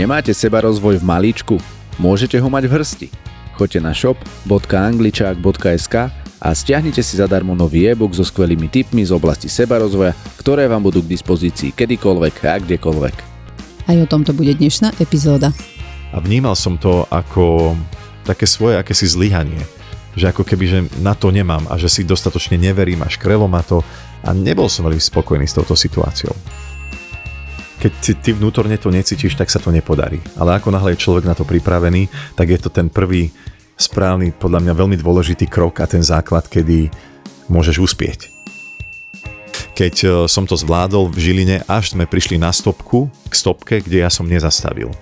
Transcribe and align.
Nemáte 0.00 0.32
seba 0.32 0.64
rozvoj 0.64 0.96
v 0.96 1.04
malíčku? 1.04 1.60
Môžete 2.00 2.40
ho 2.40 2.48
mať 2.48 2.64
v 2.64 2.72
hrsti. 2.72 3.12
Choďte 3.52 3.84
na 3.84 3.92
shop.angličák.sk 3.92 5.94
a 6.40 6.48
stiahnite 6.56 7.04
si 7.04 7.20
zadarmo 7.20 7.52
nový 7.52 7.84
e-book 7.84 8.16
so 8.16 8.24
skvelými 8.24 8.72
tipmi 8.72 9.04
z 9.04 9.12
oblasti 9.12 9.52
seba 9.52 9.76
rozvoja, 9.76 10.16
ktoré 10.40 10.72
vám 10.72 10.88
budú 10.88 11.04
k 11.04 11.12
dispozícii 11.12 11.76
kedykoľvek 11.76 12.32
a 12.48 12.56
kdekoľvek. 12.64 13.16
Aj 13.92 13.96
o 14.00 14.08
tomto 14.08 14.32
bude 14.32 14.56
dnešná 14.56 14.96
epizóda. 14.96 15.52
A 16.16 16.18
vnímal 16.24 16.56
som 16.56 16.80
to 16.80 17.04
ako 17.12 17.76
také 18.24 18.48
svoje 18.48 18.80
akési 18.80 19.04
zlyhanie. 19.04 19.60
Že 20.16 20.32
ako 20.32 20.48
keby, 20.48 20.64
že 20.64 20.88
na 21.04 21.12
to 21.12 21.28
nemám 21.28 21.68
a 21.68 21.76
že 21.76 21.92
si 21.92 22.08
dostatočne 22.08 22.56
neverím 22.56 23.04
a 23.04 23.12
škrelo 23.12 23.52
ma 23.52 23.60
to 23.60 23.84
a 24.24 24.32
nebol 24.32 24.72
som 24.72 24.88
veľmi 24.88 24.96
spokojný 24.96 25.44
s 25.44 25.60
touto 25.60 25.76
situáciou 25.76 26.32
keď 27.80 27.92
si 28.04 28.12
ty 28.20 28.36
vnútorne 28.36 28.76
to 28.76 28.92
necítiš, 28.92 29.40
tak 29.40 29.48
sa 29.48 29.56
to 29.56 29.72
nepodarí. 29.72 30.20
Ale 30.36 30.60
ako 30.60 30.68
náhle 30.68 30.92
je 30.92 31.00
človek 31.00 31.24
na 31.24 31.32
to 31.32 31.48
pripravený, 31.48 32.12
tak 32.36 32.52
je 32.52 32.60
to 32.60 32.68
ten 32.68 32.92
prvý 32.92 33.32
správny, 33.80 34.36
podľa 34.36 34.60
mňa 34.60 34.72
veľmi 34.76 34.96
dôležitý 35.00 35.48
krok 35.48 35.80
a 35.80 35.88
ten 35.88 36.04
základ, 36.04 36.44
kedy 36.44 36.92
môžeš 37.48 37.80
uspieť. 37.80 38.28
Keď 39.72 39.94
e, 40.04 40.08
som 40.28 40.44
to 40.44 40.60
zvládol 40.60 41.08
v 41.08 41.16
Žiline, 41.16 41.64
až 41.64 41.96
sme 41.96 42.04
prišli 42.04 42.36
na 42.36 42.52
stopku, 42.52 43.08
k 43.32 43.32
stopke, 43.32 43.80
kde 43.80 44.04
ja 44.04 44.12
som 44.12 44.28
nezastavil. 44.28 44.92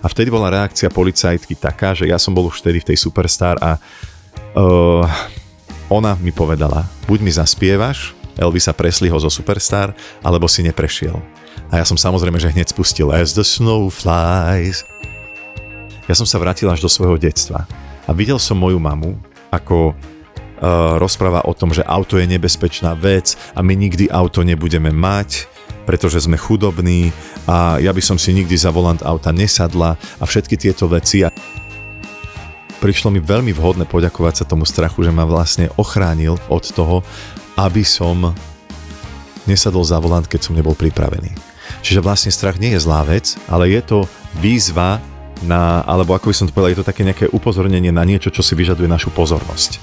A 0.00 0.08
vtedy 0.08 0.32
bola 0.32 0.48
reakcia 0.48 0.88
policajtky 0.88 1.60
taká, 1.60 1.92
že 1.92 2.08
ja 2.08 2.16
som 2.16 2.32
bol 2.32 2.48
už 2.48 2.64
vtedy 2.64 2.80
v 2.80 2.88
tej 2.92 2.98
Superstar 3.00 3.60
a 3.60 3.76
uh, 4.56 5.04
ona 5.92 6.16
mi 6.20 6.32
povedala, 6.32 6.84
buď 7.08 7.18
mi 7.24 7.32
zaspievaš 7.32 8.16
Elvisa 8.36 8.76
Presleyho 8.76 9.16
zo 9.16 9.32
Superstar, 9.32 9.96
alebo 10.20 10.44
si 10.44 10.60
neprešiel. 10.60 11.16
A 11.72 11.80
ja 11.80 11.84
som 11.84 11.96
samozrejme, 11.96 12.36
že 12.36 12.52
hneď 12.52 12.72
spustil 12.72 13.08
As 13.14 13.32
the 13.32 13.46
Snow 13.46 13.88
Flies. 13.88 14.84
Ja 16.04 16.12
som 16.12 16.28
sa 16.28 16.36
vrátil 16.36 16.68
až 16.68 16.84
do 16.84 16.90
svojho 16.90 17.16
detstva 17.16 17.64
a 18.04 18.10
videl 18.12 18.36
som 18.36 18.60
moju 18.60 18.76
mamu, 18.76 19.16
ako 19.48 19.96
uh, 19.96 21.00
rozpráva 21.00 21.48
o 21.48 21.56
tom, 21.56 21.72
že 21.72 21.80
auto 21.86 22.20
je 22.20 22.28
nebezpečná 22.28 22.92
vec 22.92 23.40
a 23.56 23.64
my 23.64 23.72
nikdy 23.72 24.12
auto 24.12 24.44
nebudeme 24.44 24.92
mať, 24.92 25.48
pretože 25.88 26.28
sme 26.28 26.36
chudobní 26.36 27.12
a 27.48 27.80
ja 27.80 27.92
by 27.92 28.02
som 28.04 28.20
si 28.20 28.36
nikdy 28.36 28.52
za 28.52 28.68
volant 28.68 29.00
auta 29.00 29.32
nesadla 29.32 29.96
a 29.96 30.24
všetky 30.28 30.60
tieto 30.60 30.84
veci. 30.92 31.24
A 31.24 31.32
prišlo 32.84 33.08
mi 33.08 33.24
veľmi 33.24 33.56
vhodné 33.56 33.88
poďakovať 33.88 34.44
sa 34.44 34.48
tomu 34.48 34.68
strachu, 34.68 35.08
že 35.08 35.12
ma 35.12 35.24
vlastne 35.24 35.72
ochránil 35.80 36.36
od 36.52 36.64
toho, 36.68 37.00
aby 37.56 37.80
som 37.80 38.36
nesadol 39.48 39.84
za 39.84 39.96
volant, 40.00 40.28
keď 40.28 40.40
som 40.52 40.56
nebol 40.56 40.76
pripravený. 40.76 41.53
Čiže 41.84 42.00
vlastne 42.00 42.32
strach 42.32 42.56
nie 42.56 42.72
je 42.72 42.80
zlá 42.80 43.04
vec, 43.04 43.36
ale 43.44 43.68
je 43.68 43.84
to 43.84 43.98
výzva 44.40 45.04
na, 45.44 45.84
alebo 45.84 46.16
ako 46.16 46.32
by 46.32 46.34
som 46.34 46.48
to 46.48 46.56
povedal, 46.56 46.72
je 46.72 46.80
to 46.80 46.88
také 46.88 47.04
nejaké 47.04 47.28
upozornenie 47.28 47.92
na 47.92 48.08
niečo, 48.08 48.32
čo 48.32 48.40
si 48.40 48.56
vyžaduje 48.56 48.88
našu 48.88 49.12
pozornosť. 49.12 49.76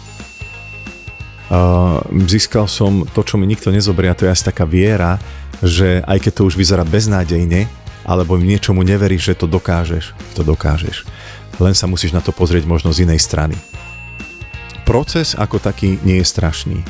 Uh, 1.51 2.01
získal 2.25 2.65
som 2.65 3.05
to, 3.05 3.21
čo 3.21 3.37
mi 3.37 3.45
nikto 3.45 3.69
nezobrie, 3.69 4.09
a 4.09 4.17
to 4.17 4.25
je 4.25 4.33
asi 4.33 4.49
taká 4.49 4.65
viera, 4.65 5.21
že 5.61 6.01
aj 6.09 6.25
keď 6.25 6.31
to 6.41 6.47
už 6.49 6.57
vyzerá 6.57 6.81
beznádejne, 6.81 7.69
alebo 8.01 8.33
niečomu 8.33 8.81
neveríš, 8.81 9.35
že 9.35 9.45
to 9.45 9.45
dokážeš, 9.45 10.17
to 10.33 10.41
dokážeš. 10.41 11.05
Len 11.61 11.77
sa 11.77 11.85
musíš 11.85 12.17
na 12.17 12.23
to 12.23 12.33
pozrieť 12.33 12.65
možno 12.65 12.89
z 12.89 13.05
inej 13.05 13.21
strany. 13.21 13.53
Proces 14.89 15.37
ako 15.37 15.61
taký 15.61 16.01
nie 16.01 16.17
je 16.17 16.25
strašný 16.25 16.81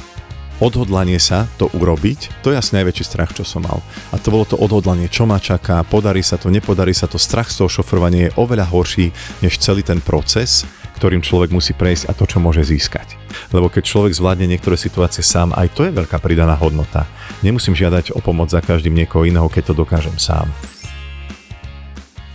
odhodlanie 0.61 1.17
sa 1.17 1.49
to 1.57 1.67
urobiť, 1.73 2.45
to 2.45 2.53
je 2.53 2.59
asi 2.61 2.77
najväčší 2.77 3.03
strach, 3.03 3.33
čo 3.33 3.41
som 3.41 3.65
mal. 3.65 3.81
A 4.13 4.21
to 4.21 4.29
bolo 4.29 4.45
to 4.45 4.55
odhodlanie, 4.55 5.09
čo 5.09 5.25
ma 5.25 5.41
čaká, 5.41 5.81
podarí 5.81 6.21
sa 6.21 6.37
to, 6.37 6.53
nepodarí 6.53 6.93
sa 6.93 7.09
to, 7.09 7.17
strach 7.17 7.49
z 7.49 7.65
toho 7.65 7.81
šofrovania 7.81 8.29
je 8.29 8.35
oveľa 8.37 8.69
horší, 8.69 9.09
než 9.41 9.57
celý 9.57 9.81
ten 9.81 9.99
proces, 9.99 10.63
ktorým 11.01 11.25
človek 11.25 11.49
musí 11.49 11.73
prejsť 11.73 12.13
a 12.13 12.15
to, 12.15 12.29
čo 12.29 12.37
môže 12.37 12.61
získať. 12.61 13.17
Lebo 13.49 13.73
keď 13.73 13.89
človek 13.89 14.13
zvládne 14.13 14.45
niektoré 14.45 14.77
situácie 14.77 15.25
sám, 15.25 15.49
aj 15.57 15.73
to 15.73 15.81
je 15.89 15.91
veľká 15.97 16.21
pridaná 16.21 16.53
hodnota. 16.53 17.09
Nemusím 17.41 17.73
žiadať 17.73 18.13
o 18.13 18.21
pomoc 18.21 18.53
za 18.53 18.61
každým 18.61 18.93
niekoho 18.93 19.25
iného, 19.25 19.49
keď 19.49 19.73
to 19.73 19.81
dokážem 19.81 20.13
sám. 20.21 20.45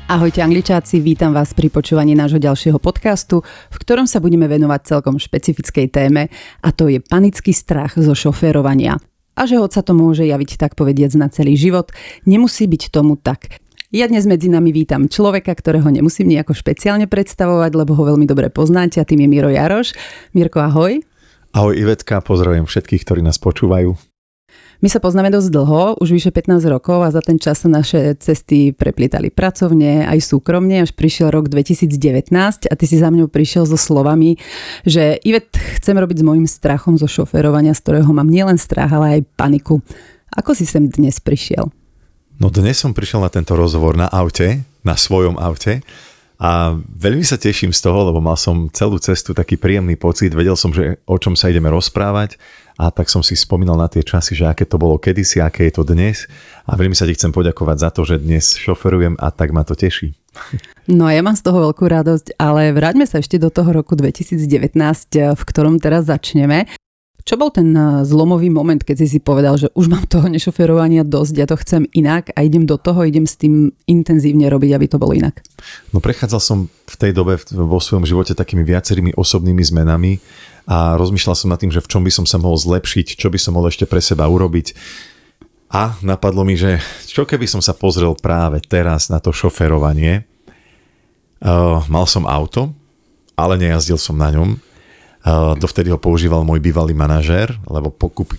Ahojte 0.06 0.38
angličáci, 0.38 1.02
vítam 1.02 1.34
vás 1.34 1.50
pri 1.50 1.66
počúvaní 1.66 2.14
nášho 2.14 2.38
ďalšieho 2.38 2.78
podcastu, 2.78 3.42
v 3.42 3.76
ktorom 3.82 4.06
sa 4.06 4.22
budeme 4.22 4.46
venovať 4.46 4.94
celkom 4.94 5.18
špecifickej 5.18 5.90
téme 5.90 6.30
a 6.62 6.68
to 6.70 6.86
je 6.86 7.02
panický 7.02 7.50
strach 7.50 7.98
zo 7.98 8.14
šoférovania. 8.14 9.02
A 9.34 9.50
že 9.50 9.58
hoď 9.58 9.70
sa 9.74 9.82
to 9.82 9.98
môže 9.98 10.22
javiť 10.22 10.62
tak 10.62 10.78
povediac 10.78 11.10
na 11.18 11.26
celý 11.26 11.58
život, 11.58 11.90
nemusí 12.22 12.70
byť 12.70 12.94
tomu 12.94 13.18
tak. 13.18 13.58
Ja 13.90 14.06
dnes 14.06 14.30
medzi 14.30 14.46
nami 14.46 14.70
vítam 14.70 15.10
človeka, 15.10 15.50
ktorého 15.50 15.90
nemusím 15.90 16.30
nejako 16.30 16.54
špeciálne 16.54 17.10
predstavovať, 17.10 17.74
lebo 17.74 17.98
ho 17.98 18.06
veľmi 18.06 18.30
dobre 18.30 18.46
poznáte 18.46 19.02
a 19.02 19.08
tým 19.10 19.26
je 19.26 19.28
Miro 19.34 19.50
Jaroš. 19.50 19.90
Mirko, 20.38 20.62
ahoj. 20.62 21.02
Ahoj 21.50 21.74
Ivetka, 21.74 22.22
pozdravujem 22.22 22.70
všetkých, 22.70 23.02
ktorí 23.02 23.26
nás 23.26 23.42
počúvajú. 23.42 24.15
My 24.84 24.92
sa 24.92 25.00
poznáme 25.00 25.32
dosť 25.32 25.48
dlho, 25.48 25.96
už 26.04 26.12
vyše 26.12 26.28
15 26.28 26.60
rokov 26.68 27.00
a 27.00 27.08
za 27.08 27.24
ten 27.24 27.40
čas 27.40 27.64
sa 27.64 27.68
naše 27.72 28.12
cesty 28.20 28.76
preplítali 28.76 29.32
pracovne, 29.32 30.04
aj 30.04 30.20
súkromne, 30.20 30.84
až 30.84 30.92
prišiel 30.92 31.32
rok 31.32 31.48
2019 31.48 32.28
a 32.68 32.74
ty 32.76 32.84
si 32.84 33.00
za 33.00 33.08
mňou 33.08 33.32
prišiel 33.32 33.64
so 33.64 33.80
slovami, 33.80 34.36
že 34.84 35.16
Ivet, 35.24 35.56
chcem 35.80 35.96
robiť 35.96 36.20
s 36.20 36.26
môjim 36.28 36.44
strachom 36.44 37.00
zo 37.00 37.08
šoferovania, 37.08 37.72
z 37.72 37.80
ktorého 37.80 38.10
mám 38.12 38.28
nielen 38.28 38.60
strach, 38.60 38.92
ale 38.92 39.16
aj 39.16 39.20
paniku. 39.40 39.80
Ako 40.36 40.52
si 40.52 40.68
sem 40.68 40.92
dnes 40.92 41.24
prišiel? 41.24 41.72
No 42.36 42.52
dnes 42.52 42.76
som 42.76 42.92
prišiel 42.92 43.24
na 43.24 43.32
tento 43.32 43.56
rozhovor 43.56 43.96
na 43.96 44.12
aute, 44.12 44.60
na 44.84 44.92
svojom 44.92 45.40
aute 45.40 45.80
a 46.36 46.76
veľmi 46.76 47.24
sa 47.24 47.40
teším 47.40 47.72
z 47.72 47.80
toho, 47.80 48.12
lebo 48.12 48.20
mal 48.20 48.36
som 48.36 48.68
celú 48.68 49.00
cestu 49.00 49.32
taký 49.32 49.56
príjemný 49.56 49.96
pocit, 49.96 50.36
vedel 50.36 50.52
som, 50.52 50.68
že 50.68 51.00
o 51.08 51.16
čom 51.16 51.32
sa 51.32 51.48
ideme 51.48 51.72
rozprávať 51.72 52.36
a 52.76 52.92
tak 52.92 53.08
som 53.08 53.24
si 53.24 53.32
spomínal 53.32 53.80
na 53.80 53.88
tie 53.88 54.04
časy, 54.04 54.36
že 54.36 54.44
aké 54.44 54.68
to 54.68 54.76
bolo 54.76 55.00
kedysi, 55.00 55.40
aké 55.40 55.68
je 55.68 55.80
to 55.80 55.82
dnes 55.84 56.28
a 56.68 56.76
veľmi 56.76 56.92
sa 56.92 57.08
ti 57.08 57.16
chcem 57.16 57.32
poďakovať 57.32 57.76
za 57.80 57.90
to, 57.92 58.04
že 58.04 58.20
dnes 58.20 58.56
šoferujem 58.56 59.16
a 59.16 59.28
tak 59.32 59.56
ma 59.56 59.64
to 59.64 59.72
teší. 59.72 60.12
No 60.86 61.08
ja 61.08 61.24
mám 61.24 61.34
z 61.34 61.42
toho 61.48 61.72
veľkú 61.72 61.88
radosť, 61.88 62.36
ale 62.36 62.70
vráťme 62.76 63.08
sa 63.08 63.18
ešte 63.18 63.40
do 63.40 63.48
toho 63.48 63.72
roku 63.72 63.96
2019, 63.96 64.76
v 65.32 65.42
ktorom 65.48 65.80
teraz 65.80 66.06
začneme. 66.06 66.68
Čo 67.26 67.34
bol 67.34 67.50
ten 67.50 67.74
eh, 67.74 68.06
zlomový 68.06 68.54
moment, 68.54 68.78
keď 68.78 69.02
si 69.02 69.16
si 69.16 69.18
povedal, 69.18 69.58
že 69.58 69.66
už 69.74 69.90
mám 69.90 70.06
toho 70.06 70.30
nešoferovania 70.30 71.02
dosť, 71.02 71.34
ja 71.34 71.46
to 71.50 71.58
chcem 71.58 71.82
inak 71.90 72.30
a 72.38 72.46
idem 72.46 72.62
do 72.62 72.78
toho, 72.78 73.02
idem 73.02 73.26
s 73.26 73.34
tým 73.34 73.74
intenzívne 73.90 74.46
robiť, 74.46 74.70
aby 74.78 74.86
to 74.86 75.02
bolo 75.02 75.10
inak? 75.10 75.42
No 75.90 75.98
prechádzal 75.98 76.38
som 76.38 76.58
v 76.70 76.94
tej 76.94 77.10
dobe 77.10 77.34
vo 77.50 77.82
svojom 77.82 78.06
živote 78.06 78.38
takými 78.38 78.62
viacerými 78.62 79.18
osobnými 79.18 79.58
zmenami 79.58 80.22
a 80.66 80.98
rozmýšľal 80.98 81.36
som 81.38 81.48
nad 81.50 81.62
tým, 81.62 81.70
že 81.70 81.82
v 81.82 81.90
čom 81.90 82.02
by 82.02 82.12
som 82.12 82.26
sa 82.26 82.42
mohol 82.42 82.58
zlepšiť, 82.58 83.16
čo 83.16 83.30
by 83.30 83.38
som 83.38 83.54
mohol 83.54 83.70
ešte 83.70 83.86
pre 83.86 84.02
seba 84.02 84.26
urobiť. 84.26 84.74
A 85.70 85.98
napadlo 86.02 86.42
mi, 86.46 86.58
že 86.58 86.82
čo 87.06 87.26
keby 87.26 87.46
som 87.46 87.62
sa 87.62 87.74
pozrel 87.74 88.14
práve 88.18 88.62
teraz 88.62 89.10
na 89.10 89.18
to 89.18 89.34
šoferovanie. 89.34 90.26
Uh, 91.42 91.82
mal 91.86 92.06
som 92.06 92.26
auto, 92.26 92.74
ale 93.38 93.58
nejazdil 93.58 93.98
som 93.98 94.18
na 94.18 94.30
ňom 94.34 94.58
Dovtedy 95.58 95.90
ho 95.90 95.98
používal 95.98 96.46
môj 96.46 96.62
bývalý 96.62 96.94
manažér, 96.94 97.50
lebo 97.66 97.90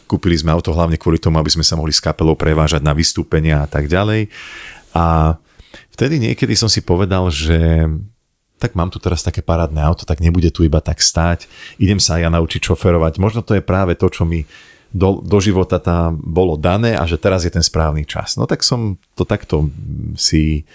kúpili 0.08 0.40
sme 0.40 0.56
auto 0.56 0.72
hlavne 0.72 0.96
kvôli 0.96 1.20
tomu, 1.20 1.36
aby 1.36 1.52
sme 1.52 1.68
sa 1.68 1.76
mohli 1.76 1.92
s 1.92 2.00
kapelou 2.00 2.40
prevážať 2.40 2.80
na 2.80 2.96
vystúpenia 2.96 3.60
a 3.60 3.68
tak 3.68 3.92
ďalej. 3.92 4.32
A 4.96 5.36
vtedy 5.92 6.16
niekedy 6.16 6.56
som 6.56 6.72
si 6.72 6.80
povedal, 6.80 7.28
že 7.28 7.84
tak 8.58 8.74
mám 8.74 8.90
tu 8.90 8.98
teraz 8.98 9.22
také 9.22 9.46
parádne 9.46 9.82
auto, 9.86 10.04
tak 10.04 10.22
nebude 10.22 10.50
tu 10.50 10.66
iba 10.66 10.82
tak 10.82 11.02
stáť. 11.02 11.46
Idem 11.78 12.02
sa 12.02 12.18
aj 12.18 12.22
ja 12.26 12.30
naučiť 12.34 12.62
šoferovať. 12.74 13.22
Možno 13.22 13.46
to 13.46 13.54
je 13.54 13.62
práve 13.62 13.94
to, 13.94 14.10
čo 14.10 14.26
mi 14.26 14.50
do, 14.90 15.22
do 15.22 15.38
života 15.38 15.78
tam 15.78 16.18
bolo 16.18 16.58
dané 16.58 16.98
a 16.98 17.04
že 17.06 17.22
teraz 17.22 17.46
je 17.46 17.52
ten 17.54 17.64
správny 17.64 18.08
čas. 18.08 18.40
No 18.40 18.50
tak 18.50 18.66
som 18.66 18.98
to 19.14 19.28
takto 19.28 19.70
si 20.18 20.66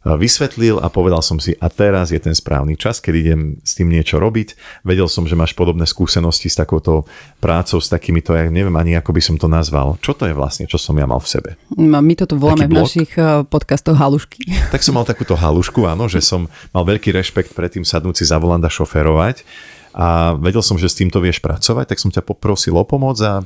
vysvetlil 0.00 0.80
a 0.80 0.88
povedal 0.88 1.20
som 1.20 1.36
si, 1.36 1.52
a 1.60 1.68
teraz 1.68 2.08
je 2.08 2.16
ten 2.16 2.32
správny 2.32 2.80
čas, 2.80 3.04
keď 3.04 3.14
idem 3.20 3.40
s 3.60 3.76
tým 3.76 3.92
niečo 3.92 4.16
robiť. 4.16 4.56
Vedel 4.80 5.04
som, 5.12 5.28
že 5.28 5.36
máš 5.36 5.52
podobné 5.52 5.84
skúsenosti 5.84 6.48
s 6.48 6.56
takouto 6.56 7.04
prácou, 7.36 7.84
s 7.84 7.92
takýmito, 7.92 8.32
ja 8.32 8.48
neviem 8.48 8.72
ani 8.80 8.96
ako 8.96 9.12
by 9.12 9.20
som 9.20 9.36
to 9.36 9.44
nazval. 9.44 10.00
Čo 10.00 10.16
to 10.16 10.24
je 10.24 10.32
vlastne, 10.32 10.64
čo 10.64 10.80
som 10.80 10.96
ja 10.96 11.04
mal 11.04 11.20
v 11.20 11.28
sebe? 11.28 11.50
My 11.76 12.16
to 12.16 12.24
tu 12.24 12.40
voláme 12.40 12.64
v 12.64 12.80
našich 12.80 13.12
eh, 13.20 13.44
podcastoch 13.44 13.96
halušky. 13.96 14.40
Tak 14.72 14.86
som 14.86 14.94
mal 14.94 15.04
takúto 15.04 15.34
halušku, 15.34 15.82
áno, 15.84 16.06
že 16.06 16.22
som 16.22 16.46
mal 16.70 16.86
veľký 16.86 17.10
rešpekt 17.10 17.52
pred 17.58 17.74
tým 17.74 17.82
sadnúci 17.82 18.22
za 18.22 18.38
volant 18.38 18.62
a 18.62 18.70
šoferovať 18.70 19.42
a 19.90 20.38
vedel 20.38 20.62
som, 20.62 20.78
že 20.78 20.86
s 20.86 20.94
týmto 20.94 21.18
vieš 21.18 21.42
pracovať, 21.42 21.90
tak 21.90 21.98
som 21.98 22.14
ťa 22.14 22.22
poprosil 22.22 22.78
o 22.78 22.84
pomoc 22.86 23.18
a 23.18 23.42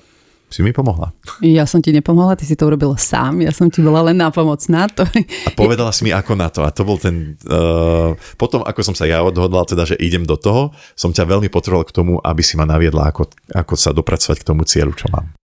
si 0.54 0.62
mi 0.62 0.70
pomohla. 0.70 1.10
Ja 1.42 1.66
som 1.66 1.82
ti 1.82 1.90
nepomohla, 1.90 2.38
ty 2.38 2.46
si 2.46 2.54
to 2.54 2.70
urobil 2.70 2.94
sám, 2.94 3.42
ja 3.42 3.50
som 3.50 3.66
ti 3.66 3.82
bola 3.82 4.06
len 4.06 4.22
nápomocná. 4.22 4.86
To... 4.94 5.02
A 5.02 5.50
povedala 5.58 5.90
si 5.90 6.06
mi 6.06 6.14
ako 6.14 6.38
na 6.38 6.46
to 6.46 6.62
a 6.62 6.70
to 6.70 6.86
bol 6.86 6.94
ten... 6.94 7.34
Uh, 7.42 8.14
potom, 8.38 8.62
ako 8.62 8.86
som 8.86 8.94
sa 8.94 9.10
ja 9.10 9.18
odhodlal, 9.26 9.66
teda, 9.66 9.82
že 9.82 9.98
idem 9.98 10.22
do 10.22 10.38
toho, 10.38 10.70
som 10.94 11.10
ťa 11.10 11.26
veľmi 11.26 11.50
potreboval 11.50 11.82
k 11.90 11.96
tomu, 11.98 12.22
aby 12.22 12.42
si 12.46 12.54
ma 12.54 12.62
naviedla, 12.62 13.10
ako, 13.10 13.34
ako 13.50 13.74
sa 13.74 13.90
dopracovať 13.90 14.38
k 14.38 14.46
tomu 14.46 14.62
cieľu, 14.62 14.94
čo 14.94 15.10
mám. 15.10 15.34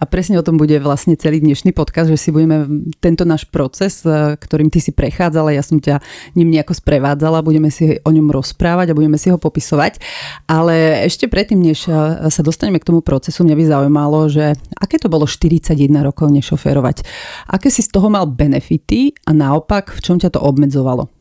A 0.00 0.08
presne 0.08 0.40
o 0.40 0.46
tom 0.46 0.56
bude 0.56 0.80
vlastne 0.80 1.12
celý 1.12 1.44
dnešný 1.44 1.76
podcast, 1.76 2.08
že 2.08 2.16
si 2.16 2.32
budeme 2.32 2.64
tento 3.04 3.28
náš 3.28 3.44
proces, 3.44 4.00
e, 4.00 4.40
ktorým 4.40 4.72
ty 4.72 4.80
si 4.80 4.96
prechádzala, 4.96 5.52
ja 5.52 5.60
som 5.60 5.76
ťa 5.76 6.00
ním 6.40 6.48
nejako 6.56 6.72
sprevádzala, 6.72 7.44
budeme 7.44 7.68
si 7.68 8.00
o 8.00 8.10
ňom 8.10 8.32
rozprávať 8.32 8.90
a 8.90 8.96
budeme 8.96 9.20
si 9.20 9.28
ho 9.28 9.36
popisovať. 9.36 10.00
Ale 10.48 11.04
ešte 11.04 11.28
predtým, 11.28 11.60
než 11.60 11.84
e, 11.84 11.92
sa 12.32 12.40
dostaneme 12.40 12.80
k 12.80 12.88
tomu 12.88 13.04
procesu, 13.04 13.44
mňa 13.44 13.56
by 13.60 13.64
zaujímalo, 13.68 14.18
že 14.32 14.56
aké 14.80 14.96
to 14.96 15.12
bolo 15.12 15.28
41 15.28 15.76
rokov 16.00 16.32
nešoférovať. 16.32 17.04
Aké 17.52 17.68
si 17.68 17.84
z 17.84 17.92
toho 17.92 18.08
mal 18.08 18.24
benefity 18.24 19.12
a 19.28 19.36
naopak, 19.36 19.92
v 19.92 20.00
čom 20.00 20.16
ťa 20.16 20.32
to 20.32 20.40
obmedzovalo? 20.40 21.19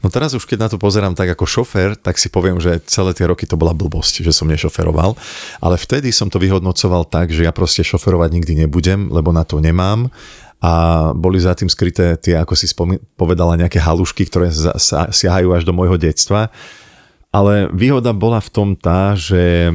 No 0.00 0.08
teraz 0.08 0.32
už 0.36 0.44
keď 0.44 0.58
na 0.66 0.68
to 0.72 0.78
pozerám 0.80 1.16
tak 1.16 1.32
ako 1.32 1.44
šofér, 1.44 1.96
tak 1.96 2.16
si 2.16 2.28
poviem, 2.32 2.60
že 2.60 2.82
celé 2.86 3.12
tie 3.12 3.28
roky 3.28 3.44
to 3.44 3.58
bola 3.58 3.76
blbosť, 3.76 4.24
že 4.26 4.32
som 4.32 4.48
nešoferoval. 4.48 5.16
Ale 5.60 5.76
vtedy 5.76 6.10
som 6.10 6.28
to 6.28 6.40
vyhodnocoval 6.40 7.08
tak, 7.08 7.32
že 7.32 7.44
ja 7.44 7.52
proste 7.52 7.86
šoferovať 7.86 8.30
nikdy 8.32 8.52
nebudem, 8.66 9.08
lebo 9.12 9.30
na 9.30 9.42
to 9.46 9.60
nemám 9.60 10.08
a 10.56 10.72
boli 11.12 11.36
za 11.36 11.52
tým 11.52 11.68
skryté 11.68 12.16
tie, 12.16 12.40
ako 12.40 12.56
si 12.56 12.64
spomi- 12.64 13.00
povedala, 13.20 13.60
nejaké 13.60 13.76
halušky, 13.76 14.24
ktoré 14.24 14.48
siahajú 15.12 15.52
až 15.52 15.68
do 15.68 15.76
môjho 15.76 16.00
detstva 16.00 16.48
ale 17.36 17.68
výhoda 17.68 18.16
bola 18.16 18.40
v 18.40 18.48
tom 18.48 18.68
tá, 18.72 19.12
že 19.12 19.68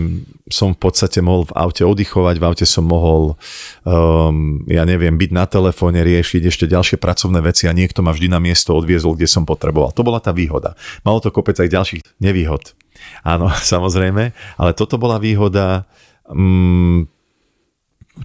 som 0.50 0.74
v 0.74 0.82
podstate 0.82 1.22
mohol 1.22 1.46
v 1.46 1.54
aute 1.54 1.86
oddychovať, 1.86 2.36
v 2.42 2.46
aute 2.50 2.66
som 2.66 2.90
mohol, 2.90 3.38
um, 3.86 4.66
ja 4.66 4.82
neviem, 4.82 5.14
byť 5.14 5.30
na 5.30 5.46
telefóne, 5.46 6.02
riešiť 6.02 6.50
ešte 6.50 6.66
ďalšie 6.66 6.98
pracovné 6.98 7.38
veci 7.46 7.70
a 7.70 7.78
niekto 7.78 8.02
ma 8.02 8.18
vždy 8.18 8.34
na 8.34 8.42
miesto 8.42 8.74
odviezol, 8.74 9.14
kde 9.14 9.30
som 9.30 9.46
potreboval. 9.46 9.94
To 9.94 10.02
bola 10.02 10.18
tá 10.18 10.34
výhoda. 10.34 10.74
Malo 11.06 11.22
to 11.22 11.30
kopec 11.30 11.54
aj 11.62 11.70
ďalších 11.70 12.02
nevýhod. 12.18 12.74
Áno, 13.22 13.54
samozrejme, 13.74 14.34
ale 14.58 14.72
toto 14.74 14.98
bola 14.98 15.22
výhoda. 15.22 15.86
Um, 16.26 17.06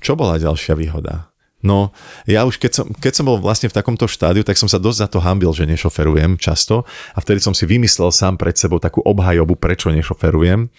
čo 0.00 0.16
bola 0.16 0.40
ďalšia 0.40 0.80
výhoda? 0.80 1.28
No, 1.66 1.90
ja 2.30 2.46
už 2.46 2.62
keď 2.62 2.72
som, 2.72 2.86
keď 2.86 3.12
som 3.18 3.26
bol 3.26 3.42
vlastne 3.42 3.66
v 3.66 3.74
takomto 3.74 4.06
štádiu, 4.06 4.46
tak 4.46 4.54
som 4.54 4.70
sa 4.70 4.78
dosť 4.78 4.98
za 5.02 5.08
to 5.10 5.18
hambil, 5.18 5.50
že 5.50 5.66
nešoferujem 5.66 6.38
často. 6.38 6.86
A 7.12 7.18
vtedy 7.18 7.42
som 7.42 7.58
si 7.58 7.66
vymyslel 7.66 8.14
sám 8.14 8.38
pred 8.38 8.54
sebou 8.54 8.78
takú 8.78 9.02
obhajobu, 9.02 9.58
prečo 9.58 9.90
nešoferujem, 9.90 10.70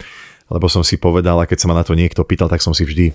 lebo 0.48 0.66
som 0.72 0.88
si 0.88 0.96
povedal, 0.96 1.44
a 1.44 1.50
keď 1.50 1.58
sa 1.60 1.68
ma 1.68 1.76
na 1.76 1.84
to 1.84 1.92
niekto 1.92 2.24
pýtal, 2.24 2.48
tak 2.48 2.64
som 2.64 2.72
si 2.72 2.88
vždy 2.88 3.12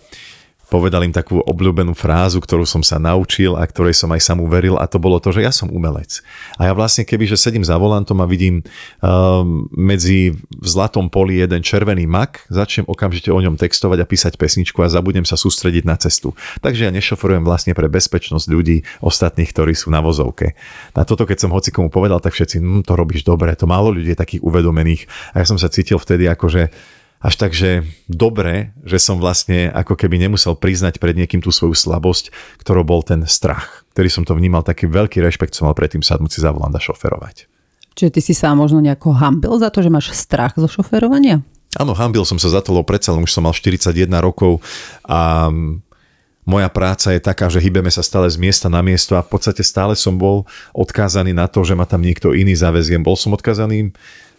povedal 0.73 1.05
im 1.05 1.13
takú 1.13 1.45
obľúbenú 1.45 1.93
frázu, 1.93 2.41
ktorú 2.41 2.65
som 2.65 2.81
sa 2.81 2.97
naučil 2.97 3.53
a 3.61 3.69
ktorej 3.69 3.93
som 3.93 4.09
aj 4.09 4.25
sám 4.25 4.41
uveril 4.41 4.81
a 4.81 4.89
to 4.89 4.97
bolo 4.97 5.21
to, 5.21 5.29
že 5.29 5.45
ja 5.45 5.53
som 5.53 5.69
umelec. 5.69 6.25
A 6.57 6.65
ja 6.65 6.73
vlastne 6.73 7.05
keby, 7.05 7.29
že 7.29 7.37
sedím 7.37 7.61
za 7.61 7.77
volantom 7.77 8.17
a 8.25 8.27
vidím 8.31 8.65
um, 9.05 9.69
medzi 9.77 10.33
v 10.33 10.67
zlatom 10.67 11.13
poli 11.13 11.45
jeden 11.45 11.61
červený 11.61 12.09
mak, 12.09 12.49
začnem 12.49 12.89
okamžite 12.89 13.29
o 13.29 13.37
ňom 13.37 13.61
textovať 13.61 14.01
a 14.01 14.09
písať 14.09 14.41
pesničku 14.41 14.81
a 14.81 14.89
zabudnem 14.89 15.29
sa 15.29 15.37
sústrediť 15.37 15.85
na 15.85 16.01
cestu. 16.01 16.33
Takže 16.65 16.89
ja 16.89 16.91
nešoforujem 16.95 17.45
vlastne 17.45 17.77
pre 17.77 17.93
bezpečnosť 17.93 18.47
ľudí 18.49 18.89
ostatných, 19.05 19.53
ktorí 19.53 19.77
sú 19.77 19.93
na 19.93 20.01
vozovke. 20.01 20.57
Na 20.97 21.05
toto, 21.05 21.29
keď 21.29 21.45
som 21.45 21.53
hoci 21.53 21.69
komu 21.69 21.93
povedal, 21.93 22.25
tak 22.25 22.33
všetci, 22.33 22.57
hm, 22.63 22.83
to 22.89 22.97
robíš 22.97 23.29
dobre, 23.29 23.53
to 23.53 23.69
málo 23.69 23.93
ľudí 23.93 24.17
je 24.17 24.19
takých 24.19 24.41
uvedomených. 24.41 25.35
A 25.37 25.45
ja 25.45 25.47
som 25.49 25.61
sa 25.61 25.69
cítil 25.69 26.01
vtedy 26.01 26.25
ako, 26.33 26.49
že 26.49 26.63
až 27.23 27.35
tak, 27.39 27.55
že 27.55 27.87
dobre, 28.11 28.75
že 28.83 28.99
som 28.99 29.23
vlastne 29.23 29.71
ako 29.71 29.95
keby 29.95 30.19
nemusel 30.19 30.59
priznať 30.59 30.99
pred 30.99 31.15
niekým 31.15 31.39
tú 31.39 31.55
svoju 31.55 31.79
slabosť, 31.79 32.35
ktorou 32.59 32.83
bol 32.83 33.01
ten 33.07 33.23
strach, 33.31 33.87
ktorý 33.95 34.11
som 34.11 34.27
to 34.27 34.35
vnímal, 34.35 34.67
taký 34.67 34.91
veľký 34.91 35.23
rešpekt 35.23 35.55
som 35.55 35.71
mal 35.71 35.79
predtým 35.79 36.03
sadnúť 36.03 36.31
si 36.35 36.41
za 36.43 36.51
volant 36.51 36.75
a 36.75 36.83
šoferovať. 36.83 37.47
Čiže 37.95 38.11
ty 38.11 38.21
si 38.21 38.35
sa 38.35 38.59
možno 38.59 38.83
nejako 38.83 39.15
hambil 39.15 39.55
za 39.63 39.71
to, 39.71 39.87
že 39.87 39.93
máš 39.93 40.11
strach 40.13 40.59
zo 40.59 40.67
šoferovania? 40.67 41.47
Áno, 41.79 41.97
hambil 41.97 42.27
som 42.27 42.37
sa 42.37 42.53
za 42.53 42.61
to, 42.61 42.75
lebo 42.75 42.85
predsa 42.85 43.15
už 43.17 43.33
som 43.33 43.49
mal 43.49 43.55
41 43.57 43.95
rokov 44.21 44.61
a 45.07 45.49
moja 46.43 46.67
práca 46.75 47.15
je 47.15 47.23
taká, 47.23 47.47
že 47.47 47.63
hýbeme 47.63 47.87
sa 47.87 48.03
stále 48.03 48.27
z 48.27 48.35
miesta 48.35 48.67
na 48.67 48.83
miesto 48.83 49.15
a 49.15 49.23
v 49.23 49.31
podstate 49.31 49.63
stále 49.63 49.95
som 49.95 50.19
bol 50.19 50.43
odkázaný 50.75 51.31
na 51.31 51.47
to, 51.47 51.63
že 51.63 51.79
ma 51.79 51.87
tam 51.87 52.03
niekto 52.03 52.35
iný 52.35 52.59
zavezie. 52.59 52.99
Bol 52.99 53.15
som 53.15 53.31
odkázaný 53.31 53.95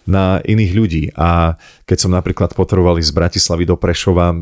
na 0.10 0.40
iných 0.44 0.72
ľudí. 0.74 1.04
A 1.16 1.56
keď 1.88 1.98
som 2.08 2.12
napríklad 2.12 2.56
potreboval 2.56 3.00
ísť 3.00 3.12
z 3.12 3.18
Bratislavy 3.18 3.64
do 3.68 3.76
Prešova, 3.80 4.36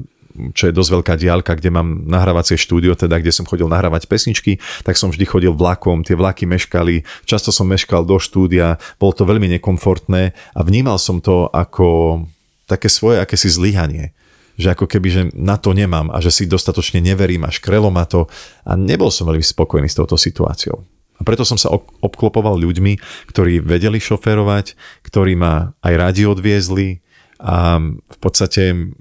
čo 0.56 0.72
je 0.72 0.74
dosť 0.76 0.92
veľká 0.96 1.14
diálka, 1.20 1.60
kde 1.60 1.76
mám 1.76 2.08
nahrávacie 2.08 2.56
štúdio, 2.56 2.96
teda 2.96 3.20
kde 3.20 3.36
som 3.36 3.44
chodil 3.44 3.68
nahrávať 3.68 4.08
pesničky, 4.08 4.64
tak 4.88 4.96
som 4.96 5.12
vždy 5.12 5.28
chodil 5.28 5.52
vlakom, 5.52 6.08
tie 6.08 6.16
vlaky 6.16 6.48
meškali, 6.48 7.04
často 7.28 7.52
som 7.52 7.68
meškal 7.68 8.08
do 8.08 8.16
štúdia, 8.16 8.80
bolo 8.96 9.12
to 9.12 9.28
veľmi 9.28 9.52
nekomfortné 9.60 10.32
a 10.56 10.60
vnímal 10.64 10.96
som 10.98 11.20
to 11.20 11.52
ako 11.52 12.24
také 12.66 12.88
svoje 12.88 13.20
akési 13.20 13.52
zlyhanie 13.52 14.16
že 14.60 14.78
ako 14.78 14.86
keby, 14.86 15.08
že 15.10 15.22
na 15.34 15.58
to 15.58 15.74
nemám 15.74 16.14
a 16.14 16.22
že 16.22 16.30
si 16.30 16.44
dostatočne 16.46 17.02
neverím 17.02 17.48
a 17.48 17.54
škrelo 17.54 17.90
ma 17.90 18.06
to 18.06 18.30
a 18.62 18.78
nebol 18.78 19.10
som 19.10 19.26
veľmi 19.26 19.42
spokojný 19.42 19.90
s 19.90 19.98
touto 19.98 20.20
situáciou. 20.20 20.86
A 21.22 21.26
preto 21.26 21.46
som 21.46 21.62
sa 21.62 21.70
obklopoval 22.02 22.58
ľuďmi, 22.58 22.98
ktorí 23.30 23.62
vedeli 23.62 24.02
šoférovať, 24.02 24.74
ktorí 25.06 25.38
ma 25.38 25.78
aj 25.86 25.94
radi 25.94 26.26
odviezli 26.26 27.06
a 27.38 27.78
v 27.78 28.18
podstate 28.18 28.94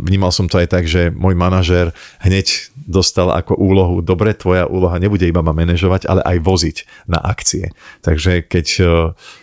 vnímal 0.00 0.32
som 0.32 0.48
to 0.48 0.56
aj 0.56 0.68
tak, 0.72 0.88
že 0.88 1.12
môj 1.12 1.36
manažer 1.36 1.92
hneď 2.24 2.72
dostal 2.72 3.28
ako 3.28 3.52
úlohu, 3.60 4.00
dobre, 4.00 4.32
tvoja 4.32 4.64
úloha 4.64 4.96
nebude 4.96 5.28
iba 5.28 5.44
ma 5.44 5.52
manažovať, 5.52 6.08
ale 6.08 6.24
aj 6.24 6.36
voziť 6.40 6.76
na 7.04 7.20
akcie. 7.20 7.76
Takže 8.00 8.48
keď 8.48 8.66
e, 8.80 8.84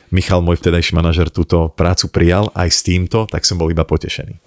Michal, 0.09 0.41
môj 0.41 0.57
vtedajší 0.57 0.97
manažer, 0.97 1.29
túto 1.29 1.69
prácu 1.69 2.09
prijal 2.09 2.49
aj 2.57 2.69
s 2.73 2.81
týmto, 2.81 3.29
tak 3.29 3.45
som 3.45 3.61
bol 3.61 3.69
iba 3.69 3.85
potešený. 3.85 4.41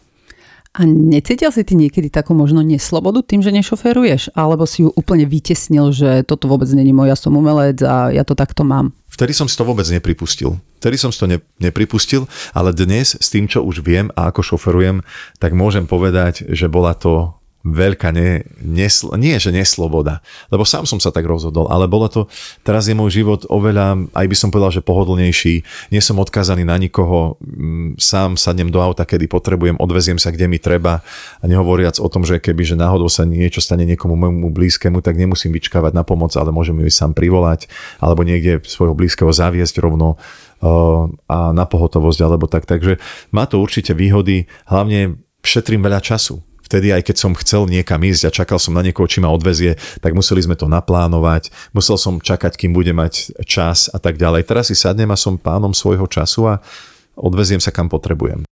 A 0.72 0.88
necítil 0.88 1.52
si 1.52 1.68
ty 1.68 1.76
niekedy 1.76 2.08
takú 2.08 2.32
možno 2.32 2.64
neslobodu 2.64 3.20
tým, 3.20 3.44
že 3.44 3.52
nešoféruješ? 3.52 4.32
Alebo 4.32 4.64
si 4.64 4.80
ju 4.80 4.88
úplne 4.96 5.28
vytesnil, 5.28 5.92
že 5.92 6.24
toto 6.24 6.48
vôbec 6.48 6.64
není 6.72 6.96
môj, 6.96 7.12
ja 7.12 7.16
som 7.16 7.36
umelec 7.36 7.84
a 7.84 8.08
ja 8.08 8.24
to 8.24 8.32
takto 8.32 8.64
mám? 8.64 8.96
Vtedy 9.12 9.36
som 9.36 9.44
si 9.44 9.52
to 9.52 9.68
vôbec 9.68 9.84
nepripustil. 9.92 10.56
Vtedy 10.80 10.96
som 10.96 11.12
si 11.12 11.20
to 11.20 11.28
ne, 11.28 11.44
nepripustil, 11.60 12.24
ale 12.56 12.72
dnes 12.72 13.12
s 13.20 13.28
tým, 13.28 13.44
čo 13.44 13.60
už 13.60 13.84
viem 13.84 14.08
a 14.16 14.32
ako 14.32 14.56
šoferujem, 14.56 15.04
tak 15.36 15.52
môžem 15.52 15.84
povedať, 15.84 16.48
že 16.48 16.72
bola 16.72 16.96
to 16.96 17.36
veľká 17.62 18.10
ne, 18.10 18.42
nesl- 18.58 19.14
nie, 19.14 19.38
že 19.38 19.54
nesloboda, 19.54 20.18
lebo 20.50 20.66
sám 20.66 20.82
som 20.82 20.98
sa 20.98 21.14
tak 21.14 21.22
rozhodol, 21.26 21.70
ale 21.70 21.86
bolo 21.86 22.10
to, 22.10 22.26
teraz 22.66 22.90
je 22.90 22.94
môj 22.98 23.22
život 23.22 23.46
oveľa, 23.46 24.10
aj 24.10 24.26
by 24.26 24.36
som 24.36 24.50
povedal, 24.50 24.74
že 24.74 24.82
pohodlnejší, 24.82 25.54
nie 25.94 26.02
som 26.02 26.18
odkázaný 26.18 26.66
na 26.66 26.74
nikoho, 26.74 27.38
mm, 27.38 28.02
sám 28.02 28.34
sadnem 28.34 28.66
do 28.66 28.82
auta, 28.82 29.06
kedy 29.06 29.30
potrebujem, 29.30 29.78
odveziem 29.78 30.18
sa, 30.18 30.34
kde 30.34 30.50
mi 30.50 30.58
treba. 30.58 31.06
A 31.38 31.44
nehovoriac 31.46 32.02
o 32.02 32.10
tom, 32.10 32.26
že 32.26 32.42
keby, 32.42 32.66
že 32.66 32.74
náhodou 32.74 33.06
sa 33.06 33.22
niečo 33.22 33.62
stane 33.62 33.86
niekomu 33.86 34.18
môjmu 34.18 34.50
blízkemu, 34.50 34.98
tak 34.98 35.14
nemusím 35.14 35.54
vyčkávať 35.54 35.94
na 35.94 36.02
pomoc, 36.02 36.34
ale 36.34 36.50
môžem 36.50 36.74
ju 36.82 36.90
sám 36.90 37.14
privolať, 37.14 37.70
alebo 38.02 38.26
niekde 38.26 38.58
svojho 38.66 38.98
blízkeho 38.98 39.30
zaviesť 39.30 39.78
rovno 39.78 40.18
uh, 40.18 41.06
a 41.30 41.54
na 41.54 41.64
pohotovosť, 41.64 42.20
alebo 42.26 42.50
tak. 42.50 42.66
Takže 42.66 42.98
má 43.30 43.46
to 43.46 43.62
určite 43.62 43.94
výhody, 43.94 44.50
hlavne 44.66 45.22
šetrím 45.46 45.82
veľa 45.86 46.02
času 46.02 46.42
vtedy 46.72 46.88
aj 46.88 47.04
keď 47.04 47.16
som 47.20 47.36
chcel 47.36 47.68
niekam 47.68 48.00
ísť 48.00 48.32
a 48.32 48.34
čakal 48.34 48.56
som 48.56 48.72
na 48.72 48.80
niekoho, 48.80 49.04
či 49.04 49.20
ma 49.20 49.28
odvezie, 49.28 49.76
tak 50.00 50.16
museli 50.16 50.40
sme 50.40 50.56
to 50.56 50.72
naplánovať, 50.72 51.52
musel 51.76 52.00
som 52.00 52.16
čakať, 52.16 52.56
kým 52.56 52.72
bude 52.72 52.96
mať 52.96 53.36
čas 53.44 53.92
a 53.92 54.00
tak 54.00 54.16
ďalej. 54.16 54.48
Teraz 54.48 54.72
si 54.72 54.76
sadnem 54.80 55.12
a 55.12 55.20
som 55.20 55.36
pánom 55.36 55.76
svojho 55.76 56.08
času 56.08 56.48
a 56.48 56.64
odveziem 57.12 57.60
sa 57.60 57.68
kam 57.68 57.92
potrebujem. 57.92 58.48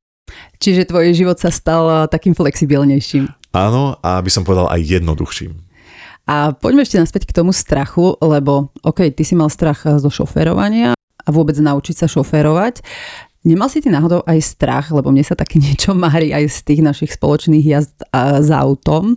Čiže 0.61 0.93
tvoj 0.93 1.17
život 1.17 1.41
sa 1.41 1.49
stal 1.49 2.05
takým 2.13 2.37
flexibilnejším. 2.37 3.57
Áno, 3.57 3.97
a 4.05 4.21
aby 4.21 4.29
som 4.29 4.45
povedal 4.45 4.69
aj 4.69 5.01
jednoduchším. 5.01 5.57
A 6.29 6.53
poďme 6.53 6.85
ešte 6.85 7.01
naspäť 7.01 7.25
k 7.25 7.41
tomu 7.41 7.57
strachu, 7.57 8.21
lebo 8.21 8.69
OK, 8.85 9.09
ty 9.17 9.25
si 9.25 9.33
mal 9.33 9.49
strach 9.49 9.89
zo 9.89 10.13
šoférovania 10.13 10.93
a 10.95 11.29
vôbec 11.33 11.57
naučiť 11.57 12.05
sa 12.05 12.07
šoférovať. 12.07 12.85
Nemal 13.41 13.73
si 13.73 13.81
ty 13.81 13.89
náhodou 13.89 14.21
aj 14.29 14.37
strach, 14.45 14.93
lebo 14.93 15.09
mne 15.09 15.25
sa 15.25 15.33
také 15.33 15.57
niečo 15.65 15.97
mári 15.97 16.29
aj 16.37 16.45
z 16.45 16.59
tých 16.61 16.81
našich 16.85 17.17
spoločných 17.17 17.65
jazd 17.65 17.97
za 18.45 18.57
autom, 18.61 19.17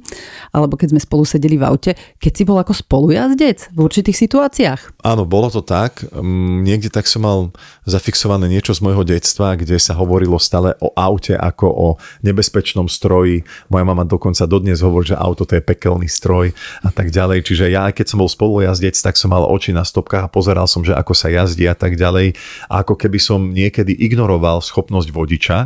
alebo 0.56 0.80
keď 0.80 0.96
sme 0.96 1.02
spolu 1.04 1.28
sedeli 1.28 1.60
v 1.60 1.68
aute, 1.68 1.92
keď 2.24 2.32
si 2.32 2.44
bol 2.48 2.56
ako 2.56 2.72
spolujazdec 2.72 3.76
v 3.76 3.80
určitých 3.84 4.16
situáciách? 4.16 5.04
Áno, 5.04 5.28
bolo 5.28 5.52
to 5.52 5.60
tak. 5.60 6.08
Mm, 6.16 6.64
niekde 6.64 6.88
tak 6.88 7.04
som 7.04 7.28
mal 7.28 7.52
zafixované 7.84 8.48
niečo 8.48 8.72
z 8.72 8.80
môjho 8.80 9.04
detstva, 9.04 9.60
kde 9.60 9.76
sa 9.76 9.92
hovorilo 9.92 10.40
stále 10.40 10.72
o 10.80 10.96
aute 10.96 11.36
ako 11.36 11.68
o 11.68 11.88
nebezpečnom 12.24 12.88
stroji. 12.88 13.44
Moja 13.68 13.84
mama 13.84 14.08
dokonca 14.08 14.48
dodnes 14.48 14.80
hovorí, 14.80 15.12
že 15.12 15.20
auto 15.20 15.44
to 15.44 15.60
je 15.60 15.64
pekelný 15.68 16.08
stroj 16.08 16.56
a 16.80 16.96
tak 16.96 17.12
ďalej. 17.12 17.44
Čiže 17.44 17.66
ja, 17.68 17.92
keď 17.92 18.16
som 18.16 18.24
bol 18.24 18.32
spolujazdec, 18.32 18.96
tak 19.04 19.20
som 19.20 19.36
mal 19.36 19.44
oči 19.44 19.76
na 19.76 19.84
stopkách 19.84 20.24
a 20.24 20.32
pozeral 20.32 20.72
som, 20.72 20.80
že 20.80 20.96
ako 20.96 21.12
sa 21.12 21.28
jazdí 21.28 21.68
a 21.68 21.76
tak 21.76 22.00
ďalej. 22.00 22.40
A 22.72 22.88
ako 22.88 22.96
keby 22.96 23.20
som 23.20 23.52
niekedy 23.52 23.92
ignoroval 24.14 24.62
schopnosť 24.62 25.10
vodiča 25.10 25.58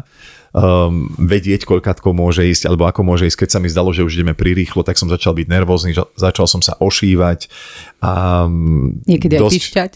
um, 0.57 1.11
vedieť, 1.19 1.67
koľkátko 1.67 2.15
môže 2.15 2.47
ísť, 2.47 2.71
alebo 2.71 2.87
ako 2.87 3.03
môže 3.03 3.27
ísť. 3.27 3.45
Keď 3.45 3.49
sa 3.51 3.59
mi 3.59 3.69
zdalo, 3.69 3.93
že 3.93 4.05
už 4.07 4.17
ideme 4.17 4.33
prirýchlo, 4.33 4.81
tak 4.81 4.97
som 4.97 5.11
začal 5.11 5.37
byť 5.37 5.47
nervózny, 5.47 5.93
začal 6.15 6.47
som 6.49 6.63
sa 6.63 6.79
ošívať. 6.79 7.51
A 8.01 8.45
Niekedy 9.05 9.35
dosť, 9.37 9.51
aj 9.51 9.57
pišťať. 9.57 9.93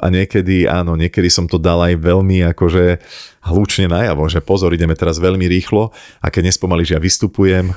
A 0.00 0.06
niekedy, 0.08 0.64
áno, 0.64 0.96
niekedy 0.96 1.28
som 1.28 1.44
to 1.44 1.60
dal 1.60 1.84
aj 1.84 1.92
veľmi 2.00 2.48
akože 2.56 2.96
hlučne 3.44 3.92
najavo, 3.92 4.24
že 4.24 4.40
pozor, 4.40 4.72
ideme 4.72 4.96
teraz 4.96 5.20
veľmi 5.20 5.44
rýchlo 5.44 5.92
a 6.24 6.32
keď 6.32 6.48
nespomalíš, 6.48 6.96
ja 6.96 7.00
vystupujem. 7.00 7.68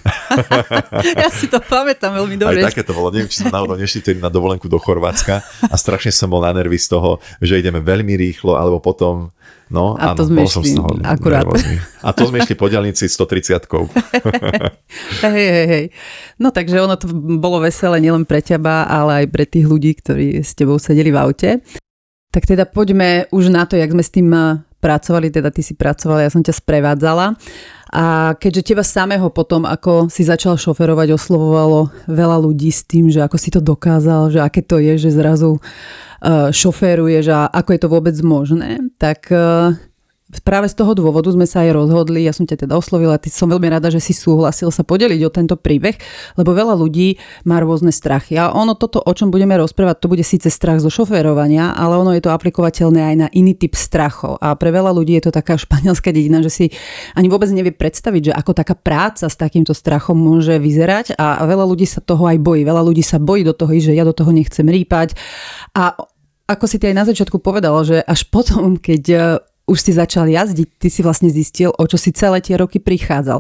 ja 1.19 1.27
si 1.27 1.51
to 1.51 1.59
pamätám 1.59 2.15
veľmi 2.15 2.39
dobre. 2.39 2.63
Aj 2.63 2.71
také 2.71 2.87
to 2.87 2.95
bolo, 2.95 3.11
neviem, 3.11 3.27
či 3.27 3.43
som 3.43 3.51
náhodou 3.51 3.75
nešli 3.75 3.99
na 4.15 4.31
dovolenku 4.31 4.71
do 4.71 4.79
Chorvátska 4.79 5.43
a 5.43 5.75
strašne 5.75 6.15
som 6.15 6.31
bol 6.31 6.39
na 6.39 6.55
nervy 6.55 6.79
z 6.79 6.95
toho, 6.95 7.19
že 7.43 7.59
ideme 7.59 7.83
veľmi 7.83 8.15
rýchlo, 8.15 8.55
alebo 8.55 8.79
potom 8.79 9.35
No, 9.73 9.97
a 9.97 10.13
áno, 10.13 10.21
to 10.21 10.29
sme 10.29 10.45
išli 10.45 10.77
akurát. 11.01 11.49
Nervózny. 11.49 11.81
A 12.05 12.13
to 12.13 12.29
sme 12.29 12.45
išli 12.45 12.53
po 12.53 12.69
diálnici 12.69 13.09
130 13.09 13.57
hej, 15.33 15.47
hej, 15.49 15.65
hej. 15.65 15.85
No 16.37 16.53
takže 16.53 16.77
ono 16.77 16.93
to 16.93 17.09
bolo 17.41 17.57
veselé 17.57 17.97
nielen 17.97 18.29
pre 18.29 18.45
teba, 18.45 18.85
ale 18.85 19.25
aj 19.25 19.33
pre 19.33 19.49
tých 19.49 19.65
ľudí, 19.65 19.97
ktorí 19.97 20.45
s 20.45 20.53
tebou 20.53 20.77
sedeli 20.77 21.09
v 21.09 21.17
aute. 21.17 21.49
Tak 22.29 22.45
teda 22.45 22.69
poďme 22.69 23.25
už 23.33 23.49
na 23.49 23.65
to, 23.65 23.73
jak 23.73 23.89
sme 23.89 24.05
s 24.05 24.13
tým 24.13 24.29
eh, 24.29 24.61
pracovali, 24.77 25.33
teda 25.33 25.49
ty 25.49 25.65
si 25.65 25.73
pracovala, 25.73 26.21
ja 26.21 26.29
som 26.29 26.45
ťa 26.45 26.53
sprevádzala. 26.53 27.33
A 27.93 28.33
keďže 28.33 28.73
teba 28.73 28.81
samého 28.81 29.29
potom, 29.29 29.69
ako 29.69 30.09
si 30.09 30.25
začal 30.25 30.57
šoferovať, 30.57 31.13
oslovovalo 31.13 31.93
veľa 32.09 32.41
ľudí 32.41 32.73
s 32.73 32.81
tým, 32.89 33.13
že 33.13 33.21
ako 33.21 33.37
si 33.37 33.53
to 33.53 33.61
dokázal, 33.61 34.33
že 34.33 34.41
aké 34.41 34.65
to 34.65 34.81
je, 34.81 34.97
že 34.97 35.13
zrazu 35.13 35.61
Eh, 36.23 36.55
šoféruješ 36.55 37.35
a 37.35 37.51
ako 37.51 37.69
je 37.75 37.79
to 37.83 37.91
vôbec 37.91 38.15
možné, 38.23 38.79
tak 38.95 39.27
eh, 39.27 39.75
práve 40.41 40.71
z 40.71 40.79
toho 40.79 40.97
dôvodu 40.97 41.29
sme 41.29 41.45
sa 41.45 41.61
aj 41.61 41.77
rozhodli, 41.77 42.25
ja 42.25 42.33
som 42.33 42.47
ťa 42.47 42.65
teda 42.65 42.73
oslovila, 42.73 43.21
ty 43.21 43.29
som 43.29 43.51
veľmi 43.51 43.69
rada, 43.69 43.93
že 43.93 44.01
si 44.01 44.15
súhlasil 44.15 44.73
sa 44.73 44.81
podeliť 44.81 45.21
o 45.21 45.29
tento 45.29 45.55
príbeh, 45.59 45.93
lebo 46.39 46.55
veľa 46.55 46.73
ľudí 46.73 47.21
má 47.45 47.61
rôzne 47.61 47.93
strachy. 47.93 48.39
A 48.39 48.49
ono 48.55 48.73
toto, 48.73 49.03
o 49.03 49.11
čom 49.13 49.29
budeme 49.29 49.53
rozprávať, 49.59 50.01
to 50.01 50.07
bude 50.09 50.23
síce 50.25 50.49
strach 50.49 50.81
zo 50.81 50.89
šoférovania, 50.89 51.77
ale 51.77 51.99
ono 51.99 52.15
je 52.17 52.23
to 52.25 52.33
aplikovateľné 52.33 53.01
aj 53.13 53.15
na 53.19 53.27
iný 53.35 53.53
typ 53.53 53.77
strachov. 53.77 54.41
A 54.41 54.57
pre 54.57 54.73
veľa 54.73 54.89
ľudí 54.95 55.19
je 55.19 55.29
to 55.29 55.31
taká 55.35 55.59
španielská 55.63 56.09
dedina, 56.09 56.41
že 56.41 56.49
si 56.49 56.65
ani 57.13 57.27
vôbec 57.27 57.51
nevie 57.53 57.75
predstaviť, 57.75 58.31
že 58.31 58.33
ako 58.33 58.51
taká 58.57 58.73
práca 58.79 59.27
s 59.27 59.35
takýmto 59.35 59.75
strachom 59.75 60.15
môže 60.15 60.57
vyzerať 60.57 61.19
a 61.19 61.43
veľa 61.43 61.67
ľudí 61.67 61.85
sa 61.85 61.99
toho 61.99 62.25
aj 62.25 62.39
bojí. 62.39 62.63
Veľa 62.63 62.81
ľudí 62.81 63.03
sa 63.03 63.19
bojí 63.19 63.45
do 63.45 63.51
toho, 63.51 63.69
že 63.75 63.91
ja 63.91 64.07
do 64.07 64.15
toho 64.15 64.31
nechcem 64.31 64.65
rýpať. 64.65 65.13
A 65.75 65.93
ako 66.43 66.65
si 66.67 66.77
ty 66.79 66.91
aj 66.91 66.95
na 66.95 67.05
začiatku 67.07 67.39
povedal, 67.39 67.73
že 67.87 68.03
až 68.03 68.27
potom, 68.27 68.75
keď 68.75 69.03
už 69.63 69.77
si 69.79 69.91
začal 69.95 70.27
jazdiť, 70.27 70.67
ty 70.75 70.87
si 70.91 70.99
vlastne 70.99 71.31
zistil, 71.31 71.71
o 71.71 71.83
čo 71.87 71.95
si 71.95 72.11
celé 72.11 72.43
tie 72.43 72.59
roky 72.59 72.83
prichádzal. 72.83 73.39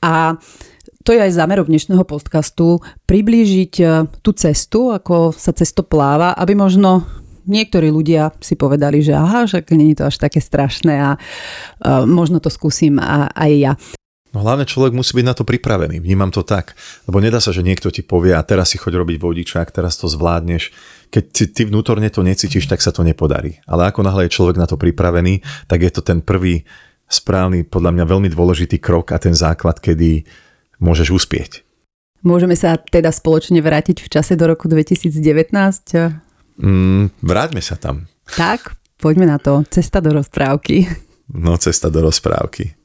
A 0.00 0.36
to 1.04 1.16
je 1.16 1.20
aj 1.20 1.36
zámerok 1.36 1.68
dnešného 1.68 2.04
podcastu, 2.04 2.80
priblížiť 3.08 3.74
e, 3.80 3.84
tú 4.20 4.36
cestu, 4.36 4.92
ako 4.92 5.32
sa 5.32 5.56
cesto 5.56 5.80
pláva, 5.80 6.36
aby 6.36 6.52
možno 6.52 7.04
niektorí 7.48 7.88
ľudia 7.88 8.36
si 8.44 8.60
povedali, 8.60 9.00
že 9.00 9.16
aha, 9.16 9.48
nie 9.72 9.96
je 9.96 10.04
to 10.04 10.08
až 10.12 10.20
také 10.20 10.36
strašné 10.36 10.94
a 11.00 11.10
uh, 11.16 12.04
možno 12.04 12.44
to 12.44 12.52
skúsim 12.52 13.00
a, 13.00 13.32
aj 13.32 13.52
ja. 13.56 13.72
No 14.36 14.44
hlavne 14.44 14.68
človek 14.68 14.92
musí 14.92 15.16
byť 15.16 15.24
na 15.24 15.32
to 15.32 15.48
pripravený, 15.48 16.04
vnímam 16.04 16.28
to 16.28 16.44
tak. 16.44 16.76
Lebo 17.08 17.24
nedá 17.24 17.40
sa, 17.40 17.48
že 17.48 17.64
niekto 17.64 17.88
ti 17.88 18.04
povie 18.04 18.36
a 18.36 18.44
teraz 18.44 18.76
si 18.76 18.76
choď 18.76 19.00
robiť 19.00 19.16
vodičák, 19.16 19.72
teraz 19.72 19.96
to 19.96 20.04
zvládneš. 20.04 20.68
Keď 21.08 21.24
ty, 21.32 21.44
ty 21.48 21.62
vnútorne 21.64 22.08
to 22.12 22.20
necítiš, 22.20 22.68
tak 22.68 22.84
sa 22.84 22.92
to 22.92 23.00
nepodarí. 23.00 23.58
Ale 23.64 23.88
ako 23.88 24.04
náhle 24.04 24.28
je 24.28 24.34
človek 24.36 24.60
na 24.60 24.68
to 24.68 24.76
pripravený, 24.76 25.40
tak 25.64 25.84
je 25.84 25.90
to 25.92 26.04
ten 26.04 26.20
prvý 26.20 26.68
správny, 27.08 27.64
podľa 27.64 27.96
mňa 27.96 28.04
veľmi 28.04 28.28
dôležitý 28.28 28.76
krok 28.78 29.16
a 29.16 29.18
ten 29.18 29.32
základ, 29.32 29.80
kedy 29.80 30.28
môžeš 30.78 31.08
uspieť. 31.10 31.64
Môžeme 32.20 32.58
sa 32.58 32.76
teda 32.76 33.08
spoločne 33.14 33.62
vrátiť 33.62 34.04
v 34.04 34.08
čase 34.10 34.34
do 34.36 34.44
roku 34.50 34.68
2019? 34.68 35.22
Mm, 36.58 37.14
vráťme 37.22 37.62
sa 37.62 37.78
tam. 37.78 38.10
Tak, 38.34 38.74
poďme 38.98 39.30
na 39.30 39.38
to. 39.40 39.64
Cesta 39.70 40.02
do 40.02 40.12
rozprávky. 40.12 40.84
No, 41.28 41.60
cesta 41.60 41.92
do 41.92 42.00
rozprávky. 42.04 42.77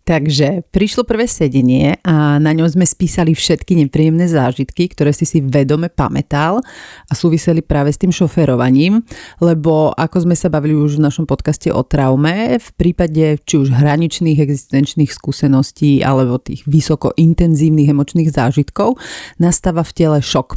Takže 0.00 0.64
prišlo 0.72 1.04
prvé 1.04 1.28
sedenie 1.28 2.00
a 2.02 2.40
na 2.40 2.50
ňom 2.56 2.66
sme 2.66 2.88
spísali 2.88 3.36
všetky 3.36 3.78
nepríjemné 3.84 4.26
zážitky, 4.26 4.88
ktoré 4.90 5.12
si 5.12 5.28
si 5.28 5.44
vedome 5.44 5.92
pamätal 5.92 6.64
a 7.06 7.12
súviseli 7.12 7.60
práve 7.60 7.92
s 7.92 8.00
tým 8.00 8.10
šoferovaním, 8.10 9.04
lebo 9.38 9.92
ako 9.92 10.24
sme 10.24 10.34
sa 10.34 10.48
bavili 10.48 10.72
už 10.74 10.98
v 10.98 11.04
našom 11.04 11.28
podcaste 11.28 11.68
o 11.68 11.84
traume, 11.84 12.58
v 12.58 12.70
prípade 12.80 13.38
či 13.44 13.54
už 13.60 13.76
hraničných 13.76 14.40
existenčných 14.40 15.12
skúseností 15.12 16.00
alebo 16.00 16.40
tých 16.40 16.64
vysoko 16.64 17.12
intenzívnych 17.14 17.92
emočných 17.92 18.32
zážitkov 18.32 18.96
nastáva 19.36 19.84
v 19.84 19.94
tele 19.94 20.18
šok. 20.24 20.56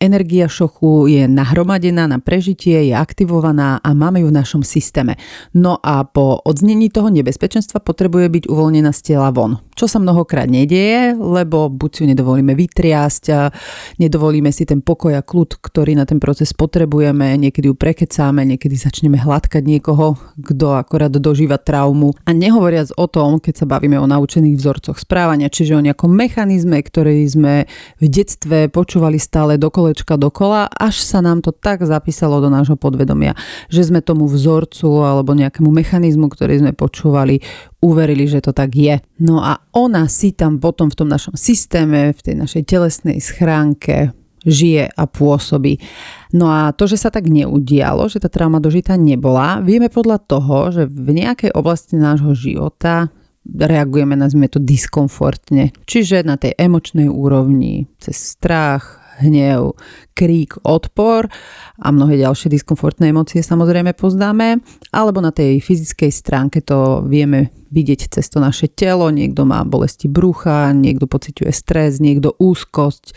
Energia 0.00 0.48
šochu 0.48 1.12
je 1.12 1.28
nahromadená 1.28 2.08
na 2.08 2.16
prežitie, 2.16 2.88
je 2.88 2.96
aktivovaná 2.96 3.84
a 3.84 3.92
máme 3.92 4.24
ju 4.24 4.32
v 4.32 4.38
našom 4.40 4.64
systéme. 4.64 5.20
No 5.52 5.76
a 5.76 6.08
po 6.08 6.40
odznení 6.40 6.88
toho 6.88 7.12
nebezpečenstva 7.12 7.84
potrebuje 7.84 8.32
byť 8.32 8.44
uvoľnená 8.48 8.96
z 8.96 9.00
tela 9.12 9.28
von 9.28 9.60
čo 9.80 9.88
sa 9.88 9.96
mnohokrát 9.96 10.44
nedieje, 10.44 11.16
lebo 11.16 11.72
buď 11.72 11.88
si 11.88 11.98
ju 12.04 12.06
nedovolíme 12.12 12.52
vytriasť, 12.52 13.24
a 13.32 13.48
nedovolíme 13.96 14.52
si 14.52 14.68
ten 14.68 14.84
pokoj 14.84 15.16
a 15.16 15.24
kľud, 15.24 15.56
ktorý 15.56 15.96
na 15.96 16.04
ten 16.04 16.20
proces 16.20 16.52
potrebujeme, 16.52 17.40
niekedy 17.40 17.72
ju 17.72 17.74
prekecáme, 17.80 18.44
niekedy 18.44 18.76
začneme 18.76 19.16
hladkať 19.16 19.64
niekoho, 19.64 20.20
kto 20.36 20.76
akorát 20.76 21.08
dožíva 21.08 21.56
traumu. 21.56 22.12
A 22.28 22.36
nehovoriac 22.36 22.92
o 23.00 23.08
tom, 23.08 23.40
keď 23.40 23.64
sa 23.64 23.66
bavíme 23.70 23.96
o 23.96 24.04
naučených 24.04 24.60
vzorcoch 24.60 25.00
správania, 25.00 25.48
čiže 25.48 25.72
o 25.72 25.80
nejakom 25.80 26.12
mechanizme, 26.12 26.76
ktorý 26.76 27.24
sme 27.24 27.64
v 27.96 28.04
detstve 28.04 28.68
počúvali 28.68 29.16
stále 29.16 29.56
do 29.56 29.72
kolečka 29.72 30.20
dokola, 30.20 30.68
až 30.68 31.00
sa 31.00 31.24
nám 31.24 31.40
to 31.40 31.56
tak 31.56 31.88
zapísalo 31.88 32.44
do 32.44 32.52
nášho 32.52 32.76
podvedomia, 32.76 33.32
že 33.72 33.88
sme 33.88 34.04
tomu 34.04 34.28
vzorcu 34.28 35.00
alebo 35.00 35.32
nejakému 35.32 35.72
mechanizmu, 35.72 36.28
ktorý 36.28 36.60
sme 36.60 36.76
počúvali, 36.76 37.40
uverili, 37.80 38.28
že 38.28 38.44
to 38.44 38.52
tak 38.52 38.76
je. 38.76 39.00
No 39.16 39.40
a 39.40 39.64
ona 39.72 40.10
si 40.10 40.34
tam 40.34 40.58
potom 40.58 40.90
v 40.90 40.98
tom 40.98 41.08
našom 41.08 41.38
systéme, 41.38 42.10
v 42.10 42.20
tej 42.20 42.34
našej 42.38 42.62
telesnej 42.66 43.18
schránke 43.22 44.10
žije 44.40 44.88
a 44.88 45.04
pôsobí. 45.04 45.76
No 46.32 46.48
a 46.48 46.72
to, 46.72 46.88
že 46.88 46.96
sa 46.96 47.12
tak 47.12 47.28
neudialo, 47.28 48.08
že 48.08 48.24
tá 48.24 48.32
trauma 48.32 48.56
dožitá 48.56 48.96
nebola, 48.96 49.60
vieme 49.60 49.92
podľa 49.92 50.18
toho, 50.24 50.72
že 50.72 50.82
v 50.88 51.10
nejakej 51.12 51.52
oblasti 51.52 52.00
nášho 52.00 52.32
života 52.32 53.12
reagujeme, 53.44 54.16
nazvime 54.16 54.48
to 54.48 54.60
diskomfortne. 54.60 55.72
Čiže 55.84 56.24
na 56.24 56.36
tej 56.40 56.56
emočnej 56.56 57.08
úrovni, 57.08 57.88
cez 58.00 58.16
strach, 58.36 59.00
hnev, 59.20 59.76
krík, 60.20 60.60
odpor 60.60 61.32
a 61.80 61.88
mnohé 61.88 62.20
ďalšie 62.20 62.52
diskomfortné 62.52 63.08
emócie 63.08 63.40
samozrejme 63.40 63.96
poznáme, 63.96 64.60
alebo 64.92 65.24
na 65.24 65.32
tej 65.32 65.64
fyzickej 65.64 66.12
stránke 66.12 66.60
to 66.60 67.00
vieme 67.08 67.48
vidieť 67.70 68.10
cez 68.10 68.26
to 68.26 68.42
naše 68.42 68.66
telo, 68.66 69.08
niekto 69.14 69.46
má 69.46 69.62
bolesti 69.62 70.10
brucha, 70.10 70.74
niekto 70.74 71.06
pociťuje 71.06 71.50
stres, 71.54 72.02
niekto 72.02 72.34
úzkosť, 72.36 73.14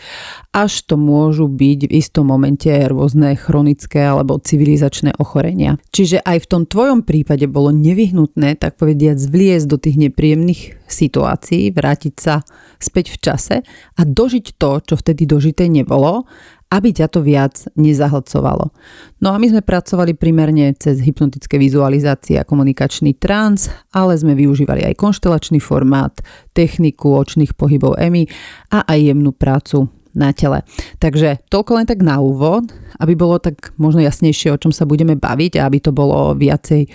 až 0.54 0.72
to 0.86 0.94
môžu 0.94 1.50
byť 1.50 1.90
v 1.90 1.92
istom 1.98 2.30
momente 2.30 2.70
rôzne 2.70 3.34
chronické 3.34 4.06
alebo 4.06 4.38
civilizačné 4.38 5.18
ochorenia. 5.18 5.76
Čiže 5.90 6.22
aj 6.22 6.46
v 6.46 6.50
tom 6.50 6.62
tvojom 6.70 7.02
prípade 7.02 7.50
bolo 7.50 7.74
nevyhnutné, 7.74 8.54
tak 8.56 8.78
povediať, 8.78 9.18
zvliesť 9.18 9.66
do 9.66 9.76
tých 9.76 9.98
nepríjemných 9.98 10.86
situácií, 10.86 11.74
vrátiť 11.74 12.14
sa 12.14 12.46
späť 12.78 13.10
v 13.10 13.18
čase 13.18 13.56
a 13.98 14.00
dožiť 14.06 14.54
to, 14.54 14.78
čo 14.86 14.94
vtedy 14.94 15.26
dožité 15.26 15.66
nebolo 15.66 16.30
aby 16.74 16.90
ťa 16.90 17.06
to 17.06 17.22
viac 17.22 17.54
nezahlcovalo. 17.78 18.74
No 19.22 19.30
a 19.30 19.38
my 19.38 19.46
sme 19.46 19.62
pracovali 19.62 20.18
primerne 20.18 20.74
cez 20.74 20.98
hypnotické 20.98 21.54
vizualizácie 21.54 22.34
a 22.34 22.42
komunikačný 22.42 23.14
trans, 23.14 23.70
ale 23.94 24.18
sme 24.18 24.34
využívali 24.34 24.82
aj 24.82 24.98
konštelačný 24.98 25.62
formát, 25.62 26.18
techniku 26.50 27.14
očných 27.14 27.54
pohybov 27.54 27.94
EMI 28.02 28.26
a 28.74 28.82
aj 28.90 28.98
jemnú 29.14 29.30
prácu 29.30 29.86
na 30.18 30.34
tele. 30.34 30.66
Takže 30.98 31.46
toľko 31.50 31.70
len 31.78 31.86
tak 31.86 32.02
na 32.02 32.18
úvod, 32.18 32.70
aby 32.98 33.14
bolo 33.14 33.38
tak 33.38 33.74
možno 33.78 34.02
jasnejšie, 34.02 34.50
o 34.50 34.60
čom 34.60 34.74
sa 34.74 34.86
budeme 34.86 35.14
baviť 35.14 35.58
a 35.58 35.66
aby 35.70 35.78
to 35.78 35.94
bolo 35.94 36.34
viacej 36.34 36.90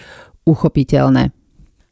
uchopiteľné. 0.48 1.32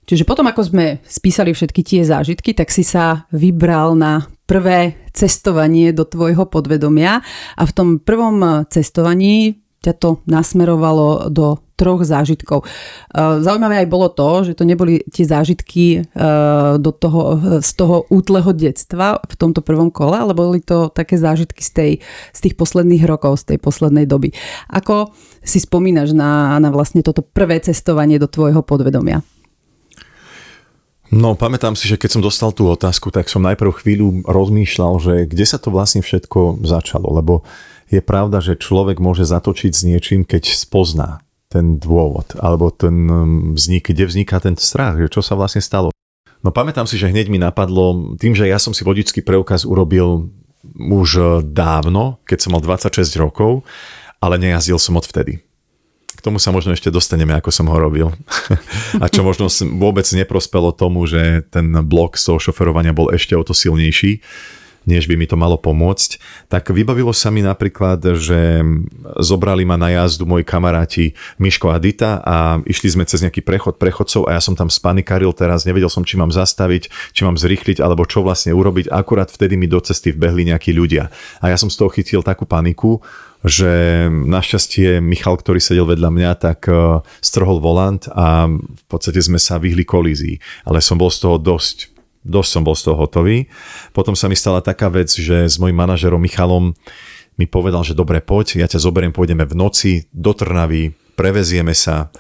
Čiže 0.08 0.24
potom, 0.24 0.48
ako 0.48 0.72
sme 0.72 1.04
spísali 1.04 1.52
všetky 1.52 1.84
tie 1.84 2.02
zážitky, 2.08 2.56
tak 2.56 2.72
si 2.72 2.88
sa 2.88 3.28
vybral 3.36 3.92
na 4.00 4.24
prvé 4.48 4.96
cestovanie 5.12 5.92
do 5.92 6.08
tvojho 6.08 6.48
podvedomia 6.48 7.20
a 7.60 7.64
v 7.68 7.76
tom 7.76 7.88
prvom 8.00 8.64
cestovaní 8.72 9.60
ťa 9.84 9.94
to 10.02 10.10
nasmerovalo 10.26 11.30
do 11.30 11.62
troch 11.78 12.02
zážitkov. 12.02 12.66
E, 12.66 12.68
zaujímavé 13.46 13.86
aj 13.86 13.94
bolo 13.94 14.10
to, 14.10 14.50
že 14.50 14.58
to 14.58 14.66
neboli 14.66 15.06
tie 15.14 15.30
zážitky 15.30 16.02
e, 16.02 16.10
do 16.82 16.90
toho, 16.90 17.38
z 17.62 17.72
toho 17.78 18.10
útleho 18.10 18.50
detstva 18.52 19.22
v 19.22 19.36
tomto 19.38 19.62
prvom 19.62 19.94
kole, 19.94 20.18
ale 20.18 20.34
boli 20.34 20.60
to 20.60 20.90
také 20.90 21.22
zážitky 21.22 21.62
z, 21.62 21.72
tej, 21.72 21.92
z 22.34 22.40
tých 22.42 22.58
posledných 22.58 23.06
rokov, 23.06 23.46
z 23.46 23.54
tej 23.54 23.58
poslednej 23.62 24.10
doby. 24.10 24.34
Ako 24.74 25.14
si 25.46 25.62
spomínaš 25.62 26.18
na, 26.18 26.58
na 26.58 26.74
vlastne 26.74 27.06
toto 27.06 27.22
prvé 27.22 27.62
cestovanie 27.62 28.18
do 28.18 28.26
tvojho 28.26 28.66
podvedomia? 28.66 29.22
No, 31.08 31.40
pamätám 31.40 31.80
si, 31.80 31.88
že 31.88 31.96
keď 31.96 32.20
som 32.20 32.26
dostal 32.26 32.52
tú 32.52 32.68
otázku, 32.68 33.16
tak 33.16 33.32
som 33.32 33.40
najprv 33.40 33.80
chvíľu 33.80 34.28
rozmýšľal, 34.28 34.94
že 35.00 35.14
kde 35.24 35.46
sa 35.48 35.56
to 35.56 35.72
vlastne 35.72 36.04
všetko 36.04 36.60
začalo, 36.68 37.08
lebo 37.16 37.48
je 37.88 38.04
pravda, 38.04 38.44
že 38.44 38.60
človek 38.60 39.00
môže 39.00 39.24
zatočiť 39.24 39.72
s 39.72 39.82
niečím, 39.88 40.28
keď 40.28 40.52
spozná 40.52 41.24
ten 41.48 41.80
dôvod, 41.80 42.36
alebo 42.36 42.68
ten 42.76 43.08
um, 43.08 43.56
vznik, 43.56 43.88
kde 43.96 44.04
vzniká 44.04 44.44
ten 44.44 44.60
strach, 44.60 45.00
čo 45.08 45.24
sa 45.24 45.40
vlastne 45.40 45.64
stalo. 45.64 45.96
No 46.44 46.52
pamätám 46.52 46.84
si, 46.84 47.00
že 47.00 47.08
hneď 47.08 47.32
mi 47.32 47.40
napadlo, 47.40 48.20
tým, 48.20 48.36
že 48.36 48.44
ja 48.44 48.60
som 48.60 48.76
si 48.76 48.84
vodičský 48.84 49.24
preukaz 49.24 49.64
urobil 49.64 50.28
už 50.76 51.10
uh, 51.16 51.28
dávno, 51.40 52.20
keď 52.28 52.38
som 52.44 52.52
mal 52.52 52.60
26 52.60 53.08
rokov, 53.16 53.64
ale 54.20 54.36
nejazdil 54.36 54.76
som 54.76 55.00
odvtedy. 55.00 55.47
Tomu 56.28 56.44
sa 56.44 56.52
možno 56.52 56.76
ešte 56.76 56.92
dostaneme, 56.92 57.32
ako 57.40 57.56
som 57.56 57.72
ho 57.72 57.78
robil. 57.80 58.12
A 59.04 59.08
čo 59.08 59.24
možno 59.24 59.48
vôbec 59.80 60.04
neprospelo 60.12 60.76
tomu, 60.76 61.08
že 61.08 61.48
ten 61.48 61.72
blok 61.88 62.20
z 62.20 62.28
toho 62.28 62.52
šoferovania 62.52 62.92
bol 62.92 63.16
ešte 63.16 63.32
o 63.32 63.48
to 63.48 63.56
silnejší 63.56 64.20
než 64.88 65.04
by 65.12 65.20
mi 65.20 65.28
to 65.28 65.36
malo 65.36 65.60
pomôcť, 65.60 66.16
tak 66.48 66.72
vybavilo 66.72 67.12
sa 67.12 67.28
mi 67.28 67.44
napríklad, 67.44 68.00
že 68.16 68.64
zobrali 69.20 69.68
ma 69.68 69.76
na 69.76 69.92
jazdu 69.92 70.24
moji 70.24 70.48
kamaráti 70.48 71.12
Miško 71.44 71.76
a 71.76 71.78
Dita 71.78 72.24
a 72.24 72.64
išli 72.64 72.96
sme 72.96 73.04
cez 73.04 73.20
nejaký 73.20 73.44
prechod 73.44 73.76
prechodcov 73.76 74.32
a 74.32 74.40
ja 74.40 74.42
som 74.42 74.56
tam 74.56 74.72
spanikaril 74.72 75.36
teraz, 75.36 75.68
nevedel 75.68 75.92
som, 75.92 76.08
či 76.08 76.16
mám 76.16 76.32
zastaviť, 76.32 76.88
či 77.12 77.22
mám 77.28 77.36
zrýchliť 77.36 77.84
alebo 77.84 78.08
čo 78.08 78.24
vlastne 78.24 78.56
urobiť. 78.56 78.88
Akurát 78.88 79.28
vtedy 79.28 79.60
mi 79.60 79.68
do 79.68 79.84
cesty 79.84 80.16
vbehli 80.16 80.48
nejakí 80.48 80.72
ľudia. 80.72 81.12
A 81.44 81.52
ja 81.52 81.60
som 81.60 81.68
z 81.68 81.76
toho 81.76 81.92
chytil 81.92 82.24
takú 82.24 82.48
paniku, 82.48 83.04
že 83.48 84.06
našťastie 84.12 85.00
Michal, 85.00 85.40
ktorý 85.40 85.60
sedel 85.64 85.88
vedľa 85.88 86.10
mňa, 86.12 86.32
tak 86.38 86.68
e, 86.68 87.02
strhol 87.24 87.64
volant 87.64 88.04
a 88.12 88.48
v 88.52 88.84
podstate 88.92 89.20
sme 89.24 89.40
sa 89.42 89.58
vyhli 89.58 89.88
kolízii. 89.88 90.38
Ale 90.68 90.84
som 90.84 91.00
bol 91.00 91.10
z 91.10 91.24
toho 91.26 91.40
dosť 91.40 91.98
dosť 92.28 92.52
som 92.52 92.64
bol 92.68 92.76
z 92.76 92.92
toho 92.92 93.00
hotový. 93.00 93.48
Potom 93.96 94.12
sa 94.12 94.28
mi 94.28 94.36
stala 94.36 94.60
taká 94.60 94.92
vec, 94.92 95.08
že 95.08 95.48
s 95.48 95.56
mojim 95.56 95.80
manažerom 95.80 96.20
Michalom 96.20 96.76
mi 97.40 97.48
povedal, 97.48 97.88
že 97.88 97.96
dobre, 97.96 98.20
poď, 98.20 98.60
ja 98.60 98.68
ťa 98.68 98.84
zoberiem, 98.84 99.16
pôjdeme 99.16 99.48
v 99.48 99.56
noci 99.56 99.92
do 100.12 100.36
Trnavy, 100.36 100.92
prevezieme 101.16 101.72
sa. 101.72 102.12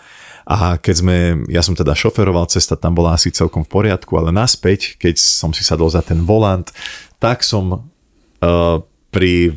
A 0.48 0.80
keď 0.80 0.96
sme, 0.96 1.18
ja 1.52 1.60
som 1.60 1.76
teda 1.76 1.92
šoferoval, 1.92 2.48
cesta 2.48 2.80
tam 2.80 2.96
bola 2.96 3.20
asi 3.20 3.36
celkom 3.36 3.68
v 3.68 3.74
poriadku, 3.84 4.16
ale 4.16 4.32
naspäť, 4.32 4.96
keď 4.96 5.20
som 5.20 5.52
si 5.52 5.60
sadol 5.60 5.92
za 5.92 6.00
ten 6.00 6.24
volant, 6.24 6.72
tak 7.20 7.44
som 7.44 7.66
uh, 7.76 8.80
pri 9.18 9.50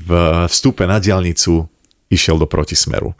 vstupe 0.48 0.88
na 0.88 0.96
diálnicu 0.96 1.68
išiel 2.08 2.40
do 2.40 2.48
protismeru 2.48 3.12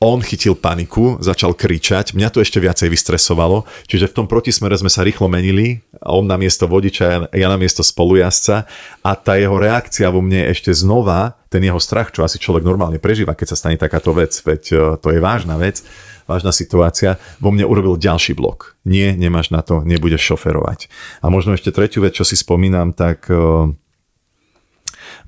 on 0.00 0.24
chytil 0.24 0.56
paniku, 0.56 1.20
začal 1.20 1.52
kričať, 1.52 2.16
mňa 2.16 2.32
to 2.32 2.40
ešte 2.40 2.56
viacej 2.56 2.88
vystresovalo, 2.88 3.68
čiže 3.84 4.08
v 4.08 4.16
tom 4.16 4.26
protismere 4.26 4.72
sme 4.80 4.88
sa 4.88 5.04
rýchlo 5.04 5.28
menili, 5.28 5.84
on 6.00 6.24
na 6.24 6.40
miesto 6.40 6.64
vodiča, 6.64 7.28
ja 7.28 7.48
na 7.52 7.60
miesto 7.60 7.84
spolujazca 7.84 8.64
a 9.04 9.10
tá 9.12 9.36
jeho 9.36 9.60
reakcia 9.60 10.08
vo 10.08 10.24
mne 10.24 10.48
ešte 10.48 10.72
znova, 10.72 11.36
ten 11.52 11.60
jeho 11.60 11.76
strach, 11.76 12.16
čo 12.16 12.24
asi 12.24 12.40
človek 12.40 12.64
normálne 12.64 12.96
prežíva, 12.96 13.36
keď 13.36 13.52
sa 13.52 13.60
stane 13.60 13.76
takáto 13.76 14.16
vec, 14.16 14.32
veď 14.40 14.62
e, 14.72 14.76
to 14.96 15.12
je 15.12 15.20
vážna 15.20 15.60
vec, 15.60 15.84
vážna 16.24 16.56
situácia, 16.56 17.20
vo 17.36 17.52
mne 17.52 17.68
urobil 17.68 18.00
ďalší 18.00 18.32
blok. 18.32 18.80
Nie, 18.88 19.12
nemáš 19.12 19.52
na 19.52 19.60
to, 19.60 19.84
nebudeš 19.84 20.24
šoferovať. 20.32 20.88
A 21.20 21.28
možno 21.28 21.52
ešte 21.52 21.76
tretiu 21.76 22.00
vec, 22.00 22.16
čo 22.16 22.24
si 22.24 22.40
spomínam, 22.40 22.96
tak 22.96 23.28
e, 23.28 23.36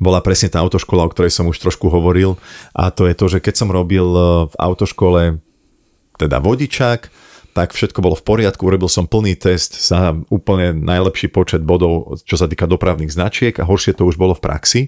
bola 0.02 0.18
presne 0.18 0.50
tá 0.50 0.59
autoškola, 0.59 1.06
o 1.06 1.12
ktorej 1.14 1.30
som 1.30 1.47
už 1.47 1.62
trošku 1.62 1.87
hovoril 1.87 2.35
a 2.75 2.90
to 2.90 3.06
je 3.06 3.14
to, 3.14 3.26
že 3.30 3.38
keď 3.38 3.54
som 3.54 3.71
robil 3.71 4.04
e, 4.04 4.21
v 4.50 4.54
autoškole 4.59 5.38
teda 6.18 6.42
vodičák, 6.42 7.00
tak 7.52 7.76
všetko 7.76 8.00
bolo 8.00 8.16
v 8.16 8.25
poriadku, 8.25 8.64
urobil 8.64 8.88
som 8.88 9.04
plný 9.04 9.37
test 9.37 9.76
za 9.76 10.16
úplne 10.32 10.73
najlepší 10.73 11.28
počet 11.28 11.61
bodov, 11.61 12.16
čo 12.25 12.40
sa 12.40 12.49
týka 12.49 12.64
dopravných 12.64 13.12
značiek 13.12 13.54
a 13.61 13.68
horšie 13.68 13.92
to 13.92 14.09
už 14.09 14.16
bolo 14.16 14.32
v 14.32 14.42
praxi, 14.42 14.80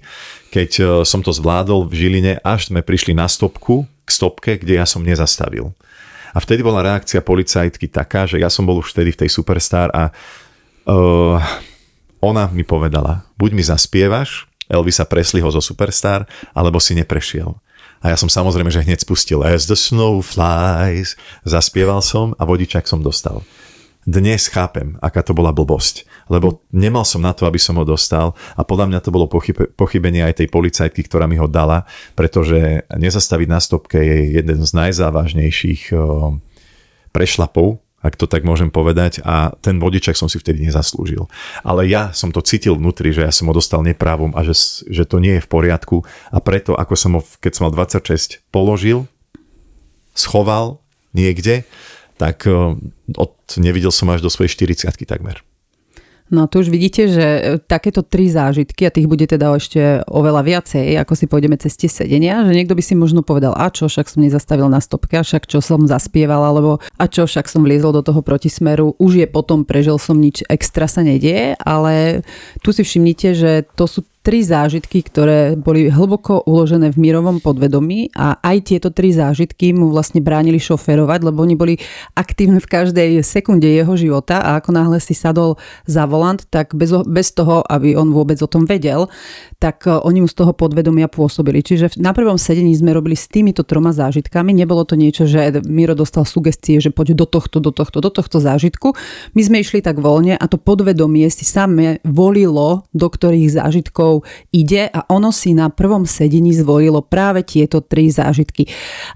keď 0.50 0.70
e, 0.76 0.82
som 1.06 1.22
to 1.22 1.30
zvládol 1.30 1.86
v 1.86 1.94
Žiline, 1.94 2.32
až 2.42 2.74
sme 2.74 2.82
prišli 2.82 3.14
na 3.14 3.30
stopku, 3.30 3.86
k 4.04 4.10
stopke, 4.10 4.52
kde 4.58 4.82
ja 4.82 4.86
som 4.88 5.04
nezastavil. 5.04 5.70
A 6.34 6.42
vtedy 6.42 6.66
bola 6.66 6.82
reakcia 6.82 7.22
policajtky 7.22 7.86
taká, 7.86 8.26
že 8.26 8.42
ja 8.42 8.50
som 8.50 8.66
bol 8.66 8.82
už 8.82 8.90
vtedy 8.90 9.14
v 9.14 9.20
tej 9.22 9.30
Superstar 9.30 9.86
a 9.94 10.10
uh, 10.90 11.38
ona 12.18 12.50
mi 12.50 12.66
povedala, 12.66 13.22
buď 13.38 13.50
mi 13.54 13.62
zaspievaš, 13.62 14.50
Elvisa 14.70 15.04
Presleyho 15.04 15.48
zo 15.52 15.60
Superstar, 15.60 16.28
alebo 16.56 16.80
si 16.80 16.96
neprešiel. 16.96 17.52
A 18.04 18.12
ja 18.12 18.16
som 18.20 18.28
samozrejme, 18.28 18.68
že 18.68 18.84
hneď 18.84 19.00
spustil 19.00 19.40
As 19.40 19.64
the 19.64 19.76
snow 19.76 20.20
flies, 20.20 21.16
zaspieval 21.48 22.04
som 22.04 22.36
a 22.36 22.44
vodičak 22.44 22.84
som 22.84 23.00
dostal. 23.00 23.40
Dnes 24.04 24.52
chápem, 24.52 25.00
aká 25.00 25.24
to 25.24 25.32
bola 25.32 25.48
blbosť, 25.48 26.04
lebo 26.28 26.60
nemal 26.68 27.08
som 27.08 27.24
na 27.24 27.32
to, 27.32 27.48
aby 27.48 27.56
som 27.56 27.80
ho 27.80 27.88
dostal 27.88 28.36
a 28.52 28.60
podľa 28.60 28.92
mňa 28.92 29.00
to 29.00 29.08
bolo 29.08 29.24
pochybenie 29.72 30.20
aj 30.20 30.44
tej 30.44 30.52
policajtky, 30.52 31.08
ktorá 31.08 31.24
mi 31.24 31.40
ho 31.40 31.48
dala, 31.48 31.88
pretože 32.12 32.84
nezastaviť 32.92 33.48
na 33.48 33.64
stopke 33.64 33.96
je 33.96 34.36
jeden 34.36 34.60
z 34.60 34.70
najzávažnejších 34.76 35.96
prešlapov, 37.16 37.80
ak 38.04 38.20
to 38.20 38.28
tak 38.28 38.44
môžem 38.44 38.68
povedať, 38.68 39.24
a 39.24 39.56
ten 39.64 39.80
vodičak 39.80 40.12
som 40.12 40.28
si 40.28 40.36
vtedy 40.36 40.68
nezaslúžil. 40.68 41.24
Ale 41.64 41.88
ja 41.88 42.12
som 42.12 42.28
to 42.28 42.44
cítil 42.44 42.76
vnútri, 42.76 43.16
že 43.16 43.24
ja 43.24 43.32
som 43.32 43.48
ho 43.48 43.56
dostal 43.56 43.80
neprávom 43.80 44.36
a 44.36 44.44
že, 44.44 44.84
že 44.92 45.08
to 45.08 45.24
nie 45.24 45.40
je 45.40 45.44
v 45.44 45.48
poriadku 45.48 46.04
a 46.28 46.38
preto, 46.44 46.76
ako 46.76 46.94
som 46.94 47.16
ho, 47.16 47.24
keď 47.40 47.52
som 47.56 47.62
mal 47.64 47.72
26, 47.72 48.44
položil, 48.52 49.08
schoval 50.12 50.84
niekde, 51.16 51.64
tak 52.20 52.44
eh, 52.44 52.76
od, 53.16 53.32
nevidel 53.56 53.90
som 53.90 54.12
až 54.12 54.20
do 54.20 54.28
svojej 54.28 54.52
40 54.52 54.92
takmer. 55.08 55.40
No 56.32 56.48
tu 56.48 56.64
už 56.64 56.72
vidíte, 56.72 57.04
že 57.12 57.20
e, 57.20 57.40
takéto 57.60 58.00
tri 58.00 58.32
zážitky, 58.32 58.88
a 58.88 58.94
tých 58.94 59.04
bude 59.04 59.28
teda 59.28 59.52
ešte 59.52 60.00
oveľa 60.08 60.40
viacej, 60.40 60.96
ako 60.96 61.12
si 61.12 61.28
pôjdeme 61.28 61.60
cez 61.60 61.76
tie 61.76 61.92
sedenia, 61.92 62.40
že 62.48 62.56
niekto 62.56 62.72
by 62.72 62.80
si 62.80 62.96
možno 62.96 63.20
povedal, 63.20 63.52
a 63.52 63.68
čo, 63.68 63.92
však 63.92 64.08
som 64.08 64.24
nezastavil 64.24 64.72
na 64.72 64.80
stopke, 64.80 65.20
a 65.20 65.26
však 65.26 65.44
čo 65.44 65.60
som 65.60 65.84
zaspieval, 65.84 66.40
alebo 66.40 66.80
a 66.96 67.04
čo, 67.12 67.28
však 67.28 67.44
som 67.44 67.60
vliezol 67.60 67.92
do 67.92 68.00
toho 68.00 68.24
protismeru, 68.24 68.96
už 68.96 69.20
je 69.20 69.26
potom, 69.28 69.68
prežil 69.68 70.00
som, 70.00 70.16
nič 70.16 70.40
extra 70.48 70.88
sa 70.88 71.04
nedieje, 71.04 71.60
ale 71.60 72.24
tu 72.64 72.72
si 72.72 72.80
všimnite, 72.80 73.28
že 73.36 73.68
to 73.76 73.84
sú 73.84 74.00
tri 74.24 74.40
zážitky, 74.40 75.04
ktoré 75.04 75.52
boli 75.52 75.92
hlboko 75.92 76.48
uložené 76.48 76.88
v 76.88 76.96
mírovom 76.96 77.44
podvedomí 77.44 78.08
a 78.16 78.40
aj 78.40 78.72
tieto 78.72 78.88
tri 78.88 79.12
zážitky 79.12 79.76
mu 79.76 79.92
vlastne 79.92 80.24
bránili 80.24 80.56
šoferovať, 80.56 81.20
lebo 81.28 81.44
oni 81.44 81.52
boli 81.52 81.76
aktívne 82.16 82.56
v 82.56 82.64
každej 82.64 83.10
sekunde 83.20 83.68
jeho 83.68 83.92
života 84.00 84.40
a 84.40 84.56
ako 84.56 84.72
náhle 84.72 84.96
si 84.96 85.12
sadol 85.12 85.60
za 85.84 86.08
volant, 86.08 86.40
tak 86.48 86.72
bez, 86.72 86.88
bez 87.04 87.36
toho, 87.36 87.60
aby 87.68 87.92
on 88.00 88.16
vôbec 88.16 88.40
o 88.40 88.48
tom 88.48 88.64
vedel, 88.64 89.12
tak 89.60 89.84
e, 89.84 89.92
oni 89.92 90.24
mu 90.24 90.28
z 90.32 90.40
toho 90.40 90.56
podvedomia 90.56 91.12
pôsobili. 91.12 91.60
Čiže 91.60 92.00
na 92.00 92.16
prvom 92.16 92.40
sedení 92.40 92.72
sme 92.72 92.96
robili 92.96 93.20
s 93.20 93.28
týmito 93.28 93.60
troma 93.60 93.92
zážitkami. 93.92 94.56
Nebolo 94.56 94.88
to 94.88 94.96
niečo, 94.96 95.28
že 95.28 95.60
Miro 95.68 95.92
dostal 95.92 96.24
sugestie, 96.24 96.80
že 96.80 96.88
poď 96.88 97.12
do 97.12 97.28
tohto, 97.28 97.60
do 97.60 97.76
tohto, 97.76 98.00
do 98.00 98.08
tohto 98.08 98.40
zážitku. 98.40 98.96
My 99.36 99.42
sme 99.44 99.60
išli 99.60 99.84
tak 99.84 100.00
voľne 100.00 100.40
a 100.40 100.44
to 100.48 100.56
podvedomie 100.56 101.28
si 101.28 101.44
same 101.44 102.00
volilo, 102.08 102.88
do 102.96 103.12
ktorých 103.12 103.52
zážitkov 103.52 104.13
rokov 104.14 104.30
ide 104.54 104.86
a 104.86 105.02
ono 105.10 105.34
si 105.34 105.54
na 105.54 105.70
prvom 105.70 106.06
sedení 106.06 106.54
zvolilo 106.54 107.02
práve 107.02 107.42
tieto 107.42 107.82
tri 107.82 108.10
zážitky. 108.10 108.70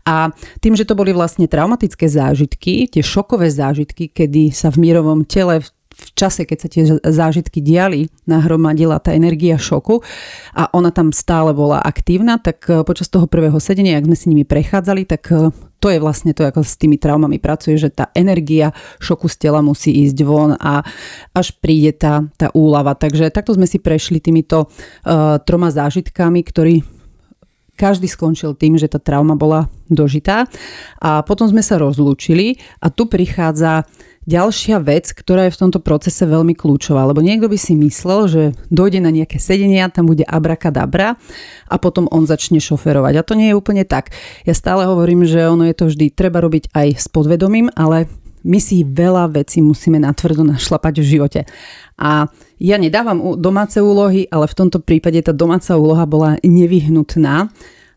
A 0.07 0.35
tým, 0.59 0.75
že 0.75 0.87
to 0.87 0.99
boli 0.99 1.15
vlastne 1.15 1.47
traumatické 1.47 2.11
zážitky, 2.11 2.91
tie 2.91 3.03
šokové 3.03 3.51
zážitky, 3.51 4.11
kedy 4.11 4.51
sa 4.51 4.75
v 4.75 4.91
mírovom 4.91 5.23
tele 5.23 5.63
v 5.99 6.09
čase, 6.15 6.47
keď 6.47 6.59
sa 6.63 6.69
tie 6.71 6.83
zážitky 7.11 7.59
diali, 7.59 8.07
nahromadila 8.23 9.03
tá 9.03 9.11
energia 9.19 9.59
šoku 9.59 9.99
a 10.55 10.71
ona 10.71 10.95
tam 10.95 11.11
stále 11.11 11.51
bola 11.51 11.83
aktívna, 11.83 12.39
tak 12.39 12.63
eh, 12.71 12.87
počas 12.87 13.11
toho 13.11 13.27
prvého 13.27 13.59
sedenia, 13.59 13.99
ak 13.99 14.07
sme 14.07 14.15
si 14.15 14.27
nimi 14.31 14.47
prechádzali, 14.47 15.03
tak 15.11 15.27
eh, 15.35 15.51
to 15.79 15.95
je 15.95 16.03
vlastne 16.03 16.35
to, 16.35 16.43
ako 16.43 16.67
s 16.67 16.75
tými 16.75 16.99
traumami 16.99 17.39
pracuje, 17.39 17.79
že 17.79 17.95
tá 17.95 18.11
energia 18.13 18.75
šoku 18.99 19.31
z 19.31 19.49
tela 19.49 19.63
musí 19.63 19.95
ísť 20.07 20.19
von 20.27 20.53
a 20.59 20.83
až 21.33 21.55
príde 21.63 21.95
tá, 21.95 22.27
tá 22.35 22.51
úlava. 22.53 22.99
Takže 22.99 23.31
takto 23.31 23.55
sme 23.55 23.71
si 23.71 23.79
prešli 23.79 24.19
týmito 24.19 24.67
uh, 24.67 25.39
troma 25.47 25.71
zážitkami, 25.71 26.43
ktorí 26.43 26.98
každý 27.79 28.11
skončil 28.11 28.59
tým, 28.59 28.75
že 28.75 28.91
tá 28.91 28.99
trauma 28.99 29.39
bola 29.39 29.71
dožitá 29.87 30.51
a 30.99 31.23
potom 31.23 31.47
sme 31.47 31.63
sa 31.63 31.79
rozlúčili 31.79 32.59
a 32.83 32.91
tu 32.91 33.07
prichádza 33.07 33.87
ďalšia 34.29 34.77
vec, 34.85 35.09
ktorá 35.17 35.49
je 35.49 35.57
v 35.57 35.61
tomto 35.65 35.81
procese 35.81 36.29
veľmi 36.29 36.53
kľúčová, 36.53 37.09
lebo 37.09 37.25
niekto 37.25 37.49
by 37.49 37.57
si 37.57 37.73
myslel, 37.73 38.21
že 38.29 38.43
dojde 38.69 39.01
na 39.01 39.09
nejaké 39.09 39.41
sedenia, 39.41 39.89
tam 39.89 40.05
bude 40.05 40.29
abrakadabra 40.29 41.17
a 41.65 41.75
potom 41.81 42.05
on 42.13 42.29
začne 42.29 42.61
šoferovať. 42.61 43.15
A 43.17 43.25
to 43.25 43.33
nie 43.33 43.49
je 43.49 43.57
úplne 43.57 43.89
tak. 43.89 44.13
Ja 44.45 44.53
stále 44.53 44.85
hovorím, 44.85 45.25
že 45.25 45.49
ono 45.49 45.65
je 45.65 45.73
to 45.73 45.89
vždy 45.89 46.13
treba 46.13 46.45
robiť 46.45 46.69
aj 46.77 46.89
s 47.01 47.07
podvedomím, 47.09 47.73
ale 47.73 48.05
my 48.45 48.61
si 48.61 48.85
veľa 48.85 49.33
vecí 49.33 49.65
musíme 49.65 49.97
natvrdo 49.97 50.45
našlapať 50.45 51.01
v 51.01 51.09
živote. 51.09 51.41
A 51.97 52.29
ja 52.59 52.77
nedávam 52.77 53.39
domáce 53.39 53.79
úlohy, 53.79 54.27
ale 54.31 54.51
v 54.51 54.59
tomto 54.59 54.83
prípade 54.83 55.23
tá 55.23 55.31
domáca 55.31 55.79
úloha 55.79 56.05
bola 56.05 56.37
nevyhnutná. 56.43 57.51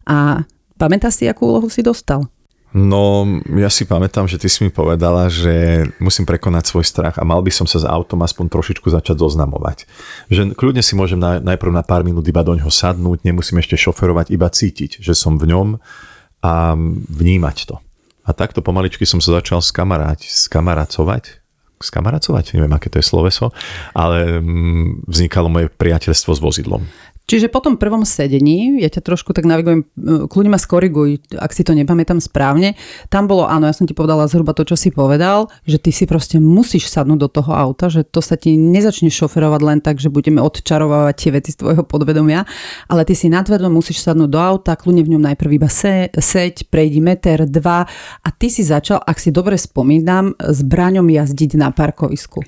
A 0.05 0.45
pamätáš 0.77 1.21
si, 1.21 1.25
akú 1.25 1.49
úlohu 1.49 1.69
si 1.69 1.81
dostal? 1.81 2.29
No, 2.71 3.27
ja 3.59 3.67
si 3.67 3.83
pamätám, 3.83 4.31
že 4.31 4.39
ty 4.39 4.47
si 4.47 4.63
mi 4.63 4.71
povedala, 4.71 5.27
že 5.27 5.83
musím 5.99 6.23
prekonať 6.23 6.71
svoj 6.71 6.87
strach 6.87 7.19
a 7.19 7.27
mal 7.27 7.43
by 7.43 7.51
som 7.51 7.67
sa 7.67 7.83
s 7.83 7.85
autom 7.85 8.23
aspoň 8.23 8.47
trošičku 8.47 8.87
začať 8.87 9.19
zoznamovať. 9.19 9.91
Že 10.31 10.55
kľudne 10.55 10.79
si 10.79 10.95
môžem 10.95 11.19
na, 11.19 11.43
najprv 11.43 11.67
na 11.67 11.83
pár 11.83 12.07
minút 12.07 12.23
iba 12.31 12.39
do 12.47 12.55
ňoho 12.55 12.71
sadnúť, 12.71 13.27
nemusím 13.27 13.59
ešte 13.59 13.75
šoferovať, 13.75 14.31
iba 14.31 14.47
cítiť, 14.47 15.03
že 15.03 15.11
som 15.11 15.35
v 15.35 15.51
ňom 15.51 15.67
a 16.47 16.79
vnímať 17.11 17.57
to. 17.67 17.75
A 18.23 18.31
takto 18.31 18.63
pomaličky 18.63 19.03
som 19.03 19.19
sa 19.19 19.43
začal 19.43 19.59
skamaráť, 19.59 20.31
skamaracovať, 20.31 21.40
skamaracovať, 21.83 22.57
neviem, 22.57 22.73
aké 22.73 22.89
to 22.89 23.01
je 23.01 23.05
sloveso, 23.05 23.53
ale 23.93 24.41
mm, 24.41 25.09
vznikalo 25.09 25.51
moje 25.51 25.67
priateľstvo 25.69 26.31
s 26.33 26.41
vozidlom. 26.41 26.81
Čiže 27.29 27.47
po 27.47 27.63
tom 27.63 27.79
prvom 27.79 28.03
sedení, 28.03 28.81
ja 28.83 28.91
ťa 28.91 29.07
trošku 29.07 29.31
tak 29.31 29.47
navigujem, 29.47 29.87
kľudne 30.27 30.51
ma 30.51 30.59
skoriguj, 30.59 31.31
ak 31.39 31.55
si 31.55 31.63
to 31.63 31.71
nepamätám 31.71 32.19
správne, 32.19 32.75
tam 33.07 33.29
bolo, 33.29 33.47
áno, 33.47 33.69
ja 33.69 33.75
som 33.77 33.87
ti 33.87 33.95
povedala 33.95 34.27
zhruba 34.27 34.51
to, 34.51 34.67
čo 34.67 34.75
si 34.75 34.91
povedal, 34.91 35.47
že 35.63 35.79
ty 35.79 35.95
si 35.95 36.03
proste 36.03 36.43
musíš 36.43 36.91
sadnúť 36.91 37.19
do 37.23 37.29
toho 37.31 37.55
auta, 37.55 37.87
že 37.87 38.03
to 38.03 38.19
sa 38.19 38.35
ti 38.35 38.59
nezačne 38.59 39.07
šoferovať 39.07 39.61
len 39.63 39.79
tak, 39.79 40.03
že 40.03 40.11
budeme 40.11 40.43
odčarovať 40.43 41.15
tie 41.15 41.31
veci 41.31 41.55
z 41.55 41.63
tvojho 41.63 41.87
podvedomia, 41.87 42.43
ale 42.91 43.07
ty 43.07 43.15
si 43.15 43.31
nadvedom 43.31 43.71
musíš 43.71 44.03
sadnúť 44.03 44.27
do 44.27 44.39
auta, 44.41 44.75
kľudne 44.75 45.07
v 45.07 45.15
ňom 45.15 45.23
najprv 45.31 45.51
iba 45.55 45.71
se, 45.71 46.11
seď, 46.11 46.67
prejdi 46.67 46.99
meter, 46.99 47.47
dva 47.47 47.87
a 48.21 48.29
ty 48.35 48.51
si 48.51 48.67
začal, 48.67 48.99
ak 48.99 49.15
si 49.23 49.31
dobre 49.31 49.55
spomínam, 49.55 50.35
s 50.35 50.59
braňom 50.67 51.07
jazdiť 51.07 51.55
na 51.55 51.71
parkovisku. 51.71 52.43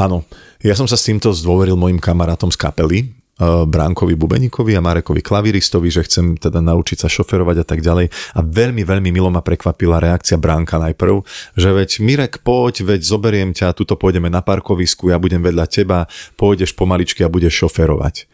Áno, 0.00 0.24
ja 0.64 0.72
som 0.72 0.88
sa 0.88 0.96
s 0.96 1.04
týmto 1.04 1.36
zdôveril 1.36 1.76
mojim 1.76 2.00
kamarátom 2.00 2.48
z 2.48 2.56
kapely, 2.56 3.19
Bránkovi 3.40 4.14
Bubeníkovi 4.14 4.76
a 4.76 4.84
Marekovi 4.84 5.24
Klaviristovi, 5.24 5.88
že 5.88 6.04
chcem 6.04 6.36
teda 6.36 6.60
naučiť 6.60 7.04
sa 7.04 7.08
šoferovať 7.08 7.56
a 7.62 7.66
tak 7.66 7.80
ďalej. 7.80 8.12
A 8.36 8.40
veľmi, 8.44 8.84
veľmi 8.84 9.08
milo 9.08 9.32
ma 9.32 9.40
prekvapila 9.40 9.96
reakcia 9.96 10.36
Bránka 10.36 10.76
najprv, 10.76 11.24
že 11.56 11.72
veď 11.72 11.90
Mirek, 12.04 12.44
poď, 12.44 12.84
veď 12.84 13.00
zoberiem 13.00 13.50
ťa, 13.56 13.72
tuto 13.72 13.96
pôjdeme 13.96 14.28
na 14.28 14.44
parkovisku, 14.44 15.08
ja 15.08 15.16
budem 15.16 15.40
vedľa 15.40 15.66
teba, 15.66 15.98
pôjdeš 16.36 16.76
pomaličky 16.76 17.24
a 17.24 17.32
budeš 17.32 17.64
šoferovať. 17.64 18.28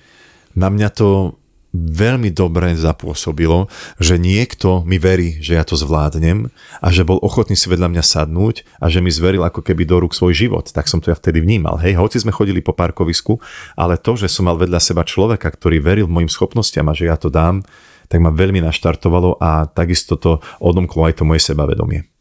Na 0.59 0.73
mňa 0.73 0.89
to 0.91 1.39
veľmi 1.77 2.33
dobre 2.33 2.73
zapôsobilo, 2.73 3.69
že 4.01 4.17
niekto 4.17 4.83
mi 4.89 4.97
verí, 4.97 5.37
že 5.45 5.61
ja 5.61 5.65
to 5.69 5.77
zvládnem 5.77 6.49
a 6.81 6.89
že 6.89 7.05
bol 7.05 7.21
ochotný 7.21 7.55
si 7.55 7.69
vedľa 7.69 7.93
mňa 7.93 8.05
sadnúť 8.05 8.65
a 8.81 8.89
že 8.89 9.05
mi 9.05 9.13
zveril 9.13 9.45
ako 9.45 9.61
keby 9.61 9.85
do 9.85 10.01
rúk 10.01 10.17
svoj 10.17 10.33
život. 10.33 10.73
Tak 10.73 10.89
som 10.89 11.05
to 11.05 11.13
ja 11.13 11.17
vtedy 11.17 11.45
vnímal. 11.45 11.77
Hej, 11.77 12.01
hoci 12.01 12.25
sme 12.25 12.33
chodili 12.33 12.65
po 12.65 12.73
parkovisku, 12.73 13.37
ale 13.77 14.01
to, 14.01 14.17
že 14.17 14.33
som 14.33 14.49
mal 14.49 14.57
vedľa 14.57 14.81
seba 14.81 15.05
človeka, 15.05 15.53
ktorý 15.53 15.79
veril 15.85 16.09
mojim 16.09 16.33
schopnostiam 16.33 16.89
a 16.89 16.97
že 16.97 17.13
ja 17.13 17.21
to 17.21 17.29
dám, 17.29 17.61
tak 18.09 18.23
ma 18.23 18.33
veľmi 18.33 18.65
naštartovalo 18.65 19.37
a 19.43 19.69
takisto 19.69 20.17
to 20.17 20.39
odomklo 20.63 21.11
aj 21.11 21.21
to 21.21 21.25
moje 21.27 21.43
sebavedomie 21.45 22.16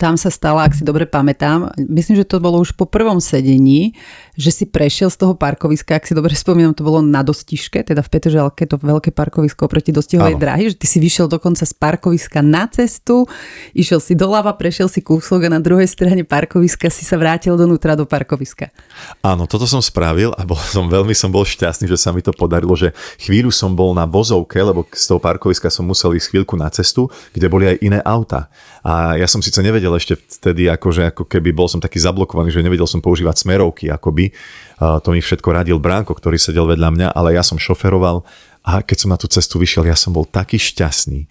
tam 0.00 0.16
sa 0.16 0.32
stala, 0.32 0.64
ak 0.64 0.72
si 0.72 0.82
dobre 0.88 1.04
pamätám, 1.04 1.76
myslím, 1.76 2.16
že 2.16 2.24
to 2.24 2.40
bolo 2.40 2.56
už 2.64 2.72
po 2.72 2.88
prvom 2.88 3.20
sedení, 3.20 3.92
že 4.40 4.48
si 4.48 4.64
prešiel 4.64 5.12
z 5.12 5.20
toho 5.20 5.36
parkoviska, 5.36 6.00
ak 6.00 6.08
si 6.08 6.16
dobre 6.16 6.32
spomínam, 6.32 6.72
to 6.72 6.80
bolo 6.80 7.04
na 7.04 7.20
dostižke, 7.20 7.84
teda 7.84 8.00
v 8.00 8.08
Petržalke, 8.08 8.64
to 8.64 8.80
veľké 8.80 9.12
parkovisko 9.12 9.68
proti 9.68 9.92
dostihovej 9.92 10.40
dráhy, 10.40 10.72
že 10.72 10.80
ty 10.80 10.88
si 10.88 10.96
vyšiel 10.96 11.28
dokonca 11.28 11.68
z 11.68 11.76
parkoviska 11.76 12.40
na 12.40 12.64
cestu, 12.72 13.28
išiel 13.76 14.00
si 14.00 14.16
doľava, 14.16 14.56
prešiel 14.56 14.88
si 14.88 15.04
kúsok 15.04 15.44
a 15.44 15.52
na 15.52 15.60
druhej 15.60 15.84
strane 15.84 16.24
parkoviska 16.24 16.88
si 16.88 17.04
sa 17.04 17.20
vrátil 17.20 17.60
donútra 17.60 17.92
do 17.92 18.08
parkoviska. 18.08 18.72
Áno, 19.20 19.44
toto 19.44 19.68
som 19.68 19.84
spravil 19.84 20.32
a 20.32 20.48
bol 20.48 20.56
som 20.56 20.88
veľmi 20.88 21.12
som 21.12 21.28
bol 21.28 21.44
šťastný, 21.44 21.84
že 21.92 22.00
sa 22.00 22.16
mi 22.16 22.24
to 22.24 22.32
podarilo, 22.32 22.72
že 22.72 22.96
chvíľu 23.20 23.52
som 23.52 23.76
bol 23.76 23.92
na 23.92 24.08
vozovke, 24.08 24.56
lebo 24.56 24.88
z 24.88 25.04
toho 25.04 25.20
parkoviska 25.20 25.68
som 25.68 25.84
musel 25.84 26.16
ísť 26.16 26.32
chvíľku 26.32 26.56
na 26.56 26.72
cestu, 26.72 27.12
kde 27.36 27.52
boli 27.52 27.68
aj 27.68 27.76
iné 27.84 28.00
auta. 28.00 28.48
A 28.80 29.20
ja 29.20 29.28
som 29.28 29.44
síce 29.44 29.60
nevedel 29.60 29.89
ešte 29.96 30.20
vtedy, 30.20 30.68
akože 30.68 31.10
ako 31.10 31.24
keby 31.24 31.50
bol 31.50 31.66
som 31.66 31.80
taký 31.82 31.98
zablokovaný, 31.98 32.52
že 32.52 32.62
nevedel 32.62 32.86
som 32.86 33.02
používať 33.02 33.42
smerovky, 33.42 33.88
akoby. 33.88 34.30
To 34.78 35.08
mi 35.10 35.24
všetko 35.24 35.48
radil 35.50 35.80
Bránko, 35.80 36.14
ktorý 36.14 36.38
sedel 36.38 36.68
vedľa 36.68 36.90
mňa, 36.92 37.08
ale 37.16 37.34
ja 37.34 37.42
som 37.42 37.58
šoferoval 37.58 38.22
a 38.60 38.84
keď 38.84 38.96
som 39.02 39.10
na 39.10 39.18
tú 39.18 39.24
cestu 39.26 39.56
vyšiel, 39.56 39.88
ja 39.88 39.96
som 39.96 40.12
bol 40.12 40.28
taký 40.28 40.60
šťastný. 40.60 41.24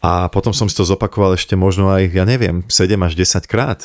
A 0.00 0.32
potom 0.32 0.56
som 0.56 0.64
si 0.64 0.72
to 0.72 0.88
zopakoval 0.88 1.36
ešte 1.36 1.52
možno 1.52 1.92
aj, 1.92 2.08
ja 2.16 2.24
neviem, 2.24 2.64
7 2.64 2.96
až 3.04 3.12
10 3.12 3.44
krát. 3.44 3.84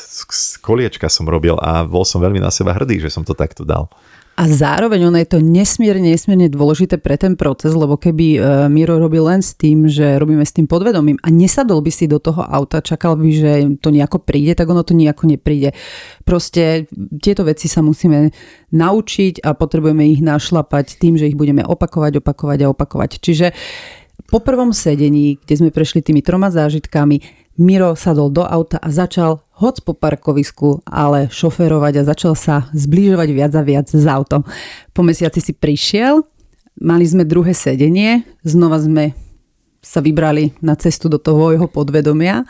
Koliečka 0.64 1.12
som 1.12 1.28
robil 1.28 1.60
a 1.60 1.84
bol 1.84 2.08
som 2.08 2.24
veľmi 2.24 2.40
na 2.40 2.48
seba 2.48 2.72
hrdý, 2.72 3.04
že 3.04 3.12
som 3.12 3.20
to 3.20 3.36
takto 3.36 3.68
dal. 3.68 3.92
A 4.36 4.44
zároveň 4.52 5.08
ono 5.08 5.16
je 5.16 5.32
to 5.32 5.40
nesmierne, 5.40 6.12
nesmierne 6.12 6.52
dôležité 6.52 7.00
pre 7.00 7.16
ten 7.16 7.40
proces, 7.40 7.72
lebo 7.72 7.96
keby 7.96 8.36
e, 8.36 8.38
Miro 8.68 9.00
robil 9.00 9.24
len 9.24 9.40
s 9.40 9.56
tým, 9.56 9.88
že 9.88 10.20
robíme 10.20 10.44
s 10.44 10.52
tým 10.52 10.68
podvedomím 10.68 11.16
a 11.24 11.32
nesadol 11.32 11.80
by 11.80 11.88
si 11.88 12.04
do 12.04 12.20
toho 12.20 12.44
auta, 12.44 12.84
čakal 12.84 13.16
by, 13.16 13.28
že 13.32 13.52
to 13.80 13.88
nejako 13.88 14.20
príde, 14.20 14.52
tak 14.52 14.68
ono 14.68 14.84
to 14.84 14.92
nejako 14.92 15.32
nepríde. 15.32 15.72
Proste 16.28 16.84
tieto 17.16 17.48
veci 17.48 17.64
sa 17.64 17.80
musíme 17.80 18.28
naučiť 18.76 19.40
a 19.40 19.56
potrebujeme 19.56 20.04
ich 20.04 20.20
našlapať 20.20 21.00
tým, 21.00 21.16
že 21.16 21.32
ich 21.32 21.36
budeme 21.40 21.64
opakovať, 21.64 22.20
opakovať 22.20 22.58
a 22.68 22.70
opakovať. 22.76 23.10
Čiže 23.16 23.56
po 24.28 24.44
prvom 24.44 24.76
sedení, 24.76 25.40
kde 25.40 25.64
sme 25.64 25.70
prešli 25.72 26.04
tými 26.04 26.20
troma 26.20 26.52
zážitkami, 26.52 27.48
Miro 27.56 27.96
sadol 27.96 28.28
do 28.28 28.44
auta 28.44 28.76
a 28.76 28.92
začal 28.92 29.45
hoc 29.56 29.80
po 29.80 29.96
parkovisku, 29.96 30.84
ale 30.84 31.32
šoférovať 31.32 32.04
a 32.04 32.08
začal 32.12 32.34
sa 32.36 32.68
zbližovať 32.76 33.28
viac 33.32 33.52
a 33.56 33.62
viac 33.64 33.88
s 33.88 34.04
autom. 34.04 34.44
Po 34.92 35.00
mesiaci 35.00 35.40
si 35.40 35.56
prišiel, 35.56 36.20
mali 36.80 37.08
sme 37.08 37.24
druhé 37.24 37.56
sedenie, 37.56 38.24
znova 38.44 38.76
sme 38.76 39.16
sa 39.86 40.02
vybrali 40.02 40.50
na 40.58 40.74
cestu 40.74 41.06
do 41.06 41.16
toho 41.22 41.54
jeho 41.54 41.70
podvedomia 41.70 42.42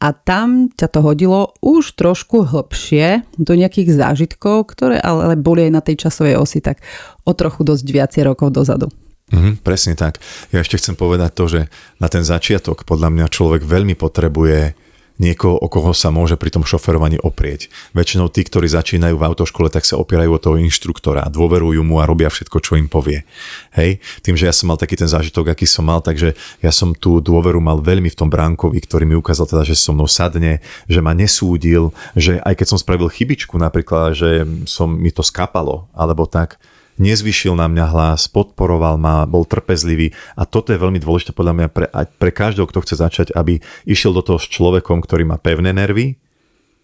a 0.00 0.08
tam 0.16 0.72
ťa 0.72 0.88
to 0.88 1.00
hodilo 1.04 1.52
už 1.60 1.92
trošku 1.92 2.48
hlbšie 2.48 3.28
do 3.36 3.52
nejakých 3.52 3.92
zážitkov, 3.92 4.72
ktoré 4.72 4.96
ale 4.96 5.36
boli 5.36 5.68
aj 5.68 5.72
na 5.76 5.84
tej 5.84 6.08
časovej 6.08 6.40
osi 6.40 6.64
tak 6.64 6.80
o 7.28 7.36
trochu 7.36 7.60
dosť 7.60 7.84
viacej 7.84 8.22
rokov 8.24 8.56
dozadu. 8.56 8.88
Mm, 9.28 9.60
presne 9.60 9.92
tak. 9.92 10.16
Ja 10.48 10.64
ešte 10.64 10.80
chcem 10.80 10.96
povedať 10.96 11.30
to, 11.36 11.44
že 11.44 11.60
na 12.00 12.08
ten 12.08 12.24
začiatok 12.24 12.88
podľa 12.88 13.12
mňa 13.12 13.26
človek 13.28 13.60
veľmi 13.68 13.92
potrebuje 13.92 14.87
niekoho, 15.18 15.58
o 15.58 15.66
koho 15.66 15.90
sa 15.92 16.14
môže 16.14 16.38
pri 16.38 16.54
tom 16.54 16.62
šoferovaní 16.62 17.18
oprieť. 17.18 17.70
Väčšinou 17.92 18.30
tí, 18.30 18.46
ktorí 18.46 18.70
začínajú 18.70 19.18
v 19.18 19.26
autoškole, 19.26 19.68
tak 19.68 19.84
sa 19.84 19.98
opierajú 19.98 20.30
o 20.34 20.42
toho 20.42 20.56
inštruktora, 20.58 21.26
dôverujú 21.28 21.82
mu 21.82 21.98
a 21.98 22.08
robia 22.08 22.30
všetko, 22.30 22.58
čo 22.62 22.78
im 22.78 22.86
povie. 22.86 23.26
Hej, 23.74 23.98
tým, 24.22 24.38
že 24.38 24.46
ja 24.46 24.54
som 24.54 24.70
mal 24.70 24.78
taký 24.78 24.94
ten 24.94 25.10
zážitok, 25.10 25.52
aký 25.52 25.66
som 25.66 25.84
mal, 25.84 26.00
takže 26.00 26.38
ja 26.62 26.70
som 26.70 26.94
tú 26.94 27.18
dôveru 27.18 27.58
mal 27.58 27.82
veľmi 27.82 28.08
v 28.08 28.18
tom 28.18 28.30
Bránkovi, 28.30 28.78
ktorý 28.82 29.04
mi 29.04 29.18
ukázal 29.18 29.50
teda, 29.50 29.66
že 29.66 29.76
so 29.76 29.90
mnou 29.92 30.06
sadne, 30.08 30.62
že 30.86 31.02
ma 31.02 31.12
nesúdil, 31.12 31.90
že 32.14 32.38
aj 32.42 32.54
keď 32.54 32.66
som 32.70 32.78
spravil 32.78 33.10
chybičku 33.10 33.58
napríklad, 33.58 34.14
že 34.14 34.46
som 34.64 34.88
mi 34.88 35.10
to 35.10 35.26
skapalo, 35.26 35.90
alebo 35.92 36.24
tak, 36.24 36.56
nezvyšil 36.98 37.54
na 37.54 37.70
mňa 37.70 37.86
hlas, 37.90 38.28
podporoval 38.28 38.98
ma, 39.00 39.24
bol 39.24 39.46
trpezlivý 39.46 40.12
a 40.34 40.44
toto 40.44 40.74
je 40.74 40.82
veľmi 40.82 40.98
dôležité 40.98 41.32
podľa 41.32 41.54
mňa 41.54 41.68
pre, 41.70 41.86
pre 42.18 42.30
každého, 42.30 42.68
kto 42.68 42.82
chce 42.84 42.94
začať, 42.98 43.26
aby 43.34 43.62
išiel 43.86 44.12
do 44.14 44.22
toho 44.22 44.38
s 44.38 44.50
človekom, 44.50 45.02
ktorý 45.02 45.24
má 45.26 45.38
pevné 45.38 45.70
nervy, 45.72 46.18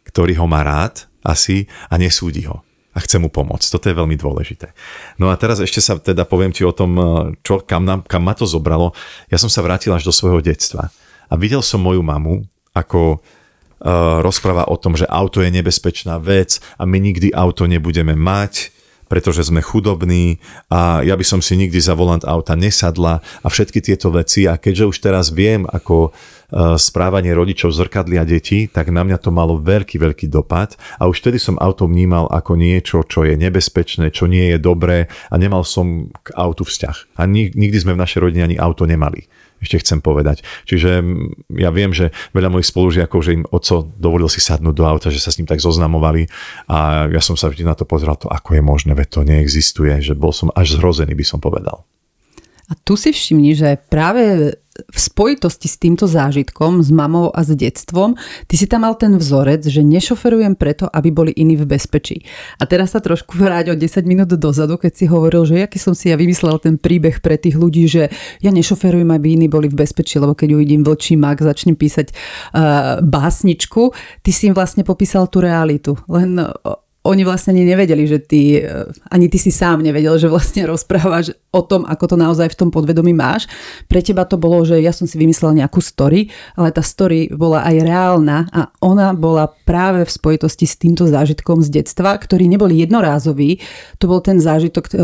ktorý 0.06 0.38
ho 0.38 0.46
má 0.46 0.62
rád 0.62 1.10
asi 1.26 1.66
a 1.90 1.98
nesúdi 1.98 2.46
ho 2.46 2.64
a 2.94 3.02
chce 3.02 3.18
mu 3.18 3.26
pomôcť. 3.26 3.74
Toto 3.74 3.90
je 3.90 3.98
veľmi 3.98 4.14
dôležité. 4.14 4.70
No 5.18 5.28
a 5.28 5.34
teraz 5.34 5.58
ešte 5.58 5.82
sa 5.82 5.98
teda 5.98 6.22
poviem 6.22 6.54
ti 6.54 6.62
o 6.62 6.70
tom, 6.70 6.94
čo, 7.42 7.58
kam, 7.58 7.82
nám, 7.82 8.06
kam 8.06 8.22
ma 8.22 8.38
to 8.38 8.46
zobralo. 8.46 8.94
Ja 9.28 9.36
som 9.36 9.50
sa 9.50 9.66
vrátil 9.66 9.90
až 9.90 10.06
do 10.06 10.14
svojho 10.14 10.38
detstva 10.38 10.94
a 11.26 11.34
videl 11.34 11.60
som 11.60 11.82
moju 11.82 12.06
mamu, 12.06 12.46
ako 12.70 13.18
uh, 13.18 14.22
rozpráva 14.22 14.70
o 14.70 14.78
tom, 14.78 14.94
že 14.94 15.10
auto 15.10 15.42
je 15.42 15.50
nebezpečná 15.50 16.22
vec 16.22 16.62
a 16.78 16.86
my 16.86 17.02
nikdy 17.02 17.34
auto 17.34 17.66
nebudeme 17.66 18.14
mať 18.14 18.73
pretože 19.14 19.46
sme 19.46 19.62
chudobní 19.62 20.42
a 20.74 20.98
ja 21.06 21.14
by 21.14 21.22
som 21.22 21.38
si 21.38 21.54
nikdy 21.54 21.78
za 21.78 21.94
volant 21.94 22.26
auta 22.26 22.58
nesadla 22.58 23.22
a 23.22 23.46
všetky 23.46 23.78
tieto 23.78 24.10
veci. 24.10 24.50
A 24.50 24.58
keďže 24.58 24.90
už 24.90 24.96
teraz 24.98 25.30
viem, 25.30 25.70
ako 25.70 26.10
e, 26.10 26.74
správanie 26.82 27.30
rodičov 27.30 27.70
zrkadlia 27.70 28.26
deti, 28.26 28.66
tak 28.66 28.90
na 28.90 29.06
mňa 29.06 29.22
to 29.22 29.30
malo 29.30 29.54
veľký, 29.62 30.02
veľký 30.02 30.26
dopad. 30.26 30.74
A 30.98 31.06
už 31.06 31.22
vtedy 31.22 31.38
som 31.38 31.54
auto 31.62 31.86
vnímal 31.86 32.26
ako 32.26 32.58
niečo, 32.58 33.06
čo 33.06 33.22
je 33.22 33.38
nebezpečné, 33.38 34.10
čo 34.10 34.26
nie 34.26 34.50
je 34.50 34.58
dobré 34.58 35.06
a 35.30 35.38
nemal 35.38 35.62
som 35.62 36.10
k 36.26 36.34
autu 36.34 36.66
vzťah. 36.66 37.14
A 37.14 37.30
nikdy 37.30 37.78
sme 37.78 37.94
v 37.94 38.02
našej 38.02 38.18
rodine 38.18 38.50
ani 38.50 38.58
auto 38.58 38.82
nemali 38.82 39.30
ešte 39.64 39.80
chcem 39.80 39.98
povedať. 40.04 40.44
Čiže 40.68 41.00
ja 41.56 41.70
viem, 41.72 41.90
že 41.90 42.12
veľa 42.36 42.52
mojich 42.52 42.68
spolužiakov, 42.68 43.20
že 43.24 43.40
im 43.40 43.44
oco 43.48 43.88
dovolil 43.96 44.28
si 44.28 44.44
sadnúť 44.44 44.74
do 44.76 44.84
auta, 44.84 45.08
že 45.08 45.18
sa 45.18 45.32
s 45.32 45.40
ním 45.40 45.48
tak 45.48 45.64
zoznamovali 45.64 46.28
a 46.68 47.08
ja 47.08 47.20
som 47.24 47.34
sa 47.34 47.48
vždy 47.48 47.64
na 47.64 47.72
to 47.72 47.88
pozeral, 47.88 48.20
to 48.20 48.28
ako 48.28 48.60
je 48.60 48.62
možné, 48.62 48.92
veď 48.92 49.08
to 49.08 49.20
neexistuje, 49.24 50.04
že 50.04 50.12
bol 50.12 50.30
som 50.30 50.52
až 50.52 50.76
zhrozený, 50.76 51.16
by 51.16 51.24
som 51.24 51.40
povedal. 51.40 51.88
A 52.68 52.72
tu 52.80 52.96
si 52.96 53.12
všimni, 53.12 53.52
že 53.52 53.76
práve 53.92 54.56
v 54.74 54.98
spojitosti 54.98 55.70
s 55.70 55.78
týmto 55.78 56.10
zážitkom, 56.10 56.82
s 56.82 56.90
mamou 56.90 57.30
a 57.30 57.46
s 57.46 57.54
detstvom, 57.54 58.18
ty 58.50 58.58
si 58.58 58.66
tam 58.66 58.82
mal 58.82 58.98
ten 58.98 59.14
vzorec, 59.14 59.62
že 59.62 59.86
nešoferujem 59.86 60.58
preto, 60.58 60.90
aby 60.90 61.14
boli 61.14 61.30
iní 61.30 61.54
v 61.54 61.62
bezpečí. 61.62 62.26
A 62.58 62.66
teraz 62.66 62.90
sa 62.90 62.98
trošku 62.98 63.38
vráť 63.38 63.70
o 63.70 63.78
10 63.78 64.02
minút 64.02 64.34
dozadu, 64.34 64.74
keď 64.74 64.92
si 64.98 65.04
hovoril, 65.06 65.46
že 65.46 65.62
aký 65.62 65.78
som 65.78 65.94
si 65.94 66.10
ja 66.10 66.18
vymyslel 66.18 66.58
ten 66.58 66.74
príbeh 66.74 67.22
pre 67.22 67.38
tých 67.38 67.54
ľudí, 67.54 67.86
že 67.86 68.10
ja 68.42 68.50
nešoferujem, 68.50 69.14
aby 69.14 69.38
iní 69.38 69.46
boli 69.46 69.70
v 69.70 69.78
bezpečí, 69.78 70.18
lebo 70.18 70.34
keď 70.34 70.58
uvidím 70.58 70.82
vlčí 70.82 71.14
mak, 71.14 71.38
začnem 71.38 71.78
písať 71.78 72.10
uh, 72.10 72.98
básničku, 72.98 73.94
ty 74.26 74.30
si 74.34 74.50
im 74.50 74.58
vlastne 74.58 74.82
popísal 74.82 75.30
tú 75.30 75.38
realitu. 75.38 75.94
Len 76.10 76.34
oni 77.04 77.20
vlastne 77.20 77.52
ani 77.52 77.68
nevedeli, 77.68 78.08
že 78.08 78.18
ty, 78.24 78.64
eh, 78.64 78.88
ani 79.12 79.28
ty 79.28 79.36
si 79.36 79.52
sám 79.52 79.84
nevedel, 79.84 80.16
že 80.16 80.32
vlastne 80.32 80.64
rozprávaš 80.72 81.36
o 81.52 81.60
tom, 81.60 81.84
ako 81.84 82.04
to 82.10 82.16
naozaj 82.16 82.48
v 82.50 82.58
tom 82.58 82.72
podvedomí 82.72 83.12
máš. 83.12 83.44
Pre 83.86 84.00
teba 84.00 84.24
to 84.24 84.40
bolo, 84.40 84.64
že 84.64 84.80
ja 84.80 84.90
som 84.90 85.04
si 85.04 85.20
vymyslela 85.20 85.54
nejakú 85.54 85.84
story, 85.84 86.32
ale 86.56 86.72
tá 86.72 86.80
story 86.80 87.28
bola 87.28 87.62
aj 87.62 87.76
reálna 87.84 88.48
a 88.50 88.72
ona 88.80 89.12
bola 89.12 89.52
práve 89.68 90.02
v 90.02 90.10
spojitosti 90.10 90.64
s 90.64 90.80
týmto 90.80 91.04
zážitkom 91.04 91.60
z 91.60 91.84
detstva, 91.84 92.16
ktorý 92.16 92.48
nebol 92.48 92.72
jednorázový. 92.72 93.60
To 94.00 94.08
bol 94.08 94.24
ten 94.24 94.40
zážitok, 94.40 94.84
eh, 94.88 94.96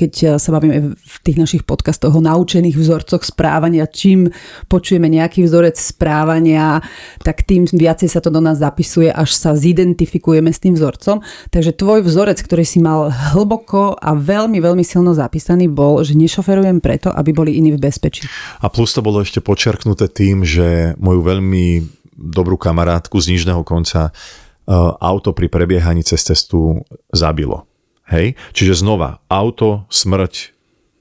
keď 0.00 0.40
sa 0.40 0.50
bavíme 0.56 0.96
v 0.96 1.16
tých 1.20 1.36
našich 1.36 1.62
podcastoch 1.68 2.16
o 2.16 2.24
naučených 2.24 2.80
vzorcoch 2.80 3.20
správania. 3.20 3.84
Čím 3.84 4.32
počujeme 4.72 5.12
nejaký 5.12 5.44
vzorec 5.44 5.76
správania, 5.76 6.80
tak 7.20 7.44
tým 7.44 7.68
viacej 7.68 8.08
sa 8.08 8.24
to 8.24 8.32
do 8.32 8.40
nás 8.40 8.56
zapisuje, 8.56 9.12
až 9.12 9.36
sa 9.36 9.52
zidentifikujeme 9.52 10.48
s 10.48 10.62
tým 10.64 10.72
vzorcom. 10.72 11.25
Takže 11.50 11.76
tvoj 11.76 12.02
vzorec, 12.04 12.38
ktorý 12.40 12.64
si 12.66 12.78
mal 12.82 13.12
hlboko 13.34 13.96
a 13.96 14.14
veľmi, 14.14 14.58
veľmi 14.58 14.84
silno 14.86 15.12
zapísaný, 15.12 15.70
bol, 15.70 16.02
že 16.02 16.16
nešoferujem 16.16 16.78
preto, 16.80 17.12
aby 17.12 17.30
boli 17.34 17.56
iní 17.58 17.74
v 17.74 17.82
bezpečí. 17.82 18.26
A 18.62 18.66
plus 18.68 18.92
to 18.92 19.04
bolo 19.04 19.22
ešte 19.22 19.44
počerknuté 19.44 20.10
tým, 20.10 20.42
že 20.42 20.98
moju 20.98 21.20
veľmi 21.22 21.84
dobrú 22.16 22.56
kamarátku 22.56 23.20
z 23.20 23.36
nižného 23.36 23.60
konca 23.62 24.10
uh, 24.10 24.96
auto 24.98 25.36
pri 25.36 25.52
prebiehaní 25.52 26.00
cez 26.00 26.24
cestu 26.24 26.80
zabilo. 27.12 27.68
Hej? 28.08 28.38
Čiže 28.56 28.80
znova, 28.86 29.20
auto, 29.28 29.84
smrť, 29.92 30.56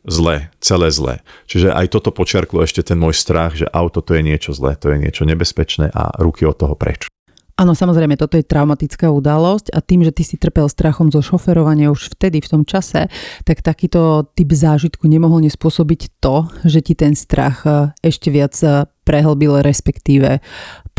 zlé, 0.05 0.53
celé 0.61 0.87
zlé. 0.93 1.15
Čiže 1.49 1.73
aj 1.73 1.97
toto 1.97 2.13
počerklo 2.13 2.61
ešte 2.61 2.85
ten 2.85 2.97
môj 2.99 3.17
strach, 3.17 3.57
že 3.57 3.65
auto 3.73 4.01
to 4.05 4.13
je 4.13 4.21
niečo 4.21 4.53
zlé, 4.53 4.77
to 4.77 4.93
je 4.93 5.01
niečo 5.01 5.25
nebezpečné 5.25 5.89
a 5.89 6.13
ruky 6.21 6.45
od 6.45 6.57
toho 6.57 6.77
preč. 6.77 7.09
Áno, 7.55 7.71
samozrejme, 7.71 8.19
toto 8.19 8.35
je 8.35 8.43
traumatická 8.43 9.07
udalosť 9.07 9.71
a 9.71 9.79
tým, 9.79 10.03
že 10.03 10.11
ty 10.11 10.27
si 10.27 10.35
trpel 10.35 10.67
strachom 10.67 11.07
zo 11.07 11.23
šoferovania 11.23 11.87
už 11.87 12.11
vtedy, 12.11 12.43
v 12.43 12.51
tom 12.51 12.63
čase, 12.67 13.07
tak 13.47 13.63
takýto 13.63 14.27
typ 14.35 14.51
zážitku 14.51 15.07
nemohol 15.07 15.39
nespôsobiť 15.47 16.19
to, 16.19 16.51
že 16.67 16.83
ti 16.83 16.99
ten 16.99 17.15
strach 17.15 17.63
e, 17.63 17.95
ešte 18.03 18.27
viac 18.27 18.59
e, 18.59 18.91
prehlbil, 19.07 19.63
respektíve 19.63 20.43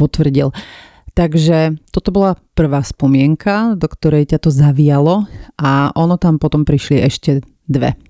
potvrdil. 0.01 0.57
Takže 1.13 1.77
toto 1.93 2.09
bola 2.09 2.41
prvá 2.57 2.81
spomienka, 2.81 3.77
do 3.77 3.89
ktorej 3.93 4.33
ťa 4.33 4.39
to 4.41 4.49
zavialo 4.49 5.29
a 5.61 5.93
ono 5.93 6.17
tam 6.17 6.41
potom 6.41 6.65
prišli 6.65 7.05
ešte 7.05 7.45
dve. 7.69 8.01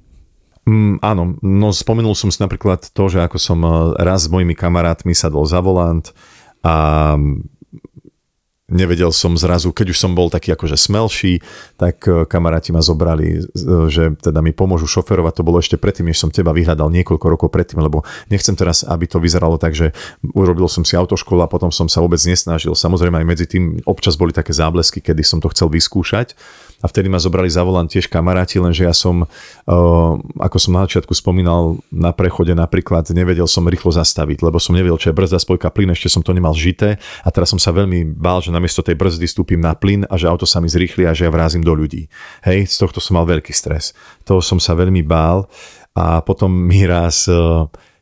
Mm, 0.71 1.03
áno, 1.03 1.35
no 1.43 1.75
spomenul 1.75 2.15
som 2.15 2.31
si 2.31 2.39
napríklad 2.39 2.95
to, 2.95 3.05
že 3.11 3.27
ako 3.27 3.43
som 3.43 3.59
e, 3.67 3.71
raz 4.07 4.27
s 4.27 4.31
mojimi 4.31 4.55
kamarátmi 4.55 5.19
sadol 5.19 5.51
za 5.51 5.59
volant 5.59 6.15
a 6.63 7.15
nevedel 8.67 9.15
som 9.15 9.39
zrazu, 9.39 9.71
keď 9.71 9.95
už 9.95 9.99
som 9.99 10.13
bol 10.19 10.27
taký 10.27 10.51
akože 10.51 10.75
smelší, 10.75 11.39
tak 11.79 12.03
e, 12.03 12.27
kamaráti 12.27 12.75
ma 12.75 12.83
zobrali, 12.83 13.39
e, 13.39 13.41
že 13.87 14.19
teda 14.19 14.43
mi 14.43 14.51
pomôžu 14.51 14.91
šoferovať. 14.91 15.39
To 15.39 15.47
bolo 15.47 15.63
ešte 15.63 15.79
predtým, 15.79 16.11
než 16.11 16.19
som 16.19 16.35
teba 16.35 16.51
vyhľadal 16.51 16.91
niekoľko 16.91 17.27
rokov 17.31 17.49
predtým, 17.55 17.79
lebo 17.79 18.03
nechcem 18.27 18.59
teraz, 18.59 18.83
aby 18.83 19.07
to 19.07 19.23
vyzeralo 19.23 19.55
tak, 19.55 19.79
že 19.79 19.95
urobil 20.35 20.67
som 20.67 20.83
si 20.83 20.99
autoškolu 20.99 21.47
a 21.47 21.51
potom 21.51 21.71
som 21.71 21.87
sa 21.87 22.03
vôbec 22.03 22.19
nesnažil. 22.27 22.75
Samozrejme 22.75 23.23
aj 23.23 23.27
medzi 23.27 23.47
tým 23.47 23.79
občas 23.87 24.19
boli 24.19 24.35
také 24.35 24.51
záblesky, 24.51 24.99
kedy 24.99 25.23
som 25.23 25.39
to 25.39 25.47
chcel 25.55 25.71
vyskúšať 25.71 26.35
a 26.81 26.87
vtedy 26.89 27.09
ma 27.09 27.17
zobrali 27.17 27.49
za 27.49 27.65
volant 27.65 27.89
tiež 27.89 28.11
kamaráti, 28.13 28.61
lenže 28.61 28.85
ja 28.85 28.93
som, 28.93 29.25
uh, 29.25 30.13
ako 30.37 30.57
som 30.61 30.77
na 30.77 30.85
začiatku 30.85 31.17
spomínal, 31.17 31.81
na 31.89 32.13
prechode 32.13 32.53
napríklad 32.53 33.09
nevedel 33.17 33.49
som 33.49 33.65
rýchlo 33.65 33.93
zastaviť, 33.93 34.45
lebo 34.45 34.61
som 34.61 34.77
nevedel, 34.77 35.01
čo 35.01 35.11
je 35.13 35.17
brzda, 35.17 35.41
spojka, 35.41 35.73
plyn, 35.73 35.93
ešte 35.97 36.13
som 36.13 36.21
to 36.21 36.37
nemal 36.37 36.53
žité 36.53 37.01
a 37.25 37.29
teraz 37.33 37.53
som 37.53 37.61
sa 37.61 37.73
veľmi 37.73 38.13
bál, 38.13 38.45
že 38.45 38.53
namiesto 38.53 38.85
tej 38.85 38.99
brzdy 38.99 39.25
stúpim 39.25 39.61
na 39.61 39.73
plyn 39.73 40.05
a 40.09 40.15
že 40.21 40.29
auto 40.29 40.45
sa 40.45 40.61
mi 40.61 40.69
zrýchli 40.69 41.09
a 41.09 41.17
že 41.17 41.25
ja 41.25 41.33
vrázim 41.33 41.65
do 41.65 41.73
ľudí. 41.73 42.13
Hej, 42.45 42.69
z 42.69 42.77
tohto 42.77 43.01
som 43.01 43.17
mal 43.17 43.25
veľký 43.25 43.53
stres. 43.57 43.97
Toho 44.29 44.45
som 44.45 44.61
sa 44.61 44.77
veľmi 44.77 45.01
bál 45.01 45.49
a 45.97 46.21
potom 46.21 46.53
mi 46.53 46.85
raz, 46.85 47.25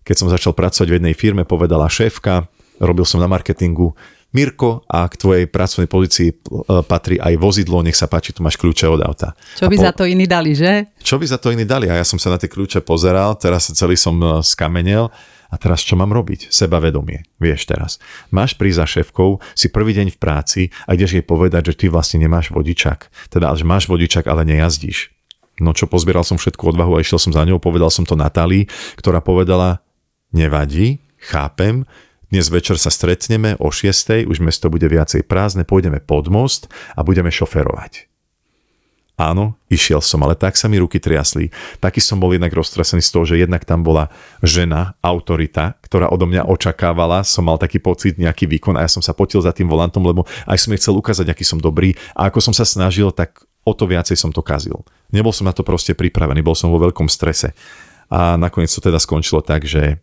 keď 0.02 0.16
som 0.18 0.26
začal 0.26 0.52
pracovať 0.52 0.88
v 0.90 0.96
jednej 0.98 1.14
firme, 1.14 1.46
povedala 1.46 1.86
šéfka, 1.86 2.50
robil 2.82 3.06
som 3.06 3.22
na 3.22 3.30
marketingu, 3.30 3.94
Mirko, 4.34 4.82
a 4.90 5.06
k 5.06 5.14
tvojej 5.14 5.44
pracovnej 5.46 5.86
pozícii 5.86 6.28
e, 6.28 6.34
patrí 6.82 7.22
aj 7.22 7.38
vozidlo, 7.38 7.86
nech 7.86 7.94
sa 7.94 8.10
páči, 8.10 8.34
tu 8.34 8.42
máš 8.42 8.58
kľúče 8.58 8.90
od 8.90 9.00
auta. 9.06 9.38
Čo 9.54 9.70
by 9.70 9.78
po... 9.78 9.84
za 9.86 9.92
to 9.94 10.02
iní 10.10 10.26
dali, 10.26 10.58
že? 10.58 10.90
Čo 10.98 11.22
by 11.22 11.26
za 11.30 11.38
to 11.38 11.54
iní 11.54 11.62
dali? 11.62 11.86
A 11.86 12.02
ja 12.02 12.04
som 12.04 12.18
sa 12.18 12.34
na 12.34 12.38
tie 12.42 12.50
kľúče 12.50 12.82
pozeral, 12.82 13.38
teraz 13.38 13.70
celý 13.70 13.94
som 13.94 14.18
e, 14.18 14.42
skamenel. 14.42 15.14
A 15.54 15.60
teraz 15.60 15.86
čo 15.86 15.94
mám 15.94 16.10
robiť? 16.10 16.50
Sebavedomie. 16.50 17.22
Vieš 17.38 17.70
teraz. 17.70 18.02
Máš 18.34 18.58
prísť 18.58 18.78
za 18.82 18.86
šéfkou, 18.90 19.38
si 19.54 19.70
prvý 19.70 19.94
deň 19.94 20.10
v 20.10 20.18
práci 20.18 20.62
a 20.82 20.98
ideš 20.98 21.14
jej 21.14 21.22
povedať, 21.22 21.70
že 21.70 21.78
ty 21.78 21.86
vlastne 21.86 22.18
nemáš 22.18 22.50
vodičak. 22.50 23.06
Teda, 23.30 23.54
že 23.54 23.62
máš 23.62 23.86
vodičak, 23.86 24.26
ale 24.26 24.42
nejazdíš. 24.42 25.14
No 25.62 25.70
čo, 25.70 25.86
pozbieral 25.86 26.26
som 26.26 26.42
všetku 26.42 26.74
odvahu 26.74 26.98
a 26.98 27.02
išiel 27.06 27.22
som 27.22 27.30
za 27.30 27.46
ňou, 27.46 27.62
povedal 27.62 27.86
som 27.86 28.02
to 28.02 28.18
Natálii, 28.18 28.66
ktorá 28.98 29.22
povedala, 29.22 29.78
nevadí, 30.34 30.98
chápem, 31.22 31.86
dnes 32.28 32.48
večer 32.48 32.80
sa 32.80 32.88
stretneme 32.88 33.56
o 33.60 33.68
6. 33.68 34.24
už 34.24 34.38
mesto 34.40 34.72
bude 34.72 34.88
viacej 34.88 35.24
prázdne, 35.28 35.68
pôjdeme 35.68 36.00
pod 36.00 36.32
most 36.32 36.72
a 36.96 37.04
budeme 37.04 37.28
šoferovať. 37.28 38.08
Áno, 39.14 39.54
išiel 39.70 40.02
som, 40.02 40.26
ale 40.26 40.34
tak 40.34 40.58
sa 40.58 40.66
mi 40.66 40.74
ruky 40.82 40.98
triasli. 40.98 41.54
Taký 41.78 42.02
som 42.02 42.18
bol 42.18 42.34
jednak 42.34 42.50
roztrasený 42.50 42.98
z 42.98 43.10
toho, 43.14 43.22
že 43.22 43.38
jednak 43.38 43.62
tam 43.62 43.86
bola 43.86 44.10
žena, 44.42 44.98
autorita, 44.98 45.78
ktorá 45.86 46.10
odo 46.10 46.26
mňa 46.26 46.50
očakávala, 46.50 47.22
som 47.22 47.46
mal 47.46 47.54
taký 47.54 47.78
pocit, 47.78 48.18
nejaký 48.18 48.50
výkon 48.50 48.74
a 48.74 48.82
ja 48.82 48.90
som 48.90 48.98
sa 48.98 49.14
potil 49.14 49.38
za 49.38 49.54
tým 49.54 49.70
volantom, 49.70 50.02
lebo 50.02 50.26
aj 50.50 50.58
som 50.58 50.74
jej 50.74 50.82
chcel 50.82 50.98
ukázať, 50.98 51.30
aký 51.30 51.46
som 51.46 51.62
dobrý 51.62 51.94
a 52.18 52.26
ako 52.26 52.42
som 52.42 52.54
sa 52.54 52.66
snažil, 52.66 53.14
tak 53.14 53.46
o 53.62 53.70
to 53.70 53.86
viacej 53.86 54.18
som 54.18 54.34
to 54.34 54.42
kazil. 54.42 54.82
Nebol 55.14 55.30
som 55.30 55.46
na 55.46 55.54
to 55.54 55.62
proste 55.62 55.94
pripravený, 55.94 56.42
bol 56.42 56.58
som 56.58 56.74
vo 56.74 56.82
veľkom 56.82 57.06
strese. 57.06 57.54
A 58.10 58.34
nakoniec 58.34 58.74
to 58.74 58.82
teda 58.82 58.98
skončilo 58.98 59.46
tak, 59.46 59.62
že 59.62 60.02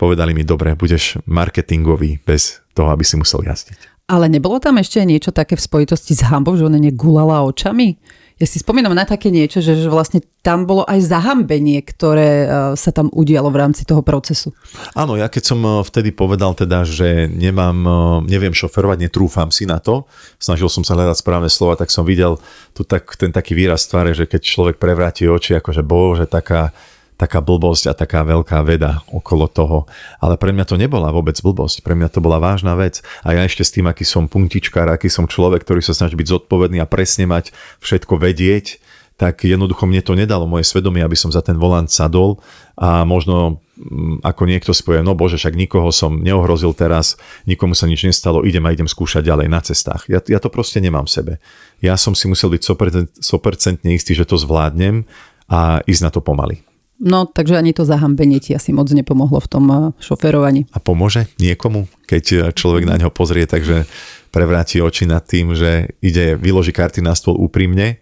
povedali 0.00 0.32
mi, 0.32 0.48
dobre, 0.48 0.72
budeš 0.72 1.20
marketingový 1.28 2.24
bez 2.24 2.64
toho, 2.72 2.88
aby 2.88 3.04
si 3.04 3.20
musel 3.20 3.44
jazdiť. 3.44 4.08
Ale 4.08 4.32
nebolo 4.32 4.56
tam 4.56 4.80
ešte 4.80 5.04
niečo 5.04 5.30
také 5.30 5.54
v 5.54 5.62
spojitosti 5.62 6.16
s 6.16 6.24
hambou, 6.24 6.56
že 6.56 6.64
ona 6.64 6.80
negulala 6.80 7.44
očami? 7.44 8.00
Ja 8.40 8.48
si 8.48 8.56
spomínam 8.56 8.96
na 8.96 9.04
také 9.04 9.28
niečo, 9.28 9.60
že, 9.60 9.76
že 9.76 9.92
vlastne 9.92 10.24
tam 10.40 10.64
bolo 10.64 10.88
aj 10.88 11.04
zahambenie, 11.04 11.84
ktoré 11.84 12.30
e, 12.32 12.46
sa 12.72 12.88
tam 12.88 13.12
udialo 13.12 13.52
v 13.52 13.60
rámci 13.60 13.84
toho 13.84 14.00
procesu. 14.00 14.56
Áno, 14.96 15.12
ja 15.20 15.28
keď 15.28 15.42
som 15.44 15.60
e, 15.60 15.84
vtedy 15.84 16.08
povedal 16.16 16.56
teda, 16.56 16.88
že 16.88 17.28
nemám, 17.28 17.76
e, 17.84 18.32
neviem 18.32 18.56
šoferovať, 18.56 18.96
netrúfam 19.04 19.52
si 19.52 19.68
na 19.68 19.76
to, 19.76 20.08
snažil 20.40 20.72
som 20.72 20.80
sa 20.80 20.96
hľadať 20.96 21.20
správne 21.20 21.52
slova, 21.52 21.76
tak 21.76 21.92
som 21.92 22.08
videl 22.08 22.40
tu 22.72 22.80
tak, 22.80 23.12
ten 23.20 23.28
taký 23.28 23.52
výraz 23.52 23.84
tváre, 23.84 24.16
že 24.16 24.24
keď 24.24 24.40
človek 24.40 24.80
prevráti 24.80 25.28
oči, 25.28 25.60
akože 25.60 25.84
bože, 25.84 26.24
taká 26.24 26.72
taká 27.20 27.44
blbosť 27.44 27.92
a 27.92 27.96
taká 27.96 28.24
veľká 28.24 28.64
veda 28.64 29.04
okolo 29.12 29.44
toho. 29.44 29.78
Ale 30.24 30.40
pre 30.40 30.56
mňa 30.56 30.64
to 30.64 30.80
nebola 30.80 31.12
vôbec 31.12 31.36
blbosť, 31.36 31.84
pre 31.84 31.92
mňa 31.92 32.08
to 32.08 32.24
bola 32.24 32.40
vážna 32.40 32.72
vec. 32.80 33.04
A 33.20 33.36
ja 33.36 33.44
ešte 33.44 33.60
s 33.60 33.76
tým, 33.76 33.84
aký 33.84 34.08
som 34.08 34.24
punktičkár, 34.24 34.88
aký 34.88 35.12
som 35.12 35.28
človek, 35.28 35.60
ktorý 35.60 35.84
sa 35.84 35.92
snaží 35.92 36.16
byť 36.16 36.32
zodpovedný 36.32 36.80
a 36.80 36.88
presne 36.88 37.28
mať 37.28 37.52
všetko 37.84 38.16
vedieť, 38.16 38.80
tak 39.20 39.44
jednoducho 39.44 39.84
mne 39.84 40.00
to 40.00 40.16
nedalo 40.16 40.48
moje 40.48 40.64
svedomie, 40.64 41.04
aby 41.04 41.12
som 41.12 41.28
za 41.28 41.44
ten 41.44 41.60
volant 41.60 41.92
sadol 41.92 42.40
a 42.80 43.04
možno 43.04 43.60
mm, 43.76 44.24
ako 44.24 44.48
niekto 44.48 44.72
si 44.72 44.80
povie, 44.80 45.04
no 45.04 45.12
bože, 45.12 45.36
však 45.36 45.60
nikoho 45.60 45.92
som 45.92 46.24
neohrozil 46.24 46.72
teraz, 46.72 47.20
nikomu 47.44 47.76
sa 47.76 47.84
nič 47.84 48.00
nestalo, 48.08 48.40
idem 48.48 48.64
a 48.64 48.72
idem 48.72 48.88
skúšať 48.88 49.28
ďalej 49.28 49.52
na 49.52 49.60
cestách. 49.60 50.08
Ja, 50.08 50.24
ja 50.24 50.40
to 50.40 50.48
proste 50.48 50.80
nemám 50.80 51.04
v 51.04 51.12
sebe. 51.12 51.32
Ja 51.84 52.00
som 52.00 52.16
si 52.16 52.32
musel 52.32 52.48
byť 52.56 52.64
100% 53.20 53.84
istý, 53.92 54.16
že 54.16 54.24
to 54.24 54.40
zvládnem 54.40 55.04
a 55.52 55.84
ísť 55.84 56.00
na 56.00 56.08
to 56.08 56.24
pomaly. 56.24 56.64
No, 57.00 57.24
takže 57.24 57.56
ani 57.56 57.72
to 57.72 57.88
zahambenie 57.88 58.44
ti 58.44 58.52
asi 58.52 58.76
moc 58.76 58.92
nepomohlo 58.92 59.40
v 59.40 59.48
tom 59.48 59.64
eh, 59.72 59.78
šoferovaní. 60.04 60.68
A 60.76 60.78
pomôže 60.78 61.32
niekomu, 61.40 61.88
keď 62.04 62.24
eh, 62.28 62.38
človek 62.52 62.84
na 62.84 63.00
ňo 63.00 63.08
pozrie, 63.08 63.48
takže 63.48 63.88
prevráti 64.28 64.84
oči 64.84 65.08
nad 65.08 65.24
tým, 65.24 65.56
že 65.56 65.96
ide, 66.04 66.36
vyloží 66.36 66.76
karty 66.76 67.00
na 67.00 67.16
stôl 67.16 67.40
úprimne, 67.40 67.98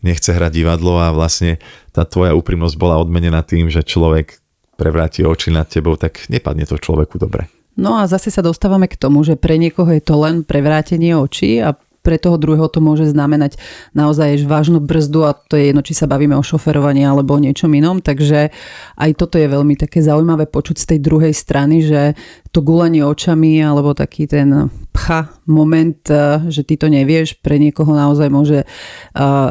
nechce 0.00 0.32
hrať 0.32 0.52
divadlo 0.56 0.98
a 0.98 1.12
vlastne 1.12 1.60
tá 1.92 2.08
tvoja 2.08 2.32
úprimnosť 2.32 2.74
bola 2.80 2.98
odmenená 2.98 3.44
tým, 3.44 3.68
že 3.68 3.84
človek 3.84 4.40
prevráti 4.74 5.22
oči 5.22 5.54
nad 5.54 5.68
tebou, 5.70 5.94
tak 5.94 6.26
nepadne 6.26 6.66
to 6.66 6.80
človeku 6.80 7.20
dobre. 7.20 7.46
No 7.74 7.98
a 7.98 8.06
zase 8.06 8.30
sa 8.30 8.42
dostávame 8.42 8.86
k 8.86 8.98
tomu, 8.98 9.22
že 9.26 9.34
pre 9.34 9.58
niekoho 9.58 9.90
je 9.90 10.02
to 10.02 10.14
len 10.18 10.46
prevrátenie 10.46 11.14
očí 11.14 11.58
a 11.58 11.74
pre 12.04 12.20
toho 12.20 12.36
druhého 12.36 12.68
to 12.68 12.84
môže 12.84 13.08
znamenať 13.08 13.56
naozaj 13.96 14.44
vážnu 14.44 14.84
brzdu 14.84 15.24
a 15.24 15.32
to 15.32 15.56
je 15.56 15.72
jedno, 15.72 15.80
či 15.80 15.96
sa 15.96 16.04
bavíme 16.04 16.36
o 16.36 16.44
šoferovaní 16.44 17.00
alebo 17.00 17.32
o 17.32 17.40
niečom 17.40 17.72
inom. 17.72 18.04
Takže 18.04 18.52
aj 19.00 19.10
toto 19.16 19.40
je 19.40 19.48
veľmi 19.48 19.80
také 19.80 20.04
zaujímavé 20.04 20.44
počuť 20.44 20.76
z 20.76 20.86
tej 20.94 20.98
druhej 21.00 21.32
strany, 21.32 21.80
že 21.80 22.12
to 22.52 22.60
gulanie 22.60 23.00
očami 23.00 23.64
alebo 23.64 23.96
taký 23.96 24.28
ten 24.28 24.68
pcha 24.92 25.32
moment, 25.48 25.98
e, 26.06 26.44
že 26.52 26.62
ty 26.62 26.76
to 26.76 26.86
nevieš, 26.86 27.40
pre 27.42 27.58
niekoho 27.58 27.90
naozaj 27.90 28.28
môže 28.30 28.62
e, 28.62 28.66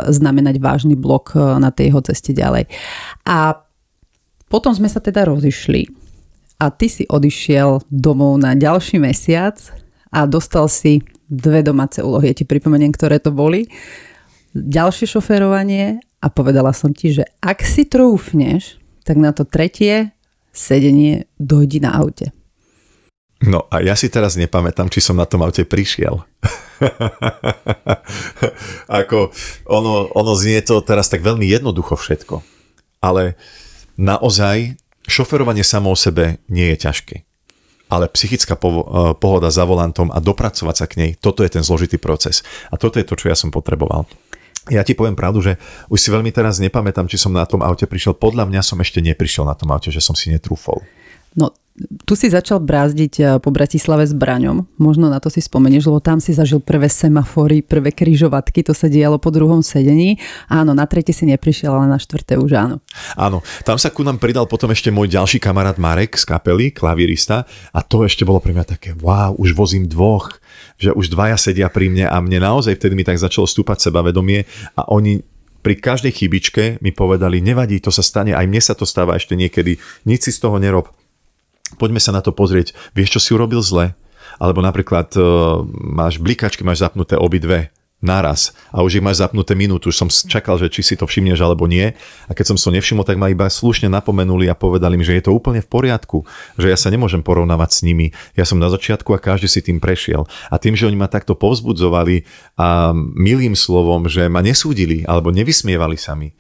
znamenať 0.08 0.62
vážny 0.62 0.96
blok 0.96 1.36
e, 1.36 1.42
na 1.60 1.74
tej 1.74 1.92
jeho 1.92 2.02
ceste 2.06 2.32
ďalej. 2.32 2.70
A 3.28 3.60
potom 4.48 4.72
sme 4.72 4.88
sa 4.88 5.02
teda 5.02 5.26
rozišli 5.26 5.90
a 6.62 6.72
ty 6.72 6.88
si 6.88 7.04
odišiel 7.10 7.84
domov 7.92 8.40
na 8.40 8.56
ďalší 8.56 9.02
mesiac 9.02 9.60
a 10.14 10.24
dostal 10.24 10.70
si 10.72 11.04
dve 11.34 11.66
domáce 11.66 12.06
úlohy. 12.06 12.30
Ja 12.30 12.38
ti 12.38 12.46
pripomeniem, 12.46 12.94
ktoré 12.94 13.18
to 13.18 13.34
boli. 13.34 13.66
Ďalšie 14.54 15.10
šoférovanie 15.10 15.98
a 16.22 16.30
povedala 16.30 16.70
som 16.78 16.94
ti, 16.94 17.10
že 17.10 17.26
ak 17.42 17.66
si 17.66 17.90
trúfneš, 17.90 18.78
tak 19.02 19.18
na 19.18 19.34
to 19.34 19.44
tretie 19.44 20.14
sedenie 20.54 21.26
dojdi 21.42 21.82
na 21.82 21.98
aute. 21.98 22.30
No 23.44 23.68
a 23.68 23.84
ja 23.84 23.98
si 23.98 24.08
teraz 24.08 24.40
nepamätám, 24.40 24.88
či 24.88 25.04
som 25.04 25.20
na 25.20 25.28
tom 25.28 25.44
aute 25.44 25.68
prišiel. 25.68 26.24
Ako 29.04 29.36
ono, 29.68 30.08
ono 30.16 30.32
znie 30.38 30.64
to 30.64 30.80
teraz 30.80 31.12
tak 31.12 31.26
veľmi 31.26 31.44
jednoducho 31.44 32.00
všetko. 32.00 32.40
Ale 33.04 33.36
naozaj 34.00 34.80
šoferovanie 35.12 35.66
samo 35.66 35.92
o 35.92 35.98
sebe 36.00 36.40
nie 36.48 36.72
je 36.72 36.88
ťažké 36.88 37.16
ale 37.92 38.10
psychická 38.12 38.56
eh, 38.56 38.64
pohoda 39.18 39.50
za 39.52 39.64
volantom 39.68 40.12
a 40.14 40.20
dopracovať 40.24 40.76
sa 40.76 40.86
k 40.86 40.94
nej, 41.00 41.12
toto 41.20 41.44
je 41.44 41.52
ten 41.52 41.64
zložitý 41.66 42.00
proces. 42.00 42.42
A 42.72 42.80
toto 42.80 43.00
je 43.00 43.06
to, 43.08 43.18
čo 43.18 43.32
ja 43.32 43.36
som 43.36 43.52
potreboval. 43.52 44.08
Ja 44.72 44.80
ti 44.88 44.96
poviem 44.96 45.20
pravdu, 45.20 45.44
že 45.44 45.60
už 45.92 46.00
si 46.00 46.08
veľmi 46.08 46.32
teraz 46.32 46.56
nepamätám, 46.64 47.12
či 47.12 47.20
som 47.20 47.36
na 47.36 47.44
tom 47.44 47.60
aute 47.60 47.84
prišiel. 47.84 48.16
Podľa 48.16 48.48
mňa 48.48 48.62
som 48.64 48.80
ešte 48.80 49.04
neprišiel 49.04 49.44
na 49.44 49.60
tom 49.60 49.68
aute, 49.76 49.92
že 49.92 50.00
som 50.00 50.16
si 50.16 50.32
netrúfol. 50.32 50.80
No, 51.34 51.52
tu 52.06 52.14
si 52.14 52.30
začal 52.30 52.62
brázdiť 52.62 53.14
eh, 53.18 53.26
po 53.42 53.50
Bratislave 53.50 54.06
s 54.06 54.14
Braňom. 54.14 54.70
Možno 54.78 55.10
na 55.10 55.18
to 55.18 55.34
si 55.34 55.42
spomenieš, 55.42 55.90
lebo 55.90 55.98
tam 55.98 56.22
si 56.22 56.30
zažil 56.30 56.62
prvé 56.62 56.86
semafory, 56.86 57.66
prvé 57.66 57.90
kryžovatky, 57.90 58.62
to 58.62 58.78
sa 58.78 58.86
dialo 58.86 59.18
po 59.18 59.34
druhom 59.34 59.66
sedení. 59.66 60.22
Áno, 60.46 60.78
na 60.78 60.86
tretie 60.86 61.18
si 61.18 61.26
neprišiel, 61.26 61.74
ale 61.74 61.90
na 61.90 61.98
štvrté 61.98 62.38
už 62.38 62.54
áno. 62.54 62.78
Áno, 63.18 63.42
tam 63.66 63.82
sa 63.82 63.90
ku 63.90 64.06
nám 64.06 64.22
pridal 64.22 64.46
potom 64.46 64.70
ešte 64.70 64.94
môj 64.94 65.10
ďalší 65.10 65.42
kamarát 65.42 65.82
Marek 65.82 66.14
z 66.14 66.30
kapely, 66.30 66.70
klavírista 66.70 67.50
a 67.74 67.80
to 67.82 68.06
ešte 68.06 68.22
bolo 68.22 68.38
pre 68.38 68.54
mňa 68.54 68.66
také, 68.70 68.94
wow, 69.02 69.34
už 69.34 69.58
vozím 69.58 69.90
dvoch, 69.90 70.38
že 70.78 70.94
už 70.94 71.10
dvaja 71.10 71.42
sedia 71.42 71.74
pri 71.74 71.90
mne 71.90 72.06
a 72.06 72.18
mne 72.22 72.46
naozaj 72.46 72.78
vtedy 72.78 72.94
mi 72.94 73.02
tak 73.02 73.18
začalo 73.18 73.50
stúpať 73.50 73.90
sebavedomie 73.90 74.46
a 74.78 74.86
oni 74.94 75.26
pri 75.64 75.80
každej 75.80 76.12
chybičke 76.12 76.64
mi 76.84 76.92
povedali, 76.92 77.40
nevadí, 77.40 77.80
to 77.80 77.88
sa 77.88 78.04
stane, 78.04 78.36
aj 78.36 78.46
mne 78.46 78.62
sa 78.62 78.76
to 78.76 78.84
stáva 78.84 79.16
ešte 79.16 79.34
niekedy, 79.34 79.80
nič 80.04 80.28
si 80.28 80.32
z 80.36 80.44
toho 80.44 80.60
nerob 80.60 80.92
poďme 81.78 82.02
sa 82.02 82.16
na 82.16 82.22
to 82.22 82.36
pozrieť, 82.36 82.74
vieš, 82.94 83.18
čo 83.18 83.20
si 83.20 83.30
urobil 83.36 83.62
zle? 83.62 83.98
Alebo 84.42 84.66
napríklad 84.66 85.14
uh, 85.14 85.62
máš 85.74 86.18
blikačky, 86.18 86.66
máš 86.66 86.82
zapnuté 86.82 87.14
obidve 87.14 87.70
naraz. 88.04 88.52
A 88.76 88.84
už 88.84 89.00
ich 89.00 89.06
máš 89.06 89.24
zapnuté 89.24 89.56
minútu, 89.56 89.88
už 89.88 89.98
som 89.98 90.12
čakal, 90.12 90.60
že 90.60 90.68
či 90.68 90.84
si 90.84 90.94
to 91.00 91.08
všimneš 91.08 91.40
alebo 91.40 91.64
nie. 91.72 91.96
A 92.28 92.32
keď 92.36 92.54
som 92.54 92.58
to 92.60 92.76
nevšimol, 92.76 93.08
tak 93.08 93.16
ma 93.16 93.32
iba 93.32 93.48
slušne 93.48 93.88
napomenuli 93.88 94.52
a 94.52 94.60
povedali 94.60 95.00
mi, 95.00 95.08
že 95.08 95.16
je 95.18 95.24
to 95.24 95.32
úplne 95.32 95.64
v 95.64 95.72
poriadku, 95.72 96.28
že 96.60 96.68
ja 96.68 96.76
sa 96.76 96.92
nemôžem 96.92 97.24
porovnávať 97.24 97.70
s 97.72 97.80
nimi, 97.88 98.12
ja 98.36 98.44
som 98.44 98.60
na 98.60 98.68
začiatku 98.68 99.16
a 99.16 99.24
každý 99.24 99.48
si 99.48 99.64
tým 99.64 99.80
prešiel. 99.80 100.28
A 100.52 100.60
tým, 100.60 100.76
že 100.76 100.86
oni 100.86 101.00
ma 101.00 101.08
takto 101.08 101.34
povzbudzovali 101.40 102.28
a 102.60 102.92
milým 103.16 103.56
slovom, 103.56 104.12
že 104.12 104.28
ma 104.28 104.44
nesúdili 104.44 105.08
alebo 105.08 105.32
nevysmievali 105.32 105.96
sa 105.96 106.14
mi, 106.20 106.36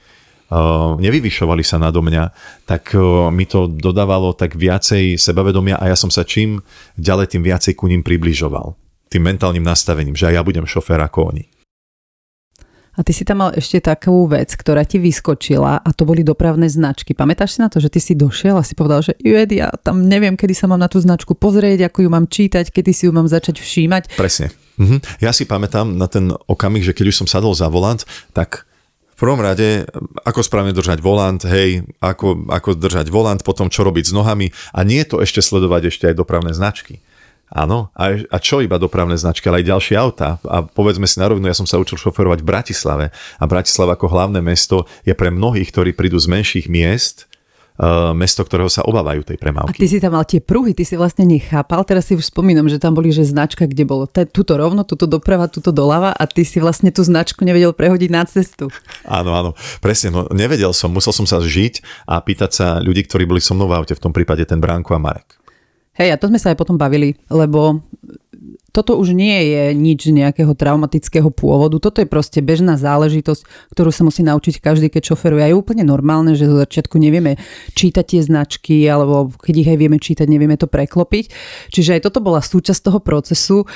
nevyvyšovali 0.99 1.63
sa 1.63 1.79
nado 1.79 2.01
mňa, 2.03 2.23
tak 2.67 2.93
mi 3.31 3.45
to 3.47 3.69
dodávalo 3.69 4.35
tak 4.35 4.57
viacej 4.57 5.17
sebavedomia 5.17 5.79
a 5.79 5.89
ja 5.89 5.97
som 5.97 6.11
sa 6.11 6.25
čím 6.27 6.59
ďalej, 6.99 7.37
tým 7.37 7.43
viacej 7.45 7.73
ku 7.77 7.87
ním 7.87 8.03
približoval. 8.03 8.75
Tým 9.09 9.23
mentálnym 9.23 9.63
nastavením, 9.63 10.17
že 10.17 10.33
aj 10.33 10.35
ja 10.37 10.41
budem 10.41 10.65
šofér 10.65 11.01
ako 11.05 11.33
oni. 11.33 11.45
A 12.93 13.01
ty 13.01 13.09
si 13.09 13.25
tam 13.25 13.41
mal 13.41 13.49
ešte 13.57 13.81
takú 13.81 14.29
vec, 14.29 14.53
ktorá 14.53 14.85
ti 14.85 15.01
vyskočila 15.01 15.81
a 15.81 15.89
to 15.97 16.05
boli 16.05 16.21
dopravné 16.21 16.69
značky. 16.69 17.17
Pamätáš 17.17 17.57
si 17.57 17.59
na 17.65 17.65
to, 17.65 17.81
že 17.81 17.89
ty 17.89 17.97
si 17.97 18.13
došiel 18.13 18.53
a 18.53 18.61
si 18.61 18.77
povedal, 18.77 19.01
že 19.01 19.17
Jed, 19.17 19.49
ja 19.49 19.73
tam 19.81 20.05
neviem, 20.05 20.37
kedy 20.37 20.53
sa 20.53 20.69
mám 20.69 20.77
na 20.77 20.85
tú 20.85 21.01
značku 21.01 21.33
pozrieť, 21.33 21.89
ako 21.89 22.05
ju 22.05 22.09
mám 22.13 22.29
čítať, 22.29 22.69
kedy 22.69 22.93
si 22.93 23.09
ju 23.09 23.11
mám 23.13 23.25
začať 23.25 23.57
všímať. 23.57 24.13
Presne. 24.13 24.53
Mhm. 24.77 25.25
Ja 25.25 25.33
si 25.33 25.49
pamätám 25.49 25.89
na 25.97 26.05
ten 26.05 26.29
okamih, 26.45 26.85
že 26.85 26.93
keď 26.93 27.09
už 27.09 27.25
som 27.25 27.27
sadol 27.29 27.57
za 27.57 27.65
volant, 27.65 28.05
tak 28.29 28.69
prvom 29.19 29.41
rade, 29.41 29.85
ako 30.25 30.41
správne 30.41 30.73
držať 30.73 30.99
volant, 30.99 31.41
hej, 31.45 31.85
ako, 32.01 32.49
ako 32.49 32.77
držať 32.77 33.07
volant, 33.13 33.41
potom 33.45 33.69
čo 33.69 33.85
robiť 33.85 34.09
s 34.09 34.15
nohami 34.15 34.49
a 34.73 34.81
nie 34.81 35.01
je 35.05 35.09
to 35.13 35.17
ešte 35.21 35.41
sledovať 35.41 35.93
ešte 35.93 36.09
aj 36.09 36.15
dopravné 36.17 36.51
značky. 36.53 37.01
Áno, 37.53 37.93
a, 37.93 38.17
a 38.17 38.37
čo 38.41 38.65
iba 38.65 38.81
dopravné 38.81 39.13
značky, 39.13 39.45
ale 39.45 39.61
aj 39.61 39.69
ďalšie 39.69 39.93
auta. 39.93 40.41
A 40.41 40.65
povedzme 40.65 41.05
si 41.05 41.21
na 41.21 41.29
rovinu, 41.29 41.45
ja 41.45 41.53
som 41.53 41.69
sa 41.69 41.77
učil 41.77 42.01
šoferovať 42.01 42.41
v 42.41 42.49
Bratislave 42.49 43.05
a 43.13 43.43
Bratislava 43.45 43.93
ako 43.93 44.09
hlavné 44.09 44.41
mesto 44.41 44.89
je 45.05 45.13
pre 45.13 45.29
mnohých, 45.29 45.69
ktorí 45.69 45.93
prídu 45.93 46.17
z 46.17 46.33
menších 46.33 46.65
miest, 46.65 47.29
mesto, 48.13 48.45
ktorého 48.45 48.69
sa 48.69 48.85
obávajú 48.85 49.25
tej 49.25 49.37
premávky. 49.41 49.73
A 49.73 49.81
ty 49.81 49.89
si 49.89 49.97
tam 49.97 50.13
mal 50.13 50.25
tie 50.29 50.37
pruhy, 50.37 50.77
ty 50.77 50.85
si 50.85 50.93
vlastne 50.93 51.25
nechápal, 51.25 51.81
teraz 51.81 52.05
si 52.05 52.13
už 52.13 52.29
spomínam, 52.29 52.69
že 52.69 52.77
tam 52.77 52.93
boli 52.93 53.09
že 53.09 53.25
značka, 53.25 53.65
kde 53.65 53.83
bolo 53.83 54.05
te, 54.05 54.29
tuto 54.29 54.53
rovno, 54.57 54.85
tuto 54.85 55.09
doprava, 55.09 55.49
tuto 55.49 55.73
doľava 55.73 56.13
a 56.13 56.23
ty 56.29 56.45
si 56.45 56.61
vlastne 56.61 56.93
tú 56.93 57.01
značku 57.01 57.41
nevedel 57.41 57.73
prehodiť 57.73 58.09
na 58.13 58.23
cestu. 58.29 58.69
Áno, 59.09 59.33
áno, 59.33 59.51
presne, 59.81 60.13
no 60.13 60.29
nevedel 60.29 60.69
som, 60.71 60.93
musel 60.93 61.13
som 61.17 61.25
sa 61.25 61.41
žiť 61.41 62.05
a 62.05 62.21
pýtať 62.21 62.51
sa 62.53 62.67
ľudí, 62.77 63.09
ktorí 63.09 63.25
boli 63.25 63.41
so 63.41 63.57
mnou 63.57 63.65
v 63.65 63.81
aute, 63.81 63.97
v 63.97 64.03
tom 64.03 64.13
prípade 64.13 64.45
ten 64.45 64.61
Bránko 64.61 64.93
a 64.93 65.01
Marek. 65.01 65.41
Hej, 65.93 66.13
a 66.13 66.17
to 66.17 66.29
sme 66.29 66.41
sa 66.41 66.49
aj 66.53 66.57
potom 66.57 66.77
bavili, 66.77 67.13
lebo 67.29 67.85
toto 68.73 68.97
už 68.97 69.13
nie 69.13 69.53
je 69.53 69.63
nič 69.77 70.09
nejakého 70.09 70.57
traumatického 70.57 71.29
pôvodu, 71.29 71.77
toto 71.77 72.01
je 72.01 72.09
proste 72.09 72.41
bežná 72.41 72.73
záležitosť, 72.73 73.69
ktorú 73.69 73.93
sa 73.93 74.01
musí 74.01 74.25
naučiť 74.25 74.57
každý, 74.57 74.89
keď 74.89 75.13
šoferuje. 75.13 75.45
A 75.45 75.49
je 75.53 75.59
úplne 75.61 75.85
normálne, 75.85 76.33
že 76.33 76.49
zo 76.49 76.57
začiatku 76.57 76.97
nevieme 76.97 77.37
čítať 77.77 78.17
tie 78.17 78.21
značky, 78.25 78.81
alebo 78.89 79.29
keď 79.29 79.55
ich 79.61 79.69
aj 79.69 79.77
vieme 79.77 80.01
čítať, 80.01 80.25
nevieme 80.25 80.57
to 80.57 80.65
preklopiť. 80.65 81.29
Čiže 81.69 82.01
aj 82.01 82.09
toto 82.09 82.19
bola 82.25 82.41
súčasť 82.41 82.81
toho 82.81 82.99
procesu 82.99 83.69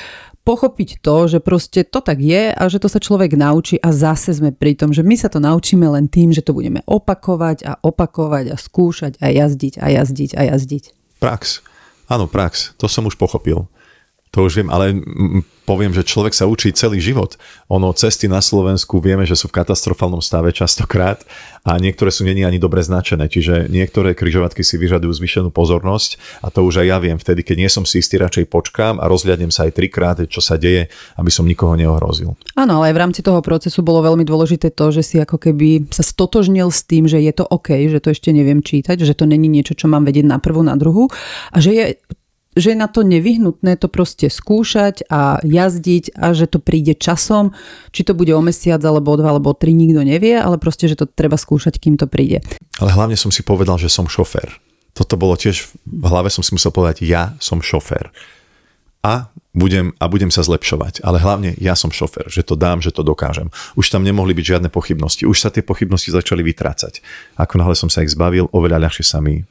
pochopiť 0.48 1.04
to, 1.04 1.28
že 1.28 1.40
proste 1.44 1.84
to 1.84 2.00
tak 2.00 2.24
je 2.24 2.56
a 2.56 2.64
že 2.72 2.80
to 2.80 2.88
sa 2.88 3.04
človek 3.04 3.36
naučí 3.36 3.76
a 3.84 3.92
zase 3.92 4.32
sme 4.32 4.56
pri 4.56 4.80
tom, 4.80 4.96
že 4.96 5.04
my 5.04 5.20
sa 5.20 5.28
to 5.28 5.44
naučíme 5.44 5.84
len 5.84 6.08
tým, 6.08 6.32
že 6.32 6.40
to 6.40 6.56
budeme 6.56 6.80
opakovať 6.88 7.68
a 7.68 7.76
opakovať 7.84 8.50
a 8.50 8.58
skúšať 8.58 9.20
a 9.20 9.28
jazdiť 9.28 9.78
a 9.78 9.88
jazdiť 9.92 10.32
a 10.40 10.42
jazdiť. 10.56 10.84
Prax. 11.20 11.60
Áno, 12.08 12.32
prax. 12.32 12.80
To 12.80 12.88
som 12.88 13.04
už 13.04 13.20
pochopil. 13.20 13.68
To 14.36 14.46
už 14.46 14.64
viem, 14.64 14.70
ale 14.70 14.98
poviem, 15.68 15.92
že 15.92 16.08
človek 16.08 16.32
sa 16.32 16.48
učí 16.48 16.72
celý 16.72 17.04
život. 17.04 17.36
Ono, 17.68 17.92
cesty 17.92 18.32
na 18.32 18.40
Slovensku 18.40 19.04
vieme, 19.04 19.28
že 19.28 19.36
sú 19.36 19.52
v 19.52 19.60
katastrofálnom 19.60 20.24
stave 20.24 20.56
častokrát 20.56 21.28
a 21.68 21.76
niektoré 21.76 22.08
sú 22.08 22.24
není 22.24 22.48
ani 22.48 22.56
dobre 22.56 22.80
značené, 22.80 23.28
čiže 23.28 23.68
niektoré 23.68 24.16
kryžovatky 24.16 24.64
si 24.64 24.80
vyžadujú 24.80 25.12
zvyšenú 25.12 25.52
pozornosť 25.52 26.40
a 26.40 26.48
to 26.48 26.64
už 26.64 26.84
aj 26.84 26.88
ja 26.88 26.98
viem 27.04 27.20
vtedy, 27.20 27.44
keď 27.44 27.56
nie 27.60 27.68
som 27.68 27.84
si 27.84 28.00
istý, 28.00 28.16
radšej 28.16 28.48
počkám 28.48 29.04
a 29.04 29.12
rozhľadnem 29.12 29.52
sa 29.52 29.68
aj 29.68 29.76
trikrát, 29.76 30.18
čo 30.32 30.40
sa 30.40 30.56
deje, 30.56 30.88
aby 31.20 31.28
som 31.28 31.44
nikoho 31.44 31.76
neohrozil. 31.76 32.40
Áno, 32.56 32.80
ale 32.80 32.92
aj 32.92 32.96
v 32.96 33.02
rámci 33.04 33.20
toho 33.20 33.44
procesu 33.44 33.84
bolo 33.84 34.00
veľmi 34.00 34.24
dôležité 34.24 34.72
to, 34.72 34.96
že 34.96 35.04
si 35.04 35.16
ako 35.20 35.36
keby 35.36 35.92
sa 35.92 36.00
stotožnil 36.00 36.72
s 36.72 36.88
tým, 36.88 37.12
že 37.12 37.20
je 37.20 37.34
to 37.36 37.44
OK, 37.44 37.76
že 37.92 38.00
to 38.00 38.16
ešte 38.16 38.32
neviem 38.32 38.64
čítať, 38.64 39.04
že 39.04 39.12
to 39.12 39.28
není 39.28 39.52
niečo, 39.52 39.76
čo 39.76 39.92
mám 39.92 40.08
vedieť 40.08 40.24
na 40.24 40.40
prvú, 40.40 40.64
na 40.64 40.80
druhú 40.80 41.12
a 41.52 41.60
že 41.60 41.72
je 41.76 41.86
že 42.58 42.74
je 42.74 42.78
na 42.78 42.90
to 42.90 43.06
nevyhnutné 43.06 43.78
to 43.78 43.88
proste 43.88 44.28
skúšať 44.34 45.06
a 45.08 45.38
jazdiť 45.46 46.18
a 46.18 46.34
že 46.34 46.50
to 46.50 46.58
príde 46.58 46.98
časom, 46.98 47.54
či 47.94 48.02
to 48.02 48.18
bude 48.18 48.34
o 48.34 48.42
mesiac 48.42 48.82
alebo 48.82 49.14
o 49.14 49.18
dva 49.18 49.38
alebo 49.38 49.54
o 49.54 49.58
tri, 49.58 49.78
nikto 49.78 50.02
nevie, 50.02 50.34
ale 50.36 50.58
proste, 50.58 50.90
že 50.90 50.98
to 50.98 51.06
treba 51.06 51.38
skúšať, 51.38 51.78
kým 51.78 51.96
to 51.96 52.10
príde. 52.10 52.42
Ale 52.82 52.92
hlavne 52.92 53.16
som 53.16 53.30
si 53.30 53.46
povedal, 53.46 53.78
že 53.78 53.94
som 53.94 54.10
šofér. 54.10 54.58
Toto 54.98 55.14
bolo 55.14 55.38
tiež, 55.38 55.78
v 55.86 56.06
hlave 56.10 56.34
som 56.34 56.42
si 56.42 56.58
musel 56.58 56.74
povedať, 56.74 57.06
ja 57.06 57.38
som 57.38 57.62
šofér. 57.62 58.10
A 59.06 59.30
budem, 59.54 59.94
a 60.02 60.06
budem 60.10 60.34
sa 60.34 60.42
zlepšovať. 60.42 61.06
Ale 61.06 61.22
hlavne 61.22 61.54
ja 61.62 61.78
som 61.78 61.94
šofér, 61.94 62.30
že 62.34 62.42
to 62.42 62.58
dám, 62.58 62.82
že 62.82 62.90
to 62.94 63.06
dokážem. 63.06 63.54
Už 63.78 63.94
tam 63.94 64.02
nemohli 64.02 64.34
byť 64.34 64.46
žiadne 64.58 64.70
pochybnosti. 64.74 65.30
Už 65.30 65.38
sa 65.38 65.54
tie 65.54 65.62
pochybnosti 65.62 66.10
začali 66.10 66.42
vytrácať. 66.42 67.06
Ako 67.38 67.62
náhle 67.62 67.78
som 67.78 67.94
sa 67.94 68.02
ich 68.02 68.14
zbavil, 68.14 68.50
oveľa 68.54 68.90
ľahšie 68.90 69.06
sa 69.06 69.22
mi 69.22 69.46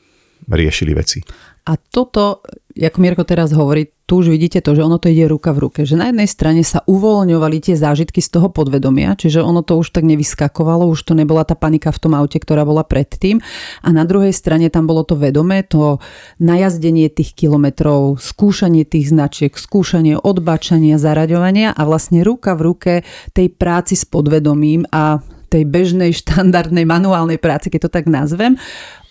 riešili 0.48 0.92
veci. 0.94 1.18
A 1.66 1.74
toto, 1.74 2.46
ako 2.78 2.98
Mirko 3.02 3.26
teraz 3.26 3.50
hovorí, 3.50 3.90
tu 4.06 4.22
už 4.22 4.30
vidíte 4.30 4.62
to, 4.62 4.78
že 4.78 4.86
ono 4.86 5.02
to 5.02 5.10
ide 5.10 5.26
ruka 5.26 5.50
v 5.50 5.66
ruke. 5.66 5.82
Že 5.82 5.98
na 5.98 6.06
jednej 6.14 6.30
strane 6.30 6.62
sa 6.62 6.86
uvoľňovali 6.86 7.58
tie 7.58 7.74
zážitky 7.74 8.22
z 8.22 8.38
toho 8.38 8.54
podvedomia, 8.54 9.18
čiže 9.18 9.42
ono 9.42 9.66
to 9.66 9.74
už 9.82 9.90
tak 9.90 10.06
nevyskakovalo, 10.06 10.86
už 10.86 11.02
to 11.02 11.18
nebola 11.18 11.42
tá 11.42 11.58
panika 11.58 11.90
v 11.90 11.98
tom 11.98 12.14
aute, 12.14 12.38
ktorá 12.38 12.62
bola 12.62 12.86
predtým. 12.86 13.42
A 13.82 13.90
na 13.90 14.06
druhej 14.06 14.30
strane 14.30 14.70
tam 14.70 14.86
bolo 14.86 15.02
to 15.02 15.18
vedomé, 15.18 15.66
to 15.66 15.98
najazdenie 16.38 17.10
tých 17.10 17.34
kilometrov, 17.34 18.22
skúšanie 18.22 18.86
tých 18.86 19.10
značiek, 19.10 19.50
skúšanie 19.50 20.14
odbačania, 20.14 21.02
zaraďovania 21.02 21.74
a 21.74 21.82
vlastne 21.82 22.22
ruka 22.22 22.54
v 22.54 22.62
ruke 22.62 22.92
tej 23.34 23.50
práci 23.50 23.98
s 23.98 24.06
podvedomím 24.06 24.86
a 24.94 25.18
tej 25.50 25.66
bežnej 25.66 26.14
štandardnej 26.22 26.86
manuálnej 26.86 27.42
práci, 27.42 27.74
keď 27.74 27.90
to 27.90 27.90
tak 27.90 28.06
nazvem, 28.06 28.54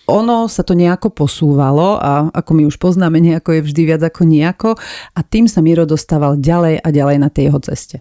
ono 0.06 0.46
sa 0.46 0.62
to 0.62 0.78
nejako 0.78 1.10
posúvalo 1.10 1.98
a 1.98 2.30
ako 2.30 2.50
my 2.54 2.62
už 2.66 2.78
poznáme, 2.78 3.18
nejako 3.18 3.58
je 3.58 3.66
vždy 3.66 3.82
viac 3.86 4.02
ako 4.06 4.22
nejako 4.22 4.70
a 5.12 5.20
tým 5.26 5.50
sa 5.50 5.62
Miro 5.62 5.82
dostával 5.82 6.38
ďalej 6.38 6.78
a 6.82 6.88
ďalej 6.94 7.16
na 7.18 7.28
tej 7.28 7.50
jeho 7.50 7.60
ceste. 7.62 7.96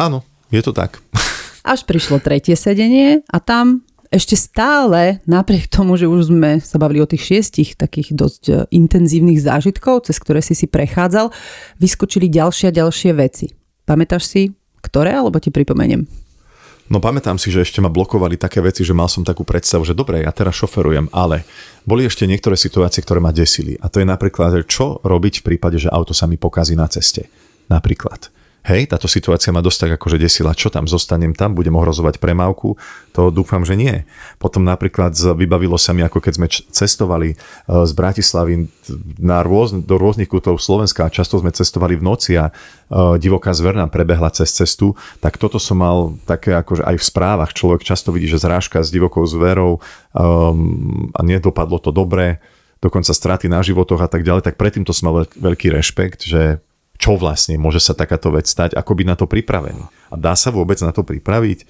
Áno, 0.00 0.24
je 0.48 0.60
to 0.64 0.72
tak. 0.72 0.98
Až 1.76 1.84
prišlo 1.84 2.22
tretie 2.24 2.56
sedenie 2.56 3.20
a 3.28 3.36
tam 3.38 3.84
ešte 4.08 4.38
stále, 4.38 5.18
napriek 5.26 5.66
tomu, 5.66 5.98
že 5.98 6.06
už 6.06 6.30
sme 6.30 6.62
sa 6.62 6.78
bavili 6.78 7.02
o 7.02 7.10
tých 7.10 7.26
šiestich 7.26 7.74
takých 7.74 8.14
dosť 8.14 8.42
e, 8.46 8.52
intenzívnych 8.70 9.42
zážitkov, 9.42 10.06
cez 10.06 10.22
ktoré 10.22 10.38
si 10.38 10.54
si 10.54 10.70
prechádzal, 10.70 11.34
vyskočili 11.82 12.30
ďalšie 12.30 12.70
a 12.70 12.76
ďalšie 12.76 13.10
veci. 13.18 13.50
Pamätáš 13.82 14.30
si, 14.30 14.42
ktoré, 14.78 15.10
alebo 15.18 15.42
ti 15.42 15.50
pripomeniem? 15.50 16.06
No 16.86 17.02
pamätám 17.02 17.34
si, 17.34 17.50
že 17.50 17.66
ešte 17.66 17.82
ma 17.82 17.90
blokovali 17.90 18.38
také 18.38 18.62
veci, 18.62 18.86
že 18.86 18.94
mal 18.94 19.10
som 19.10 19.26
takú 19.26 19.42
predstavu, 19.42 19.82
že 19.82 19.90
dobre, 19.90 20.22
ja 20.22 20.30
teraz 20.30 20.54
šoferujem, 20.62 21.10
ale 21.10 21.42
boli 21.82 22.06
ešte 22.06 22.30
niektoré 22.30 22.54
situácie, 22.54 23.02
ktoré 23.02 23.18
ma 23.18 23.34
desili. 23.34 23.74
A 23.82 23.90
to 23.90 23.98
je 23.98 24.06
napríklad, 24.06 24.54
čo 24.70 25.02
robiť 25.02 25.42
v 25.42 25.46
prípade, 25.54 25.82
že 25.82 25.90
auto 25.90 26.14
sa 26.14 26.30
mi 26.30 26.38
pokazí 26.38 26.78
na 26.78 26.86
ceste. 26.86 27.26
Napríklad 27.66 28.30
hej, 28.66 28.90
táto 28.90 29.06
situácia 29.06 29.54
ma 29.54 29.62
dosť 29.62 29.86
tak 29.86 29.90
akože 30.02 30.18
desila, 30.18 30.50
čo 30.50 30.68
tam, 30.74 30.90
zostanem 30.90 31.32
tam, 31.32 31.54
budem 31.54 31.78
ohrozovať 31.78 32.18
premávku, 32.18 32.74
to 33.14 33.30
dúfam, 33.30 33.62
že 33.62 33.78
nie. 33.78 34.02
Potom 34.42 34.66
napríklad 34.66 35.14
vybavilo 35.14 35.78
sa 35.78 35.94
mi, 35.94 36.02
ako 36.02 36.18
keď 36.18 36.32
sme 36.34 36.46
cestovali 36.50 37.28
e, 37.32 37.36
z 37.66 37.92
Bratislavy 37.94 38.66
na 39.22 39.46
rôz, 39.46 39.70
do 39.70 39.94
rôznych 39.96 40.26
kútov 40.26 40.58
Slovenska 40.58 41.06
a 41.06 41.14
často 41.14 41.38
sme 41.38 41.54
cestovali 41.54 41.94
v 41.94 42.02
noci 42.02 42.34
a 42.34 42.50
e, 42.50 42.52
divoká 43.22 43.54
zver 43.54 43.78
nám 43.78 43.94
prebehla 43.94 44.34
cez 44.34 44.50
cestu, 44.50 44.98
tak 45.22 45.38
toto 45.38 45.62
som 45.62 45.78
mal 45.78 46.18
také 46.26 46.58
akože 46.58 46.82
aj 46.82 46.96
v 46.98 47.04
správach, 47.06 47.54
človek 47.54 47.86
často 47.86 48.10
vidí, 48.10 48.26
že 48.26 48.42
zrážka 48.42 48.82
s 48.82 48.90
divokou 48.90 49.22
zverou 49.24 49.78
um, 49.78 51.08
a 51.14 51.20
nedopadlo 51.22 51.78
to 51.78 51.94
dobre, 51.94 52.42
dokonca 52.82 53.14
straty 53.14 53.46
na 53.46 53.62
životoch 53.62 54.00
a 54.02 54.08
tak 54.10 54.26
ďalej, 54.26 54.42
tak 54.44 54.58
predtým 54.60 54.84
to 54.84 54.92
som 54.92 55.12
mal 55.12 55.24
veľký 55.38 55.72
rešpekt, 55.72 56.26
že 56.26 56.60
čo 56.96 57.20
vlastne 57.20 57.60
môže 57.60 57.80
sa 57.80 57.92
takáto 57.92 58.32
vec 58.32 58.48
stať, 58.48 58.76
ako 58.76 58.92
byť 58.96 59.06
na 59.06 59.16
to 59.16 59.28
pripravený. 59.28 59.84
A 60.10 60.14
dá 60.16 60.34
sa 60.36 60.52
vôbec 60.52 60.80
na 60.80 60.90
to 60.90 61.04
pripraviť? 61.04 61.68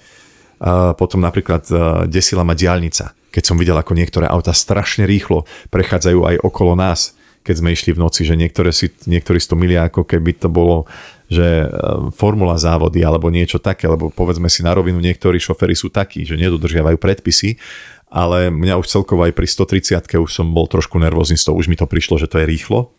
Potom 0.97 1.21
napríklad 1.21 1.69
desila 2.09 2.41
ma 2.41 2.57
diálnica, 2.57 3.13
keď 3.29 3.43
som 3.45 3.59
videl, 3.61 3.77
ako 3.77 3.93
niektoré 3.93 4.25
auta 4.25 4.55
strašne 4.55 5.05
rýchlo 5.05 5.45
prechádzajú 5.69 6.19
aj 6.25 6.35
okolo 6.41 6.73
nás, 6.73 7.13
keď 7.45 7.55
sme 7.61 7.69
išli 7.71 7.93
v 7.93 8.01
noci, 8.01 8.25
že 8.25 8.35
niektoré 8.35 8.73
si, 8.73 8.89
niektorí 9.07 9.37
si 9.39 9.47
to 9.47 9.55
milia, 9.55 9.87
ako 9.87 10.03
keby 10.03 10.35
to 10.35 10.49
bolo 10.49 10.89
že 11.27 11.67
formula 12.15 12.55
závody 12.55 13.03
alebo 13.03 13.27
niečo 13.27 13.59
také, 13.59 13.83
lebo 13.83 14.07
povedzme 14.07 14.47
si 14.47 14.63
na 14.63 14.71
rovinu, 14.71 15.03
niektorí 15.03 15.43
šoféry 15.43 15.75
sú 15.75 15.91
takí, 15.91 16.23
že 16.23 16.39
nedodržiavajú 16.39 16.95
predpisy, 16.95 17.59
ale 18.07 18.47
mňa 18.47 18.79
už 18.79 18.87
celkovo 18.87 19.27
aj 19.27 19.35
pri 19.35 19.43
130 19.43 20.23
už 20.23 20.31
som 20.31 20.47
bol 20.55 20.71
trošku 20.71 20.95
nervózny 20.95 21.35
z 21.35 21.51
toho, 21.51 21.59
už 21.59 21.67
mi 21.67 21.75
to 21.75 21.83
prišlo, 21.83 22.15
že 22.15 22.31
to 22.31 22.39
je 22.39 22.47
rýchlo, 22.47 22.95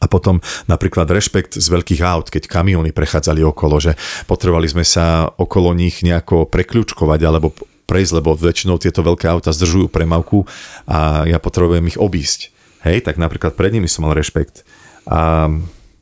a 0.00 0.06
potom 0.10 0.42
napríklad 0.66 1.06
rešpekt 1.10 1.58
z 1.58 1.66
veľkých 1.70 2.02
aut, 2.02 2.30
keď 2.32 2.50
kamióny 2.50 2.90
prechádzali 2.90 3.44
okolo, 3.46 3.78
že 3.78 3.92
potrebovali 4.26 4.66
sme 4.70 4.84
sa 4.86 5.28
okolo 5.28 5.74
nich 5.76 6.02
nejako 6.02 6.50
prekľúčkovať 6.50 7.20
alebo 7.22 7.54
prejsť, 7.84 8.12
lebo 8.16 8.34
väčšinou 8.34 8.80
tieto 8.80 9.04
veľké 9.04 9.28
auta 9.28 9.52
zdržujú 9.52 9.92
premavku 9.92 10.48
a 10.88 11.28
ja 11.28 11.36
potrebujem 11.36 11.84
ich 11.88 12.00
obísť. 12.00 12.50
Hej, 12.84 13.04
tak 13.04 13.16
napríklad 13.16 13.56
pred 13.56 13.72
nimi 13.72 13.88
som 13.88 14.04
mal 14.04 14.16
rešpekt. 14.16 14.64
A 15.08 15.48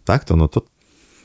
takto, 0.02 0.34
no 0.34 0.46
to, 0.50 0.66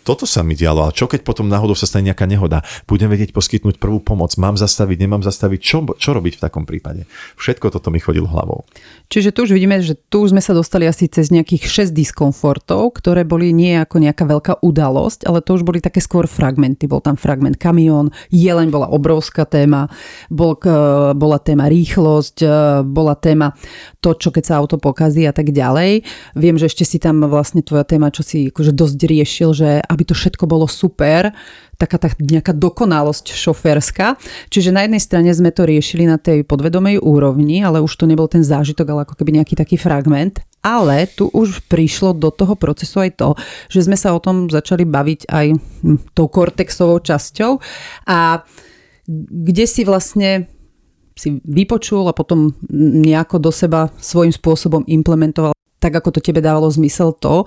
toto 0.08 0.24
sa 0.24 0.40
mi 0.40 0.56
dialo. 0.56 0.88
A 0.88 0.96
čo 0.96 1.12
keď 1.12 1.28
potom 1.28 1.52
náhodou 1.52 1.76
sa 1.76 1.84
stane 1.84 2.08
nejaká 2.08 2.24
nehoda? 2.24 2.64
Budem 2.88 3.12
vedieť 3.12 3.36
poskytnúť 3.36 3.76
prvú 3.76 4.00
pomoc. 4.00 4.32
Mám 4.40 4.56
zastaviť, 4.56 5.04
nemám 5.04 5.20
zastaviť. 5.20 5.60
Čo, 5.60 5.84
čo 6.00 6.16
robiť 6.16 6.40
v 6.40 6.44
takom 6.48 6.64
prípade? 6.64 7.04
Všetko 7.36 7.76
toto 7.76 7.92
mi 7.92 8.00
chodilo 8.00 8.32
hlavou. 8.32 8.64
Čiže 9.12 9.36
tu 9.36 9.44
už 9.44 9.52
vidíme, 9.52 9.84
že 9.84 10.00
tu 10.00 10.24
už 10.24 10.32
sme 10.32 10.40
sa 10.40 10.56
dostali 10.56 10.88
asi 10.88 11.12
cez 11.12 11.28
nejakých 11.28 11.92
6 11.92 11.96
diskomfortov, 11.96 12.96
ktoré 12.96 13.28
boli 13.28 13.52
nie 13.52 13.76
ako 13.76 14.00
nejaká 14.00 14.24
veľká 14.24 14.54
udalosť, 14.64 15.28
ale 15.28 15.44
to 15.44 15.60
už 15.60 15.68
boli 15.68 15.84
také 15.84 16.00
skôr 16.00 16.24
fragmenty. 16.24 16.88
Bol 16.88 17.04
tam 17.04 17.20
fragment 17.20 17.60
kamión, 17.60 18.16
jeleň 18.32 18.72
bola 18.72 18.88
obrovská 18.88 19.44
téma, 19.44 19.92
bol, 20.32 20.56
bola 21.20 21.40
téma 21.44 21.68
rýchlosť, 21.68 22.38
e, 22.44 22.48
bola 22.88 23.16
téma 23.20 23.52
to, 24.00 24.16
čo 24.16 24.32
keď 24.32 24.44
sa 24.44 24.54
auto 24.60 24.80
pokazí 24.80 25.28
a 25.28 25.36
tak 25.36 25.52
ďalej. 25.52 26.04
Viem, 26.36 26.56
že 26.56 26.72
ešte 26.72 26.88
si 26.88 27.00
tam 27.00 27.24
vlastne 27.28 27.60
tvoja 27.60 27.84
téma, 27.84 28.12
čo 28.12 28.24
si 28.24 28.52
akože 28.52 28.72
dosť 28.72 29.00
riešil, 29.04 29.50
že 29.56 29.70
aby 29.98 30.06
to 30.06 30.14
všetko 30.14 30.46
bolo 30.46 30.70
super, 30.70 31.34
taká 31.82 31.98
tá 31.98 32.14
nejaká 32.22 32.54
dokonalosť 32.54 33.34
šoférska. 33.34 34.14
Čiže 34.54 34.70
na 34.70 34.86
jednej 34.86 35.02
strane 35.02 35.34
sme 35.34 35.50
to 35.50 35.66
riešili 35.66 36.06
na 36.06 36.22
tej 36.22 36.46
podvedomej 36.46 37.02
úrovni, 37.02 37.66
ale 37.66 37.82
už 37.82 37.98
to 37.98 38.06
nebol 38.06 38.30
ten 38.30 38.46
zážitok, 38.46 38.86
ale 38.94 39.02
ako 39.10 39.18
keby 39.18 39.42
nejaký 39.42 39.58
taký 39.58 39.82
fragment. 39.82 40.46
Ale 40.62 41.10
tu 41.10 41.34
už 41.34 41.66
prišlo 41.66 42.14
do 42.14 42.30
toho 42.30 42.54
procesu 42.54 43.02
aj 43.02 43.18
to, 43.18 43.34
že 43.74 43.90
sme 43.90 43.98
sa 43.98 44.14
o 44.14 44.22
tom 44.22 44.54
začali 44.54 44.86
baviť 44.86 45.26
aj 45.26 45.48
hm, 45.58 46.14
tou 46.14 46.30
kortexovou 46.30 47.02
časťou 47.02 47.58
a 48.06 48.46
kde 49.10 49.66
si 49.66 49.82
vlastne 49.82 50.46
si 51.18 51.42
vypočul 51.42 52.06
a 52.06 52.14
potom 52.14 52.54
nejako 52.78 53.42
do 53.42 53.50
seba 53.50 53.90
svojím 53.98 54.30
spôsobom 54.30 54.86
implementoval 54.86 55.57
tak 55.78 55.94
ako 55.94 56.18
to 56.18 56.20
tebe 56.22 56.42
dávalo 56.42 56.70
zmysel 56.74 57.14
to, 57.14 57.46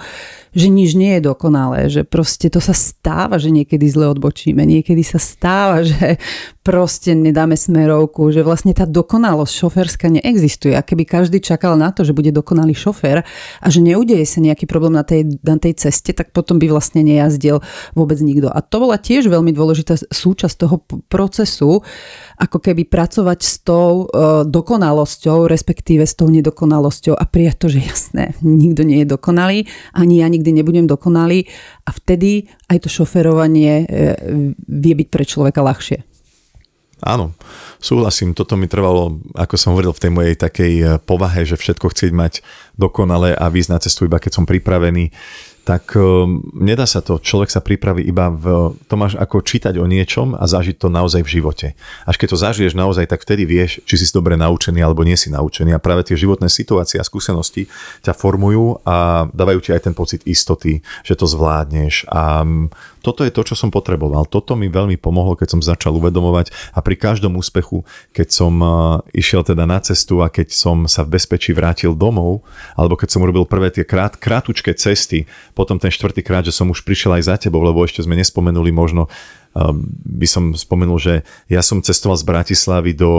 že 0.54 0.66
nič 0.70 0.98
nie 0.98 1.18
je 1.18 1.30
dokonalé, 1.30 1.86
že 1.86 2.02
proste 2.02 2.50
to 2.50 2.58
sa 2.58 2.74
stáva, 2.74 3.38
že 3.38 3.54
niekedy 3.54 3.86
zle 3.86 4.10
odbočíme, 4.10 4.62
niekedy 4.62 5.02
sa 5.02 5.18
stáva, 5.18 5.82
že 5.90 6.18
proste 6.60 7.14
nedáme 7.14 7.58
smerovku, 7.58 8.30
že 8.30 8.46
vlastne 8.46 8.70
tá 8.70 8.86
dokonalosť 8.86 9.52
šoferská 9.54 10.06
neexistuje. 10.10 10.74
A 10.76 10.86
keby 10.86 11.06
každý 11.06 11.42
čakal 11.42 11.74
na 11.74 11.90
to, 11.90 12.06
že 12.06 12.14
bude 12.14 12.30
dokonalý 12.30 12.74
šofer 12.76 13.26
a 13.58 13.66
že 13.66 13.80
neudeje 13.82 14.22
sa 14.26 14.38
nejaký 14.38 14.70
problém 14.70 14.94
na 14.94 15.02
tej, 15.02 15.40
na 15.42 15.58
tej 15.58 15.78
ceste, 15.78 16.14
tak 16.14 16.30
potom 16.30 16.62
by 16.62 16.70
vlastne 16.70 17.02
nejazdil 17.02 17.62
vôbec 17.98 18.18
nikto. 18.22 18.50
A 18.50 18.62
to 18.62 18.82
bola 18.82 19.00
tiež 19.00 19.26
veľmi 19.26 19.50
dôležitá 19.50 19.98
súčasť 20.10 20.54
toho 20.60 20.76
procesu, 21.10 21.82
ako 22.40 22.56
keby 22.56 22.88
pracovať 22.88 23.38
s 23.44 23.60
tou 23.60 24.08
uh, 24.08 24.48
dokonalosťou, 24.48 25.44
respektíve 25.44 26.08
s 26.08 26.16
tou 26.16 26.32
nedokonalosťou 26.32 27.12
a 27.12 27.24
prijať 27.28 27.56
to, 27.60 27.66
že 27.68 27.80
jasné, 27.84 28.24
nikto 28.40 28.80
nie 28.80 29.04
je 29.04 29.12
dokonalý, 29.12 29.68
ani 29.92 30.24
ja 30.24 30.26
nikdy 30.32 30.56
nebudem 30.56 30.88
dokonalý 30.88 31.44
a 31.84 31.92
vtedy 31.92 32.48
aj 32.72 32.86
to 32.86 32.88
šoferovanie 32.88 33.82
e, 33.82 33.86
vie 34.62 34.94
byť 34.94 35.08
pre 35.10 35.24
človeka 35.26 35.60
ľahšie. 35.60 36.06
Áno, 37.00 37.32
súhlasím. 37.80 38.36
Toto 38.36 38.60
mi 38.60 38.68
trvalo, 38.68 39.24
ako 39.32 39.56
som 39.56 39.72
hovoril, 39.72 39.96
v 39.96 40.02
tej 40.04 40.12
mojej 40.12 40.36
takej 40.36 40.72
e, 40.76 40.84
povahe, 41.00 41.48
že 41.48 41.56
všetko 41.56 41.88
chcieť 41.88 42.12
mať 42.12 42.32
dokonale 42.76 43.32
a 43.32 43.48
výsť 43.48 43.70
na 43.72 43.80
cestu 43.80 44.04
iba 44.04 44.20
keď 44.20 44.40
som 44.40 44.44
pripravený 44.44 45.08
tak 45.64 45.94
um, 45.94 46.40
nedá 46.56 46.88
sa 46.88 47.04
to. 47.04 47.20
Človek 47.20 47.52
sa 47.52 47.60
pripraví 47.60 48.02
iba 48.02 48.32
v... 48.32 48.74
To 48.88 48.94
máš 48.96 49.14
ako 49.14 49.44
čítať 49.44 49.76
o 49.76 49.86
niečom 49.86 50.34
a 50.34 50.44
zažiť 50.48 50.80
to 50.80 50.88
naozaj 50.88 51.20
v 51.22 51.32
živote. 51.40 51.66
Až 52.08 52.16
keď 52.16 52.28
to 52.32 52.38
zažiješ 52.40 52.72
naozaj, 52.74 53.06
tak 53.06 53.22
vtedy 53.22 53.44
vieš, 53.44 53.78
či 53.84 53.94
si 54.00 54.08
dobre 54.10 54.34
naučený 54.40 54.80
alebo 54.80 55.04
nie 55.04 55.14
si 55.14 55.28
naučený. 55.28 55.76
A 55.76 55.82
práve 55.82 56.08
tie 56.08 56.16
životné 56.16 56.48
situácie 56.48 56.98
a 56.98 57.06
skúsenosti 57.06 57.68
ťa 58.02 58.16
formujú 58.16 58.82
a 58.88 59.28
dávajú 59.30 59.60
ti 59.62 59.70
aj 59.76 59.90
ten 59.90 59.94
pocit 59.94 60.24
istoty, 60.24 60.80
že 61.04 61.14
to 61.14 61.28
zvládneš. 61.28 62.08
A 62.08 62.42
um, 62.42 62.72
toto 63.00 63.24
je 63.24 63.32
to, 63.32 63.42
čo 63.42 63.56
som 63.56 63.72
potreboval. 63.72 64.28
Toto 64.28 64.54
mi 64.54 64.68
veľmi 64.68 65.00
pomohlo, 65.00 65.34
keď 65.34 65.58
som 65.58 65.60
začal 65.60 65.96
uvedomovať 65.96 66.52
a 66.76 66.84
pri 66.84 66.96
každom 67.00 67.40
úspechu, 67.40 67.82
keď 68.12 68.28
som 68.28 68.52
uh, 68.60 69.00
išiel 69.16 69.42
teda 69.42 69.64
na 69.64 69.80
cestu 69.80 70.20
a 70.20 70.28
keď 70.28 70.52
som 70.52 70.84
sa 70.84 71.02
v 71.02 71.16
bezpečí 71.16 71.56
vrátil 71.56 71.96
domov, 71.96 72.44
alebo 72.76 72.94
keď 72.94 73.08
som 73.16 73.24
urobil 73.24 73.48
prvé 73.48 73.72
tie 73.72 73.82
krát, 73.82 74.14
krátučké 74.14 74.76
cesty, 74.76 75.24
potom 75.56 75.80
ten 75.80 75.90
štvrtýkrát, 75.90 76.44
že 76.44 76.54
som 76.54 76.68
už 76.68 76.84
prišiel 76.84 77.16
aj 77.16 77.22
za 77.26 77.36
tebou, 77.40 77.64
lebo 77.64 77.82
ešte 77.82 78.04
sme 78.04 78.14
nespomenuli 78.14 78.70
možno 78.70 79.08
um, 79.54 79.82
by 80.06 80.26
som 80.28 80.54
spomenul, 80.54 80.98
že 81.00 81.26
ja 81.50 81.62
som 81.62 81.82
cestoval 81.82 82.18
z 82.18 82.24
Bratislavy 82.26 82.92
do 82.94 83.10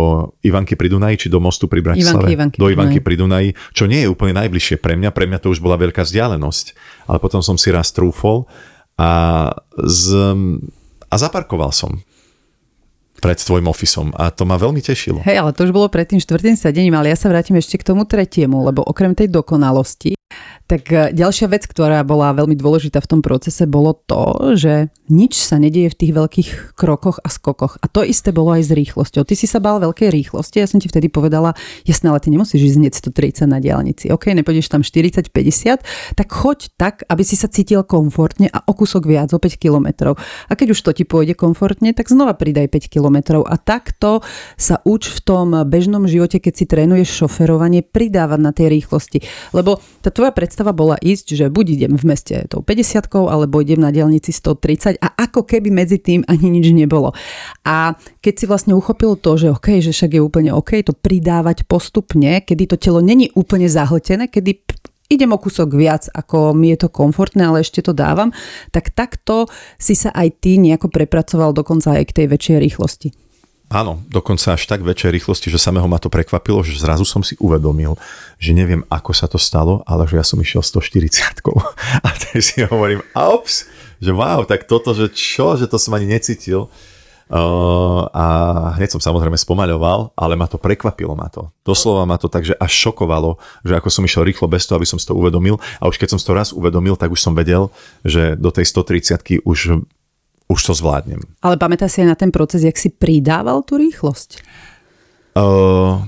Ivanky 0.45 0.79
pri 0.79 0.87
Dunaji, 0.91 1.27
či 1.27 1.27
do 1.27 1.43
mostu 1.43 1.67
pri 1.67 1.83
Bratislave? 1.83 2.31
Ivanky, 2.31 2.35
Ivanky, 2.35 2.57
do 2.57 2.67
Ivanky 2.71 2.99
pri 3.03 3.15
Dunaji, 3.19 3.49
čo 3.75 3.85
nie 3.87 4.05
je 4.05 4.11
úplne 4.11 4.37
najbližšie 4.37 4.79
pre 4.79 4.95
mňa, 4.95 5.09
pre 5.11 5.27
mňa 5.27 5.39
to 5.41 5.51
už 5.51 5.59
bola 5.59 5.75
veľká 5.79 6.03
vzdialenosť. 6.07 6.65
Ale 7.11 7.17
potom 7.19 7.43
som 7.43 7.59
si 7.59 7.73
raz 7.73 7.91
trúfol 7.91 8.47
a, 8.99 9.11
z, 9.85 10.05
a 11.07 11.15
zaparkoval 11.15 11.71
som. 11.71 12.01
pred 13.21 13.37
tvojim 13.37 13.69
ofisom 13.69 14.09
a 14.17 14.33
to 14.33 14.49
ma 14.49 14.57
veľmi 14.57 14.81
tešilo. 14.81 15.21
Hej, 15.21 15.45
ale 15.45 15.53
to 15.53 15.69
už 15.69 15.71
bolo 15.71 15.93
pred 15.93 16.09
tým 16.09 16.17
štvrtým 16.17 16.57
sedením, 16.57 16.97
ale 16.97 17.13
ja 17.13 17.17
sa 17.17 17.29
vrátim 17.29 17.53
ešte 17.53 17.77
k 17.77 17.85
tomu 17.85 18.01
tretiemu, 18.09 18.65
lebo 18.65 18.81
okrem 18.81 19.13
tej 19.13 19.29
dokonalosti 19.29 20.17
tak 20.71 20.87
e, 20.87 21.11
ďalšia 21.11 21.51
vec, 21.51 21.67
ktorá 21.67 21.99
bola 22.07 22.31
veľmi 22.31 22.55
dôležitá 22.55 23.03
v 23.03 23.09
tom 23.11 23.19
procese, 23.19 23.67
bolo 23.67 23.91
to, 23.91 24.55
že 24.55 24.87
nič 25.11 25.35
sa 25.35 25.59
nedieje 25.59 25.91
v 25.91 25.99
tých 25.99 26.11
veľkých 26.15 26.49
krokoch 26.79 27.19
a 27.19 27.27
skokoch. 27.27 27.75
A 27.83 27.91
to 27.91 28.07
isté 28.07 28.31
bolo 28.31 28.55
aj 28.55 28.63
s 28.63 28.71
rýchlosťou. 28.71 29.27
Ty 29.27 29.35
si 29.35 29.51
sa 29.51 29.59
bál 29.59 29.83
veľkej 29.83 30.07
rýchlosti, 30.07 30.63
ja 30.63 30.67
som 30.71 30.79
ti 30.79 30.87
vtedy 30.87 31.11
povedala, 31.11 31.51
jasné, 31.83 32.07
ale 32.07 32.23
ty 32.23 32.31
nemusíš 32.31 32.71
ísť 32.71 32.77
hneď 32.79 32.93
130 32.95 33.51
na 33.51 33.59
diálnici. 33.59 34.07
OK, 34.15 34.31
nepôjdeš 34.31 34.71
tam 34.71 34.87
40-50, 34.87 35.83
tak 36.15 36.27
choď 36.31 36.71
tak, 36.79 37.03
aby 37.11 37.23
si 37.27 37.35
sa 37.35 37.51
cítil 37.51 37.83
komfortne 37.83 38.47
a 38.47 38.63
o 38.63 38.71
kúsok 38.71 39.03
viac, 39.11 39.35
o 39.35 39.39
5 39.43 39.59
kilometrov. 39.59 40.15
A 40.47 40.55
keď 40.55 40.71
už 40.71 40.79
to 40.79 40.95
ti 40.95 41.03
pôjde 41.03 41.35
komfortne, 41.35 41.91
tak 41.91 42.07
znova 42.07 42.31
pridaj 42.39 42.71
5 42.71 42.87
kilometrov. 42.87 43.43
A 43.43 43.59
takto 43.59 44.23
sa 44.55 44.79
uč 44.87 45.11
v 45.11 45.19
tom 45.19 45.47
bežnom 45.67 46.07
živote, 46.07 46.39
keď 46.39 46.53
si 46.55 46.63
trénuješ 46.63 47.27
šoferovanie, 47.27 47.83
pridávať 47.83 48.39
na 48.39 48.55
tej 48.55 48.71
rýchlosti. 48.71 49.19
Lebo 49.51 49.83
tá 49.99 50.07
tvoja 50.13 50.31
predstava 50.31 50.60
predstava 50.61 50.77
bola 50.77 50.97
ísť, 51.01 51.33
že 51.33 51.45
buď 51.49 51.65
idem 51.73 51.93
v 51.97 52.05
meste 52.05 52.37
tou 52.45 52.61
50 52.61 53.09
alebo 53.25 53.65
idem 53.65 53.81
na 53.81 53.89
dielnici 53.89 54.29
130 54.29 55.01
a 55.01 55.07
ako 55.17 55.41
keby 55.41 55.73
medzi 55.73 55.97
tým 55.97 56.21
ani 56.29 56.53
nič 56.53 56.69
nebolo. 56.69 57.17
A 57.65 57.97
keď 58.21 58.33
si 58.37 58.45
vlastne 58.45 58.77
uchopil 58.77 59.17
to, 59.17 59.41
že 59.41 59.49
OK, 59.49 59.81
že 59.81 59.89
však 59.89 60.13
je 60.13 60.21
úplne 60.21 60.53
OK 60.53 60.85
to 60.85 60.93
pridávať 60.93 61.65
postupne, 61.65 62.45
kedy 62.45 62.69
to 62.69 62.77
telo 62.77 63.01
není 63.01 63.33
úplne 63.33 63.65
zahltené, 63.65 64.29
kedy 64.29 64.61
idem 65.09 65.33
o 65.33 65.41
kúsok 65.41 65.73
viac, 65.73 66.05
ako 66.13 66.53
mi 66.53 66.77
je 66.77 66.85
to 66.85 66.93
komfortné, 66.93 67.41
ale 67.41 67.65
ešte 67.65 67.81
to 67.81 67.97
dávam, 67.97 68.29
tak 68.69 68.93
takto 68.93 69.49
si 69.81 69.97
sa 69.97 70.13
aj 70.13 70.45
ty 70.45 70.61
nejako 70.61 70.93
prepracoval 70.93 71.57
dokonca 71.57 71.97
aj 71.97 72.05
k 72.05 72.15
tej 72.21 72.25
väčšej 72.29 72.57
rýchlosti. 72.61 73.30
Áno, 73.71 74.03
dokonca 74.11 74.59
až 74.59 74.67
tak 74.67 74.83
väčšej 74.83 75.15
rýchlosti, 75.15 75.47
že 75.47 75.55
samého 75.55 75.87
ma 75.87 75.95
to 75.95 76.11
prekvapilo, 76.11 76.59
že 76.59 76.75
zrazu 76.75 77.07
som 77.07 77.23
si 77.23 77.39
uvedomil, 77.39 77.95
že 78.35 78.51
neviem, 78.51 78.83
ako 78.91 79.15
sa 79.15 79.31
to 79.31 79.39
stalo, 79.39 79.79
ale 79.87 80.03
že 80.11 80.19
ja 80.19 80.25
som 80.27 80.35
išiel 80.43 80.59
140 80.59 81.39
A 82.05 82.09
teď 82.11 82.39
si 82.43 82.67
hovorím, 82.67 82.99
ops, 83.15 83.71
že 84.03 84.11
wow, 84.11 84.43
tak 84.43 84.67
toto, 84.67 84.91
že 84.91 85.07
čo, 85.15 85.55
že 85.55 85.71
to 85.71 85.79
som 85.79 85.95
ani 85.95 86.03
necítil. 86.03 86.67
Uh, 87.31 88.11
a 88.11 88.25
hneď 88.75 88.91
som 88.91 88.99
samozrejme 88.99 89.39
spomaľoval, 89.39 90.11
ale 90.19 90.35
ma 90.35 90.51
to 90.51 90.59
prekvapilo 90.59 91.15
ma 91.15 91.31
to. 91.31 91.47
Doslova 91.63 92.03
ma 92.03 92.19
to 92.19 92.27
tak, 92.27 92.43
že 92.43 92.51
až 92.59 92.91
šokovalo, 92.91 93.39
že 93.63 93.71
ako 93.79 93.87
som 93.87 94.03
išiel 94.03 94.27
rýchlo 94.27 94.51
bez 94.51 94.67
toho, 94.67 94.75
aby 94.75 94.83
som 94.83 94.99
si 94.99 95.07
to 95.07 95.15
uvedomil. 95.15 95.55
A 95.79 95.87
už 95.87 95.95
keď 95.95 96.11
som 96.11 96.19
si 96.19 96.27
to 96.27 96.35
raz 96.35 96.51
uvedomil, 96.51 96.99
tak 96.99 97.07
už 97.07 97.23
som 97.23 97.31
vedel, 97.31 97.71
že 98.03 98.35
do 98.35 98.51
tej 98.51 98.67
130 98.67 99.47
už 99.47 99.87
už 100.51 100.59
to 100.67 100.73
zvládnem. 100.75 101.23
Ale 101.39 101.55
pamätáš 101.55 101.95
si 101.95 101.99
aj 102.03 102.09
na 102.11 102.17
ten 102.19 102.29
proces, 102.35 102.67
jak 102.67 102.75
si 102.75 102.91
pridával 102.91 103.63
tú 103.63 103.79
rýchlosť? 103.79 104.43
Uh, 105.31 106.03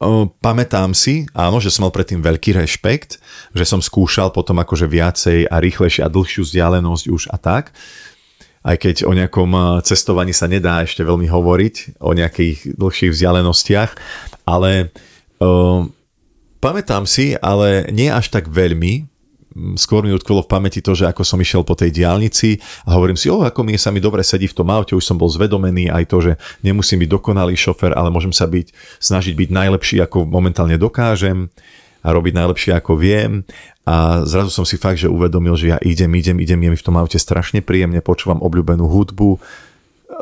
uh, 0.00 0.24
pamätám 0.40 0.96
si, 0.96 1.28
áno, 1.36 1.60
že 1.60 1.68
som 1.68 1.84
mal 1.84 1.92
predtým 1.92 2.24
veľký 2.24 2.56
rešpekt, 2.56 3.20
že 3.52 3.64
som 3.68 3.84
skúšal 3.84 4.32
potom 4.32 4.56
akože 4.56 4.88
viacej 4.88 5.38
a 5.52 5.60
rýchlejšie 5.60 6.00
a 6.00 6.08
dlhšiu 6.08 6.48
vzdialenosť 6.48 7.04
už 7.12 7.22
a 7.28 7.36
tak. 7.36 7.76
Aj 8.66 8.74
keď 8.74 9.06
o 9.06 9.14
nejakom 9.14 9.78
cestovaní 9.86 10.34
sa 10.34 10.50
nedá 10.50 10.82
ešte 10.82 11.06
veľmi 11.06 11.30
hovoriť, 11.30 12.02
o 12.02 12.10
nejakých 12.10 12.74
dlhších 12.74 13.14
vzdialenostiach, 13.14 13.90
ale 14.42 14.90
uh, 15.38 15.86
pamätám 16.58 17.06
si, 17.06 17.38
ale 17.38 17.86
nie 17.94 18.10
až 18.10 18.32
tak 18.32 18.50
veľmi, 18.50 19.06
skôr 19.74 20.04
mi 20.04 20.12
utkvelo 20.12 20.44
v 20.44 20.50
pamäti 20.50 20.84
to, 20.84 20.92
že 20.92 21.08
ako 21.08 21.22
som 21.24 21.40
išiel 21.40 21.64
po 21.64 21.72
tej 21.72 21.90
diálnici 21.90 22.60
a 22.84 22.94
hovorím 22.96 23.16
si, 23.16 23.32
o, 23.32 23.42
ako 23.42 23.60
mi 23.64 23.74
sa 23.80 23.90
mi 23.90 23.98
dobre 23.98 24.20
sedí 24.20 24.46
v 24.46 24.56
tom 24.56 24.68
aute, 24.68 24.92
už 24.92 25.04
som 25.04 25.16
bol 25.16 25.28
zvedomený 25.32 25.88
aj 25.88 26.04
to, 26.08 26.18
že 26.20 26.32
nemusím 26.60 27.02
byť 27.02 27.10
dokonalý 27.10 27.56
šofer, 27.56 27.96
ale 27.96 28.12
môžem 28.12 28.32
sa 28.32 28.44
byť, 28.44 28.70
snažiť 29.00 29.34
byť 29.34 29.48
najlepší, 29.50 29.96
ako 30.04 30.28
momentálne 30.28 30.76
dokážem 30.76 31.48
a 32.06 32.08
robiť 32.14 32.32
najlepšie, 32.38 32.70
ako 32.76 32.92
viem. 32.94 33.42
A 33.86 34.22
zrazu 34.26 34.50
som 34.50 34.66
si 34.66 34.78
fakt, 34.78 35.02
že 35.02 35.10
uvedomil, 35.10 35.54
že 35.58 35.74
ja 35.74 35.78
idem, 35.82 36.10
idem, 36.14 36.38
idem, 36.38 36.58
je 36.58 36.70
mi 36.74 36.78
v 36.78 36.86
tom 36.86 36.98
aute 36.98 37.18
strašne 37.18 37.62
príjemne, 37.62 37.98
počúvam 38.02 38.42
obľúbenú 38.42 38.86
hudbu, 38.86 39.38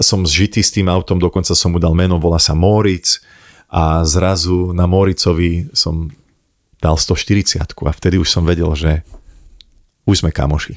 som 0.01 0.25
zžitý 0.25 0.65
s 0.65 0.73
tým 0.73 0.89
autom, 0.89 1.21
dokonca 1.21 1.53
som 1.53 1.73
mu 1.73 1.79
dal 1.79 1.93
meno, 1.93 2.17
volá 2.17 2.41
sa 2.41 2.57
Moritz 2.57 3.21
a 3.71 4.03
zrazu 4.07 4.73
na 4.73 4.87
Moricovi 4.89 5.71
som 5.75 6.11
dal 6.79 6.97
140 7.01 7.65
a 7.65 7.93
vtedy 7.93 8.21
už 8.21 8.29
som 8.29 8.45
vedel, 8.45 8.69
že 8.77 9.01
už 10.05 10.25
sme 10.25 10.31
kamoši. 10.31 10.77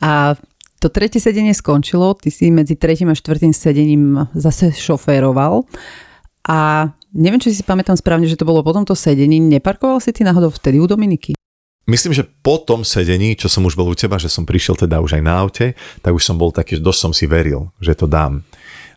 A 0.00 0.36
to 0.80 0.88
tretie 0.88 1.20
sedenie 1.20 1.52
skončilo, 1.52 2.16
ty 2.16 2.32
si 2.32 2.48
medzi 2.48 2.72
tretím 2.72 3.12
a 3.12 3.18
štvrtým 3.18 3.52
sedením 3.52 4.24
zase 4.32 4.72
šoféroval 4.72 5.68
a 6.48 6.88
neviem, 7.12 7.42
či 7.42 7.52
si 7.52 7.60
pamätám 7.60 8.00
správne, 8.00 8.24
že 8.24 8.40
to 8.40 8.48
bolo 8.48 8.64
po 8.64 8.72
tomto 8.72 8.96
sedení, 8.96 9.36
neparkoval 9.36 10.00
si 10.00 10.16
ty 10.16 10.24
náhodou 10.24 10.48
vtedy 10.48 10.80
u 10.80 10.88
Dominiky? 10.88 11.36
Myslím, 11.90 12.14
že 12.14 12.22
po 12.22 12.62
tom 12.62 12.86
sedení, 12.86 13.34
čo 13.34 13.50
som 13.50 13.66
už 13.66 13.74
bol 13.74 13.90
u 13.90 13.96
teba, 13.98 14.14
že 14.14 14.30
som 14.30 14.46
prišiel 14.46 14.78
teda 14.78 15.02
už 15.02 15.20
aj 15.20 15.22
na 15.26 15.34
aute, 15.42 15.74
tak 16.00 16.14
už 16.14 16.22
som 16.22 16.38
bol 16.38 16.54
taký, 16.54 16.78
že 16.78 16.86
dosť 16.86 17.00
som 17.02 17.12
si 17.12 17.26
veril, 17.26 17.74
že 17.82 17.98
to 17.98 18.06
dám. 18.06 18.46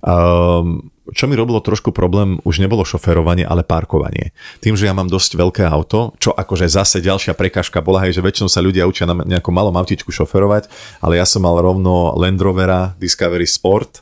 Um, 0.04 0.92
čo 1.12 1.28
mi 1.28 1.36
robilo 1.36 1.60
trošku 1.60 1.92
problém, 1.92 2.40
už 2.48 2.64
nebolo 2.64 2.88
šoferovanie, 2.88 3.44
ale 3.44 3.68
parkovanie. 3.68 4.32
Tým, 4.64 4.80
že 4.80 4.88
ja 4.88 4.96
mám 4.96 5.12
dosť 5.12 5.36
veľké 5.36 5.64
auto, 5.68 6.16
čo 6.16 6.32
akože 6.32 6.68
zase 6.72 7.04
ďalšia 7.04 7.36
prekažka 7.36 7.84
bola, 7.84 8.08
hej, 8.08 8.16
že 8.16 8.24
väčšinou 8.24 8.48
sa 8.48 8.64
ľudia 8.64 8.88
učia 8.88 9.08
na 9.08 9.20
nejakom 9.20 9.52
malom 9.52 9.76
autičku 9.76 10.16
šoferovať, 10.16 10.72
ale 11.04 11.20
ja 11.20 11.28
som 11.28 11.44
mal 11.44 11.60
rovno 11.60 12.16
Land 12.16 12.40
Rovera 12.40 12.96
Discovery 12.96 13.44
Sport, 13.44 14.00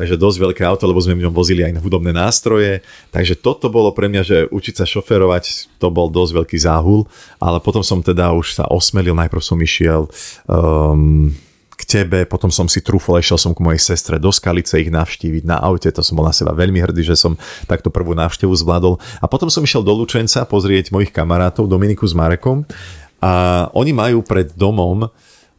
takže 0.00 0.16
dosť 0.16 0.38
veľké 0.48 0.62
auto, 0.64 0.88
lebo 0.88 1.02
sme 1.04 1.20
v 1.20 1.28
ňom 1.28 1.34
vozili 1.36 1.60
aj 1.68 1.84
hudobné 1.84 2.16
nástroje, 2.16 2.80
takže 3.12 3.36
toto 3.36 3.68
bolo 3.68 3.92
pre 3.92 4.08
mňa, 4.08 4.22
že 4.24 4.36
učiť 4.48 4.74
sa 4.80 4.86
šoferovať, 4.88 5.76
to 5.76 5.92
bol 5.92 6.08
dosť 6.08 6.32
veľký 6.44 6.58
záhul, 6.60 7.04
ale 7.42 7.60
potom 7.60 7.84
som 7.84 8.00
teda 8.00 8.32
už 8.32 8.56
sa 8.56 8.64
osmelil, 8.70 9.12
najprv 9.12 9.42
som 9.44 9.58
išiel 9.60 10.08
um, 10.48 11.34
k 11.78 11.82
tebe, 11.86 12.26
potom 12.26 12.50
som 12.50 12.66
si 12.66 12.82
trúfol, 12.82 13.22
išiel 13.22 13.38
som 13.38 13.54
k 13.54 13.62
mojej 13.62 13.78
sestre 13.78 14.18
do 14.18 14.34
Skalice 14.34 14.82
ich 14.82 14.90
navštíviť 14.90 15.46
na 15.46 15.62
aute, 15.62 15.86
to 15.94 16.02
som 16.02 16.18
bol 16.18 16.26
na 16.26 16.34
seba 16.34 16.50
veľmi 16.50 16.82
hrdý, 16.82 17.06
že 17.06 17.14
som 17.14 17.38
takto 17.70 17.94
prvú 17.94 18.18
návštevu 18.18 18.50
zvládol. 18.50 18.98
A 19.22 19.30
potom 19.30 19.46
som 19.46 19.62
išiel 19.62 19.86
do 19.86 19.94
Lučenca 19.94 20.42
pozrieť 20.42 20.90
mojich 20.90 21.14
kamarátov 21.14 21.70
Dominiku 21.70 22.02
s 22.02 22.18
Marekom 22.18 22.66
a 23.22 23.66
oni 23.78 23.94
majú 23.94 24.26
pred 24.26 24.50
domom 24.58 25.06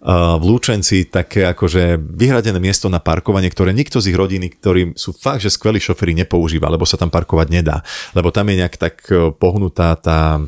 v 0.04 0.44
Lúčenci 0.48 1.12
také 1.12 1.44
akože 1.44 2.00
vyhradené 2.00 2.56
miesto 2.56 2.88
na 2.88 3.04
parkovanie, 3.04 3.52
ktoré 3.52 3.76
nikto 3.76 4.00
z 4.00 4.16
ich 4.16 4.18
rodiny, 4.20 4.48
ktorí 4.56 4.96
sú 4.96 5.12
fakt, 5.12 5.44
že 5.44 5.52
skvelí 5.52 5.76
šoféry 5.84 6.16
nepoužíva, 6.24 6.72
lebo 6.72 6.88
sa 6.88 6.96
tam 6.96 7.12
parkovať 7.12 7.48
nedá. 7.52 7.84
Lebo 8.16 8.32
tam 8.32 8.48
je 8.48 8.64
nejak 8.64 8.76
tak 8.80 9.04
e, 9.12 9.36
pohnutá 9.36 10.00
tá 10.00 10.40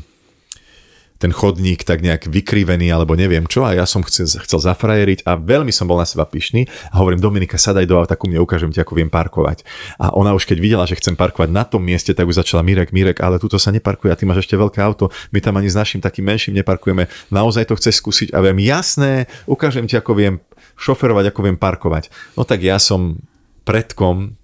ten 1.22 1.30
chodník 1.30 1.86
tak 1.86 2.02
nejak 2.02 2.26
vykrivený 2.26 2.90
alebo 2.90 3.14
neviem 3.14 3.46
čo 3.46 3.62
a 3.62 3.78
ja 3.78 3.86
som 3.86 4.02
chcel, 4.02 4.26
chcel 4.26 4.58
zafrajeriť 4.58 5.22
a 5.22 5.38
veľmi 5.38 5.70
som 5.70 5.86
bol 5.86 5.94
na 5.94 6.02
seba 6.02 6.26
pyšný 6.26 6.66
a 6.90 6.98
hovorím 6.98 7.22
Dominika, 7.22 7.54
sadaj 7.54 7.86
do 7.86 7.94
auta, 7.94 8.18
ku 8.18 8.26
mne 8.26 8.42
ukážem 8.42 8.74
ti, 8.74 8.82
ako 8.82 8.98
viem 8.98 9.06
parkovať. 9.06 9.62
A 10.02 10.10
ona 10.10 10.34
už 10.34 10.50
keď 10.50 10.58
videla, 10.58 10.82
že 10.82 10.98
chcem 10.98 11.14
parkovať 11.14 11.54
na 11.54 11.62
tom 11.62 11.86
mieste, 11.86 12.10
tak 12.10 12.26
už 12.26 12.42
začala 12.42 12.66
Mirek, 12.66 12.90
Mirek, 12.90 13.22
ale 13.22 13.38
tuto 13.38 13.54
sa 13.62 13.70
neparkuje 13.70 14.10
a 14.10 14.18
ty 14.18 14.26
máš 14.26 14.42
ešte 14.42 14.58
veľké 14.58 14.82
auto, 14.82 15.14
my 15.30 15.38
tam 15.38 15.54
ani 15.62 15.70
s 15.70 15.78
našim 15.78 16.02
takým 16.02 16.26
menším 16.26 16.58
neparkujeme. 16.58 17.06
Naozaj 17.30 17.70
to 17.70 17.78
chceš 17.78 18.02
skúsiť 18.02 18.28
a 18.34 18.42
viem, 18.42 18.58
jasné, 18.58 19.30
ukážem 19.46 19.86
ti, 19.86 19.94
ako 19.94 20.18
viem 20.18 20.34
šoferovať, 20.74 21.30
ako 21.30 21.40
viem 21.46 21.54
parkovať. 21.54 22.10
No 22.34 22.42
tak 22.42 22.66
ja 22.66 22.82
som 22.82 23.22
predkom 23.62 24.41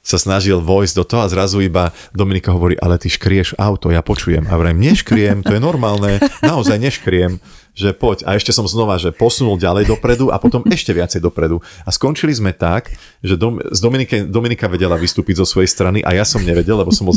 sa 0.00 0.16
snažil 0.16 0.58
vojsť 0.64 0.94
do 0.96 1.04
toho 1.04 1.20
a 1.24 1.32
zrazu 1.32 1.60
iba 1.60 1.92
Dominika 2.16 2.50
hovorí, 2.56 2.74
ale 2.80 2.96
ty 2.96 3.12
škrieš 3.12 3.56
auto, 3.60 3.92
ja 3.92 4.00
počujem. 4.00 4.48
A 4.48 4.56
vrajím, 4.56 4.80
neškriem, 4.80 5.44
to 5.44 5.52
je 5.56 5.60
normálne, 5.60 6.18
naozaj 6.40 6.80
neškriem 6.80 7.38
že 7.80 7.96
poď. 7.96 8.28
A 8.28 8.36
ešte 8.36 8.52
som 8.52 8.68
znova, 8.68 9.00
že 9.00 9.08
posunul 9.16 9.56
ďalej 9.56 9.88
dopredu 9.88 10.28
a 10.28 10.36
potom 10.36 10.60
ešte 10.68 10.92
viacej 10.92 11.24
dopredu. 11.24 11.64
A 11.82 11.90
skončili 11.90 12.36
sme 12.36 12.52
tak, 12.52 12.92
že 13.24 13.40
Dom, 13.40 13.56
z 13.56 13.80
Dominike, 13.80 14.28
Dominika 14.28 14.68
vedela 14.68 15.00
vystúpiť 15.00 15.40
zo 15.40 15.46
svojej 15.48 15.72
strany 15.72 16.04
a 16.04 16.12
ja 16.12 16.28
som 16.28 16.44
nevedel, 16.44 16.76
lebo 16.76 16.92
som 16.92 17.08
bol 17.08 17.16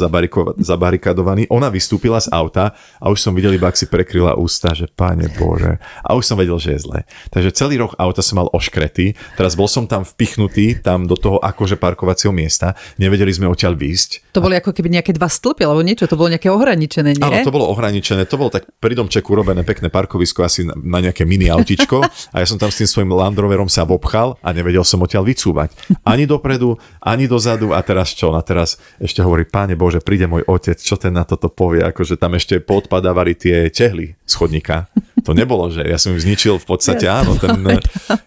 zabarikadovaný. 0.56 1.52
Ona 1.52 1.68
vystúpila 1.68 2.24
z 2.24 2.32
auta 2.32 2.72
a 3.04 3.12
už 3.12 3.20
som 3.20 3.36
videl 3.36 3.60
iba, 3.60 3.68
ak 3.68 3.76
si 3.76 3.92
prekryla 3.92 4.40
ústa, 4.40 4.72
že 4.72 4.88
páne 4.88 5.28
Bože. 5.36 5.84
A 6.00 6.16
už 6.16 6.24
som 6.24 6.40
vedel, 6.40 6.56
že 6.56 6.80
je 6.80 6.88
zle. 6.88 7.00
Takže 7.36 7.52
celý 7.52 7.84
roh 7.84 7.92
auta 8.00 8.24
som 8.24 8.40
mal 8.40 8.48
oškretý. 8.56 9.20
Teraz 9.36 9.60
bol 9.60 9.68
som 9.68 9.84
tam 9.84 10.08
vpichnutý, 10.08 10.80
tam 10.80 11.04
do 11.04 11.20
toho 11.20 11.44
akože 11.44 11.76
parkovacieho 11.76 12.32
miesta. 12.32 12.78
Nevedeli 12.96 13.36
sme 13.36 13.52
odtiaľ 13.52 13.76
výjsť. 13.76 14.32
To 14.38 14.40
boli 14.40 14.56
ako 14.56 14.72
keby 14.72 14.88
nejaké 14.94 15.12
dva 15.12 15.28
stĺpy 15.28 15.66
alebo 15.66 15.84
niečo, 15.84 16.08
to 16.08 16.16
bolo 16.16 16.32
nejaké 16.32 16.48
ohraničené, 16.54 17.18
nie? 17.18 17.24
Áno, 17.26 17.44
to 17.44 17.54
bolo 17.54 17.68
ohraničené, 17.74 18.30
to 18.30 18.38
bolo 18.40 18.54
tak 18.54 18.70
pri 18.78 18.94
domčeku 18.94 19.34
urobené 19.34 19.66
pekné 19.66 19.90
parkovisko 19.90 20.46
asi 20.54 20.70
na, 20.70 20.78
na 20.78 21.02
nejaké 21.02 21.26
mini 21.26 21.50
autičko 21.50 22.06
a 22.06 22.36
ja 22.38 22.46
som 22.46 22.62
tam 22.62 22.70
s 22.70 22.78
tým 22.78 22.86
svojim 22.86 23.10
Land 23.10 23.42
Roverom 23.42 23.66
sa 23.66 23.90
obchal 23.90 24.38
a 24.46 24.54
nevedel 24.54 24.86
som 24.86 25.02
odtiaľ 25.02 25.26
vycúvať. 25.26 25.74
Ani 26.06 26.30
dopredu, 26.30 26.78
ani 27.02 27.26
dozadu 27.26 27.74
a 27.74 27.82
teraz 27.82 28.14
čo? 28.14 28.38
A 28.38 28.46
teraz 28.46 28.78
ešte 29.02 29.26
hovorí, 29.26 29.50
páne 29.50 29.74
Bože, 29.74 29.98
príde 30.06 30.30
môj 30.30 30.46
otec, 30.46 30.78
čo 30.78 30.94
ten 31.02 31.18
na 31.18 31.26
toto 31.26 31.50
povie, 31.50 31.82
akože 31.82 32.22
tam 32.22 32.38
ešte 32.38 32.62
podpadávali 32.62 33.34
tie 33.34 33.74
tehly 33.74 34.14
z 34.22 34.34
chodníka. 34.38 34.86
To 35.26 35.34
nebolo, 35.34 35.74
že 35.74 35.82
ja 35.82 35.98
som 35.98 36.14
im 36.14 36.22
zničil 36.22 36.62
v 36.62 36.66
podstate, 36.70 37.10
áno, 37.10 37.34
ten, 37.42 37.58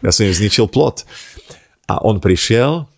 ja 0.03 0.11
som 0.11 0.27
im 0.27 0.35
zničil 0.35 0.67
plot. 0.67 1.07
A 1.87 2.03
on 2.03 2.19
prišiel, 2.19 2.91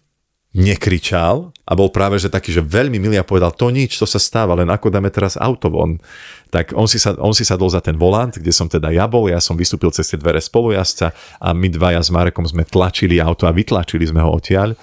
nekričal 0.58 1.54
a 1.62 1.72
bol 1.78 1.86
práve 1.94 2.18
že 2.18 2.26
taký, 2.26 2.50
že 2.50 2.58
veľmi 2.58 2.98
milý 2.98 3.14
a 3.14 3.22
povedal, 3.22 3.54
to 3.54 3.70
nič, 3.70 3.94
to 3.94 4.10
sa 4.10 4.18
stáva, 4.18 4.58
len 4.58 4.66
ako 4.66 4.90
dáme 4.90 5.06
teraz 5.14 5.38
auto 5.38 5.70
von. 5.70 6.02
Tak 6.50 6.74
on 6.74 6.90
si, 6.90 6.98
sa, 6.98 7.14
on 7.22 7.30
si 7.30 7.46
sadol 7.46 7.70
za 7.70 7.78
ten 7.78 7.94
volant, 7.94 8.34
kde 8.34 8.50
som 8.50 8.66
teda 8.66 8.90
ja 8.90 9.06
bol, 9.06 9.30
ja 9.30 9.38
som 9.38 9.54
vystúpil 9.54 9.94
cez 9.94 10.10
tie 10.10 10.18
dvere 10.18 10.42
spolujazca 10.42 11.14
a 11.38 11.54
my 11.54 11.70
dvaja 11.70 12.02
s 12.02 12.10
Marekom 12.10 12.42
sme 12.42 12.66
tlačili 12.66 13.22
auto 13.22 13.46
a 13.46 13.54
vytlačili 13.54 14.02
sme 14.02 14.18
ho 14.18 14.34
odtiaľ. 14.34 14.74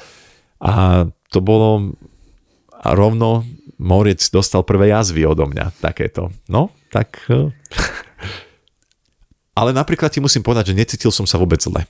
A 0.63 1.03
to 1.27 1.43
bolo 1.43 1.91
a 2.85 2.93
rovno 2.93 3.41
Morec 3.81 4.21
dostal 4.29 4.61
prvé 4.61 4.93
jazvy 4.93 5.25
odo 5.25 5.49
mňa, 5.49 5.81
takéto. 5.81 6.29
No, 6.47 6.69
tak... 6.93 7.25
Eh. 7.27 7.49
Ale 9.59 9.71
napríklad 9.71 10.11
ti 10.11 10.19
musím 10.19 10.43
povedať, 10.43 10.71
že 10.71 10.77
necítil 10.77 11.11
som 11.15 11.23
sa 11.23 11.39
vôbec 11.39 11.63
zle. 11.63 11.87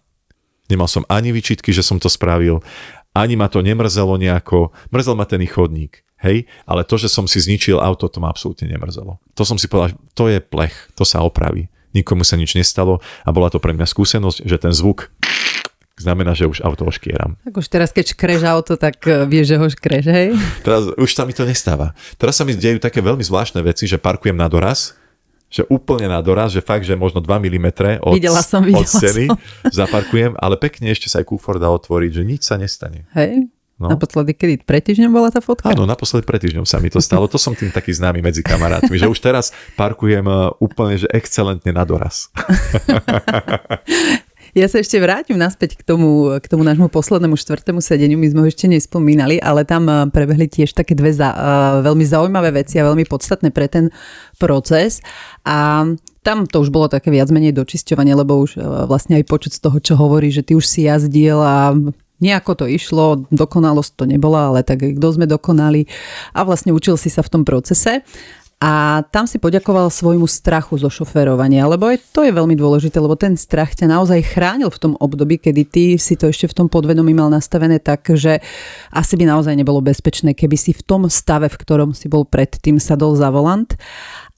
Nemal 0.65 0.89
som 0.89 1.05
ani 1.09 1.29
vyčitky, 1.29 1.69
že 1.69 1.85
som 1.85 2.01
to 2.01 2.09
spravil, 2.09 2.61
ani 3.15 3.39
ma 3.39 3.47
to 3.47 3.63
nemrzelo 3.63 4.19
nejako, 4.19 4.75
mrzel 4.91 5.15
ma 5.15 5.23
ten 5.23 5.39
chodník, 5.47 6.03
hej, 6.19 6.43
ale 6.67 6.83
to, 6.83 6.99
že 6.99 7.07
som 7.07 7.25
si 7.25 7.39
zničil 7.39 7.79
auto, 7.79 8.11
to 8.11 8.19
ma 8.19 8.27
absolútne 8.27 8.67
nemrzelo. 8.67 9.23
To 9.39 9.43
som 9.47 9.55
si 9.55 9.71
povedal, 9.71 9.95
to 10.11 10.27
je 10.27 10.43
plech, 10.43 10.75
to 10.99 11.07
sa 11.07 11.23
opraví. 11.23 11.71
Nikomu 11.95 12.27
sa 12.27 12.35
nič 12.35 12.59
nestalo 12.59 12.99
a 13.23 13.31
bola 13.31 13.47
to 13.47 13.63
pre 13.63 13.71
mňa 13.71 13.87
skúsenosť, 13.87 14.43
že 14.43 14.59
ten 14.59 14.75
zvuk 14.75 15.07
znamená, 15.95 16.35
že 16.35 16.43
už 16.43 16.59
auto 16.59 16.83
oškieram. 16.83 17.39
Tak 17.39 17.55
už 17.55 17.67
teraz, 17.71 17.95
keď 17.95 18.11
škreš 18.11 18.43
auto, 18.43 18.75
tak 18.75 18.99
eh, 19.07 19.23
vieš, 19.23 19.55
že 19.55 19.59
ho 19.59 19.67
škreš, 19.71 20.05
hej? 20.11 20.27
Teraz 20.59 20.91
už 20.99 21.09
sa 21.15 21.23
mi 21.23 21.31
to 21.31 21.47
nestáva. 21.47 21.95
Teraz 22.19 22.35
sa 22.35 22.43
mi 22.43 22.51
dejú 22.51 22.83
také 22.83 22.99
veľmi 22.99 23.23
zvláštne 23.23 23.63
veci, 23.63 23.87
že 23.87 23.95
parkujem 23.95 24.35
na 24.35 24.51
doraz, 24.51 24.99
že 25.55 25.63
úplne 25.71 26.11
na 26.11 26.19
doraz, 26.19 26.51
že 26.51 26.59
fakt, 26.59 26.83
že 26.83 26.99
možno 26.99 27.23
2 27.23 27.31
mm 27.31 27.67
od, 28.03 28.19
videla 28.19 28.43
som, 28.43 28.59
videla 28.59 28.83
od 28.83 28.91
scény 28.91 29.31
som. 29.31 29.39
zaparkujem, 29.87 30.35
ale 30.35 30.59
pekne 30.59 30.91
ešte 30.91 31.07
sa 31.07 31.23
aj 31.23 31.31
kúfor 31.31 31.55
dá 31.55 31.71
otvoriť, 31.71 32.11
že 32.11 32.23
nič 32.27 32.43
sa 32.43 32.59
nestane. 32.59 33.07
Hej, 33.15 33.47
No. 33.75 33.91
Naposledy, 33.91 34.31
kedy? 34.31 34.63
Pred 34.63 34.87
týždňom 34.87 35.11
bola 35.11 35.27
tá 35.27 35.43
fotka? 35.43 35.67
Áno, 35.67 35.83
naposledy 35.83 36.23
pred 36.23 36.39
týždňom 36.39 36.63
sa 36.63 36.79
mi 36.79 36.87
to 36.87 37.03
stalo. 37.03 37.27
To 37.27 37.35
som 37.35 37.51
tým 37.51 37.75
taký 37.75 37.91
známy 37.91 38.23
medzi 38.23 38.39
kamarátmi, 38.39 38.95
že 38.95 39.03
už 39.03 39.19
teraz 39.19 39.51
parkujem 39.75 40.23
eh, 40.23 40.47
úplne, 40.63 40.95
že 40.95 41.11
excelentne 41.11 41.75
na 41.75 41.83
doraz. 41.83 42.31
Ja 44.55 44.71
sa 44.71 44.79
ešte 44.79 44.95
vrátim 45.03 45.35
naspäť 45.35 45.75
k 45.75 45.83
tomu, 45.83 46.31
k 46.39 46.47
tomu 46.47 46.63
nášmu 46.63 46.87
poslednému 46.87 47.35
štvrtému 47.35 47.83
sedeniu. 47.83 48.15
My 48.15 48.31
sme 48.31 48.39
ho 48.39 48.47
ešte 48.47 48.71
nespomínali, 48.71 49.35
ale 49.35 49.67
tam 49.67 49.83
eh, 49.91 50.07
prebehli 50.07 50.47
tiež 50.47 50.71
také 50.71 50.95
dve 50.95 51.11
za, 51.11 51.35
uh, 51.35 51.83
veľmi 51.83 52.07
zaujímavé 52.07 52.63
veci 52.63 52.79
a 52.79 52.87
veľmi 52.87 53.03
podstatné 53.03 53.51
pre 53.51 53.67
ten 53.67 53.91
proces. 54.39 55.03
A 55.43 55.83
tam 56.23 56.47
to 56.47 56.63
už 56.63 56.71
bolo 56.71 56.87
také 56.87 57.11
viac 57.11 57.27
menej 57.35 57.51
dočisťovanie, 57.51 58.15
lebo 58.15 58.39
už 58.39 58.55
uh, 58.55 58.87
vlastne 58.87 59.19
aj 59.19 59.27
počuť 59.27 59.51
z 59.51 59.59
toho, 59.59 59.77
čo 59.83 59.93
hovorí, 59.99 60.31
že 60.31 60.47
ty 60.47 60.55
už 60.55 60.63
si 60.63 60.87
jazdil 60.87 61.35
a 61.43 61.75
Nejako 62.15 62.63
to 62.63 62.65
išlo, 62.71 63.27
dokonalosť 63.27 63.91
to 63.99 64.07
nebola, 64.07 64.47
ale 64.47 64.63
tak 64.63 64.79
kto 64.79 65.07
sme 65.11 65.27
dokonali 65.27 65.83
a 66.31 66.47
vlastne 66.47 66.71
učil 66.71 66.95
si 66.95 67.11
sa 67.11 67.19
v 67.19 67.27
tom 67.27 67.43
procese. 67.43 68.07
A 68.55 69.03
tam 69.11 69.27
si 69.27 69.35
poďakoval 69.35 69.91
svojmu 69.91 70.23
strachu 70.31 70.79
zo 70.79 70.87
šoferovania, 70.87 71.67
lebo 71.67 71.91
aj 71.91 71.99
to 72.15 72.23
je 72.23 72.31
veľmi 72.31 72.55
dôležité, 72.55 73.03
lebo 73.03 73.19
ten 73.19 73.35
strach 73.35 73.75
ťa 73.75 73.91
naozaj 73.91 74.31
chránil 74.31 74.71
v 74.71 74.79
tom 74.79 74.93
období, 74.95 75.35
kedy 75.43 75.61
ty 75.67 75.83
si 75.99 76.15
to 76.15 76.31
ešte 76.31 76.47
v 76.47 76.63
tom 76.63 76.67
podvedomí 76.71 77.11
mal 77.11 77.27
nastavené 77.27 77.83
tak, 77.83 78.07
že 78.15 78.39
asi 78.95 79.13
by 79.19 79.27
naozaj 79.27 79.59
nebolo 79.59 79.83
bezpečné, 79.83 80.31
keby 80.31 80.55
si 80.55 80.71
v 80.71 80.81
tom 80.87 81.11
stave, 81.11 81.51
v 81.51 81.59
ktorom 81.59 81.91
si 81.91 82.07
bol 82.07 82.23
predtým, 82.23 82.79
sadol 82.79 83.19
za 83.19 83.27
volant. 83.27 83.75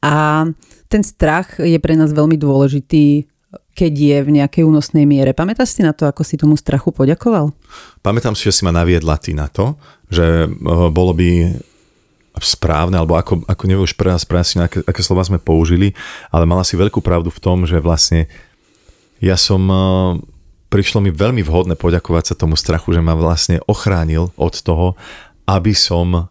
A 0.02 0.50
ten 0.90 1.06
strach 1.06 1.62
je 1.62 1.78
pre 1.78 1.94
nás 1.94 2.10
veľmi 2.10 2.42
dôležitý 2.42 3.30
keď 3.78 3.94
je 3.94 4.18
v 4.26 4.30
nejakej 4.42 4.64
únosnej 4.66 5.06
miere. 5.06 5.38
Pamätáš 5.38 5.78
si 5.78 5.86
na 5.86 5.94
to, 5.94 6.10
ako 6.10 6.26
si 6.26 6.34
tomu 6.34 6.58
strachu 6.58 6.90
poďakoval? 6.90 7.54
Pamätám 8.02 8.34
si, 8.34 8.50
že 8.50 8.60
si 8.60 8.66
ma 8.66 8.74
naviedla 8.74 9.22
ty 9.22 9.38
na 9.38 9.46
to, 9.46 9.78
že 10.10 10.50
eh, 10.50 10.90
bolo 10.90 11.14
by 11.14 11.54
správne, 12.46 13.00
alebo 13.00 13.16
ako, 13.16 13.46
ako 13.46 13.64
neviem 13.66 13.86
už 13.86 13.96
pre 13.96 14.12
nás 14.12 14.28
presne, 14.28 14.68
aké, 14.68 14.84
aké 14.84 15.02
slova 15.02 15.26
sme 15.26 15.42
použili, 15.42 15.96
ale 16.30 16.50
mala 16.50 16.68
si 16.68 16.76
veľkú 16.76 17.00
pravdu 17.02 17.32
v 17.32 17.42
tom, 17.42 17.64
že 17.64 17.80
vlastne 17.82 18.28
ja 19.24 19.40
som, 19.40 19.62
e, 19.66 19.78
prišlo 20.70 21.02
mi 21.02 21.10
veľmi 21.10 21.42
vhodné 21.42 21.80
poďakovať 21.80 22.34
sa 22.34 22.40
tomu 22.40 22.58
strachu, 22.58 22.98
že 22.98 23.02
ma 23.02 23.18
vlastne 23.18 23.62
ochránil 23.66 24.30
od 24.38 24.54
toho, 24.62 24.94
aby 25.48 25.72
som 25.72 26.28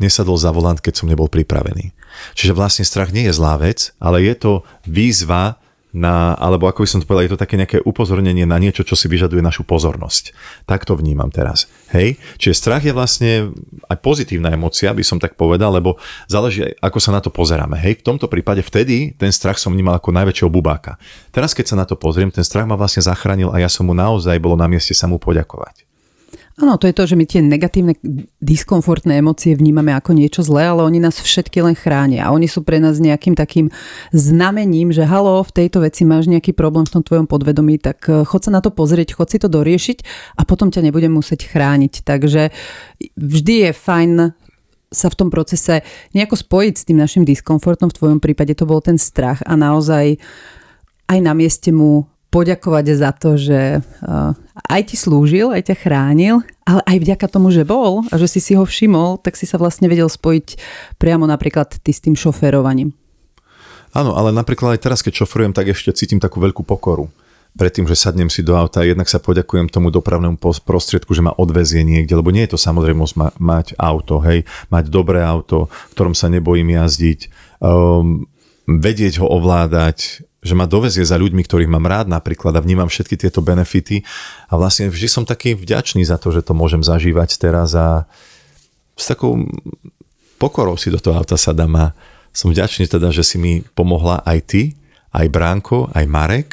nesadol 0.00 0.40
za 0.40 0.48
volant, 0.50 0.80
keď 0.80 1.04
som 1.04 1.06
nebol 1.12 1.28
pripravený. 1.28 1.92
Čiže 2.32 2.56
vlastne 2.56 2.88
strach 2.88 3.12
nie 3.12 3.28
je 3.28 3.36
zlá 3.36 3.60
vec, 3.60 3.92
ale 4.00 4.24
je 4.24 4.34
to 4.34 4.52
výzva 4.88 5.59
na, 5.90 6.38
alebo 6.38 6.70
ako 6.70 6.86
by 6.86 6.88
som 6.88 7.00
to 7.02 7.06
povedal, 7.06 7.26
je 7.26 7.34
to 7.34 7.42
také 7.42 7.58
nejaké 7.58 7.82
upozornenie 7.82 8.46
na 8.46 8.58
niečo, 8.62 8.86
čo 8.86 8.94
si 8.94 9.10
vyžaduje 9.10 9.42
našu 9.42 9.66
pozornosť. 9.66 10.30
Tak 10.64 10.86
to 10.86 10.94
vnímam 10.94 11.34
teraz. 11.34 11.66
Hej? 11.90 12.18
Čiže 12.38 12.54
strach 12.54 12.82
je 12.86 12.94
vlastne 12.94 13.50
aj 13.90 13.98
pozitívna 13.98 14.54
emocia, 14.54 14.94
by 14.94 15.02
som 15.02 15.18
tak 15.18 15.34
povedal, 15.34 15.74
lebo 15.74 15.98
záleží, 16.30 16.62
ako 16.78 16.98
sa 17.02 17.10
na 17.10 17.20
to 17.20 17.34
pozeráme. 17.34 17.74
Hej? 17.74 18.06
V 18.06 18.14
tomto 18.14 18.30
prípade 18.30 18.62
vtedy 18.62 19.18
ten 19.18 19.34
strach 19.34 19.58
som 19.58 19.74
vnímal 19.74 19.98
ako 19.98 20.14
najväčšieho 20.14 20.50
bubáka. 20.50 20.94
Teraz, 21.34 21.50
keď 21.50 21.74
sa 21.74 21.76
na 21.76 21.86
to 21.86 21.98
pozriem, 21.98 22.30
ten 22.30 22.46
strach 22.46 22.70
ma 22.70 22.78
vlastne 22.78 23.02
zachránil 23.02 23.50
a 23.50 23.58
ja 23.58 23.66
som 23.66 23.82
mu 23.82 23.94
naozaj 23.96 24.38
bolo 24.38 24.54
na 24.54 24.70
mieste 24.70 24.94
sa 24.94 25.10
mu 25.10 25.18
poďakovať. 25.18 25.89
Áno, 26.60 26.76
to 26.76 26.84
je 26.84 26.92
to, 26.92 27.08
že 27.08 27.16
my 27.16 27.24
tie 27.24 27.40
negatívne, 27.40 27.96
diskomfortné 28.44 29.16
emócie 29.16 29.56
vnímame 29.56 29.96
ako 29.96 30.12
niečo 30.12 30.44
zlé, 30.44 30.68
ale 30.68 30.84
oni 30.84 31.00
nás 31.00 31.16
všetky 31.16 31.64
len 31.64 31.72
chránia. 31.72 32.28
Oni 32.28 32.44
sú 32.52 32.60
pre 32.60 32.76
nás 32.76 33.00
nejakým 33.00 33.32
takým 33.32 33.72
znamením, 34.12 34.92
že 34.92 35.08
halo, 35.08 35.40
v 35.40 35.56
tejto 35.56 35.80
veci 35.80 36.04
máš 36.04 36.28
nejaký 36.28 36.52
problém 36.52 36.84
v 36.84 37.00
tom 37.00 37.02
tvojom 37.02 37.24
podvedomí, 37.24 37.80
tak 37.80 38.04
eh, 38.12 38.28
chod 38.28 38.44
sa 38.44 38.52
na 38.52 38.60
to 38.60 38.68
pozrieť, 38.68 39.16
chod 39.16 39.32
si 39.32 39.40
to 39.40 39.48
doriešiť 39.48 40.04
a 40.36 40.44
potom 40.44 40.68
ťa 40.68 40.84
nebudem 40.84 41.16
musieť 41.16 41.48
chrániť. 41.48 42.04
Takže 42.04 42.52
vždy 43.16 43.54
je 43.64 43.70
fajn 43.72 44.12
sa 44.90 45.06
v 45.08 45.16
tom 45.16 45.30
procese 45.32 45.80
nejako 46.12 46.36
spojiť 46.36 46.74
s 46.76 46.84
tým 46.84 46.98
našim 47.00 47.24
diskomfortom. 47.24 47.88
V 47.88 47.96
tvojom 47.96 48.18
prípade 48.20 48.52
to 48.52 48.68
bol 48.68 48.84
ten 48.84 49.00
strach 49.00 49.40
a 49.48 49.56
naozaj 49.56 50.18
aj 51.08 51.18
na 51.24 51.32
mieste 51.32 51.72
mu 51.72 52.04
poďakovať 52.30 52.86
za 52.94 53.10
to, 53.10 53.34
že 53.34 53.82
uh, 53.82 54.32
aj 54.70 54.94
ti 54.94 54.96
slúžil, 54.96 55.50
aj 55.50 55.66
ťa 55.70 55.76
chránil, 55.82 56.46
ale 56.62 56.80
aj 56.86 56.96
vďaka 57.02 57.26
tomu, 57.26 57.50
že 57.50 57.66
bol 57.66 58.06
a 58.08 58.14
že 58.14 58.30
si 58.30 58.40
si 58.40 58.52
ho 58.54 58.62
všimol, 58.62 59.18
tak 59.18 59.34
si 59.34 59.44
sa 59.50 59.58
vlastne 59.58 59.90
vedel 59.90 60.06
spojiť 60.06 60.56
priamo 60.96 61.26
napríklad 61.26 61.82
ty 61.82 61.90
s 61.90 62.00
tým 62.00 62.14
šoférovaním. 62.14 62.94
Áno, 63.90 64.14
ale 64.14 64.30
napríklad 64.30 64.78
aj 64.78 64.86
teraz, 64.86 65.02
keď 65.02 65.26
šoferujem, 65.26 65.50
tak 65.50 65.74
ešte 65.74 65.90
cítim 65.90 66.22
takú 66.22 66.38
veľkú 66.38 66.62
pokoru. 66.62 67.10
Predtým, 67.50 67.90
že 67.90 67.98
sadnem 67.98 68.30
si 68.30 68.46
do 68.46 68.54
auta, 68.54 68.86
jednak 68.86 69.10
sa 69.10 69.18
poďakujem 69.18 69.66
tomu 69.66 69.90
dopravnému 69.90 70.38
prostriedku, 70.38 71.10
že 71.10 71.26
ma 71.26 71.34
odvezie 71.34 71.82
niekde, 71.82 72.14
lebo 72.14 72.30
nie 72.30 72.46
je 72.46 72.54
to 72.54 72.58
samozrejme 72.62 73.02
ma- 73.18 73.34
mať 73.42 73.74
auto, 73.74 74.22
hej, 74.22 74.46
mať 74.70 74.86
dobré 74.86 75.18
auto, 75.18 75.66
v 75.66 75.92
ktorom 75.98 76.14
sa 76.14 76.30
nebojím 76.30 76.78
jazdiť, 76.78 77.20
um, 77.58 78.22
vedieť 78.70 79.18
ho 79.18 79.26
ovládať, 79.26 80.29
že 80.40 80.56
ma 80.56 80.64
dovezie 80.64 81.04
za 81.04 81.20
ľuďmi, 81.20 81.44
ktorých 81.44 81.68
mám 81.68 81.84
rád 81.84 82.08
napríklad 82.08 82.56
a 82.56 82.64
vnímam 82.64 82.88
všetky 82.88 83.16
tieto 83.20 83.44
benefity 83.44 84.00
a 84.48 84.56
vlastne 84.56 84.88
vždy 84.88 85.08
som 85.08 85.24
taký 85.28 85.52
vďačný 85.52 86.00
za 86.04 86.16
to, 86.16 86.32
že 86.32 86.40
to 86.40 86.56
môžem 86.56 86.80
zažívať 86.80 87.36
teraz 87.36 87.76
a 87.76 88.08
s 88.96 89.04
takou 89.08 89.36
pokorou 90.40 90.80
si 90.80 90.88
do 90.88 90.96
toho 90.96 91.20
auta 91.20 91.36
sadám 91.36 91.72
a 91.76 91.86
som 92.32 92.48
vďačný 92.48 92.88
teda, 92.88 93.12
že 93.12 93.20
si 93.20 93.36
mi 93.36 93.60
pomohla 93.76 94.24
aj 94.24 94.38
ty, 94.48 94.62
aj 95.12 95.26
Bránko, 95.28 95.92
aj 95.92 96.04
Marek 96.08 96.48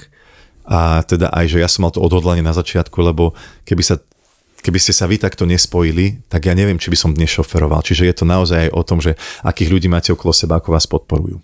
a 0.68 1.00
teda 1.08 1.32
aj, 1.32 1.56
že 1.56 1.58
ja 1.64 1.70
som 1.72 1.88
mal 1.88 1.96
to 1.96 2.04
odhodlanie 2.04 2.44
na 2.44 2.52
začiatku, 2.52 3.00
lebo 3.00 3.32
keby 3.64 3.84
sa 3.88 3.96
keby 4.58 4.84
ste 4.84 4.92
sa 4.92 5.08
vy 5.08 5.16
takto 5.22 5.48
nespojili, 5.48 6.20
tak 6.28 6.50
ja 6.50 6.54
neviem, 6.58 6.76
či 6.82 6.92
by 6.92 6.98
som 6.98 7.16
dnes 7.16 7.32
šoferoval. 7.32 7.86
Čiže 7.86 8.10
je 8.10 8.16
to 8.18 8.26
naozaj 8.28 8.68
aj 8.68 8.70
o 8.74 8.82
tom, 8.84 9.00
že 9.00 9.16
akých 9.46 9.72
ľudí 9.72 9.88
máte 9.88 10.12
okolo 10.12 10.36
seba, 10.36 10.60
ako 10.60 10.76
vás 10.76 10.84
podporujú. 10.90 11.40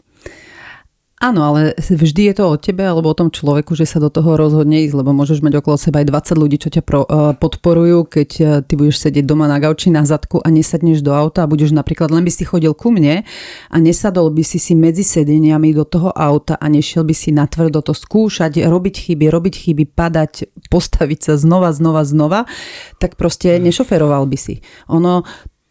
Áno, 1.24 1.40
ale 1.48 1.72
vždy 1.80 2.28
je 2.28 2.36
to 2.36 2.52
o 2.52 2.60
tebe 2.60 2.84
alebo 2.84 3.08
o 3.08 3.16
tom 3.16 3.32
človeku, 3.32 3.80
že 3.80 3.88
sa 3.88 4.04
do 4.04 4.12
toho 4.12 4.36
rozhodne 4.36 4.84
ísť, 4.84 4.92
lebo 4.92 5.16
môžeš 5.16 5.40
mať 5.40 5.64
okolo 5.64 5.80
seba 5.80 6.04
aj 6.04 6.36
20 6.36 6.36
ľudí, 6.36 6.60
čo 6.60 6.68
ťa 6.68 6.84
pro, 6.84 7.08
uh, 7.08 7.32
podporujú, 7.40 8.12
keď 8.12 8.30
uh, 8.44 8.48
ty 8.60 8.76
budeš 8.76 9.08
sedieť 9.08 9.24
doma 9.24 9.48
na 9.48 9.56
gauči 9.56 9.88
na 9.88 10.04
zadku 10.04 10.44
a 10.44 10.52
nesadneš 10.52 11.00
do 11.00 11.16
auta 11.16 11.48
a 11.48 11.48
budeš 11.48 11.72
napríklad 11.72 12.12
len 12.12 12.28
by 12.28 12.32
si 12.36 12.44
chodil 12.44 12.76
ku 12.76 12.92
mne 12.92 13.24
a 13.72 13.76
nesadol 13.80 14.36
by 14.36 14.44
si 14.44 14.60
si 14.60 14.76
medzi 14.76 15.08
sedeniami 15.08 15.72
do 15.72 15.88
toho 15.88 16.12
auta 16.12 16.60
a 16.60 16.68
nešiel 16.68 17.08
by 17.08 17.16
si 17.16 17.32
natvrdo 17.32 17.80
to 17.80 17.96
skúšať, 17.96 18.60
robiť 18.60 19.08
chyby, 19.08 19.32
robiť 19.32 19.56
chyby, 19.64 19.96
padať, 19.96 20.52
postaviť 20.76 21.20
sa 21.24 21.34
znova, 21.40 21.72
znova, 21.72 22.04
znova, 22.04 22.52
tak 23.00 23.16
proste 23.16 23.64
nešoferoval 23.64 24.28
by 24.28 24.36
si. 24.36 24.60
Ono 24.92 25.24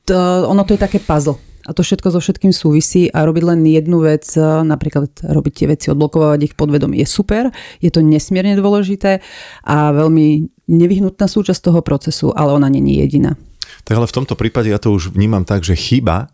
to, 0.09 0.17
ono 0.49 0.65
to 0.65 0.73
je 0.73 0.81
také 0.81 0.97
puzzle 0.97 1.52
a 1.63 1.71
to 1.71 1.87
všetko 1.87 2.09
so 2.11 2.19
všetkým 2.19 2.51
súvisí 2.51 3.07
a 3.13 3.23
robiť 3.23 3.45
len 3.47 3.61
jednu 3.63 4.03
vec, 4.03 4.27
e, 4.35 4.43
napríklad 4.43 5.23
robiť 5.23 5.53
tie 5.53 5.67
veci, 5.71 5.87
odblokovať 5.93 6.41
ich 6.51 6.55
podvedomí 6.59 6.99
je 7.03 7.09
super, 7.09 7.55
je 7.79 7.91
to 7.93 8.03
nesmierne 8.03 8.59
dôležité 8.59 9.23
a 9.67 9.77
veľmi 9.95 10.49
nevyhnutná 10.67 11.29
súčasť 11.29 11.71
toho 11.71 11.81
procesu, 11.85 12.33
ale 12.35 12.57
ona 12.57 12.67
není 12.73 12.99
jediná. 12.99 13.37
Tak 13.85 13.95
ale 13.99 14.11
v 14.11 14.17
tomto 14.17 14.35
prípade 14.35 14.71
ja 14.71 14.81
to 14.81 14.95
už 14.95 15.15
vnímam 15.15 15.47
tak, 15.47 15.63
že 15.63 15.79
chyba 15.79 16.33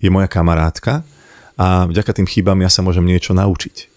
je 0.00 0.08
moja 0.08 0.28
kamarátka 0.30 1.04
a 1.60 1.84
vďaka 1.84 2.16
tým 2.16 2.28
chybám 2.28 2.60
ja 2.64 2.72
sa 2.72 2.80
môžem 2.80 3.04
niečo 3.04 3.36
naučiť. 3.36 3.89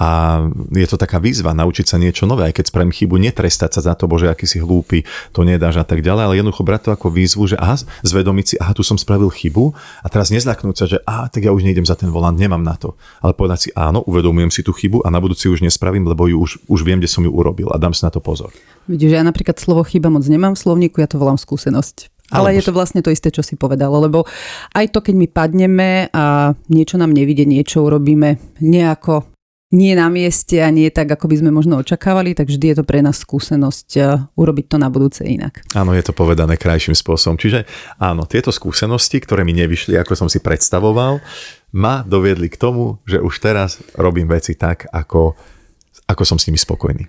A 0.00 0.40
je 0.72 0.86
to 0.88 0.96
taká 0.96 1.20
výzva 1.20 1.52
naučiť 1.52 1.84
sa 1.84 1.96
niečo 2.00 2.24
nové, 2.24 2.48
aj 2.48 2.56
keď 2.56 2.64
spravím 2.72 2.92
chybu, 2.92 3.20
netrestať 3.20 3.76
sa 3.76 3.92
za 3.92 3.94
to, 3.94 4.08
bože, 4.08 4.28
aký 4.28 4.48
si 4.48 4.58
hlúpy, 4.58 5.04
to 5.36 5.44
nedáš 5.44 5.80
a 5.80 5.86
tak 5.86 6.00
ďalej, 6.00 6.22
ale 6.24 6.34
jednoducho 6.40 6.64
brať 6.64 6.80
to 6.88 6.90
ako 6.96 7.12
výzvu, 7.12 7.44
že 7.52 7.56
aha, 7.60 7.76
zvedomiť 8.04 8.46
si, 8.48 8.54
aha, 8.56 8.72
tu 8.72 8.80
som 8.80 8.96
spravil 8.96 9.28
chybu 9.28 9.76
a 10.00 10.06
teraz 10.08 10.32
nezlaknúť 10.32 10.76
sa, 10.76 10.84
že 10.88 10.98
aha, 11.04 11.28
tak 11.28 11.44
ja 11.44 11.52
už 11.52 11.64
nejdem 11.64 11.84
za 11.84 11.94
ten 11.94 12.08
volant, 12.08 12.36
nemám 12.36 12.64
na 12.64 12.74
to. 12.76 12.96
Ale 13.20 13.36
povedať 13.36 13.58
si, 13.58 13.70
áno, 13.76 14.00
uvedomujem 14.08 14.48
si 14.48 14.64
tú 14.64 14.72
chybu 14.72 15.04
a 15.04 15.12
na 15.12 15.20
budúci 15.20 15.52
už 15.52 15.60
nespravím, 15.60 16.08
lebo 16.08 16.24
ju 16.24 16.40
už, 16.40 16.50
už 16.68 16.80
viem, 16.82 16.98
kde 16.98 17.12
som 17.12 17.24
ju 17.24 17.30
urobil 17.30 17.68
a 17.68 17.76
dám 17.76 17.92
si 17.92 18.02
na 18.02 18.10
to 18.10 18.24
pozor. 18.24 18.48
Vidíš, 18.88 19.14
ja 19.14 19.22
napríklad 19.22 19.60
slovo 19.60 19.84
chyba 19.84 20.08
moc 20.08 20.24
nemám 20.24 20.56
v 20.56 20.62
slovníku, 20.64 20.98
ja 20.98 21.08
to 21.08 21.20
volám 21.20 21.36
skúsenosť. 21.36 22.10
Ale 22.32 22.56
je 22.56 22.64
to 22.64 22.72
vlastne 22.72 23.04
to 23.04 23.12
isté, 23.12 23.28
čo 23.28 23.44
si 23.44 23.60
povedal, 23.60 23.92
lebo 23.92 24.24
aj 24.72 24.88
to, 24.88 25.04
keď 25.04 25.14
my 25.20 25.26
padneme 25.28 25.90
a 26.16 26.56
niečo 26.72 26.96
nám 26.96 27.12
nevidie, 27.12 27.44
niečo 27.44 27.84
urobíme 27.84 28.40
nejako 28.64 29.31
nie 29.72 29.96
na 29.96 30.12
mieste 30.12 30.60
a 30.60 30.68
nie 30.68 30.92
tak, 30.92 31.08
ako 31.08 31.32
by 31.32 31.36
sme 31.40 31.50
možno 31.50 31.80
očakávali, 31.80 32.36
tak 32.36 32.52
vždy 32.52 32.72
je 32.72 32.76
to 32.78 32.84
pre 32.84 33.00
nás 33.00 33.24
skúsenosť 33.24 33.88
uh, 33.98 34.20
urobiť 34.36 34.66
to 34.68 34.76
na 34.76 34.92
budúce 34.92 35.24
inak. 35.24 35.64
Áno, 35.72 35.96
je 35.96 36.04
to 36.04 36.12
povedané 36.12 36.60
krajším 36.60 36.92
spôsobom. 36.92 37.40
Čiže 37.40 37.64
áno, 37.96 38.28
tieto 38.28 38.52
skúsenosti, 38.52 39.16
ktoré 39.18 39.48
mi 39.48 39.56
nevyšli, 39.56 39.96
ako 39.96 40.12
som 40.12 40.28
si 40.28 40.44
predstavoval, 40.44 41.24
ma 41.72 42.04
doviedli 42.04 42.52
k 42.52 42.60
tomu, 42.60 43.00
že 43.08 43.16
už 43.16 43.40
teraz 43.40 43.80
robím 43.96 44.28
veci 44.28 44.52
tak, 44.52 44.92
ako, 44.92 45.32
ako 46.04 46.22
som 46.28 46.36
s 46.36 46.52
nimi 46.52 46.60
spokojný. 46.60 47.08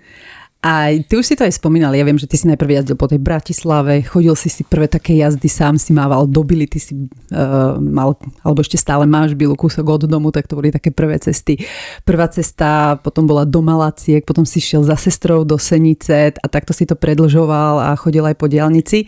A 0.64 0.96
ty 0.96 1.20
už 1.20 1.28
si 1.28 1.36
to 1.36 1.44
aj 1.44 1.60
spomínal, 1.60 1.92
ja 1.92 2.00
viem, 2.08 2.16
že 2.16 2.24
ty 2.24 2.40
si 2.40 2.48
najprv 2.48 2.80
jazdil 2.80 2.96
po 2.96 3.04
tej 3.04 3.20
Bratislave, 3.20 4.00
chodil 4.00 4.32
si 4.32 4.48
si 4.48 4.64
prvé 4.64 4.88
také 4.88 5.12
jazdy, 5.20 5.44
sám 5.44 5.76
si 5.76 5.92
mával 5.92 6.24
do 6.24 6.40
Bily, 6.40 6.64
ty 6.64 6.80
si 6.80 6.96
uh, 6.96 7.76
mal, 7.76 8.16
alebo 8.40 8.64
ešte 8.64 8.80
stále 8.80 9.04
máš 9.04 9.36
Bilu 9.36 9.60
kúsok 9.60 9.84
od 9.84 10.08
domu, 10.08 10.32
tak 10.32 10.48
to 10.48 10.56
boli 10.56 10.72
také 10.72 10.88
prvé 10.88 11.20
cesty. 11.20 11.60
Prvá 12.08 12.32
cesta 12.32 12.96
potom 12.96 13.28
bola 13.28 13.44
do 13.44 13.60
Malaciek, 13.60 14.24
potom 14.24 14.48
si 14.48 14.56
šiel 14.56 14.88
za 14.88 14.96
sestrou 14.96 15.44
do 15.44 15.60
Senice 15.60 16.32
a 16.32 16.46
takto 16.48 16.72
si 16.72 16.88
to 16.88 16.96
predlžoval 16.96 17.84
a 17.84 17.92
chodil 18.00 18.24
aj 18.24 18.36
po 18.40 18.48
diálnici. 18.48 19.04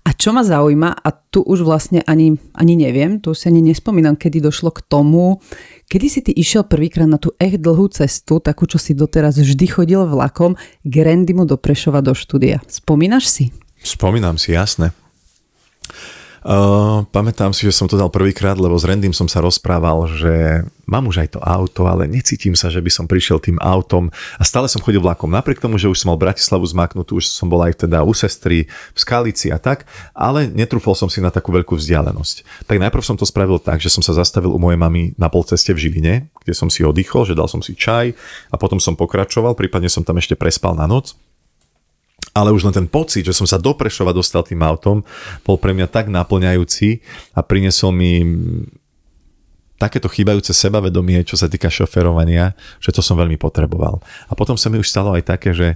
A 0.00 0.16
čo 0.16 0.32
ma 0.32 0.40
zaujíma, 0.40 0.96
a 0.96 1.08
tu 1.12 1.44
už 1.44 1.60
vlastne 1.60 2.00
ani, 2.08 2.40
ani 2.56 2.74
neviem, 2.74 3.20
tu 3.20 3.36
si 3.36 3.52
ani 3.52 3.60
nespomínam, 3.60 4.16
kedy 4.16 4.40
došlo 4.40 4.72
k 4.72 4.80
tomu, 4.80 5.44
kedy 5.92 6.06
si 6.08 6.20
ty 6.24 6.32
išiel 6.32 6.64
prvýkrát 6.64 7.04
na 7.04 7.20
tú 7.20 7.36
echt 7.36 7.60
dlhú 7.60 7.92
cestu, 7.92 8.40
takú, 8.40 8.64
čo 8.64 8.80
si 8.80 8.96
doteraz 8.96 9.36
vždy 9.36 9.66
chodil 9.68 10.00
vlakom, 10.08 10.56
k 10.82 10.94
Randymu 11.04 11.44
do 11.44 11.60
Prešova 11.60 12.00
do 12.00 12.16
štúdia. 12.16 12.64
Spomínaš 12.64 13.28
si? 13.28 13.44
Spomínam 13.84 14.40
si, 14.40 14.56
jasne. 14.56 14.96
Uh, 16.40 17.04
pamätám 17.12 17.52
si, 17.52 17.68
že 17.68 17.76
som 17.76 17.84
to 17.84 18.00
dal 18.00 18.08
prvýkrát, 18.08 18.56
lebo 18.56 18.72
s 18.72 18.88
Randym 18.88 19.12
som 19.12 19.28
sa 19.28 19.44
rozprával, 19.44 20.08
že 20.08 20.64
mám 20.88 21.04
už 21.04 21.20
aj 21.20 21.28
to 21.36 21.40
auto, 21.44 21.84
ale 21.84 22.08
necítim 22.08 22.56
sa, 22.56 22.72
že 22.72 22.80
by 22.80 22.88
som 22.88 23.04
prišiel 23.04 23.44
tým 23.44 23.60
autom 23.60 24.08
a 24.40 24.42
stále 24.42 24.64
som 24.64 24.80
chodil 24.80 25.04
vlakom. 25.04 25.28
Napriek 25.28 25.60
tomu, 25.60 25.76
že 25.76 25.92
už 25.92 26.00
som 26.00 26.08
mal 26.08 26.16
Bratislavu 26.16 26.64
zmaknutú, 26.64 27.20
už 27.20 27.28
som 27.28 27.52
bol 27.52 27.60
aj 27.60 27.84
teda 27.84 28.00
u 28.08 28.16
sestry 28.16 28.64
v 28.66 28.98
Skalici 28.98 29.52
a 29.52 29.60
tak, 29.60 29.84
ale 30.16 30.48
netrúfol 30.48 30.96
som 30.96 31.12
si 31.12 31.20
na 31.20 31.28
takú 31.28 31.52
veľkú 31.52 31.76
vzdialenosť. 31.76 32.64
Tak 32.64 32.76
najprv 32.88 33.04
som 33.04 33.20
to 33.20 33.28
spravil 33.28 33.60
tak, 33.60 33.84
že 33.84 33.92
som 33.92 34.00
sa 34.00 34.16
zastavil 34.16 34.48
u 34.48 34.56
mojej 34.56 34.80
mamy 34.80 35.12
na 35.20 35.28
polceste 35.28 35.76
v 35.76 35.92
Žiline, 35.92 36.32
kde 36.40 36.56
som 36.56 36.72
si 36.72 36.80
oddychol, 36.80 37.28
že 37.28 37.36
dal 37.36 37.52
som 37.52 37.60
si 37.60 37.76
čaj 37.76 38.16
a 38.48 38.56
potom 38.56 38.80
som 38.80 38.96
pokračoval, 38.96 39.52
prípadne 39.52 39.92
som 39.92 40.08
tam 40.08 40.16
ešte 40.16 40.40
prespal 40.40 40.72
na 40.72 40.88
noc 40.88 41.12
ale 42.30 42.54
už 42.54 42.70
len 42.70 42.74
ten 42.74 42.86
pocit, 42.86 43.26
že 43.26 43.34
som 43.34 43.46
sa 43.46 43.58
do 43.58 43.74
Prešova 43.74 44.14
dostal 44.14 44.46
tým 44.46 44.62
autom, 44.62 45.02
bol 45.42 45.58
pre 45.58 45.74
mňa 45.74 45.90
tak 45.90 46.06
naplňajúci 46.06 47.02
a 47.34 47.40
priniesol 47.42 47.90
mi 47.90 48.22
takéto 49.80 50.12
chýbajúce 50.12 50.52
sebavedomie, 50.52 51.24
čo 51.24 51.40
sa 51.40 51.48
týka 51.48 51.72
šoferovania, 51.72 52.52
že 52.84 52.92
to 52.92 53.00
som 53.00 53.16
veľmi 53.16 53.40
potreboval. 53.40 54.04
A 54.28 54.36
potom 54.36 54.54
sa 54.60 54.68
mi 54.68 54.76
už 54.76 54.92
stalo 54.92 55.16
aj 55.16 55.24
také, 55.24 55.56
že 55.56 55.68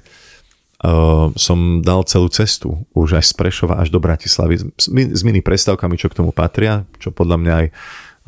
uh, 0.85 1.33
som 1.35 1.81
dal 1.81 2.05
celú 2.05 2.29
cestu, 2.29 2.85
už 2.93 3.17
až 3.17 3.33
z 3.33 3.35
Prešova 3.35 3.81
až 3.81 3.89
do 3.89 3.97
Bratislavy, 3.97 4.77
s, 4.77 4.87
s 4.93 5.23
mini 5.25 5.41
prestávkami, 5.41 5.97
čo 5.97 6.13
k 6.13 6.21
tomu 6.21 6.37
patria, 6.37 6.85
čo 7.01 7.09
podľa 7.09 7.41
mňa 7.41 7.53
aj 7.65 7.67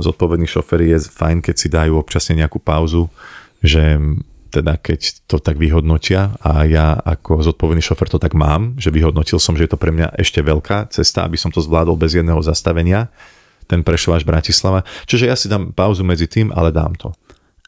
zodpovední 0.01 0.49
šoféry 0.49 0.97
je 0.97 1.13
fajn, 1.13 1.45
keď 1.45 1.55
si 1.57 1.69
dajú 1.69 2.01
občasne 2.01 2.41
nejakú 2.41 2.57
pauzu, 2.57 3.13
že 3.61 4.01
teda 4.49 4.79
keď 4.79 5.27
to 5.27 5.37
tak 5.43 5.59
vyhodnotia 5.61 6.35
a 6.41 6.65
ja 6.65 6.95
ako 6.95 7.43
zodpovedný 7.43 7.83
šofer 7.83 8.09
to 8.09 8.23
tak 8.23 8.33
mám, 8.33 8.79
že 8.79 8.95
vyhodnotil 8.95 9.43
som, 9.43 9.59
že 9.59 9.67
je 9.67 9.73
to 9.75 9.81
pre 9.81 9.91
mňa 9.91 10.17
ešte 10.17 10.41
veľká 10.41 10.91
cesta, 10.95 11.27
aby 11.27 11.35
som 11.35 11.51
to 11.51 11.61
zvládol 11.61 11.99
bez 11.99 12.15
jedného 12.15 12.39
zastavenia, 12.41 13.11
ten 13.67 13.83
Prešov 13.83 14.23
Bratislava. 14.23 14.87
Čiže 15.11 15.25
ja 15.27 15.35
si 15.35 15.51
dám 15.51 15.75
pauzu 15.75 16.07
medzi 16.07 16.31
tým, 16.31 16.55
ale 16.55 16.71
dám 16.71 16.95
to. 16.95 17.11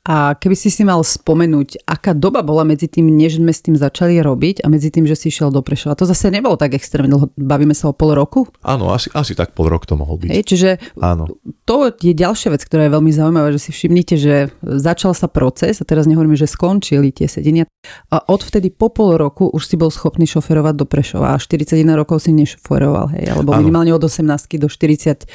A 0.08 0.32
keby 0.32 0.56
si 0.56 0.72
si 0.72 0.88
mal 0.88 1.04
spomenúť, 1.04 1.84
aká 1.84 2.16
doba 2.16 2.40
bola 2.40 2.64
medzi 2.64 2.88
tým, 2.88 3.12
než 3.12 3.36
sme 3.36 3.52
s 3.52 3.60
tým 3.60 3.76
začali 3.76 4.16
robiť 4.24 4.64
a 4.64 4.72
medzi 4.72 4.88
tým, 4.88 5.04
že 5.04 5.12
si 5.12 5.28
išiel 5.28 5.52
do 5.52 5.60
Prešova. 5.60 6.00
To 6.00 6.08
zase 6.08 6.32
nebolo 6.32 6.56
tak 6.56 6.72
extrémne 6.72 7.12
dlho. 7.12 7.28
Bavíme 7.36 7.76
sa 7.76 7.92
o 7.92 7.94
pol 7.94 8.16
roku? 8.16 8.48
Áno, 8.64 8.88
asi, 8.88 9.12
asi 9.12 9.36
tak 9.36 9.52
pol 9.52 9.68
rok 9.68 9.84
to 9.84 10.00
mohol 10.00 10.16
byť. 10.16 10.30
Hej, 10.32 10.42
čiže 10.48 10.70
Áno. 10.96 11.28
to 11.68 11.92
je 11.92 12.16
ďalšia 12.16 12.56
vec, 12.56 12.64
ktorá 12.64 12.88
je 12.88 12.94
veľmi 12.96 13.12
zaujímavá, 13.12 13.52
že 13.52 13.60
si 13.60 13.70
všimnite, 13.76 14.14
že 14.16 14.34
začal 14.64 15.12
sa 15.12 15.28
proces, 15.28 15.76
a 15.76 15.84
teraz 15.84 16.08
nehovoríme, 16.08 16.40
že 16.40 16.48
skončili 16.48 17.12
tie 17.12 17.28
sedenia. 17.28 17.68
A 18.08 18.24
odvtedy 18.32 18.72
po 18.72 18.88
pol 18.88 19.20
roku 19.20 19.52
už 19.52 19.68
si 19.68 19.76
bol 19.76 19.92
schopný 19.92 20.24
šoferovať 20.24 20.72
do 20.72 20.88
Prešova. 20.88 21.36
A 21.36 21.40
41 21.40 21.84
rokov 21.92 22.24
si 22.24 22.32
nešoferoval, 22.32 23.12
hej, 23.12 23.36
alebo 23.36 23.52
Áno. 23.52 23.60
minimálne 23.60 23.92
od 23.92 24.00
18 24.00 24.56
do 24.56 24.72
41 24.72 25.28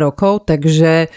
rokov, 0.00 0.48
takže 0.48 1.12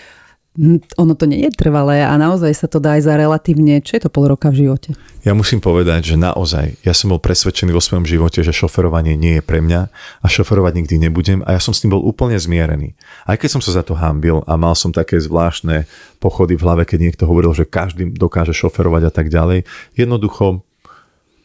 ono 0.95 1.13
to 1.19 1.27
nie 1.27 1.43
je 1.43 1.51
trvalé 1.51 1.99
a 1.99 2.15
naozaj 2.15 2.55
sa 2.55 2.67
to 2.71 2.79
dá 2.79 2.95
aj 2.95 3.11
za 3.11 3.19
relatívne, 3.19 3.83
čo 3.83 3.99
je 3.99 4.07
to 4.07 4.09
pol 4.09 4.31
roka 4.31 4.47
v 4.47 4.63
živote? 4.63 4.95
Ja 5.27 5.35
musím 5.35 5.59
povedať, 5.59 6.13
že 6.13 6.15
naozaj, 6.15 6.79
ja 6.79 6.95
som 6.95 7.11
bol 7.11 7.19
presvedčený 7.19 7.75
vo 7.75 7.83
svojom 7.83 8.07
živote, 8.07 8.39
že 8.39 8.55
šoferovanie 8.55 9.19
nie 9.19 9.39
je 9.39 9.43
pre 9.43 9.59
mňa 9.59 9.81
a 10.23 10.25
šoferovať 10.31 10.79
nikdy 10.79 10.95
nebudem 11.07 11.43
a 11.43 11.59
ja 11.59 11.59
som 11.59 11.75
s 11.75 11.83
tým 11.83 11.91
bol 11.91 11.99
úplne 11.99 12.39
zmierený. 12.39 12.95
Aj 13.27 13.35
keď 13.35 13.59
som 13.59 13.61
sa 13.61 13.75
za 13.75 13.83
to 13.83 13.99
hambil 13.99 14.47
a 14.47 14.55
mal 14.55 14.79
som 14.79 14.95
také 14.95 15.19
zvláštne 15.19 15.91
pochody 16.23 16.55
v 16.55 16.63
hlave, 16.63 16.83
keď 16.87 17.11
niekto 17.11 17.27
hovoril, 17.27 17.51
že 17.51 17.67
každý 17.67 18.15
dokáže 18.15 18.55
šoferovať 18.55 19.09
a 19.09 19.11
tak 19.11 19.27
ďalej, 19.27 19.67
jednoducho 19.99 20.63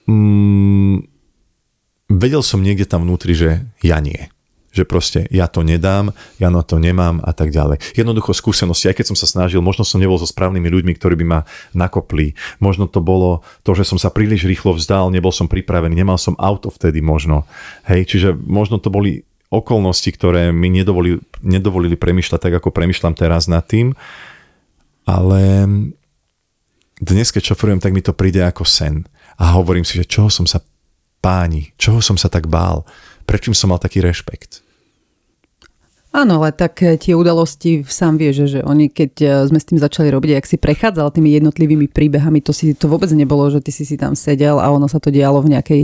mm, 0.06 1.02
vedel 2.14 2.46
som 2.46 2.62
niekde 2.62 2.86
tam 2.86 3.02
vnútri, 3.02 3.34
že 3.34 3.66
ja 3.82 3.98
nie 3.98 4.30
že 4.70 4.86
proste 4.86 5.26
ja 5.34 5.50
to 5.50 5.66
nedám, 5.66 6.14
ja 6.38 6.48
na 6.48 6.62
to 6.62 6.78
nemám 6.78 7.18
a 7.26 7.34
tak 7.34 7.50
ďalej. 7.50 7.82
Jednoducho 7.98 8.30
skúsenosti, 8.30 8.86
aj 8.86 9.02
keď 9.02 9.06
som 9.14 9.18
sa 9.18 9.26
snažil, 9.26 9.58
možno 9.62 9.82
som 9.82 9.98
nebol 9.98 10.18
so 10.18 10.26
správnymi 10.26 10.70
ľuďmi, 10.70 10.92
ktorí 10.94 11.18
by 11.20 11.26
ma 11.26 11.40
nakopli, 11.74 12.38
možno 12.62 12.86
to 12.86 13.02
bolo 13.02 13.42
to, 13.66 13.74
že 13.74 13.86
som 13.86 13.98
sa 13.98 14.14
príliš 14.14 14.46
rýchlo 14.46 14.74
vzdal, 14.78 15.10
nebol 15.10 15.34
som 15.34 15.50
pripravený, 15.50 15.98
nemal 15.98 16.18
som 16.18 16.38
auto 16.38 16.70
vtedy 16.70 17.02
možno. 17.02 17.44
Hej, 17.90 18.06
čiže 18.14 18.28
možno 18.34 18.78
to 18.78 18.94
boli 18.94 19.26
okolnosti, 19.50 20.06
ktoré 20.14 20.54
mi 20.54 20.70
nedovolili, 20.70 21.18
nedovolili 21.42 21.98
premyšľať 21.98 22.38
tak, 22.38 22.54
ako 22.62 22.70
premyšľam 22.70 23.18
teraz 23.18 23.50
nad 23.50 23.66
tým, 23.66 23.98
ale 25.02 25.66
dnes, 27.02 27.34
keď 27.34 27.50
šoferujem, 27.50 27.82
tak 27.82 27.90
mi 27.90 28.04
to 28.04 28.14
príde 28.14 28.38
ako 28.44 28.62
sen. 28.62 29.02
A 29.40 29.56
hovorím 29.56 29.88
si, 29.88 29.96
že 29.96 30.06
čoho 30.06 30.28
som 30.28 30.44
sa 30.44 30.62
páni, 31.24 31.72
čoho 31.80 31.98
som 32.04 32.14
sa 32.14 32.28
tak 32.28 32.46
bál, 32.46 32.84
prečo 33.30 33.54
som 33.54 33.70
mal 33.70 33.78
taký 33.78 34.02
rešpekt? 34.02 34.66
Áno, 36.10 36.42
ale 36.42 36.50
tak 36.50 36.82
eh, 36.82 36.98
tie 36.98 37.14
udalosti 37.14 37.86
sám 37.86 38.18
vie, 38.18 38.34
že, 38.34 38.66
oni 38.66 38.90
keď 38.90 39.12
eh, 39.22 39.30
sme 39.46 39.62
s 39.62 39.68
tým 39.70 39.78
začali 39.78 40.10
robiť, 40.10 40.42
ak 40.42 40.46
si 40.50 40.58
prechádzal 40.58 41.14
tými 41.14 41.38
jednotlivými 41.38 41.86
príbehami, 41.86 42.42
to 42.42 42.50
si 42.50 42.74
to 42.74 42.90
vôbec 42.90 43.06
nebolo, 43.14 43.46
že 43.46 43.62
ty 43.62 43.70
si 43.70 43.86
si 43.86 43.94
tam 43.94 44.18
sedel 44.18 44.58
a 44.58 44.66
ono 44.74 44.90
sa 44.90 44.98
to 44.98 45.14
dialo 45.14 45.38
v, 45.38 45.54
nejakej, 45.54 45.82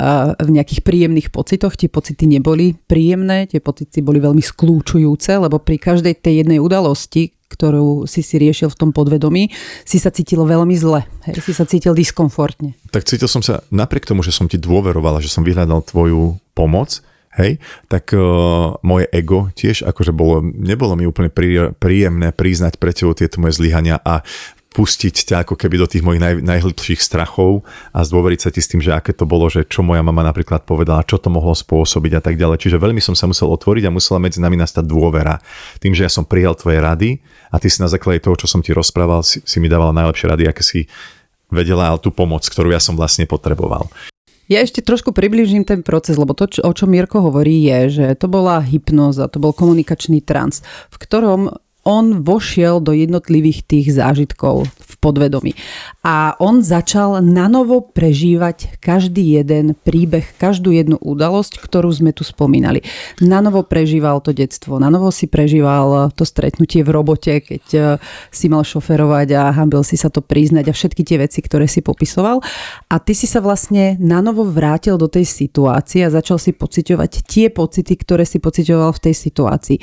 uh, 0.00 0.32
v 0.40 0.50
nejakých 0.56 0.80
príjemných 0.80 1.28
pocitoch. 1.28 1.76
Tie 1.76 1.92
pocity 1.92 2.24
neboli 2.24 2.80
príjemné, 2.80 3.44
tie 3.44 3.60
pocity 3.60 4.00
boli 4.00 4.24
veľmi 4.24 4.40
skľúčujúce, 4.40 5.36
lebo 5.36 5.60
pri 5.60 5.76
každej 5.76 6.16
tej 6.16 6.48
jednej 6.48 6.64
udalosti, 6.64 7.36
ktorú 7.48 8.04
si 8.04 8.20
si 8.20 8.36
riešil 8.36 8.68
v 8.68 8.78
tom 8.78 8.90
podvedomí, 8.92 9.50
si 9.82 9.96
sa 9.96 10.12
cítil 10.12 10.44
veľmi 10.44 10.76
zle. 10.76 11.08
Hej, 11.24 11.40
si 11.42 11.52
sa 11.56 11.64
cítil 11.64 11.96
diskomfortne. 11.96 12.76
Tak 12.92 13.08
cítil 13.08 13.26
som 13.28 13.40
sa, 13.40 13.64
napriek 13.72 14.04
tomu, 14.04 14.20
že 14.20 14.36
som 14.36 14.46
ti 14.46 14.60
dôverovala, 14.60 15.24
že 15.24 15.32
som 15.32 15.42
vyhľadal 15.42 15.80
tvoju 15.88 16.36
pomoc, 16.52 17.00
hej, 17.38 17.62
tak 17.86 18.10
uh, 18.12 18.74
moje 18.82 19.06
ego 19.14 19.48
tiež 19.54 19.86
akože 19.86 20.10
bolo, 20.10 20.42
nebolo 20.42 20.98
mi 20.98 21.06
úplne 21.06 21.30
prí, 21.30 21.70
príjemné 21.78 22.34
priznať 22.34 22.76
pre 22.76 22.90
tebou 22.90 23.14
tieto 23.14 23.38
moje 23.38 23.56
zlyhania 23.62 24.02
a 24.02 24.26
pustiť 24.68 25.32
ťa 25.32 25.36
ako 25.48 25.56
keby 25.56 25.80
do 25.80 25.88
tých 25.88 26.04
mojich 26.04 26.20
naj, 26.20 26.34
najhlbších 26.44 27.00
strachov 27.00 27.64
a 27.90 28.04
zdôveriť 28.04 28.40
sa 28.44 28.50
ti 28.52 28.60
s 28.60 28.68
tým, 28.68 28.84
že 28.84 28.92
aké 28.92 29.16
to 29.16 29.24
bolo, 29.24 29.48
že 29.48 29.64
čo 29.64 29.80
moja 29.80 30.04
mama 30.04 30.20
napríklad 30.20 30.68
povedala, 30.68 31.08
čo 31.08 31.16
to 31.16 31.32
mohlo 31.32 31.56
spôsobiť 31.56 32.20
a 32.20 32.22
tak 32.22 32.36
ďalej. 32.36 32.68
Čiže 32.68 32.76
veľmi 32.76 33.00
som 33.00 33.16
sa 33.16 33.24
musel 33.24 33.48
otvoriť 33.48 33.88
a 33.88 33.94
musela 33.94 34.20
medzi 34.20 34.38
nami 34.38 34.60
nastať 34.60 34.84
dôvera. 34.84 35.40
Tým, 35.80 35.96
že 35.96 36.04
ja 36.04 36.12
som 36.12 36.28
prijal 36.28 36.52
tvoje 36.52 36.78
rady 36.84 37.24
a 37.48 37.56
ty 37.56 37.72
si 37.72 37.80
na 37.80 37.88
základe 37.88 38.20
toho, 38.20 38.36
čo 38.36 38.46
som 38.46 38.60
ti 38.60 38.76
rozprával, 38.76 39.24
si, 39.24 39.40
si 39.40 39.56
mi 39.56 39.72
dával 39.72 39.96
najlepšie 39.96 40.26
rady, 40.28 40.44
aké 40.46 40.60
si 40.60 40.84
vedela 41.48 41.96
tú 41.96 42.12
pomoc, 42.12 42.44
ktorú 42.44 42.68
ja 42.68 42.80
som 42.80 42.92
vlastne 42.92 43.24
potreboval. 43.24 43.88
Ja 44.48 44.64
ešte 44.64 44.80
trošku 44.80 45.12
približím 45.12 45.68
ten 45.68 45.84
proces, 45.84 46.16
lebo 46.16 46.32
to, 46.32 46.48
čo, 46.48 46.64
o 46.64 46.72
čom 46.72 46.88
Mirko 46.88 47.20
hovorí, 47.20 47.68
je, 47.68 48.00
že 48.00 48.06
to 48.16 48.32
bola 48.32 48.64
hypnoza, 48.64 49.28
to 49.28 49.36
bol 49.36 49.52
komunikačný 49.52 50.24
trans, 50.24 50.64
v 50.88 50.96
ktorom 50.96 51.52
on 51.88 52.20
vošiel 52.20 52.84
do 52.84 52.92
jednotlivých 52.92 53.64
tých 53.64 53.96
zážitkov 53.96 54.68
v 54.68 54.92
podvedomí. 55.00 55.56
A 56.04 56.36
on 56.36 56.60
začal 56.60 57.24
nanovo 57.24 57.80
prežívať 57.80 58.76
každý 58.76 59.40
jeden 59.40 59.72
príbeh, 59.72 60.36
každú 60.36 60.68
jednu 60.68 61.00
udalosť, 61.00 61.56
ktorú 61.56 61.88
sme 61.88 62.12
tu 62.12 62.28
spomínali. 62.28 62.84
Nanovo 63.24 63.64
prežíval 63.64 64.20
to 64.20 64.36
detstvo, 64.36 64.76
nanovo 64.76 65.08
si 65.08 65.24
prežíval 65.32 66.12
to 66.12 66.28
stretnutie 66.28 66.84
v 66.84 66.92
robote, 66.92 67.40
keď 67.40 67.64
e, 67.72 67.80
si 68.28 68.52
mal 68.52 68.68
šoferovať 68.68 69.28
a 69.32 69.42
hambil 69.56 69.80
si 69.80 69.96
sa 69.96 70.12
to 70.12 70.20
priznať 70.20 70.68
a 70.68 70.76
všetky 70.76 71.02
tie 71.08 71.16
veci, 71.24 71.40
ktoré 71.40 71.64
si 71.64 71.80
popisoval. 71.80 72.44
A 72.92 73.00
ty 73.00 73.16
si 73.16 73.24
sa 73.24 73.40
vlastne 73.40 73.96
nanovo 73.96 74.44
vrátil 74.44 75.00
do 75.00 75.08
tej 75.08 75.24
situácie 75.24 76.04
a 76.04 76.12
začal 76.12 76.36
si 76.36 76.52
pociťovať 76.52 77.10
tie 77.24 77.48
pocity, 77.48 77.94
ktoré 77.96 78.28
si 78.28 78.42
pociťoval 78.42 78.92
v 78.92 79.02
tej 79.08 79.14
situácii. 79.16 79.78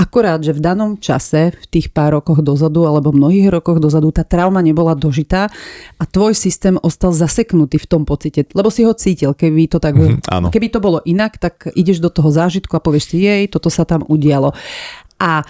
Akorát, 0.00 0.40
že 0.40 0.56
v 0.56 0.64
danom 0.64 0.96
čase, 0.96 1.49
v 1.54 1.66
tých 1.68 1.90
pár 1.90 2.18
rokoch 2.18 2.40
dozadu 2.40 2.86
alebo 2.86 3.14
mnohých 3.14 3.50
rokoch 3.50 3.82
dozadu, 3.82 4.10
tá 4.10 4.26
trauma 4.26 4.62
nebola 4.62 4.94
dožitá 4.94 5.50
a 5.96 6.04
tvoj 6.06 6.34
systém 6.34 6.78
ostal 6.80 7.14
zaseknutý 7.14 7.78
v 7.78 7.86
tom 7.86 8.02
pocite, 8.06 8.48
lebo 8.54 8.68
si 8.72 8.86
ho 8.86 8.94
cítil, 8.94 9.34
keby 9.34 9.70
to 9.70 9.78
tak 9.78 9.94
áno. 10.30 10.48
keby 10.48 10.66
to 10.70 10.78
bolo 10.78 10.98
inak, 11.04 11.36
tak 11.36 11.70
ideš 11.74 12.00
do 12.00 12.10
toho 12.10 12.30
zážitku 12.30 12.72
a 12.74 12.82
povieš 12.82 13.04
si, 13.14 13.16
jej, 13.26 13.44
toto 13.50 13.68
sa 13.68 13.82
tam 13.82 14.06
udialo. 14.06 14.54
A 15.20 15.44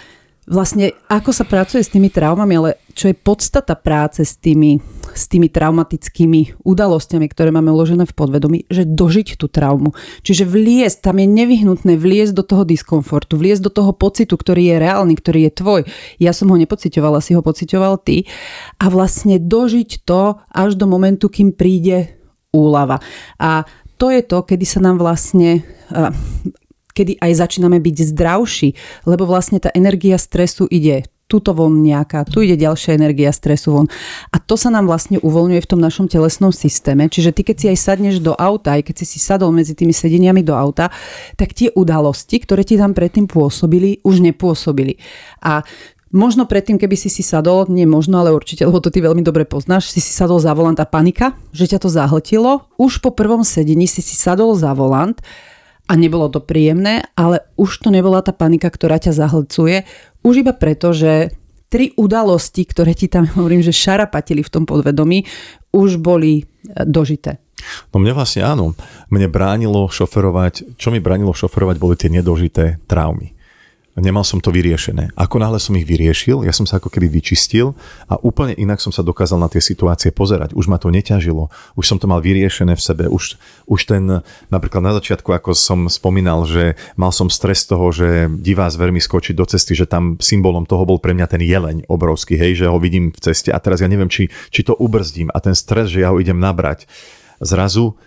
vlastne 0.51 0.91
ako 1.07 1.31
sa 1.31 1.47
pracuje 1.47 1.79
s 1.79 1.89
tými 1.89 2.11
traumami, 2.11 2.53
ale 2.59 2.69
čo 2.91 3.07
je 3.07 3.15
podstata 3.15 3.79
práce 3.79 4.27
s 4.27 4.35
tými, 4.35 4.83
s 5.15 5.31
tými 5.31 5.47
traumatickými 5.47 6.59
udalosťami, 6.67 7.25
ktoré 7.31 7.55
máme 7.55 7.71
uložené 7.71 8.03
v 8.03 8.11
podvedomí, 8.11 8.67
že 8.67 8.83
dožiť 8.83 9.39
tú 9.39 9.47
traumu. 9.47 9.95
Čiže 10.27 10.43
vliesť, 10.43 11.07
tam 11.07 11.23
je 11.23 11.27
nevyhnutné 11.31 11.95
vliesť 11.95 12.35
do 12.35 12.43
toho 12.43 12.67
diskomfortu, 12.67 13.39
vliesť 13.39 13.63
do 13.63 13.71
toho 13.71 13.95
pocitu, 13.95 14.35
ktorý 14.35 14.75
je 14.75 14.81
reálny, 14.83 15.15
ktorý 15.15 15.47
je 15.47 15.51
tvoj. 15.55 15.81
Ja 16.19 16.35
som 16.35 16.51
ho 16.51 16.59
nepocitovala, 16.59 17.23
si 17.23 17.31
ho 17.31 17.39
pocitoval 17.39 17.95
ty. 18.03 18.27
A 18.75 18.91
vlastne 18.91 19.39
dožiť 19.39 20.03
to 20.03 20.43
až 20.51 20.75
do 20.75 20.83
momentu, 20.85 21.31
kým 21.31 21.55
príde 21.55 22.19
úlava. 22.51 22.99
A 23.39 23.63
to 23.95 24.11
je 24.11 24.19
to, 24.19 24.43
kedy 24.43 24.67
sa 24.67 24.83
nám 24.83 24.99
vlastne 24.99 25.63
kedy 26.91 27.17
aj 27.19 27.31
začíname 27.47 27.79
byť 27.79 27.95
zdravší, 28.13 28.69
lebo 29.07 29.25
vlastne 29.25 29.57
tá 29.57 29.71
energia 29.73 30.15
stresu 30.19 30.67
ide 30.67 31.07
tuto 31.31 31.55
von 31.55 31.79
nejaká, 31.79 32.27
tu 32.27 32.43
ide 32.43 32.59
ďalšia 32.59 32.99
energia 32.99 33.31
stresu 33.31 33.71
von. 33.71 33.87
A 34.35 34.37
to 34.43 34.59
sa 34.59 34.67
nám 34.67 34.91
vlastne 34.91 35.15
uvoľňuje 35.23 35.63
v 35.63 35.69
tom 35.71 35.79
našom 35.79 36.11
telesnom 36.11 36.51
systéme. 36.51 37.07
Čiže 37.07 37.31
ty, 37.31 37.47
keď 37.47 37.55
si 37.55 37.65
aj 37.71 37.77
sadneš 37.79 38.19
do 38.19 38.35
auta, 38.35 38.75
aj 38.75 38.91
keď 38.91 38.95
si 38.99 39.15
si 39.15 39.19
sadol 39.23 39.55
medzi 39.55 39.71
tými 39.71 39.95
sedeniami 39.95 40.43
do 40.43 40.51
auta, 40.51 40.91
tak 41.39 41.55
tie 41.55 41.71
udalosti, 41.71 42.43
ktoré 42.43 42.67
ti 42.67 42.75
tam 42.75 42.91
predtým 42.91 43.31
pôsobili, 43.31 44.03
už 44.03 44.19
nepôsobili. 44.19 44.99
A 45.39 45.63
Možno 46.11 46.43
predtým, 46.43 46.75
keby 46.75 46.99
si 46.99 47.07
si 47.07 47.23
sadol, 47.23 47.71
nie 47.71 47.87
možno, 47.87 48.19
ale 48.19 48.35
určite, 48.35 48.67
lebo 48.67 48.83
to 48.83 48.91
ty 48.91 48.99
veľmi 48.99 49.23
dobre 49.23 49.47
poznáš, 49.47 49.95
si 49.95 50.03
si 50.03 50.11
sadol 50.11 50.43
za 50.43 50.51
volant 50.51 50.75
a 50.75 50.83
panika, 50.83 51.39
že 51.55 51.71
ťa 51.71 51.79
to 51.79 51.87
zahltilo. 51.87 52.67
Už 52.75 52.99
po 52.99 53.15
prvom 53.15 53.47
sedení 53.47 53.87
si 53.87 54.03
si 54.03 54.19
sadol 54.19 54.51
za 54.59 54.75
volant 54.75 55.15
a 55.87 55.93
nebolo 55.97 56.29
to 56.31 56.39
príjemné, 56.43 57.03
ale 57.17 57.45
už 57.57 57.85
to 57.85 57.89
nebola 57.89 58.21
tá 58.21 58.31
panika, 58.31 58.69
ktorá 58.69 59.01
ťa 59.01 59.13
zahlcuje, 59.15 59.83
už 60.21 60.45
iba 60.45 60.53
preto, 60.53 60.93
že 60.93 61.33
tri 61.71 61.95
udalosti, 61.95 62.67
ktoré 62.67 62.93
ti 62.93 63.07
tam 63.07 63.25
hovorím, 63.37 63.63
že 63.63 63.75
šarapatili 63.75 64.43
v 64.43 64.53
tom 64.53 64.63
podvedomí, 64.67 65.25
už 65.71 66.03
boli 66.03 66.41
e, 66.41 66.43
dožité. 66.83 67.39
No 67.93 68.01
mne 68.01 68.17
vlastne 68.17 68.41
áno. 68.41 68.73
Mne 69.13 69.29
bránilo 69.29 69.85
šoferovať, 69.85 70.81
čo 70.81 70.89
mi 70.89 70.97
bránilo 70.97 71.29
šoferovať, 71.29 71.75
boli 71.77 71.93
tie 71.93 72.09
nedožité 72.09 72.81
traumy 72.89 73.37
nemal 73.99 74.23
som 74.23 74.39
to 74.39 74.53
vyriešené. 74.55 75.11
Ako 75.19 75.41
náhle 75.41 75.59
som 75.59 75.75
ich 75.75 75.83
vyriešil, 75.83 76.47
ja 76.47 76.53
som 76.55 76.63
sa 76.63 76.79
ako 76.79 76.87
keby 76.87 77.11
vyčistil 77.11 77.75
a 78.07 78.15
úplne 78.23 78.55
inak 78.55 78.79
som 78.79 78.95
sa 78.95 79.03
dokázal 79.03 79.41
na 79.41 79.51
tie 79.51 79.59
situácie 79.59 80.15
pozerať. 80.15 80.55
Už 80.55 80.71
ma 80.71 80.79
to 80.79 80.87
neťažilo, 80.87 81.51
už 81.75 81.85
som 81.85 81.99
to 81.99 82.07
mal 82.07 82.23
vyriešené 82.23 82.77
v 82.77 82.83
sebe, 82.83 83.03
už, 83.11 83.35
už 83.67 83.79
ten, 83.83 84.23
napríklad 84.47 84.79
na 84.79 84.95
začiatku, 84.95 85.35
ako 85.35 85.51
som 85.51 85.91
spomínal, 85.91 86.47
že 86.47 86.79
mal 86.95 87.11
som 87.11 87.27
stres 87.27 87.67
toho, 87.67 87.91
že 87.91 88.31
divá 88.39 88.71
zver 88.71 88.95
mi 88.95 89.03
skočiť 89.03 89.35
do 89.35 89.43
cesty, 89.43 89.75
že 89.75 89.89
tam 89.89 90.15
symbolom 90.23 90.63
toho 90.63 90.87
bol 90.87 91.01
pre 91.01 91.11
mňa 91.11 91.27
ten 91.27 91.43
jeleň 91.43 91.91
obrovský, 91.91 92.39
hej, 92.39 92.63
že 92.63 92.71
ho 92.71 92.79
vidím 92.79 93.11
v 93.11 93.19
ceste 93.19 93.51
a 93.51 93.59
teraz 93.59 93.83
ja 93.83 93.91
neviem, 93.91 94.07
či, 94.07 94.31
či 94.53 94.63
to 94.63 94.71
ubrzdím 94.79 95.27
a 95.35 95.43
ten 95.43 95.57
stres, 95.57 95.91
že 95.91 96.05
ja 96.05 96.15
ho 96.15 96.17
idem 96.21 96.39
nabrať. 96.39 96.87
Zrazu 97.41 97.97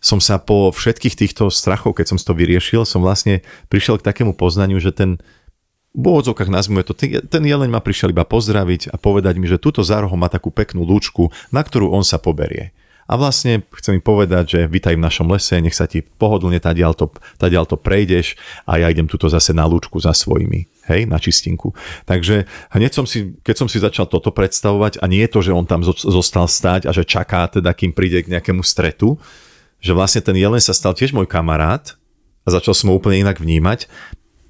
som 0.00 0.18
sa 0.18 0.40
po 0.40 0.72
všetkých 0.72 1.14
týchto 1.14 1.52
strachoch, 1.52 1.92
keď 1.92 2.12
som 2.12 2.18
to 2.18 2.32
vyriešil, 2.32 2.88
som 2.88 3.04
vlastne 3.04 3.44
prišiel 3.68 4.00
k 4.00 4.06
takému 4.08 4.32
poznaniu, 4.32 4.80
že 4.80 4.96
ten 4.96 5.20
v 5.90 6.04
úvodzovkách 6.06 6.50
nazvime 6.50 6.86
to, 6.86 6.94
ten 6.94 7.42
jeleň 7.42 7.66
ma 7.66 7.82
prišiel 7.82 8.14
iba 8.14 8.22
pozdraviť 8.22 8.94
a 8.94 8.96
povedať 8.96 9.42
mi, 9.42 9.50
že 9.50 9.58
túto 9.58 9.82
za 9.82 9.98
rohom 9.98 10.22
má 10.22 10.30
takú 10.30 10.54
peknú 10.54 10.86
lúčku, 10.86 11.34
na 11.50 11.66
ktorú 11.66 11.90
on 11.90 12.06
sa 12.06 12.22
poberie. 12.22 12.70
A 13.10 13.18
vlastne 13.18 13.66
chcem 13.74 13.98
mi 13.98 14.02
povedať, 14.02 14.54
že 14.54 14.60
vitaj 14.70 14.94
v 14.94 15.02
našom 15.02 15.26
lese, 15.34 15.58
nech 15.58 15.74
sa 15.74 15.90
ti 15.90 15.98
pohodlne 15.98 16.62
tadiaľ 16.62 16.94
to, 16.94 17.10
tadiaľ 17.42 17.66
to 17.66 17.74
prejdeš 17.74 18.38
a 18.70 18.78
ja 18.78 18.86
idem 18.86 19.10
tuto 19.10 19.26
zase 19.26 19.50
na 19.50 19.66
lúčku 19.66 19.98
za 19.98 20.14
svojimi, 20.14 20.70
hej, 20.86 21.10
na 21.10 21.18
čistinku. 21.18 21.74
Takže 22.06 22.46
hneď 22.70 22.94
som 22.94 23.10
si, 23.10 23.34
keď 23.42 23.56
som 23.58 23.66
si 23.66 23.82
začal 23.82 24.06
toto 24.06 24.30
predstavovať 24.30 25.02
a 25.02 25.10
nie 25.10 25.26
je 25.26 25.32
to, 25.34 25.42
že 25.42 25.50
on 25.50 25.66
tam 25.66 25.82
zostal 25.82 26.46
stáť 26.46 26.86
a 26.86 26.94
že 26.94 27.02
čaká 27.02 27.50
teda, 27.50 27.74
kým 27.74 27.90
príde 27.90 28.22
k 28.22 28.30
nejakému 28.30 28.62
stretu, 28.62 29.18
že 29.80 29.96
vlastne 29.96 30.20
ten 30.20 30.36
jelen 30.36 30.60
sa 30.60 30.76
stal 30.76 30.92
tiež 30.92 31.16
môj 31.16 31.26
kamarát 31.26 31.96
a 32.44 32.48
začal 32.48 32.76
som 32.76 32.92
ho 32.92 32.96
úplne 32.96 33.24
inak 33.24 33.40
vnímať, 33.40 33.88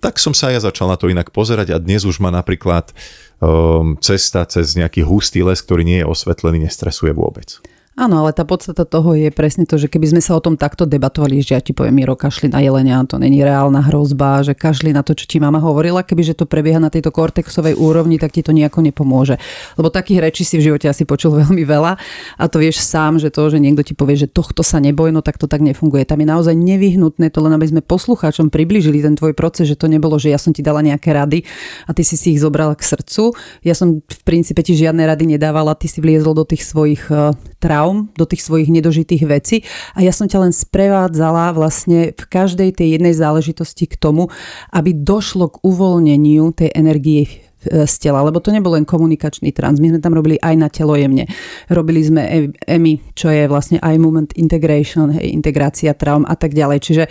tak 0.01 0.17
som 0.17 0.33
sa 0.33 0.51
ja 0.51 0.59
začal 0.59 0.89
na 0.89 0.97
to 0.97 1.13
inak 1.13 1.31
pozerať 1.31 1.77
a 1.77 1.79
dnes 1.79 2.09
už 2.09 2.19
ma 2.19 2.33
napríklad 2.33 2.91
um, 3.39 3.95
cesta 4.01 4.43
cez 4.49 4.75
nejaký 4.75 5.05
hustý 5.05 5.45
les, 5.45 5.61
ktorý 5.61 5.85
nie 5.85 5.99
je 6.03 6.09
osvetlený, 6.09 6.65
nestresuje 6.65 7.13
vôbec. 7.13 7.61
Áno, 8.01 8.25
ale 8.25 8.33
tá 8.33 8.49
podstata 8.49 8.89
toho 8.89 9.13
je 9.13 9.29
presne 9.29 9.69
to, 9.69 9.77
že 9.77 9.85
keby 9.85 10.17
sme 10.17 10.25
sa 10.25 10.33
o 10.33 10.41
tom 10.41 10.57
takto 10.57 10.89
debatovali, 10.89 11.45
že 11.45 11.53
ja 11.53 11.61
ti 11.61 11.77
poviem, 11.77 12.01
Miro, 12.01 12.17
kašli 12.17 12.49
na 12.49 12.65
jelenia, 12.65 12.97
to 13.05 13.21
není 13.21 13.45
reálna 13.45 13.85
hrozba, 13.85 14.41
že 14.41 14.57
kašli 14.57 14.97
na 14.97 15.05
to, 15.05 15.13
čo 15.13 15.29
ti 15.29 15.37
mama 15.37 15.61
hovorila, 15.61 16.01
kebyže 16.01 16.33
to 16.33 16.49
prebieha 16.49 16.81
na 16.81 16.89
tejto 16.89 17.13
kortexovej 17.13 17.77
úrovni, 17.77 18.17
tak 18.17 18.33
ti 18.33 18.41
to 18.41 18.57
nejako 18.57 18.81
nepomôže. 18.89 19.37
Lebo 19.77 19.93
takých 19.93 20.25
rečí 20.25 20.49
si 20.49 20.57
v 20.57 20.73
živote 20.73 20.89
asi 20.89 21.05
počul 21.05 21.37
veľmi 21.45 21.61
veľa 21.61 21.93
a 22.41 22.45
to 22.49 22.65
vieš 22.65 22.81
sám, 22.81 23.21
že 23.21 23.29
to, 23.29 23.53
že 23.53 23.61
niekto 23.61 23.85
ti 23.85 23.93
povie, 23.93 24.17
že 24.17 24.33
tohto 24.33 24.65
sa 24.65 24.81
neboj, 24.81 25.13
no 25.13 25.21
tak 25.21 25.37
to 25.37 25.45
tak 25.45 25.61
nefunguje. 25.61 26.09
Tam 26.09 26.25
je 26.25 26.29
naozaj 26.33 26.57
nevyhnutné 26.57 27.29
to 27.29 27.45
len, 27.45 27.53
aby 27.53 27.69
sme 27.69 27.85
poslucháčom 27.85 28.49
približili 28.49 29.05
ten 29.05 29.13
tvoj 29.13 29.37
proces, 29.37 29.69
že 29.69 29.77
to 29.77 29.93
nebolo, 29.93 30.17
že 30.17 30.33
ja 30.33 30.41
som 30.41 30.57
ti 30.57 30.65
dala 30.65 30.81
nejaké 30.81 31.13
rady 31.13 31.45
a 31.85 31.93
ty 31.93 32.01
si 32.01 32.17
si 32.17 32.33
ich 32.33 32.41
zobrala 32.41 32.73
k 32.73 32.81
srdcu. 32.81 33.37
Ja 33.61 33.77
som 33.77 34.01
v 34.01 34.21
princípe 34.25 34.65
ti 34.65 34.73
žiadne 34.73 35.05
rady 35.05 35.37
nedávala, 35.37 35.77
ty 35.77 35.85
si 35.85 36.01
vliezol 36.01 36.33
do 36.33 36.49
tých 36.49 36.65
svojich 36.65 37.05
eh, 37.13 37.37
traum 37.61 37.90
traum, 37.91 38.09
do 38.15 38.25
tých 38.27 38.47
svojich 38.47 38.71
nedožitých 38.71 39.23
vecí 39.27 39.57
a 39.99 40.07
ja 40.07 40.15
som 40.15 40.31
ťa 40.31 40.47
len 40.47 40.53
sprevádzala 40.55 41.51
vlastne 41.55 42.15
v 42.15 42.25
každej 42.31 42.79
tej 42.79 42.99
jednej 42.99 43.15
záležitosti 43.15 43.91
k 43.91 43.99
tomu, 43.99 44.31
aby 44.71 44.95
došlo 44.95 45.51
k 45.51 45.57
uvoľneniu 45.67 46.55
tej 46.55 46.71
energie 46.75 47.27
e, 47.27 47.87
z 47.87 47.95
tela, 47.99 48.23
lebo 48.23 48.39
to 48.39 48.55
nebol 48.55 48.73
len 48.79 48.87
komunikačný 48.87 49.51
trans. 49.51 49.83
My 49.83 49.91
sme 49.91 50.01
tam 50.01 50.15
robili 50.15 50.39
aj 50.39 50.55
na 50.55 50.69
telo 50.71 50.95
jemne. 50.95 51.27
Robili 51.67 52.01
sme 52.07 52.53
EMI, 52.67 53.17
čo 53.19 53.29
je 53.33 53.51
vlastne 53.51 53.83
eye 53.83 53.99
movement 53.99 54.39
integration, 54.39 55.11
hej, 55.11 55.35
integrácia 55.35 55.91
traum 55.99 56.23
a 56.29 56.39
tak 56.39 56.55
ďalej. 56.55 56.79
Čiže 56.79 57.05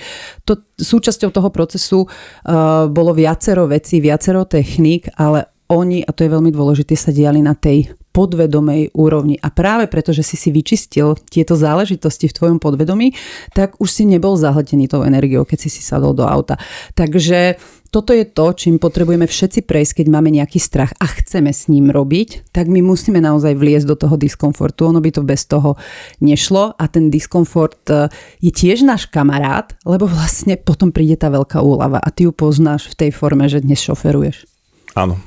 to, 0.48 0.64
súčasťou 0.80 1.30
toho 1.36 1.50
procesu 1.52 2.08
uh, 2.08 2.88
bolo 2.88 3.12
viacero 3.12 3.68
vecí, 3.68 4.00
viacero 4.00 4.48
techník, 4.48 5.12
ale 5.20 5.59
oni, 5.70 6.02
a 6.02 6.10
to 6.10 6.26
je 6.26 6.34
veľmi 6.34 6.50
dôležité, 6.50 6.98
sa 6.98 7.14
diali 7.14 7.46
na 7.46 7.54
tej 7.54 7.94
podvedomej 8.10 8.98
úrovni. 8.98 9.38
A 9.38 9.54
práve 9.54 9.86
preto, 9.86 10.10
že 10.10 10.26
si 10.26 10.34
si 10.34 10.50
vyčistil 10.50 11.14
tieto 11.30 11.54
záležitosti 11.54 12.26
v 12.26 12.36
tvojom 12.36 12.58
podvedomí, 12.58 13.14
tak 13.54 13.78
už 13.78 13.90
si 13.90 14.04
nebol 14.10 14.34
zahltený 14.34 14.90
tou 14.90 15.06
energiou, 15.06 15.46
keď 15.46 15.58
si 15.62 15.70
si 15.70 15.82
sadol 15.86 16.18
do 16.18 16.26
auta. 16.26 16.58
Takže 16.98 17.62
toto 17.94 18.14
je 18.14 18.26
to, 18.26 18.54
čím 18.54 18.82
potrebujeme 18.82 19.26
všetci 19.26 19.66
prejsť, 19.66 20.02
keď 20.02 20.08
máme 20.10 20.30
nejaký 20.34 20.62
strach 20.62 20.94
a 20.98 21.06
chceme 21.10 21.54
s 21.54 21.70
ním 21.70 21.90
robiť, 21.90 22.54
tak 22.54 22.70
my 22.70 22.86
musíme 22.86 23.18
naozaj 23.18 23.58
vliesť 23.58 23.86
do 23.90 23.98
toho 23.98 24.14
diskomfortu. 24.18 24.90
Ono 24.90 25.02
by 25.02 25.10
to 25.10 25.22
bez 25.26 25.46
toho 25.50 25.78
nešlo 26.22 26.78
a 26.78 26.86
ten 26.86 27.10
diskomfort 27.10 27.82
e, 27.90 28.14
je 28.46 28.54
tiež 28.54 28.86
náš 28.86 29.10
kamarát, 29.10 29.74
lebo 29.90 30.06
vlastne 30.06 30.54
potom 30.58 30.94
príde 30.94 31.18
tá 31.18 31.34
veľká 31.34 31.62
úlava 31.66 31.98
a 31.98 32.10
ty 32.14 32.30
ju 32.30 32.34
poznáš 32.34 32.94
v 32.94 33.06
tej 33.06 33.12
forme, 33.14 33.50
že 33.50 33.66
dnes 33.66 33.82
šoferuješ. 33.82 34.46
Áno, 34.94 35.18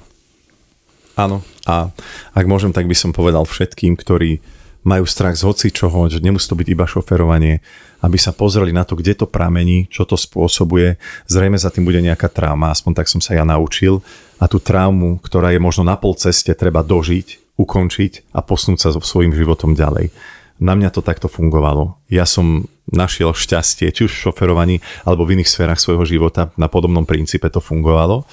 Áno. 1.19 1.45
A 1.69 1.93
ak 2.33 2.47
môžem, 2.49 2.73
tak 2.73 2.89
by 2.89 2.97
som 2.97 3.15
povedal 3.15 3.45
všetkým, 3.45 3.95
ktorí 3.95 4.43
majú 4.83 5.07
strach 5.07 5.39
z 5.39 5.47
hoci 5.47 5.71
čoho, 5.71 6.11
že 6.11 6.19
nemusí 6.19 6.51
to 6.51 6.59
byť 6.59 6.69
iba 6.69 6.91
šoferovanie, 6.91 7.63
aby 8.03 8.19
sa 8.19 8.35
pozreli 8.35 8.75
na 8.75 8.83
to, 8.83 8.99
kde 8.99 9.15
to 9.15 9.31
pramení, 9.31 9.87
čo 9.87 10.03
to 10.03 10.19
spôsobuje. 10.19 10.99
Zrejme 11.31 11.55
za 11.55 11.71
tým 11.71 11.87
bude 11.87 12.03
nejaká 12.03 12.27
trauma, 12.27 12.75
aspoň 12.75 12.99
tak 12.99 13.07
som 13.07 13.23
sa 13.23 13.39
ja 13.39 13.47
naučil. 13.47 14.03
A 14.43 14.51
tú 14.51 14.59
traumu, 14.59 15.23
ktorá 15.23 15.55
je 15.55 15.63
možno 15.63 15.87
na 15.87 15.95
pol 15.95 16.19
ceste, 16.19 16.51
treba 16.51 16.83
dožiť, 16.83 17.55
ukončiť 17.55 18.35
a 18.35 18.43
posunúť 18.43 18.81
sa 18.83 18.91
so 18.91 18.99
svojím 18.99 19.31
životom 19.39 19.79
ďalej. 19.79 20.11
Na 20.59 20.75
mňa 20.75 20.91
to 20.91 21.03
takto 21.03 21.31
fungovalo. 21.31 21.99
Ja 22.11 22.27
som 22.27 22.67
našiel 22.91 23.35
šťastie, 23.35 23.95
či 23.95 24.11
už 24.11 24.13
v 24.15 24.23
šoferovaní, 24.31 24.77
alebo 25.07 25.23
v 25.23 25.39
iných 25.39 25.51
sférach 25.51 25.79
svojho 25.79 26.03
života, 26.03 26.51
na 26.59 26.67
podobnom 26.67 27.07
princípe 27.07 27.47
to 27.51 27.63
fungovalo. 27.63 28.27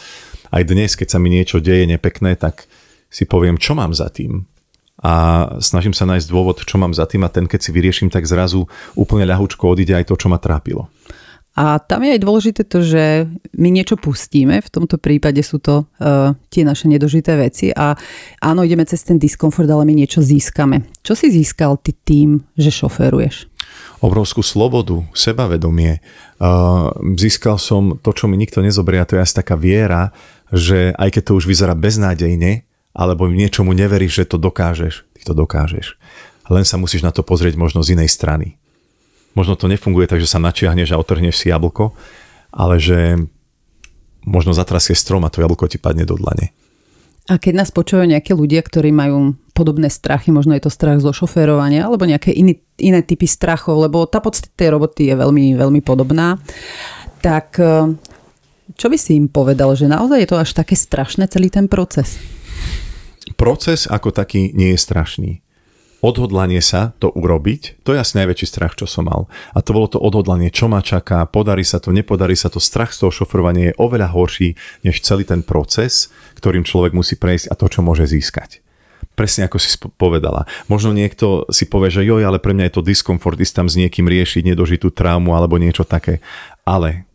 Aj 0.49 0.63
dnes, 0.65 0.93
keď 0.97 1.07
sa 1.15 1.19
mi 1.21 1.29
niečo 1.33 1.61
deje 1.61 1.85
nepekné, 1.85 2.35
tak 2.35 2.65
si 3.09 3.25
poviem, 3.25 3.57
čo 3.57 3.73
mám 3.73 3.93
za 3.93 4.09
tým. 4.09 4.45
A 4.99 5.47
snažím 5.63 5.95
sa 5.95 6.03
nájsť 6.03 6.27
dôvod, 6.27 6.59
čo 6.67 6.75
mám 6.75 6.91
za 6.91 7.07
tým 7.07 7.23
a 7.23 7.31
ten, 7.31 7.47
keď 7.47 7.59
si 7.63 7.71
vyrieším, 7.71 8.11
tak 8.11 8.27
zrazu 8.27 8.67
úplne 8.99 9.23
ľahučko 9.23 9.63
odíde 9.71 9.95
aj 9.95 10.11
to, 10.11 10.15
čo 10.19 10.27
ma 10.27 10.37
trápilo. 10.37 10.91
A 11.59 11.75
tam 11.75 12.07
je 12.07 12.15
aj 12.15 12.23
dôležité 12.23 12.61
to, 12.63 12.79
že 12.79 13.27
my 13.59 13.67
niečo 13.67 13.99
pustíme, 13.99 14.63
v 14.63 14.69
tomto 14.71 14.95
prípade 14.95 15.43
sú 15.43 15.59
to 15.59 15.83
uh, 15.83 16.31
tie 16.47 16.63
naše 16.63 16.87
nedožité 16.87 17.35
veci 17.35 17.67
a 17.73 17.99
áno, 18.39 18.63
ideme 18.63 18.87
cez 18.87 19.03
ten 19.03 19.19
diskomfort, 19.19 19.67
ale 19.67 19.83
my 19.83 19.91
niečo 19.91 20.23
získame. 20.23 20.87
Čo 21.03 21.19
si 21.19 21.27
získal 21.27 21.75
ty 21.83 21.91
tým, 21.91 22.39
že 22.55 22.71
šoféruješ? 22.71 23.51
Obrovskú 23.99 24.39
slobodu, 24.39 25.03
sebavedomie. 25.11 25.99
Uh, 26.39 26.95
získal 27.19 27.59
som 27.59 27.99
to, 27.99 28.15
čo 28.15 28.31
mi 28.31 28.39
nikto 28.39 28.63
nezobrie 28.63 28.95
a 28.95 29.03
to 29.03 29.19
je 29.19 29.23
asi 29.27 29.35
taká 29.43 29.59
viera, 29.59 30.15
že 30.49 30.93
aj 30.97 31.19
keď 31.19 31.23
to 31.29 31.31
už 31.37 31.45
vyzerá 31.45 31.73
beznádejne, 31.77 32.65
alebo 32.93 33.29
niečomu 33.29 33.71
neveríš, 33.71 34.25
že 34.25 34.35
to 34.35 34.37
dokážeš, 34.41 35.05
ty 35.13 35.21
to 35.23 35.33
dokážeš. 35.37 35.95
Len 36.49 36.65
sa 36.65 36.81
musíš 36.81 37.05
na 37.05 37.13
to 37.13 37.21
pozrieť 37.21 37.55
možno 37.55 37.85
z 37.85 37.93
inej 37.93 38.09
strany 38.09 38.59
možno 39.37 39.55
to 39.55 39.69
nefunguje 39.69 40.09
tak, 40.09 40.21
že 40.21 40.29
sa 40.29 40.41
načiahneš 40.41 40.91
a 40.91 40.99
otrhneš 41.01 41.39
si 41.39 41.47
jablko, 41.47 41.93
ale 42.51 42.75
že 42.81 43.15
možno 44.25 44.51
zatrasie 44.51 44.97
strom 44.97 45.23
a 45.25 45.31
to 45.31 45.39
jablko 45.39 45.69
ti 45.69 45.79
padne 45.79 46.05
do 46.05 46.17
dlane. 46.17 46.51
A 47.29 47.37
keď 47.37 47.61
nás 47.61 47.69
počúvajú 47.69 48.09
nejaké 48.09 48.33
ľudia, 48.33 48.65
ktorí 48.65 48.89
majú 48.89 49.37
podobné 49.53 49.93
strachy, 49.93 50.33
možno 50.33 50.57
je 50.57 50.65
to 50.65 50.73
strach 50.73 50.97
zo 50.97 51.13
šoférovania 51.13 51.85
alebo 51.85 52.09
nejaké 52.09 52.33
iné, 52.33 52.57
iné 52.81 53.05
typy 53.05 53.29
strachov, 53.29 53.85
lebo 53.85 54.09
tá 54.09 54.17
podstata 54.17 54.49
tej 54.57 54.73
roboty 54.73 55.13
je 55.13 55.15
veľmi, 55.15 55.53
veľmi 55.53 55.81
podobná, 55.85 56.41
tak 57.21 57.61
eh, 57.61 57.85
čo 58.75 58.87
by 58.91 58.97
si 58.97 59.17
im 59.17 59.31
povedal, 59.31 59.73
že 59.73 59.89
naozaj 59.89 60.19
je 60.25 60.29
to 60.29 60.37
až 60.37 60.51
také 60.53 60.75
strašné 60.77 61.25
celý 61.31 61.49
ten 61.49 61.65
proces? 61.65 62.19
Proces 63.39 63.87
ako 63.87 64.11
taký 64.11 64.51
nie 64.53 64.73
je 64.75 64.79
strašný 64.81 65.31
odhodlanie 65.99 66.63
sa 66.63 66.95
to 66.97 67.11
urobiť, 67.11 67.83
to 67.83 67.95
je 67.95 68.01
asi 68.01 68.19
najväčší 68.19 68.47
strach, 68.47 68.73
čo 68.75 68.87
som 68.87 69.07
mal. 69.07 69.27
A 69.51 69.59
to 69.59 69.75
bolo 69.75 69.87
to 69.91 69.99
odhodlanie, 69.99 70.51
čo 70.51 70.71
ma 70.71 70.79
čaká, 70.79 71.27
podarí 71.27 71.67
sa 71.67 71.83
to, 71.83 71.91
nepodarí 71.91 72.35
sa 72.35 72.47
to. 72.47 72.57
Strach 72.59 72.95
z 72.95 73.07
toho 73.07 73.11
šofrovania 73.11 73.71
je 73.71 73.79
oveľa 73.79 74.11
horší, 74.15 74.55
než 74.83 75.03
celý 75.03 75.27
ten 75.27 75.43
proces, 75.43 76.11
ktorým 76.39 76.63
človek 76.63 76.95
musí 76.95 77.19
prejsť 77.19 77.51
a 77.51 77.57
to, 77.59 77.65
čo 77.67 77.83
môže 77.83 78.07
získať. 78.07 78.63
Presne 79.15 79.51
ako 79.51 79.59
si 79.59 79.75
povedala. 79.99 80.47
Možno 80.71 80.95
niekto 80.95 81.43
si 81.51 81.67
povie, 81.67 81.91
že 81.91 82.07
joj, 82.07 82.23
ale 82.23 82.39
pre 82.39 82.55
mňa 82.55 82.71
je 82.71 82.75
to 82.79 82.87
diskomfort 82.87 83.35
ísť 83.35 83.63
tam 83.63 83.67
s 83.67 83.75
niekým 83.75 84.07
riešiť 84.07 84.47
nedožitú 84.47 84.95
traumu 84.95 85.35
alebo 85.35 85.59
niečo 85.59 85.83
také. 85.83 86.23
Ale 86.63 87.08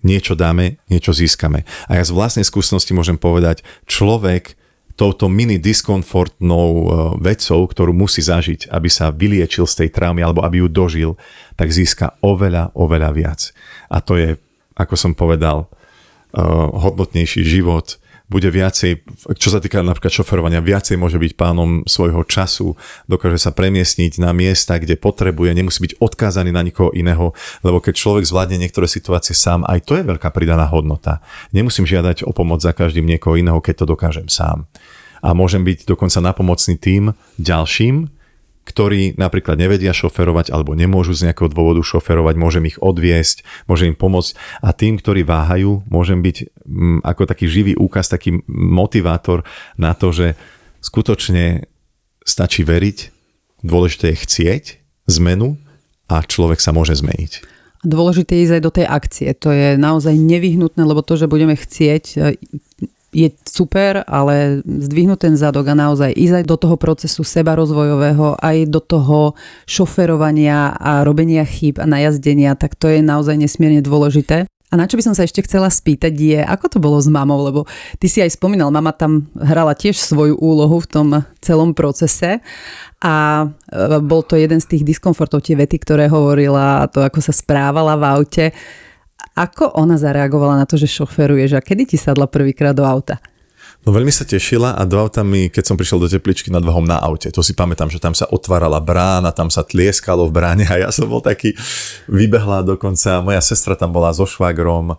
niečo 0.00 0.34
dáme, 0.34 0.80
niečo 0.88 1.12
získame. 1.12 1.68
A 1.86 2.00
ja 2.00 2.04
z 2.04 2.14
vlastnej 2.14 2.46
skúsenosti 2.46 2.96
môžem 2.96 3.20
povedať, 3.20 3.60
človek 3.84 4.56
touto 4.98 5.32
mini 5.32 5.56
diskomfortnou 5.56 6.68
e, 6.68 6.84
vecou, 7.24 7.60
ktorú 7.64 7.92
musí 7.96 8.20
zažiť, 8.20 8.68
aby 8.68 8.88
sa 8.92 9.08
vyliečil 9.08 9.64
z 9.64 9.84
tej 9.84 9.88
traumy 9.96 10.20
alebo 10.20 10.44
aby 10.44 10.60
ju 10.60 10.68
dožil, 10.68 11.10
tak 11.56 11.72
získa 11.72 12.20
oveľa, 12.20 12.76
oveľa 12.76 13.10
viac. 13.16 13.40
A 13.88 14.04
to 14.04 14.20
je, 14.20 14.36
ako 14.76 14.94
som 14.96 15.12
povedal, 15.16 15.64
e, 15.64 16.40
hodnotnejší 16.76 17.44
život, 17.44 17.99
bude 18.30 18.46
viacej, 18.46 19.02
čo 19.34 19.50
sa 19.50 19.58
týka 19.58 19.82
napríklad 19.82 20.14
šoferovania, 20.14 20.62
viacej 20.62 20.94
môže 20.94 21.18
byť 21.18 21.34
pánom 21.34 21.82
svojho 21.82 22.22
času, 22.22 22.78
dokáže 23.10 23.42
sa 23.42 23.50
premiestniť 23.50 24.22
na 24.22 24.30
miesta, 24.30 24.78
kde 24.78 24.94
potrebuje, 24.94 25.50
nemusí 25.50 25.82
byť 25.82 25.98
odkázaný 25.98 26.54
na 26.54 26.62
nikoho 26.62 26.94
iného, 26.94 27.34
lebo 27.66 27.82
keď 27.82 27.98
človek 27.98 28.24
zvládne 28.24 28.62
niektoré 28.62 28.86
situácie 28.86 29.34
sám, 29.34 29.66
aj 29.66 29.82
to 29.82 29.98
je 29.98 30.06
veľká 30.06 30.30
pridaná 30.30 30.70
hodnota. 30.70 31.18
Nemusím 31.50 31.90
žiadať 31.90 32.22
o 32.22 32.30
pomoc 32.30 32.62
za 32.62 32.70
každým 32.70 33.02
niekoho 33.02 33.34
iného, 33.34 33.58
keď 33.58 33.82
to 33.82 33.90
dokážem 33.98 34.30
sám. 34.30 34.70
A 35.20 35.34
môžem 35.34 35.66
byť 35.66 35.84
dokonca 35.90 36.22
napomocný 36.22 36.78
tým 36.80 37.12
ďalším, 37.36 38.19
ktorí 38.70 39.18
napríklad 39.18 39.58
nevedia 39.58 39.90
šoferovať 39.90 40.54
alebo 40.54 40.78
nemôžu 40.78 41.18
z 41.18 41.30
nejakého 41.30 41.50
dôvodu 41.50 41.82
šoferovať, 41.82 42.34
môžem 42.38 42.64
ich 42.70 42.78
odviesť, 42.78 43.42
môžem 43.66 43.92
im 43.92 43.98
pomôcť 43.98 44.38
a 44.62 44.70
tým, 44.70 45.02
ktorí 45.02 45.26
váhajú, 45.26 45.82
môžem 45.90 46.22
byť 46.22 46.36
mm, 46.62 46.98
ako 47.02 47.22
taký 47.26 47.50
živý 47.50 47.72
úkaz, 47.74 48.06
taký 48.06 48.38
motivátor 48.48 49.42
na 49.74 49.98
to, 49.98 50.14
že 50.14 50.38
skutočne 50.78 51.66
stačí 52.22 52.62
veriť, 52.62 52.98
dôležité 53.66 54.14
je 54.14 54.22
chcieť 54.22 54.64
zmenu 55.10 55.58
a 56.06 56.22
človek 56.22 56.62
sa 56.62 56.70
môže 56.70 56.94
zmeniť. 56.94 57.42
Dôležité 57.80 58.36
je 58.36 58.44
ísť 58.44 58.54
aj 58.60 58.62
do 58.62 58.72
tej 58.76 58.86
akcie. 58.86 59.28
To 59.40 59.48
je 59.56 59.80
naozaj 59.80 60.12
nevyhnutné, 60.12 60.84
lebo 60.84 61.00
to, 61.00 61.16
že 61.16 61.32
budeme 61.32 61.56
chcieť, 61.56 62.04
je 63.10 63.28
super, 63.42 64.06
ale 64.06 64.62
zdvihnúť 64.64 65.18
ten 65.26 65.34
zadok 65.34 65.66
a 65.70 65.74
naozaj 65.74 66.14
ísť 66.14 66.42
aj 66.42 66.44
do 66.46 66.56
toho 66.56 66.76
procesu 66.78 67.22
seba 67.26 67.58
rozvojového, 67.58 68.38
aj 68.38 68.56
do 68.70 68.78
toho 68.78 69.34
šoferovania 69.66 70.78
a 70.78 71.02
robenia 71.02 71.42
chýb 71.42 71.82
a 71.82 71.86
najazdenia, 71.86 72.54
tak 72.54 72.78
to 72.78 72.86
je 72.86 73.02
naozaj 73.02 73.34
nesmierne 73.34 73.82
dôležité. 73.82 74.46
A 74.70 74.78
na 74.78 74.86
čo 74.86 74.94
by 74.94 75.02
som 75.02 75.14
sa 75.18 75.26
ešte 75.26 75.42
chcela 75.42 75.66
spýtať 75.66 76.14
je, 76.14 76.40
ako 76.46 76.66
to 76.70 76.78
bolo 76.78 77.02
s 77.02 77.10
mamou, 77.10 77.42
lebo 77.42 77.66
ty 77.98 78.06
si 78.06 78.22
aj 78.22 78.38
spomínal, 78.38 78.70
mama 78.70 78.94
tam 78.94 79.26
hrala 79.34 79.74
tiež 79.74 79.98
svoju 79.98 80.38
úlohu 80.38 80.78
v 80.78 80.86
tom 80.86 81.08
celom 81.42 81.74
procese 81.74 82.38
a 83.02 83.48
e, 83.66 83.98
bol 83.98 84.22
to 84.22 84.38
jeden 84.38 84.62
z 84.62 84.70
tých 84.70 84.86
diskomfortov, 84.86 85.42
tie 85.42 85.58
vety, 85.58 85.74
ktoré 85.82 86.06
hovorila 86.06 86.86
to, 86.86 87.02
ako 87.02 87.18
sa 87.18 87.34
správala 87.34 87.98
v 87.98 88.04
aute. 88.14 88.46
Ako 89.38 89.74
ona 89.78 89.94
zareagovala 89.94 90.58
na 90.58 90.66
to, 90.66 90.74
že 90.74 90.90
šoferuješ 90.90 91.58
a 91.58 91.64
kedy 91.64 91.94
ti 91.94 91.96
sadla 91.96 92.26
prvýkrát 92.26 92.74
do 92.74 92.82
auta? 92.82 93.22
No 93.80 93.96
veľmi 93.96 94.12
sa 94.12 94.28
tešila 94.28 94.76
a 94.76 94.84
do 94.84 95.00
auta 95.00 95.24
mi, 95.24 95.48
keď 95.48 95.72
som 95.72 95.76
prišiel 95.80 96.04
do 96.04 96.08
tepličky 96.10 96.52
nad 96.52 96.60
Vahom 96.60 96.84
na 96.84 97.00
aute, 97.00 97.32
to 97.32 97.40
si 97.40 97.56
pamätám, 97.56 97.88
že 97.88 97.96
tam 97.96 98.12
sa 98.12 98.28
otvárala 98.28 98.76
brána, 98.76 99.32
tam 99.32 99.48
sa 99.48 99.64
tlieskalo 99.64 100.28
v 100.28 100.36
bráne 100.36 100.64
a 100.68 100.84
ja 100.84 100.88
som 100.92 101.08
bol 101.08 101.24
taký, 101.24 101.56
vybehla 102.04 102.60
dokonca, 102.60 103.24
moja 103.24 103.40
sestra 103.40 103.72
tam 103.80 103.96
bola 103.96 104.12
so 104.12 104.28
švagrom 104.28 104.92
uh, 104.92 104.98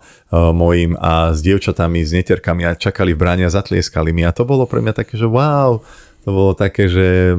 mojim 0.50 0.98
a 0.98 1.30
s 1.30 1.46
dievčatami, 1.46 2.02
s 2.02 2.10
neterkami 2.10 2.66
a 2.66 2.74
čakali 2.74 3.14
v 3.14 3.22
bráne 3.22 3.46
a 3.46 3.54
zatlieskali 3.54 4.10
mi 4.10 4.26
a 4.26 4.34
to 4.34 4.42
bolo 4.42 4.66
pre 4.66 4.82
mňa 4.82 4.98
také, 4.98 5.14
že 5.14 5.30
wow, 5.30 5.78
to 6.26 6.30
bolo 6.34 6.50
také, 6.58 6.90
že 6.90 7.38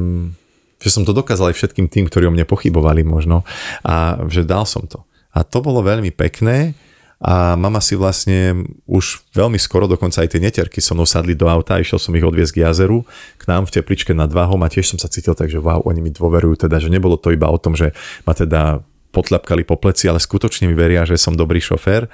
že 0.84 0.92
som 0.92 1.08
to 1.08 1.16
dokázal 1.16 1.48
aj 1.48 1.56
všetkým 1.56 1.88
tým, 1.88 2.04
ktorí 2.12 2.28
o 2.28 2.32
mne 2.34 2.44
pochybovali 2.44 3.08
možno 3.08 3.40
a 3.88 4.20
že 4.28 4.44
dal 4.44 4.68
som 4.68 4.84
to. 4.84 5.00
A 5.34 5.42
to 5.42 5.58
bolo 5.58 5.82
veľmi 5.82 6.14
pekné 6.14 6.78
a 7.24 7.56
mama 7.58 7.80
si 7.80 7.98
vlastne 7.98 8.68
už 8.84 9.26
veľmi 9.32 9.56
skoro, 9.56 9.88
dokonca 9.88 10.22
aj 10.22 10.34
tie 10.34 10.42
neterky 10.42 10.78
so 10.78 10.92
mnou 10.92 11.08
sadli 11.08 11.32
do 11.32 11.48
auta, 11.48 11.80
išiel 11.80 11.98
som 11.98 12.12
ich 12.12 12.22
odviezť 12.22 12.52
k 12.52 12.62
jazeru, 12.68 13.02
k 13.40 13.44
nám 13.48 13.64
v 13.66 13.80
tepličke 13.80 14.12
nad 14.12 14.28
Váhom 14.28 14.60
a 14.60 14.68
tiež 14.68 14.94
som 14.94 14.98
sa 15.00 15.08
cítil 15.08 15.32
tak, 15.32 15.48
že 15.48 15.58
wow, 15.58 15.82
oni 15.88 16.04
mi 16.04 16.10
dôverujú 16.12 16.68
teda, 16.68 16.78
že 16.78 16.92
nebolo 16.92 17.16
to 17.16 17.32
iba 17.32 17.48
o 17.48 17.58
tom, 17.58 17.74
že 17.74 17.96
ma 18.28 18.36
teda 18.36 18.84
potľapkali 19.14 19.62
po 19.62 19.78
pleci, 19.78 20.10
ale 20.10 20.18
skutočne 20.18 20.66
mi 20.66 20.74
veria, 20.74 21.06
že 21.06 21.14
som 21.14 21.38
dobrý 21.38 21.62
šofér. 21.62 22.10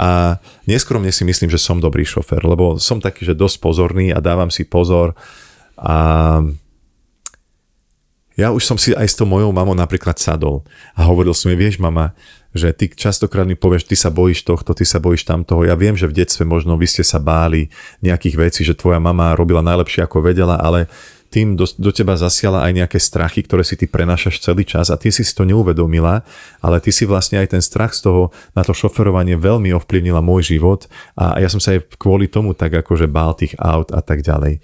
A 0.00 0.40
neskromne 0.64 1.12
si 1.12 1.28
myslím, 1.28 1.52
že 1.52 1.60
som 1.60 1.76
dobrý 1.76 2.08
šofér, 2.08 2.40
lebo 2.48 2.80
som 2.80 3.04
taký, 3.04 3.28
že 3.28 3.36
dosť 3.36 3.60
pozorný 3.60 4.08
a 4.16 4.18
dávam 4.24 4.48
si 4.48 4.64
pozor 4.64 5.12
a 5.76 6.40
ja 8.40 8.48
už 8.56 8.64
som 8.64 8.80
si 8.80 8.96
aj 8.96 9.04
s 9.04 9.16
tou 9.20 9.28
mojou 9.28 9.52
mamou 9.52 9.76
napríklad 9.76 10.16
sadol 10.16 10.64
a 10.96 11.04
hovoril 11.04 11.36
som 11.36 11.52
jej, 11.52 11.60
vieš 11.60 11.76
mama, 11.76 12.16
že 12.56 12.72
ty 12.72 12.88
častokrát 12.88 13.44
mi 13.44 13.54
povieš, 13.54 13.84
ty 13.84 13.94
sa 13.94 14.08
bojíš 14.08 14.48
tohto, 14.48 14.72
ty 14.72 14.88
sa 14.88 14.98
bojíš 14.98 15.28
tamtoho. 15.28 15.62
Ja 15.68 15.76
viem, 15.76 15.94
že 15.94 16.08
v 16.08 16.24
detstve 16.24 16.48
možno 16.48 16.74
vy 16.74 16.88
ste 16.88 17.04
sa 17.04 17.20
báli 17.20 17.68
nejakých 18.00 18.36
vecí, 18.40 18.60
že 18.64 18.74
tvoja 18.74 18.98
mama 18.98 19.36
robila 19.36 19.60
najlepšie 19.60 20.08
ako 20.08 20.24
vedela, 20.24 20.56
ale 20.56 20.88
tým 21.30 21.54
do, 21.54 21.62
do 21.78 21.94
teba 21.94 22.18
zasiala 22.18 22.66
aj 22.66 22.72
nejaké 22.74 22.98
strachy, 22.98 23.46
ktoré 23.46 23.62
si 23.62 23.78
ty 23.78 23.86
prenášaš 23.86 24.42
celý 24.42 24.66
čas 24.66 24.90
a 24.90 24.98
ty 24.98 25.14
si 25.14 25.22
si 25.22 25.30
to 25.30 25.46
neuvedomila, 25.46 26.26
ale 26.58 26.82
ty 26.82 26.90
si 26.90 27.06
vlastne 27.06 27.38
aj 27.38 27.54
ten 27.54 27.62
strach 27.62 27.94
z 27.94 28.10
toho 28.10 28.34
na 28.50 28.66
to 28.66 28.74
šoferovanie 28.74 29.38
veľmi 29.38 29.70
ovplyvnila 29.78 30.18
môj 30.18 30.58
život 30.58 30.90
a 31.14 31.38
ja 31.38 31.46
som 31.46 31.62
sa 31.62 31.78
aj 31.78 31.86
kvôli 32.02 32.26
tomu 32.26 32.58
tak 32.58 32.74
akože 32.74 33.06
bál 33.06 33.38
tých 33.38 33.54
aut 33.62 33.94
a 33.94 34.02
tak 34.02 34.26
ďalej. 34.26 34.58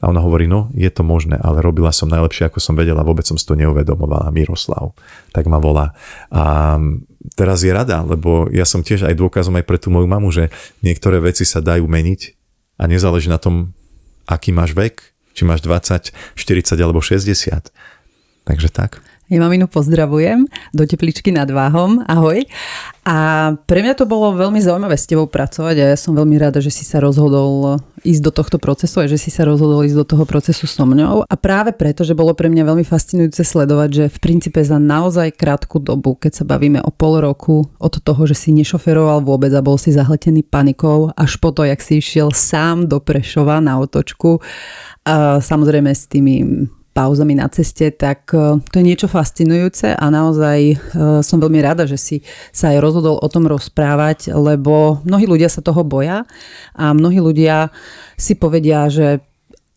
A 0.00 0.08
ona 0.08 0.24
hovorí, 0.24 0.48
no 0.48 0.72
je 0.72 0.88
to 0.88 1.04
možné, 1.04 1.36
ale 1.36 1.60
robila 1.60 1.92
som 1.92 2.08
najlepšie, 2.08 2.48
ako 2.48 2.56
som 2.56 2.72
vedela, 2.72 3.04
vôbec 3.04 3.28
som 3.28 3.36
si 3.36 3.44
to 3.44 3.52
neuvedomovala, 3.52 4.32
Miroslav. 4.32 4.96
Tak 5.36 5.44
ma 5.44 5.60
volá. 5.60 5.92
A 6.32 6.76
teraz 7.36 7.60
je 7.60 7.68
rada, 7.68 8.00
lebo 8.00 8.48
ja 8.48 8.64
som 8.64 8.80
tiež 8.80 9.04
aj 9.04 9.18
dôkazom 9.20 9.60
aj 9.60 9.68
pre 9.68 9.76
tú 9.76 9.92
moju 9.92 10.08
mamu, 10.08 10.32
že 10.32 10.48
niektoré 10.80 11.20
veci 11.20 11.44
sa 11.44 11.60
dajú 11.60 11.84
meniť 11.84 12.20
a 12.80 12.88
nezáleží 12.88 13.28
na 13.28 13.36
tom, 13.36 13.76
aký 14.24 14.56
máš 14.56 14.72
vek, 14.72 15.04
či 15.36 15.44
máš 15.44 15.60
20, 15.60 16.16
40 16.36 16.80
alebo 16.80 17.04
60. 17.04 17.68
Takže 18.48 18.68
tak. 18.72 19.04
Ja 19.30 19.38
maminu 19.38 19.70
pozdravujem 19.70 20.50
do 20.74 20.82
tepličky 20.82 21.30
nad 21.30 21.46
Váhom. 21.46 22.02
Ahoj. 22.02 22.42
A 23.06 23.54
pre 23.62 23.78
mňa 23.86 23.94
to 23.94 24.02
bolo 24.02 24.34
veľmi 24.34 24.58
zaujímavé 24.58 24.98
s 24.98 25.06
tebou 25.06 25.30
pracovať 25.30 25.76
a 25.78 25.84
ja 25.94 25.96
som 25.96 26.18
veľmi 26.18 26.34
rada, 26.34 26.58
že 26.58 26.74
si 26.74 26.82
sa 26.82 26.98
rozhodol 26.98 27.78
ísť 28.02 28.22
do 28.26 28.34
tohto 28.34 28.58
procesu 28.58 28.98
a 28.98 29.06
že 29.06 29.22
si 29.22 29.30
sa 29.30 29.46
rozhodol 29.46 29.86
ísť 29.86 30.02
do 30.02 30.06
toho 30.06 30.24
procesu 30.26 30.66
so 30.66 30.82
mňou. 30.82 31.30
A 31.30 31.34
práve 31.38 31.70
preto, 31.70 32.02
že 32.02 32.18
bolo 32.18 32.34
pre 32.34 32.50
mňa 32.50 32.74
veľmi 32.74 32.82
fascinujúce 32.82 33.46
sledovať, 33.46 33.88
že 33.94 34.04
v 34.10 34.18
princípe 34.18 34.58
za 34.66 34.82
naozaj 34.82 35.38
krátku 35.38 35.78
dobu, 35.78 36.18
keď 36.18 36.42
sa 36.42 36.44
bavíme 36.44 36.82
o 36.82 36.90
pol 36.90 37.22
roku 37.22 37.70
od 37.78 37.94
toho, 38.02 38.26
že 38.26 38.34
si 38.34 38.50
nešoferoval 38.50 39.22
vôbec 39.22 39.54
a 39.54 39.62
bol 39.62 39.78
si 39.78 39.94
zahletený 39.94 40.42
panikou, 40.42 41.14
až 41.14 41.38
po 41.38 41.54
to, 41.54 41.62
jak 41.62 41.78
si 41.78 42.02
išiel 42.02 42.34
sám 42.34 42.90
do 42.90 42.98
Prešova 42.98 43.62
na 43.62 43.78
otočku, 43.78 44.42
a 45.06 45.38
samozrejme 45.38 45.94
s 45.94 46.04
tými 46.10 46.66
pauzami 46.90 47.38
na 47.38 47.46
ceste, 47.46 47.94
tak 47.94 48.34
e, 48.34 48.58
to 48.60 48.74
je 48.82 48.84
niečo 48.84 49.06
fascinujúce 49.06 49.94
a 49.94 50.04
naozaj 50.10 50.58
e, 50.60 50.74
som 51.22 51.38
veľmi 51.38 51.62
rada, 51.62 51.86
že 51.86 51.96
si 51.96 52.16
sa 52.50 52.74
aj 52.74 52.82
rozhodol 52.82 53.16
o 53.22 53.28
tom 53.30 53.46
rozprávať, 53.46 54.34
lebo 54.34 54.98
mnohí 55.06 55.24
ľudia 55.30 55.46
sa 55.46 55.62
toho 55.62 55.86
boja 55.86 56.26
a 56.74 56.90
mnohí 56.90 57.22
ľudia 57.22 57.70
si 58.18 58.34
povedia, 58.34 58.90
že 58.90 59.22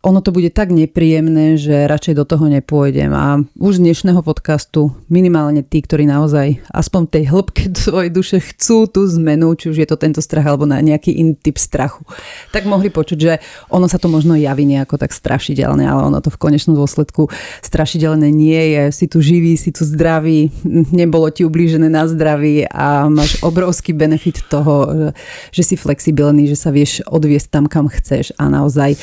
ono 0.03 0.19
to 0.19 0.35
bude 0.35 0.51
tak 0.51 0.75
nepríjemné, 0.75 1.55
že 1.55 1.87
radšej 1.87 2.19
do 2.19 2.27
toho 2.27 2.51
nepôjdem. 2.51 3.15
A 3.15 3.39
už 3.55 3.79
z 3.79 3.83
dnešného 3.87 4.19
podcastu 4.19 4.91
minimálne 5.07 5.63
tí, 5.63 5.79
ktorí 5.79 6.03
naozaj 6.03 6.59
aspoň 6.75 7.01
tej 7.07 7.23
hĺbke 7.31 7.71
svojej 7.87 8.11
duše 8.11 8.43
chcú 8.43 8.91
tú 8.91 9.07
zmenu, 9.07 9.55
či 9.55 9.71
už 9.71 9.79
je 9.79 9.87
to 9.87 9.95
tento 9.95 10.19
strach 10.19 10.43
alebo 10.43 10.67
na 10.67 10.83
nejaký 10.83 11.15
iný 11.15 11.39
typ 11.39 11.55
strachu, 11.55 12.03
tak 12.51 12.67
mohli 12.67 12.91
počuť, 12.91 13.17
že 13.17 13.39
ono 13.71 13.87
sa 13.87 13.95
to 13.95 14.11
možno 14.11 14.35
javí 14.35 14.67
nejako 14.67 14.99
tak 14.99 15.15
strašidelné, 15.15 15.87
ale 15.87 16.03
ono 16.03 16.19
to 16.19 16.27
v 16.27 16.41
konečnom 16.51 16.75
dôsledku 16.75 17.31
strašidelné 17.63 18.27
nie 18.27 18.75
je. 18.75 18.83
Si 18.91 19.07
tu 19.07 19.23
živý, 19.23 19.55
si 19.55 19.71
tu 19.71 19.87
zdravý, 19.87 20.51
nebolo 20.91 21.31
ti 21.31 21.47
ublížené 21.47 21.87
na 21.87 22.11
zdraví 22.11 22.67
a 22.67 23.07
máš 23.07 23.39
obrovský 23.39 23.95
benefit 23.95 24.43
toho, 24.51 25.15
že 25.55 25.63
si 25.63 25.75
flexibilný, 25.79 26.51
že 26.51 26.59
sa 26.59 26.75
vieš 26.75 26.99
odviesť 27.07 27.47
tam, 27.47 27.65
kam 27.71 27.87
chceš 27.87 28.35
a 28.35 28.51
naozaj 28.51 28.99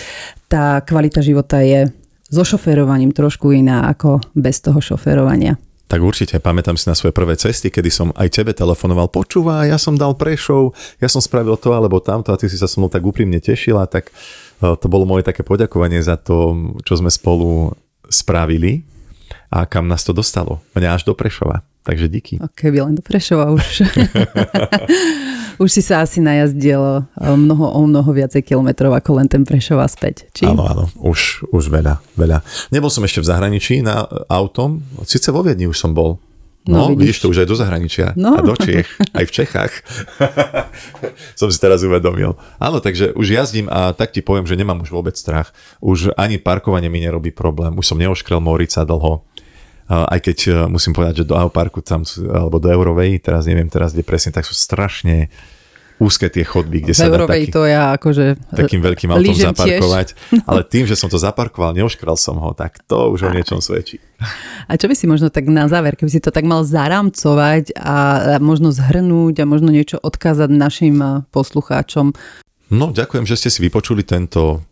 tá 0.51 0.83
kvalita 0.91 1.23
života 1.23 1.63
je 1.63 1.87
so 2.27 2.43
šoferovaním 2.43 3.15
trošku 3.15 3.55
iná 3.55 3.87
ako 3.87 4.19
bez 4.35 4.59
toho 4.59 4.83
šoferovania. 4.83 5.55
Tak 5.91 5.99
určite, 5.99 6.39
pamätám 6.39 6.79
si 6.79 6.87
na 6.87 6.95
svoje 6.95 7.11
prvé 7.11 7.35
cesty, 7.35 7.67
kedy 7.67 7.91
som 7.91 8.15
aj 8.15 8.31
tebe 8.31 8.55
telefonoval, 8.55 9.11
počúva, 9.11 9.67
ja 9.67 9.75
som 9.75 9.99
dal 9.99 10.15
prešov, 10.15 10.71
ja 11.03 11.11
som 11.11 11.19
spravil 11.19 11.59
to 11.59 11.75
alebo 11.75 11.99
tamto 11.99 12.31
a 12.31 12.39
ty 12.39 12.47
si 12.47 12.55
sa 12.55 12.71
so 12.71 12.79
mnou 12.79 12.87
tak 12.87 13.03
úprimne 13.03 13.43
tešila, 13.43 13.91
tak 13.91 14.15
e, 14.63 14.71
to 14.79 14.87
bolo 14.87 15.03
moje 15.03 15.27
také 15.27 15.43
poďakovanie 15.43 15.99
za 15.99 16.15
to, 16.15 16.55
čo 16.87 16.95
sme 16.95 17.11
spolu 17.11 17.75
spravili 18.07 18.87
a 19.51 19.67
kam 19.67 19.91
nás 19.91 20.07
to 20.07 20.15
dostalo. 20.15 20.63
Mňa 20.79 20.95
až 20.95 21.03
do 21.11 21.19
Prešova. 21.19 21.67
Takže 21.81 22.07
díky. 22.13 22.37
Keby 22.55 22.85
len 22.85 22.95
do 22.95 23.03
Prešova 23.03 23.49
už. 23.57 23.89
už 25.63 25.69
si 25.73 25.81
sa 25.81 26.05
asi 26.05 26.21
najazdil 26.21 27.09
mnoho, 27.17 27.67
o 27.73 27.81
mnoho 27.89 28.11
viacej 28.13 28.45
kilometrov 28.45 28.93
ako 28.93 29.17
len 29.17 29.27
ten 29.33 29.49
Prešova 29.49 29.89
späť. 29.89 30.29
Či? 30.37 30.45
Áno, 30.45 30.69
áno, 30.69 30.85
už, 31.01 31.49
už 31.49 31.73
veľa, 31.73 32.05
veľa. 32.21 32.45
Nebol 32.69 32.93
som 32.93 33.01
ešte 33.05 33.25
v 33.25 33.29
zahraničí 33.33 33.81
na 33.81 34.05
autom, 34.29 34.85
síce 35.09 35.33
vo 35.33 35.41
Viedni 35.41 35.65
už 35.65 35.81
som 35.81 35.97
bol, 35.97 36.21
No, 36.69 36.77
no 36.77 36.85
vidíš. 36.93 37.01
vidíš 37.01 37.19
to 37.25 37.27
už 37.33 37.39
aj 37.41 37.49
do 37.49 37.57
zahraničia 37.57 38.07
no. 38.21 38.37
a 38.37 38.45
do 38.45 38.53
Čiech, 38.53 38.85
aj 39.17 39.25
v 39.25 39.33
Čechách. 39.33 39.73
Som 41.41 41.49
si 41.49 41.57
teraz 41.57 41.81
uvedomil. 41.81 42.37
Áno, 42.61 42.85
takže 42.85 43.17
už 43.17 43.33
jazdím 43.33 43.73
a 43.73 43.97
tak 43.97 44.13
ti 44.13 44.21
poviem, 44.21 44.45
že 44.45 44.61
nemám 44.61 44.85
už 44.85 44.93
vôbec 44.93 45.17
strach. 45.17 45.57
Už 45.81 46.13
ani 46.21 46.37
parkovanie 46.37 46.93
mi 46.93 47.01
nerobí 47.01 47.33
problém. 47.33 47.73
Už 47.81 47.89
som 47.89 47.97
neoškrel 47.97 48.45
Morica 48.45 48.85
dlho 48.85 49.25
aj 49.91 50.21
keď 50.23 50.39
e, 50.47 50.51
musím 50.71 50.95
povedať, 50.95 51.27
že 51.27 51.29
do 51.29 51.35
Auparku 51.35 51.83
tam, 51.83 52.07
alebo 52.31 52.63
do 52.63 52.71
Eurovej, 52.71 53.19
teraz 53.19 53.43
neviem 53.51 53.67
teraz, 53.67 53.91
kde 53.91 54.07
presne, 54.07 54.31
tak 54.31 54.47
sú 54.47 54.55
strašne 54.55 55.27
úzke 56.01 56.33
tie 56.33 56.47
chodby, 56.49 56.81
kde 56.81 56.95
v 56.95 56.97
sa 56.97 57.13
dá 57.13 57.29
taký, 57.29 57.53
to 57.53 57.69
ja 57.69 57.93
akože 57.93 58.57
takým 58.57 58.81
veľkým 58.81 59.13
autom 59.13 59.37
zaparkovať. 59.37 60.17
Tiež. 60.17 60.43
Ale 60.49 60.65
tým, 60.65 60.89
že 60.89 60.97
som 60.97 61.13
to 61.13 61.21
zaparkoval, 61.21 61.77
neoškral 61.77 62.17
som 62.17 62.41
ho, 62.41 62.57
tak 62.57 62.81
to 62.89 63.13
už 63.13 63.29
o 63.29 63.31
niečom 63.35 63.61
svedčí. 63.61 64.01
A 64.65 64.81
čo 64.81 64.89
by 64.89 64.97
si 64.97 65.05
možno 65.05 65.29
tak 65.29 65.45
na 65.53 65.69
záver, 65.69 66.01
keby 66.01 66.09
si 66.09 66.25
to 66.25 66.33
tak 66.33 66.49
mal 66.49 66.65
zaramcovať 66.65 67.77
a 67.77 67.97
možno 68.41 68.73
zhrnúť 68.73 69.45
a 69.45 69.51
možno 69.51 69.69
niečo 69.69 70.01
odkázať 70.01 70.49
našim 70.49 70.97
e, 71.05 71.09
poslucháčom? 71.29 72.17
No, 72.73 72.97
ďakujem, 72.97 73.29
že 73.29 73.37
ste 73.37 73.53
si 73.53 73.61
vypočuli 73.61 74.01
tento 74.01 74.65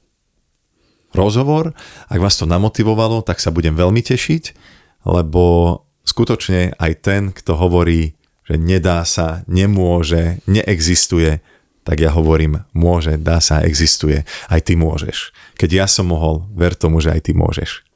rozhovor. 1.13 1.77
Ak 2.09 2.21
vás 2.23 2.41
to 2.41 2.49
namotivovalo, 2.49 3.21
tak 3.21 3.37
sa 3.37 3.53
budem 3.53 3.77
veľmi 3.77 4.01
tešiť 4.01 4.78
lebo 5.05 5.85
skutočne 6.07 6.75
aj 6.81 6.93
ten, 7.05 7.23
kto 7.31 7.55
hovorí, 7.55 8.17
že 8.49 8.57
nedá 8.57 9.05
sa, 9.05 9.45
nemôže, 9.45 10.41
neexistuje, 10.49 11.45
tak 11.85 12.05
ja 12.05 12.13
hovorím, 12.13 12.65
môže, 12.77 13.17
dá 13.17 13.41
sa, 13.41 13.65
existuje. 13.65 14.25
Aj 14.49 14.61
ty 14.61 14.77
môžeš. 14.77 15.33
Keď 15.57 15.71
ja 15.73 15.87
som 15.89 16.13
mohol, 16.13 16.45
ver 16.53 16.77
tomu, 16.77 17.01
že 17.01 17.13
aj 17.13 17.29
ty 17.29 17.33
môžeš. 17.33 17.89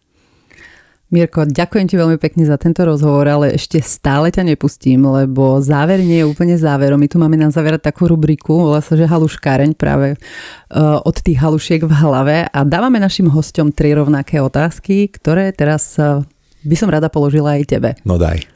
Mirko, 1.13 1.45
ďakujem 1.45 1.93
ti 1.93 2.01
veľmi 2.01 2.17
pekne 2.17 2.49
za 2.49 2.57
tento 2.57 2.89
rozhovor, 2.89 3.29
ale 3.29 3.53
ešte 3.53 3.85
stále 3.85 4.33
ťa 4.33 4.49
nepustím, 4.49 5.05
lebo 5.05 5.61
záver 5.61 6.01
nie 6.01 6.25
je 6.25 6.29
úplne 6.29 6.57
záverom. 6.57 6.97
My 6.97 7.05
tu 7.05 7.21
máme 7.21 7.37
na 7.37 7.53
záver 7.53 7.77
takú 7.77 8.09
rubriku, 8.09 8.65
volá 8.65 8.81
sa, 8.81 8.97
že 8.97 9.05
haluškáreň 9.05 9.77
práve 9.77 10.17
uh, 10.17 11.05
od 11.05 11.17
tých 11.21 11.37
halušiek 11.37 11.85
v 11.85 11.93
hlave 11.93 12.37
a 12.49 12.59
dávame 12.65 12.97
našim 12.97 13.29
hostom 13.29 13.77
tri 13.77 13.93
rovnaké 13.93 14.41
otázky, 14.41 15.13
ktoré 15.13 15.53
teraz 15.53 16.01
uh, 16.01 16.25
by 16.63 16.77
som 16.79 16.91
rada 16.91 17.11
položila 17.11 17.59
aj 17.59 17.65
tebe. 17.67 17.91
No 18.07 18.19
daj. 18.19 18.47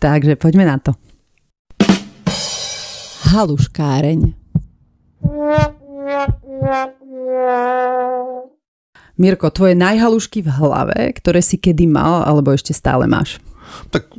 Takže 0.00 0.36
poďme 0.36 0.68
na 0.68 0.76
to. 0.76 0.92
Haluškáreň. 3.34 4.36
Mirko, 9.14 9.46
tvoje 9.54 9.78
najhalušky 9.78 10.42
v 10.42 10.50
hlave, 10.50 10.98
ktoré 11.14 11.38
si 11.38 11.56
kedy 11.56 11.86
mal, 11.86 12.26
alebo 12.26 12.50
ešte 12.50 12.74
stále 12.74 13.06
máš? 13.06 13.38
Tak 13.94 14.10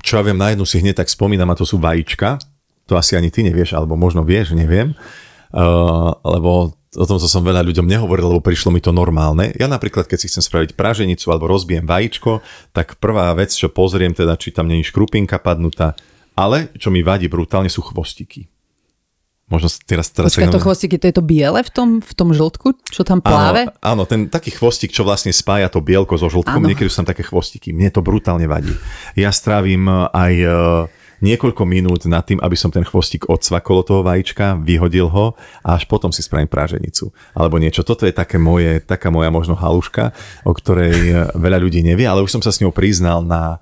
čo 0.00 0.18
ja 0.18 0.22
viem, 0.22 0.38
na 0.38 0.54
jednu 0.54 0.64
si 0.64 0.78
hneď 0.78 1.02
tak 1.02 1.10
spomínam 1.10 1.50
a 1.50 1.58
to 1.58 1.66
sú 1.66 1.82
vajíčka. 1.82 2.38
To 2.86 2.94
asi 2.94 3.18
ani 3.18 3.34
ty 3.34 3.42
nevieš, 3.42 3.74
alebo 3.74 3.98
možno 3.98 4.22
vieš, 4.22 4.54
neviem. 4.54 4.94
Uh, 5.50 6.14
lebo 6.22 6.78
o 6.96 7.04
tom 7.04 7.20
som 7.20 7.44
veľa 7.44 7.60
ľuďom 7.60 7.84
nehovoril, 7.84 8.32
lebo 8.32 8.40
prišlo 8.40 8.72
mi 8.72 8.80
to 8.80 8.90
normálne. 8.90 9.52
Ja 9.60 9.68
napríklad, 9.68 10.08
keď 10.08 10.18
si 10.24 10.28
chcem 10.32 10.42
spraviť 10.42 10.72
praženicu 10.74 11.28
alebo 11.28 11.46
rozbijem 11.46 11.84
vajíčko, 11.84 12.40
tak 12.72 12.96
prvá 12.96 13.30
vec, 13.36 13.52
čo 13.52 13.68
pozriem, 13.68 14.16
teda, 14.16 14.40
či 14.40 14.50
tam 14.50 14.66
není 14.66 14.82
škrupinka 14.82 15.36
padnutá, 15.38 15.92
ale 16.32 16.72
čo 16.80 16.88
mi 16.88 17.04
vadí 17.04 17.28
brutálne 17.28 17.68
sú 17.68 17.84
chvostiky. 17.84 18.48
Možno 19.46 19.70
teraz... 19.86 20.10
teraz 20.10 20.34
Počkaj, 20.34 20.50
to 20.50 20.58
chvostiky, 20.58 20.98
to 20.98 21.06
je 21.06 21.14
to 21.14 21.22
biele 21.22 21.62
v 21.62 21.70
tom, 21.70 21.88
v 22.02 22.12
tom 22.18 22.34
žltku, 22.34 22.82
čo 22.90 23.06
tam 23.06 23.22
pláve? 23.22 23.70
Áno, 23.70 24.02
áno, 24.02 24.02
ten 24.02 24.26
taký 24.26 24.50
chvostik, 24.50 24.90
čo 24.90 25.06
vlastne 25.06 25.30
spája 25.30 25.70
to 25.70 25.78
bielko 25.78 26.18
so 26.18 26.26
žltkom, 26.26 26.58
áno. 26.58 26.66
niekedy 26.66 26.90
sú 26.90 27.06
tam 27.06 27.14
také 27.14 27.22
chvostiky. 27.22 27.70
Mne 27.70 27.94
to 27.94 28.02
brutálne 28.02 28.50
vadí. 28.50 28.74
Ja 29.14 29.30
strávim 29.30 29.86
aj 30.10 30.34
niekoľko 31.20 31.62
minút 31.64 32.04
nad 32.08 32.24
tým, 32.24 32.40
aby 32.40 32.56
som 32.58 32.68
ten 32.72 32.84
chvostík 32.84 33.28
odsvakol 33.28 33.84
toho 33.84 34.00
vajíčka, 34.04 34.60
vyhodil 34.60 35.08
ho 35.08 35.36
a 35.64 35.76
až 35.76 35.88
potom 35.88 36.12
si 36.12 36.20
spravím 36.20 36.48
práženicu. 36.48 37.12
Alebo 37.32 37.60
niečo. 37.60 37.84
Toto 37.86 38.04
je 38.04 38.12
také 38.12 38.36
moje, 38.36 38.80
taká 38.84 39.08
moja 39.08 39.32
možno 39.32 39.56
haluška, 39.56 40.12
o 40.44 40.52
ktorej 40.52 40.96
e, 40.96 41.14
veľa 41.36 41.58
ľudí 41.60 41.80
nevie, 41.84 42.04
ale 42.08 42.24
už 42.24 42.38
som 42.38 42.42
sa 42.44 42.52
s 42.52 42.60
ňou 42.60 42.72
priznal 42.72 43.24
na 43.24 43.58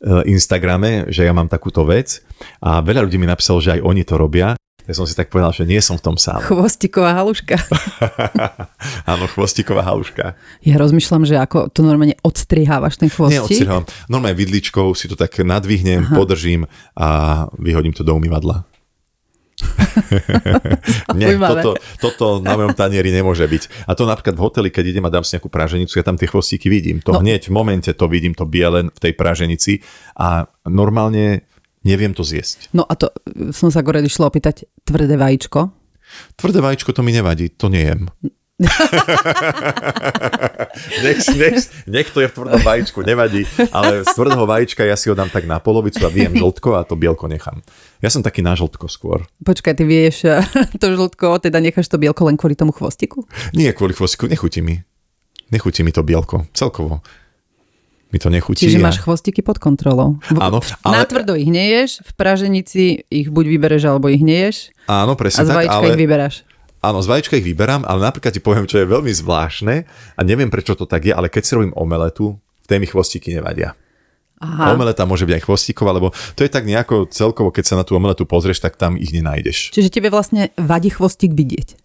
e, 0.00 0.32
Instagrame, 0.32 1.08
že 1.12 1.24
ja 1.24 1.32
mám 1.32 1.48
takúto 1.48 1.84
vec 1.84 2.24
a 2.60 2.80
veľa 2.80 3.04
ľudí 3.04 3.16
mi 3.20 3.28
napísalo, 3.28 3.60
že 3.60 3.78
aj 3.78 3.80
oni 3.84 4.02
to 4.04 4.14
robia 4.16 4.56
ja 4.86 4.94
som 4.94 5.02
si 5.02 5.18
tak 5.18 5.34
povedal, 5.34 5.50
že 5.50 5.66
nie 5.66 5.82
som 5.82 5.98
v 5.98 6.02
tom 6.06 6.16
sám. 6.16 6.38
Chvostiková 6.46 7.10
haluška. 7.18 7.58
Áno, 9.10 9.26
chvostiková 9.26 9.82
haluška. 9.82 10.38
Ja 10.62 10.78
rozmýšľam, 10.78 11.26
že 11.26 11.34
ako 11.42 11.74
to 11.74 11.82
normálne 11.82 12.14
odstrihávaš 12.22 13.02
ten 13.02 13.10
chvostík. 13.10 13.42
Neodstrihávam. 13.42 13.84
Normálne 14.06 14.38
vidličkou 14.38 14.94
si 14.94 15.10
to 15.10 15.18
tak 15.18 15.34
nadvihnem, 15.42 16.06
Aha. 16.06 16.14
podržím 16.14 16.70
a 16.94 17.08
vyhodím 17.58 17.98
to 17.98 18.06
do 18.06 18.14
umývadla. 18.14 18.62
Nie, 21.18 21.32
toto, 21.40 21.80
toto 21.98 22.26
na 22.44 22.54
mojom 22.54 22.76
tanieri 22.76 23.08
nemôže 23.08 23.48
byť. 23.48 23.88
A 23.88 23.96
to 23.96 24.04
napríklad 24.04 24.36
v 24.36 24.44
hoteli, 24.44 24.68
keď 24.68 24.84
idem 24.92 25.04
a 25.08 25.10
dám 25.10 25.24
si 25.24 25.34
nejakú 25.34 25.48
praženicu, 25.48 25.96
ja 25.96 26.04
tam 26.04 26.20
tie 26.20 26.28
chvostíky 26.28 26.68
vidím. 26.68 27.00
To 27.02 27.16
no. 27.16 27.20
hneď 27.24 27.48
v 27.48 27.56
momente 27.56 27.90
to 27.90 28.06
vidím, 28.06 28.36
to 28.36 28.44
biele 28.44 28.92
v 28.92 28.98
tej 29.00 29.12
praženici 29.16 29.80
a 30.14 30.44
normálne 30.68 31.48
neviem 31.86 32.10
to 32.10 32.26
zjesť. 32.26 32.74
No 32.74 32.82
a 32.82 32.98
to 32.98 33.14
som 33.54 33.70
sa 33.70 33.86
gore 33.86 34.02
išla 34.02 34.26
opýtať, 34.26 34.66
tvrdé 34.82 35.14
vajíčko? 35.14 35.70
Tvrdé 36.34 36.58
vajíčko 36.58 36.90
to 36.90 37.06
mi 37.06 37.14
nevadí, 37.14 37.54
to 37.54 37.70
nejem. 37.70 38.10
nech, 41.04 41.20
nech, 41.36 41.68
nech 41.84 42.08
to 42.08 42.24
je 42.24 42.28
v 42.32 42.34
tvrdom 42.40 42.56
vajíčku, 42.64 43.04
nevadí, 43.04 43.44
ale 43.68 44.00
z 44.00 44.08
tvrdého 44.16 44.48
vajíčka 44.48 44.80
ja 44.80 44.96
si 44.96 45.12
ho 45.12 45.14
dám 45.14 45.28
tak 45.28 45.44
na 45.44 45.60
polovicu 45.60 46.00
a 46.00 46.08
viem 46.08 46.32
žltko 46.32 46.72
a 46.72 46.80
to 46.88 46.96
bielko 46.96 47.28
nechám. 47.28 47.60
Ja 48.00 48.08
som 48.08 48.24
taký 48.24 48.40
na 48.40 48.56
žltko 48.56 48.88
skôr. 48.88 49.28
Počkaj, 49.44 49.76
ty 49.76 49.84
vieš 49.84 50.24
to 50.80 50.86
žltko, 50.88 51.36
teda 51.36 51.60
necháš 51.60 51.92
to 51.92 52.00
bielko 52.00 52.24
len 52.24 52.40
kvôli 52.40 52.56
tomu 52.56 52.72
chvostiku? 52.72 53.28
Nie 53.52 53.76
kvôli 53.76 53.92
chvostiku, 53.92 54.24
nechutí 54.24 54.64
mi. 54.64 54.80
Nechutí 55.52 55.84
mi 55.84 55.92
to 55.92 56.00
bielko, 56.00 56.48
celkovo. 56.56 57.04
Mi 58.14 58.18
to 58.22 58.30
nechutí. 58.30 58.66
Čiže 58.66 58.78
a- 58.78 58.86
máš 58.86 59.02
chvostiky 59.02 59.42
pod 59.42 59.58
kontrolou. 59.58 60.18
Áno, 60.38 60.62
Na 60.86 61.02
ale, 61.02 61.06
tvrdo 61.10 61.34
ich 61.34 61.50
neješ, 61.50 62.06
v 62.06 62.12
praženici 62.14 63.02
ich 63.10 63.28
buď 63.28 63.44
vybereš, 63.58 63.82
alebo 63.90 64.06
ich 64.06 64.22
neješ 64.22 64.70
áno, 64.86 65.14
a 65.14 65.18
presne 65.18 65.42
z 65.42 65.50
tak, 65.50 65.66
ale, 65.66 65.94
ich 65.94 65.98
vyberáš. 65.98 66.46
áno, 66.80 67.02
z 67.02 67.06
vajíčka 67.10 67.34
ich 67.34 67.46
vyberám, 67.46 67.82
ale 67.82 68.06
napríklad 68.06 68.30
ti 68.30 68.38
poviem, 68.38 68.66
čo 68.70 68.78
je 68.78 68.86
veľmi 68.86 69.10
zvláštne 69.10 69.74
a 70.14 70.20
neviem, 70.22 70.46
prečo 70.48 70.78
to 70.78 70.86
tak 70.86 71.02
je, 71.02 71.12
ale 71.12 71.26
keď 71.26 71.42
si 71.42 71.52
robím 71.58 71.74
omeletu, 71.74 72.38
v 72.38 72.66
tej 72.66 72.78
mi 72.78 72.86
chvostíky 72.86 73.34
nevadia. 73.34 73.74
Aha. 74.36 74.76
Omeleta 74.76 75.08
môže 75.08 75.24
byť 75.24 75.40
aj 75.40 75.44
chvostíková, 75.48 75.96
lebo 75.96 76.12
to 76.36 76.44
je 76.44 76.52
tak 76.52 76.68
nejako 76.68 77.08
celkovo, 77.08 77.48
keď 77.48 77.64
sa 77.64 77.74
na 77.80 77.88
tú 77.88 77.96
omeletu 77.96 78.28
pozrieš, 78.28 78.60
tak 78.60 78.76
tam 78.76 79.00
ich 79.00 79.08
nenájdeš. 79.08 79.72
Čiže 79.72 79.88
tebe 79.88 80.12
vlastne 80.12 80.52
vadí 80.60 80.92
chvostík 80.92 81.32
vidieť, 81.32 81.80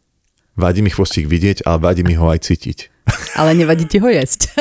Vadí 0.60 0.84
mi 0.84 0.92
chvostík 0.92 1.32
vidieť, 1.32 1.64
ale 1.64 1.80
vadí 1.80 2.04
mi 2.04 2.12
ho 2.20 2.28
aj 2.28 2.44
cítiť. 2.44 2.91
Ale 3.36 3.54
nevadí 3.54 3.86
ti 3.86 3.98
ho 3.98 4.08
jesť. 4.08 4.54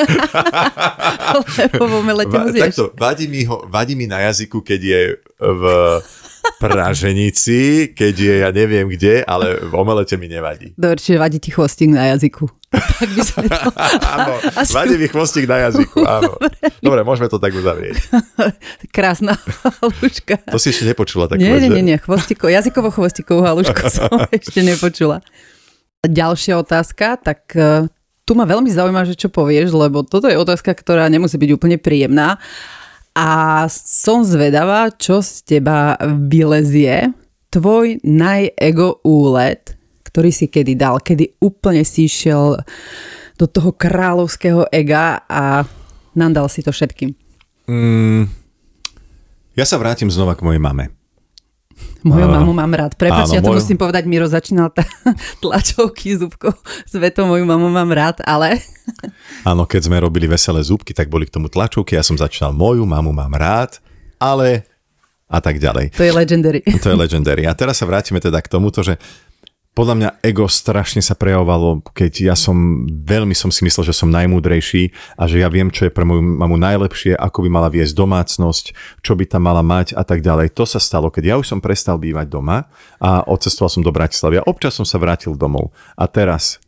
Lebo 1.73 1.83
v 1.87 1.93
omelete 2.01 2.35
ho 2.35 2.47
zješ. 2.51 2.63
takto, 2.73 2.83
vadí 2.95 3.25
mi, 3.27 3.45
ho, 3.45 3.63
vadí 3.67 3.93
mi 3.95 4.05
na 4.05 4.19
jazyku, 4.31 4.61
keď 4.61 4.81
je 4.81 5.01
v 5.39 5.63
praženici, 6.57 7.93
keď 7.93 8.13
je 8.17 8.33
ja 8.41 8.49
neviem 8.49 8.89
kde, 8.89 9.21
ale 9.21 9.61
v 9.61 9.73
omelete 9.77 10.17
mi 10.17 10.25
nevadí. 10.25 10.73
Dobre, 10.73 10.97
čiže 10.97 11.21
vadí 11.21 11.37
ti 11.37 11.53
chvostík 11.53 11.93
na 11.93 12.13
jazyku. 12.17 12.49
tak 12.71 13.09
by 13.13 13.21
sme 13.21 13.45
to... 13.51 13.69
Áno, 14.01 14.33
Asi- 14.61 14.73
vadí 14.73 14.95
mi 14.97 15.05
chvostík 15.05 15.45
na 15.45 15.69
jazyku, 15.69 16.01
áno. 16.01 16.33
Dobre, 16.81 17.05
môžeme 17.05 17.29
to 17.29 17.37
tak 17.37 17.53
uzavrieť. 17.53 17.97
Krásna 18.89 19.37
haluška. 19.37 20.41
To 20.49 20.57
si 20.57 20.73
ešte 20.73 20.89
nepočula 20.89 21.29
tak 21.29 21.37
Nie, 21.37 21.61
nie, 21.61 21.69
nie, 21.69 21.83
nie, 21.93 21.97
chvostiko, 22.01 22.49
jazykovo-chvostikovú 22.49 23.41
halušku 23.45 23.85
som 23.91 24.09
ešte 24.33 24.65
nepočula. 24.65 25.21
Ďalšia 26.01 26.57
otázka, 26.57 27.21
tak 27.21 27.53
e, 27.53 27.85
tu 28.31 28.39
ma 28.39 28.47
veľmi 28.47 28.71
zaujíma, 28.71 29.03
že 29.03 29.19
čo 29.19 29.27
povieš, 29.27 29.75
lebo 29.75 30.07
toto 30.07 30.31
je 30.31 30.39
otázka, 30.39 30.71
ktorá 30.71 31.11
nemusí 31.11 31.35
byť 31.35 31.51
úplne 31.51 31.75
príjemná. 31.75 32.39
A 33.11 33.27
som 33.67 34.23
zvedavá, 34.23 34.87
čo 34.95 35.19
z 35.19 35.43
teba 35.43 35.99
vylezie. 36.31 37.11
Tvoj 37.51 37.99
najego 38.07 39.03
úlet, 39.03 39.75
ktorý 40.07 40.31
si 40.31 40.47
kedy 40.47 40.79
dal, 40.79 41.03
kedy 41.03 41.43
úplne 41.43 41.83
si 41.83 42.07
išiel 42.07 42.55
do 43.35 43.45
toho 43.51 43.75
kráľovského 43.75 44.63
ega 44.71 45.27
a 45.27 45.67
nandal 46.15 46.47
si 46.47 46.63
to 46.63 46.71
všetkým. 46.71 47.11
Mm, 47.67 48.31
ja 49.59 49.67
sa 49.67 49.75
vrátim 49.75 50.07
znova 50.07 50.39
k 50.39 50.47
mojej 50.47 50.63
mame. 50.63 51.00
Moju 52.01 52.25
Áno. 52.25 52.33
mamu 52.35 52.51
mám 52.51 52.73
rád. 52.73 52.97
Prepač, 52.97 53.29
ja 53.29 53.39
to 53.39 53.53
moju- 53.53 53.61
musím 53.61 53.77
povedať, 53.77 54.09
Miro 54.09 54.25
začínal 54.25 54.73
t- 54.73 54.81
tlačovky 55.43 56.17
zubkou 56.17 56.49
s 56.81 56.93
vetou, 56.93 57.25
moju 57.25 57.45
mamu 57.45 57.69
mám 57.69 57.87
rád, 57.87 58.21
ale 58.23 58.57
Áno, 59.49 59.63
keď 59.63 59.85
sme 59.85 59.97
robili 59.97 60.25
veselé 60.25 60.59
zúbky, 60.59 60.91
tak 60.91 61.07
boli 61.07 61.23
k 61.23 61.33
tomu 61.33 61.45
tlačovky, 61.45 61.93
ja 61.93 62.01
som 62.01 62.17
začínal 62.17 62.51
moju, 62.51 62.83
mamu 62.83 63.09
mám 63.09 63.31
rád, 63.31 63.77
ale 64.17 64.65
a 65.29 65.37
tak 65.37 65.57
ďalej. 65.57 65.93
to 65.93 66.01
je 66.01 66.11
legendary. 66.11 66.59
To 66.81 66.89
je 66.89 66.97
legendary. 66.97 67.45
A 67.45 67.53
teraz 67.53 67.77
sa 67.77 67.85
vrátime 67.85 68.17
teda 68.17 68.37
k 68.37 68.49
tomuto, 68.49 68.81
že 68.81 68.97
podľa 69.71 69.95
mňa 69.95 70.09
ego 70.27 70.51
strašne 70.51 70.99
sa 70.99 71.15
prejavovalo, 71.15 71.79
keď 71.95 72.31
ja 72.31 72.35
som, 72.35 72.83
veľmi 72.91 73.31
som 73.31 73.47
si 73.47 73.63
myslel, 73.63 73.87
že 73.87 73.95
som 73.95 74.11
najmúdrejší 74.11 74.91
a 75.15 75.31
že 75.31 75.39
ja 75.39 75.47
viem, 75.47 75.71
čo 75.71 75.87
je 75.87 75.95
pre 75.95 76.03
moju 76.03 76.19
mamu 76.19 76.59
najlepšie, 76.59 77.15
ako 77.15 77.47
by 77.47 77.49
mala 77.49 77.71
viesť 77.71 77.95
domácnosť, 77.95 78.65
čo 78.99 79.15
by 79.15 79.23
tam 79.31 79.47
mala 79.47 79.63
mať 79.63 79.95
a 79.95 80.03
tak 80.03 80.19
ďalej. 80.19 80.51
To 80.59 80.67
sa 80.67 80.75
stalo, 80.75 81.07
keď 81.07 81.23
ja 81.23 81.35
už 81.39 81.47
som 81.47 81.63
prestal 81.63 81.95
bývať 81.95 82.27
doma 82.27 82.67
a 82.99 83.23
odcestoval 83.23 83.71
som 83.71 83.79
do 83.79 83.95
Bratislavy 83.95 84.43
a 84.43 84.47
občas 84.47 84.75
som 84.75 84.83
sa 84.83 84.99
vrátil 84.99 85.39
domov. 85.39 85.71
A 85.95 86.03
teraz 86.03 86.59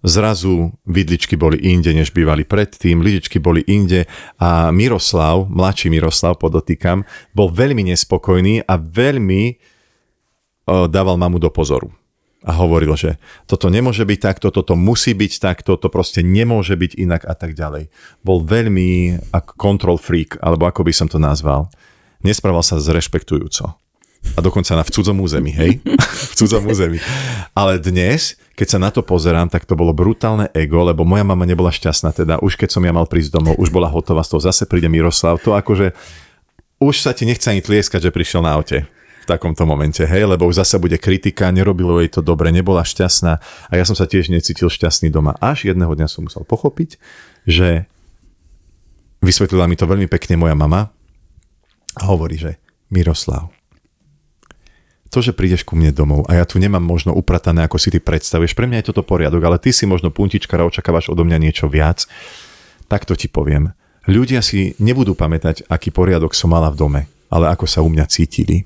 zrazu 0.00 0.72
vidličky 0.88 1.36
boli 1.36 1.60
inde, 1.68 1.92
než 1.92 2.16
bývali 2.16 2.48
predtým, 2.48 3.04
lyžičky 3.04 3.36
boli 3.44 3.60
inde 3.68 4.08
a 4.40 4.72
Miroslav, 4.72 5.44
mladší 5.52 5.92
Miroslav, 5.92 6.40
podotýkam, 6.40 7.04
bol 7.36 7.52
veľmi 7.52 7.92
nespokojný 7.92 8.64
a 8.64 8.80
veľmi 8.80 9.42
o, 10.64 10.88
dával 10.88 11.20
mamu 11.20 11.36
do 11.36 11.52
pozoru. 11.52 11.92
A 12.46 12.54
hovoril, 12.54 12.94
že 12.94 13.18
toto 13.50 13.66
nemôže 13.66 14.06
byť 14.06 14.18
takto, 14.22 14.54
toto 14.54 14.78
musí 14.78 15.18
byť 15.18 15.32
takto, 15.42 15.74
to 15.74 15.90
proste 15.90 16.22
nemôže 16.22 16.78
byť 16.78 16.94
inak 16.94 17.26
a 17.26 17.34
tak 17.34 17.58
ďalej. 17.58 17.90
Bol 18.22 18.46
veľmi 18.46 19.18
control 19.58 19.98
freak, 19.98 20.38
alebo 20.38 20.70
ako 20.70 20.86
by 20.86 20.92
som 20.94 21.10
to 21.10 21.18
nazval. 21.18 21.66
Nesprával 22.22 22.62
sa 22.62 22.78
zrešpektujúco. 22.78 23.74
A 24.34 24.38
dokonca 24.42 24.74
na 24.78 24.86
v 24.86 24.90
cudzom 24.94 25.18
území, 25.22 25.50
hej? 25.54 25.82
v 26.30 26.34
cudzom 26.38 26.66
území. 26.70 27.02
Ale 27.50 27.82
dnes, 27.82 28.38
keď 28.54 28.66
sa 28.66 28.78
na 28.78 28.94
to 28.94 29.02
pozerám, 29.02 29.50
tak 29.50 29.66
to 29.66 29.74
bolo 29.74 29.90
brutálne 29.90 30.46
ego, 30.54 30.86
lebo 30.86 31.02
moja 31.02 31.26
mama 31.26 31.46
nebola 31.46 31.74
šťastná, 31.74 32.14
teda 32.14 32.38
už 32.42 32.58
keď 32.58 32.78
som 32.78 32.82
ja 32.82 32.94
mal 32.94 33.10
prísť 33.10 33.42
domov, 33.42 33.58
už 33.58 33.74
bola 33.74 33.90
hotová 33.90 34.22
z 34.22 34.34
toho, 34.34 34.40
zase 34.46 34.70
príde 34.70 34.86
Miroslav, 34.86 35.42
to 35.42 35.54
akože 35.54 35.94
už 36.78 36.94
sa 37.02 37.10
ti 37.10 37.26
nechce 37.26 37.46
ani 37.48 37.64
tlieskať, 37.64 38.06
že 38.06 38.14
prišiel 38.14 38.42
na 38.44 38.54
aute 38.54 38.86
v 39.26 39.34
takomto 39.34 39.66
momente, 39.66 40.06
hej, 40.06 40.22
lebo 40.22 40.46
už 40.46 40.62
zase 40.62 40.78
bude 40.78 41.02
kritika, 41.02 41.50
nerobilo 41.50 41.98
jej 41.98 42.06
to 42.14 42.22
dobre, 42.22 42.54
nebola 42.54 42.86
šťastná 42.86 43.42
a 43.42 43.72
ja 43.74 43.82
som 43.82 43.98
sa 43.98 44.06
tiež 44.06 44.30
necítil 44.30 44.70
šťastný 44.70 45.10
doma. 45.10 45.34
Až 45.42 45.66
jedného 45.66 45.90
dňa 45.98 46.06
som 46.06 46.30
musel 46.30 46.46
pochopiť, 46.46 46.94
že 47.42 47.90
vysvetlila 49.18 49.66
mi 49.66 49.74
to 49.74 49.90
veľmi 49.90 50.06
pekne 50.06 50.38
moja 50.38 50.54
mama 50.54 50.94
a 51.98 52.02
hovorí, 52.06 52.38
že 52.38 52.62
Miroslav, 52.94 53.50
to, 55.10 55.18
že 55.18 55.34
prídeš 55.34 55.66
ku 55.66 55.74
mne 55.74 55.90
domov 55.90 56.22
a 56.30 56.38
ja 56.38 56.46
tu 56.46 56.62
nemám 56.62 56.86
možno 56.86 57.10
upratané, 57.10 57.66
ako 57.66 57.82
si 57.82 57.90
ty 57.90 57.98
predstavuješ, 57.98 58.54
pre 58.54 58.70
mňa 58.70 58.86
je 58.86 58.94
toto 58.94 59.02
poriadok, 59.02 59.42
ale 59.42 59.58
ty 59.58 59.74
si 59.74 59.90
možno 59.90 60.14
puntičkara, 60.14 60.62
očakávaš 60.62 61.10
odo 61.10 61.26
mňa 61.26 61.42
niečo 61.42 61.66
viac, 61.66 62.06
tak 62.86 63.02
to 63.02 63.18
ti 63.18 63.26
poviem. 63.26 63.74
Ľudia 64.06 64.38
si 64.38 64.78
nebudú 64.78 65.18
pamätať, 65.18 65.66
aký 65.66 65.90
poriadok 65.90 66.30
som 66.30 66.54
mala 66.54 66.70
v 66.70 66.78
dome, 66.78 67.00
ale 67.26 67.50
ako 67.50 67.66
sa 67.66 67.82
u 67.82 67.90
mňa 67.90 68.06
cítili. 68.06 68.62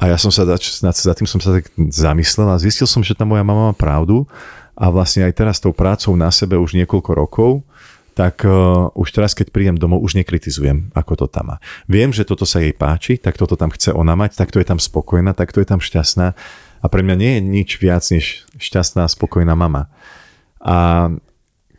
A 0.00 0.08
ja 0.08 0.16
som 0.16 0.32
sa 0.32 0.48
zač- 0.48 0.80
za 0.80 1.12
tým 1.12 1.28
som 1.28 1.40
sa 1.44 1.60
tak 1.60 1.68
zamyslel 1.76 2.48
a 2.48 2.56
zistil 2.56 2.88
som, 2.88 3.04
že 3.04 3.12
tá 3.12 3.28
moja 3.28 3.44
mama 3.44 3.68
má 3.68 3.74
pravdu 3.76 4.24
a 4.72 4.88
vlastne 4.88 5.28
aj 5.28 5.36
teraz 5.36 5.60
tou 5.60 5.76
prácou 5.76 6.16
na 6.16 6.32
sebe 6.32 6.56
už 6.56 6.72
niekoľko 6.72 7.10
rokov, 7.12 7.60
tak 8.16 8.42
uh, 8.48 8.88
už 8.96 9.08
teraz, 9.12 9.36
keď 9.36 9.52
prídem 9.52 9.76
domov, 9.76 10.00
už 10.00 10.16
nekritizujem, 10.16 10.88
ako 10.96 11.24
to 11.24 11.26
tam 11.28 11.52
má. 11.52 11.56
Viem, 11.84 12.16
že 12.16 12.24
toto 12.24 12.48
sa 12.48 12.64
jej 12.64 12.72
páči, 12.72 13.20
tak 13.20 13.36
toto 13.36 13.60
tam 13.60 13.68
chce 13.68 13.92
ona 13.92 14.16
mať, 14.16 14.40
tak 14.40 14.48
to 14.52 14.58
je 14.58 14.66
tam 14.66 14.80
spokojná, 14.80 15.36
tak 15.36 15.52
to 15.52 15.60
je 15.60 15.68
tam 15.68 15.80
šťastná. 15.84 16.32
A 16.80 16.86
pre 16.88 17.04
mňa 17.04 17.16
nie 17.16 17.32
je 17.36 17.40
nič 17.44 17.70
viac, 17.76 18.04
než 18.08 18.48
šťastná 18.56 19.04
spokojná 19.04 19.52
mama. 19.52 19.92
A 20.64 21.08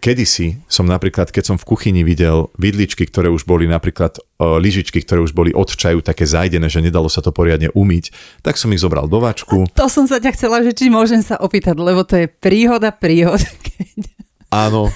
kedysi 0.01 0.57
som 0.65 0.89
napríklad, 0.89 1.29
keď 1.29 1.53
som 1.53 1.57
v 1.61 1.67
kuchyni 1.69 2.01
videl 2.01 2.49
vidličky, 2.57 3.05
ktoré 3.05 3.29
už 3.29 3.45
boli 3.45 3.69
napríklad 3.69 4.17
o, 4.41 4.57
lyžičky, 4.57 5.05
ktoré 5.05 5.21
už 5.21 5.37
boli 5.37 5.53
od 5.53 5.69
čaju 5.69 6.01
také 6.01 6.25
zajdené, 6.25 6.65
že 6.67 6.81
nedalo 6.81 7.05
sa 7.05 7.21
to 7.21 7.29
poriadne 7.29 7.69
umyť, 7.77 8.09
tak 8.41 8.57
som 8.57 8.73
ich 8.73 8.81
zobral 8.81 9.05
do 9.05 9.21
váčku. 9.21 9.69
To 9.79 9.85
som 9.87 10.09
sa 10.09 10.17
ťa 10.17 10.33
chcela, 10.33 10.65
že 10.65 10.73
či 10.73 10.89
môžem 10.89 11.21
sa 11.21 11.37
opýtať, 11.37 11.77
lebo 11.77 12.01
to 12.01 12.17
je 12.17 12.27
príhoda 12.27 12.89
príhod. 12.89 13.39
Keď... 13.65 14.09
Áno, 14.51 14.91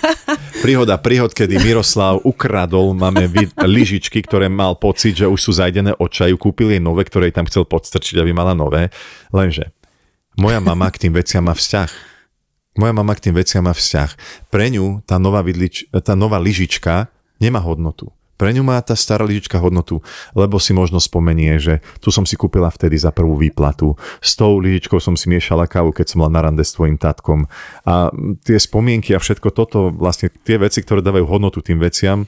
príhoda, 0.59 0.99
príhod, 0.99 1.31
kedy 1.31 1.63
Miroslav 1.63 2.19
ukradol, 2.27 2.91
máme 2.91 3.31
vid- 3.31 3.55
lyžičky, 3.55 4.19
ktoré 4.19 4.51
mal 4.51 4.75
pocit, 4.75 5.15
že 5.15 5.31
už 5.31 5.39
sú 5.39 5.55
zajdené 5.55 5.95
od 5.95 6.11
čaju, 6.11 6.35
kúpil 6.35 6.75
jej 6.75 6.83
nové, 6.83 7.07
ktoré 7.07 7.31
tam 7.31 7.47
chcel 7.47 7.63
podstrčiť, 7.63 8.19
aby 8.19 8.35
mala 8.35 8.51
nové. 8.51 8.91
Lenže 9.31 9.71
moja 10.35 10.59
mama 10.59 10.91
k 10.91 11.07
tým 11.07 11.15
veciam 11.15 11.47
má 11.47 11.55
vzťah. 11.55 12.14
Moja 12.75 12.91
mama 12.91 13.15
k 13.15 13.31
tým 13.31 13.35
veciam 13.39 13.63
má 13.63 13.71
vzťah. 13.71 14.11
Pre 14.51 14.65
ňu 14.67 15.03
tá 15.07 15.15
nová, 15.15 15.39
vidlič, 15.39 15.87
tá 16.03 16.11
nová 16.13 16.35
lyžička 16.39 17.07
nemá 17.39 17.63
hodnotu. 17.63 18.11
Pre 18.35 18.51
ňu 18.51 18.67
má 18.67 18.75
tá 18.83 18.99
stará 18.99 19.23
lyžička 19.23 19.55
hodnotu, 19.63 20.03
lebo 20.35 20.59
si 20.59 20.75
možno 20.75 20.99
spomenie, 20.99 21.55
že 21.55 21.79
tu 22.03 22.11
som 22.11 22.27
si 22.27 22.35
kúpila 22.35 22.67
vtedy 22.67 22.99
za 22.99 23.15
prvú 23.15 23.39
výplatu. 23.39 23.95
S 24.19 24.35
tou 24.35 24.59
lyžičkou 24.59 24.99
som 24.99 25.15
si 25.15 25.31
miešala 25.31 25.71
kávu, 25.71 25.95
keď 25.95 26.05
som 26.11 26.19
bola 26.19 26.35
na 26.35 26.41
rande 26.43 26.67
s 26.67 26.75
tvojim 26.75 26.99
tatkom. 26.99 27.47
A 27.87 28.11
tie 28.43 28.59
spomienky 28.59 29.15
a 29.15 29.23
všetko 29.23 29.55
toto, 29.55 29.87
vlastne 29.87 30.27
tie 30.43 30.59
veci, 30.59 30.83
ktoré 30.83 30.99
dávajú 30.99 31.23
hodnotu 31.31 31.63
tým 31.63 31.79
veciam, 31.79 32.27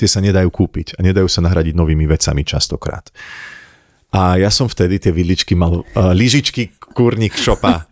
tie 0.00 0.08
sa 0.08 0.24
nedajú 0.24 0.48
kúpiť 0.48 0.96
a 0.96 1.04
nedajú 1.04 1.28
sa 1.28 1.44
nahradiť 1.44 1.76
novými 1.76 2.08
vecami 2.08 2.40
častokrát. 2.40 3.12
A 4.14 4.38
ja 4.38 4.46
som 4.46 4.70
vtedy 4.70 5.02
tie 5.02 5.10
vidličky 5.10 5.58
mal, 5.58 5.82
uh, 5.82 6.14
lyžičky 6.14 6.70
kurník 6.94 7.34
šopa 7.34 7.90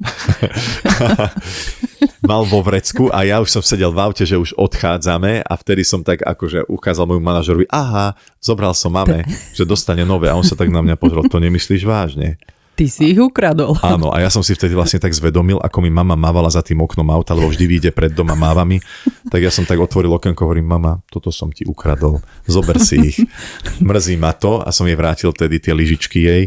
mal 2.31 2.47
vo 2.47 2.63
vrecku 2.63 3.11
a 3.11 3.27
ja 3.27 3.43
už 3.43 3.51
som 3.51 3.63
sedel 3.67 3.91
v 3.91 3.99
aute, 3.99 4.23
že 4.23 4.39
už 4.39 4.55
odchádzame 4.55 5.43
a 5.43 5.53
vtedy 5.59 5.83
som 5.83 6.07
tak 6.07 6.23
akože 6.23 6.71
ukázal 6.71 7.11
môjmu 7.11 7.27
manažerovi, 7.27 7.67
aha, 7.67 8.15
zobral 8.39 8.71
som 8.79 8.95
mame, 8.95 9.27
že 9.51 9.67
dostane 9.67 10.07
nové 10.07 10.31
a 10.31 10.39
on 10.39 10.47
sa 10.47 10.55
tak 10.55 10.71
na 10.71 10.79
mňa 10.79 10.95
pozrel, 10.95 11.27
to 11.27 11.43
nemyslíš 11.43 11.83
vážne? 11.83 12.39
Ty 12.73 12.87
si 12.89 13.13
ich 13.13 13.21
ukradol. 13.21 13.77
Áno, 13.85 14.09
a 14.13 14.25
ja 14.25 14.33
som 14.33 14.41
si 14.41 14.57
vtedy 14.57 14.73
vlastne 14.73 14.97
tak 14.97 15.13
zvedomil, 15.13 15.61
ako 15.61 15.79
mi 15.85 15.93
mama 15.93 16.17
mávala 16.17 16.49
za 16.49 16.65
tým 16.65 16.81
oknom 16.81 17.05
auta, 17.13 17.37
lebo 17.37 17.53
vždy 17.53 17.65
vyjde 17.69 17.91
pred 17.93 18.13
doma 18.17 18.33
mávami, 18.33 18.81
tak 19.29 19.45
ja 19.45 19.53
som 19.53 19.69
tak 19.69 19.77
otvoril 19.77 20.13
okienko, 20.17 20.49
hovorím, 20.49 20.73
mama, 20.73 21.05
toto 21.13 21.29
som 21.29 21.53
ti 21.53 21.69
ukradol, 21.69 22.25
zober 22.49 22.81
si 22.81 23.13
ich. 23.13 23.17
Mrzí 23.85 24.17
ma 24.17 24.33
to 24.33 24.65
a 24.65 24.73
som 24.73 24.89
jej 24.89 24.97
vrátil 24.97 25.31
tedy 25.37 25.61
tie 25.61 25.77
lyžičky 25.77 26.25
jej. 26.25 26.45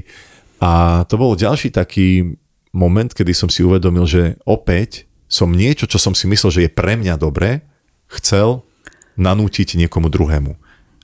A 0.58 1.04
to 1.06 1.16
bol 1.22 1.38
ďalší 1.38 1.70
taký 1.70 2.36
moment, 2.76 3.12
kedy 3.16 3.32
som 3.32 3.48
si 3.48 3.64
uvedomil, 3.64 4.04
že 4.04 4.36
opäť 4.44 5.08
som 5.32 5.50
niečo, 5.50 5.88
čo 5.88 5.98
som 5.98 6.12
si 6.12 6.28
myslel, 6.28 6.52
že 6.52 6.64
je 6.68 6.72
pre 6.72 7.00
mňa 7.00 7.16
dobré, 7.18 7.66
chcel 8.12 8.62
nanútiť 9.16 9.80
niekomu 9.80 10.12
druhému. 10.12 10.54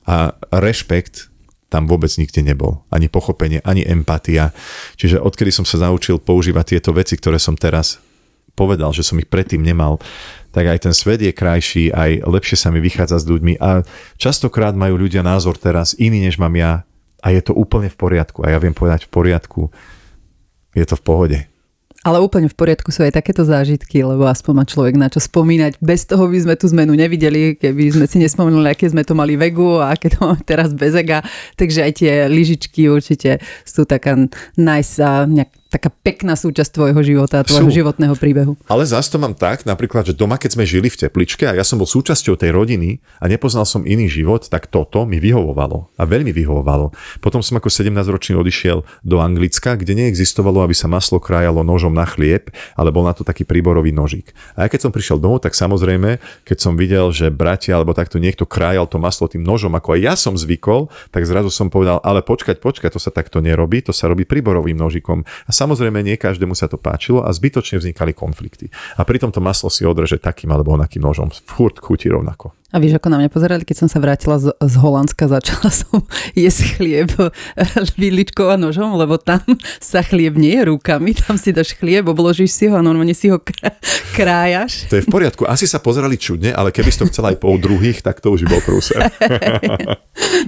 A 0.06 0.36
rešpekt 0.52 1.31
tam 1.72 1.88
vôbec 1.88 2.12
nikde 2.20 2.44
nebol. 2.44 2.84
Ani 2.92 3.08
pochopenie, 3.08 3.64
ani 3.64 3.88
empatia. 3.88 4.52
Čiže 5.00 5.24
odkedy 5.24 5.56
som 5.56 5.64
sa 5.64 5.80
naučil 5.88 6.20
používať 6.20 6.76
tieto 6.76 6.92
veci, 6.92 7.16
ktoré 7.16 7.40
som 7.40 7.56
teraz 7.56 8.04
povedal, 8.52 8.92
že 8.92 9.08
som 9.08 9.16
ich 9.16 9.32
predtým 9.32 9.64
nemal, 9.64 10.04
tak 10.52 10.68
aj 10.68 10.84
ten 10.84 10.92
svet 10.92 11.24
je 11.24 11.32
krajší, 11.32 11.96
aj 11.96 12.28
lepšie 12.28 12.60
sa 12.60 12.68
mi 12.68 12.84
vychádza 12.84 13.24
s 13.24 13.26
ľuďmi 13.32 13.56
a 13.64 13.88
častokrát 14.20 14.76
majú 14.76 15.00
ľudia 15.00 15.24
názor 15.24 15.56
teraz 15.56 15.96
iný, 15.96 16.20
než 16.28 16.36
mám 16.36 16.52
ja 16.60 16.84
a 17.24 17.28
je 17.32 17.40
to 17.40 17.56
úplne 17.56 17.88
v 17.88 17.96
poriadku 17.96 18.44
a 18.44 18.52
ja 18.52 18.60
viem 18.60 18.76
povedať 18.76 19.08
v 19.08 19.14
poriadku, 19.16 19.62
je 20.76 20.84
to 20.84 21.00
v 21.00 21.04
pohode. 21.04 21.40
Ale 22.02 22.18
úplne 22.18 22.50
v 22.50 22.58
poriadku 22.58 22.90
sú 22.90 23.06
aj 23.06 23.14
takéto 23.14 23.46
zážitky, 23.46 24.02
lebo 24.02 24.26
aspoň 24.26 24.54
má 24.58 24.66
človek 24.66 24.98
na 24.98 25.06
čo 25.06 25.22
spomínať. 25.22 25.78
Bez 25.78 26.10
toho 26.10 26.26
by 26.26 26.38
sme 26.42 26.56
tú 26.58 26.66
zmenu 26.74 26.98
nevideli, 26.98 27.54
keby 27.54 27.94
sme 27.94 28.06
si 28.10 28.18
nespomenuli, 28.18 28.74
aké 28.74 28.90
sme 28.90 29.06
to 29.06 29.14
mali 29.14 29.38
vegu 29.38 29.78
a 29.78 29.94
aké 29.94 30.10
to 30.10 30.18
máme 30.26 30.42
teraz 30.42 30.74
bez 30.74 30.98
ega. 30.98 31.22
Takže 31.62 31.80
aj 31.86 31.92
tie 32.02 32.26
lyžičky 32.26 32.90
určite 32.90 33.38
sú 33.62 33.86
taká 33.86 34.18
nice 34.58 34.98
nejak 35.30 35.61
taká 35.72 35.88
pekná 35.88 36.36
súčasť 36.36 36.76
tvojho 36.76 37.00
života, 37.00 37.48
tvojho 37.48 37.72
Sú. 37.72 37.78
životného 37.80 38.12
príbehu. 38.20 38.60
Ale 38.68 38.84
zase 38.84 39.08
to 39.08 39.18
mám 39.24 39.32
tak, 39.32 39.64
napríklad, 39.64 40.04
že 40.04 40.14
doma, 40.14 40.36
keď 40.36 40.60
sme 40.60 40.68
žili 40.68 40.92
v 40.92 41.08
tepličke 41.08 41.48
a 41.48 41.56
ja 41.56 41.64
som 41.64 41.80
bol 41.80 41.88
súčasťou 41.88 42.36
tej 42.36 42.52
rodiny 42.52 43.00
a 43.24 43.32
nepoznal 43.32 43.64
som 43.64 43.88
iný 43.88 44.12
život, 44.12 44.44
tak 44.52 44.68
toto 44.68 45.08
mi 45.08 45.24
vyhovovalo 45.24 45.96
a 45.96 46.04
veľmi 46.04 46.36
vyhovovalo. 46.36 46.92
Potom 47.24 47.40
som 47.40 47.56
ako 47.56 47.72
17-ročný 47.72 48.36
odišiel 48.36 48.84
do 49.08 49.24
Anglicka, 49.24 49.80
kde 49.80 49.96
neexistovalo, 49.96 50.60
aby 50.68 50.76
sa 50.76 50.92
maslo 50.92 51.24
krájalo 51.24 51.64
nožom 51.64 51.96
na 51.96 52.04
chlieb, 52.04 52.52
ale 52.76 52.92
bol 52.92 53.08
na 53.08 53.16
to 53.16 53.24
taký 53.24 53.48
príborový 53.48 53.96
nožík. 53.96 54.36
A 54.60 54.68
aj 54.68 54.76
keď 54.76 54.80
som 54.84 54.92
prišiel 54.92 55.24
domov, 55.24 55.40
tak 55.40 55.56
samozrejme, 55.56 56.20
keď 56.44 56.58
som 56.60 56.76
videl, 56.76 57.16
že 57.16 57.32
bratia 57.32 57.80
alebo 57.80 57.96
takto 57.96 58.20
niekto 58.20 58.44
krájal 58.44 58.92
to 58.92 59.00
maslo 59.00 59.32
tým 59.32 59.48
nožom, 59.48 59.72
ako 59.72 59.96
aj 59.96 60.00
ja 60.04 60.14
som 60.20 60.36
zvykol, 60.36 60.92
tak 61.16 61.24
zrazu 61.24 61.48
som 61.48 61.72
povedal, 61.72 62.04
ale 62.04 62.20
počkať, 62.20 62.60
počkať, 62.60 62.92
to 62.92 63.00
sa 63.00 63.16
takto 63.16 63.40
nerobí, 63.40 63.80
to 63.80 63.96
sa 63.96 64.12
robí 64.12 64.28
príborovým 64.28 64.76
nožikom. 64.76 65.24
A 65.48 65.61
Samozrejme, 65.62 66.02
nie 66.02 66.18
každému 66.18 66.58
sa 66.58 66.66
to 66.66 66.82
páčilo 66.82 67.22
a 67.22 67.30
zbytočne 67.30 67.78
vznikali 67.78 68.18
konflikty. 68.18 68.74
A 68.98 69.06
pritom 69.06 69.30
to 69.30 69.38
maslo 69.46 69.70
si 69.70 69.86
odreže 69.86 70.18
takým 70.18 70.50
alebo 70.50 70.74
onakým 70.74 71.06
nožom. 71.06 71.30
Furt 71.30 71.78
chutí 71.78 72.10
rovnako. 72.10 72.58
A 72.72 72.80
vieš, 72.80 72.98
ako 72.98 73.12
na 73.12 73.20
mňa 73.20 73.30
pozerali, 73.30 73.64
keď 73.68 73.84
som 73.84 73.90
sa 73.92 74.00
vrátila 74.00 74.40
z, 74.40 74.56
z 74.56 74.74
Holandska, 74.80 75.28
začala 75.28 75.70
som 75.84 76.08
jesť 76.32 76.80
chlieb 76.80 77.12
výličkou 78.00 78.48
a 78.48 78.56
nožom, 78.56 78.96
lebo 78.96 79.20
tam 79.20 79.44
sa 79.84 80.00
chlieb 80.00 80.40
nie 80.40 80.56
je 80.56 80.72
rukami, 80.72 81.12
tam 81.12 81.36
si 81.36 81.52
dáš 81.52 81.76
chlieb, 81.76 82.08
obložíš 82.08 82.56
si 82.56 82.72
ho 82.72 82.80
a 82.80 82.84
normálne 82.84 83.12
si 83.12 83.28
ho 83.28 83.44
krájaš. 84.16 84.88
To 84.88 85.00
je 85.00 85.04
v 85.04 85.12
poriadku. 85.12 85.44
Asi 85.44 85.68
sa 85.68 85.84
pozerali 85.84 86.16
čudne, 86.16 86.56
ale 86.56 86.72
keby 86.72 86.90
si 86.92 87.00
to 87.04 87.10
chcela 87.12 87.36
aj 87.36 87.44
po 87.44 87.52
druhých, 87.60 88.00
tak 88.00 88.24
to 88.24 88.32
už 88.32 88.48
bol 88.48 88.64
prúser. 88.64 89.04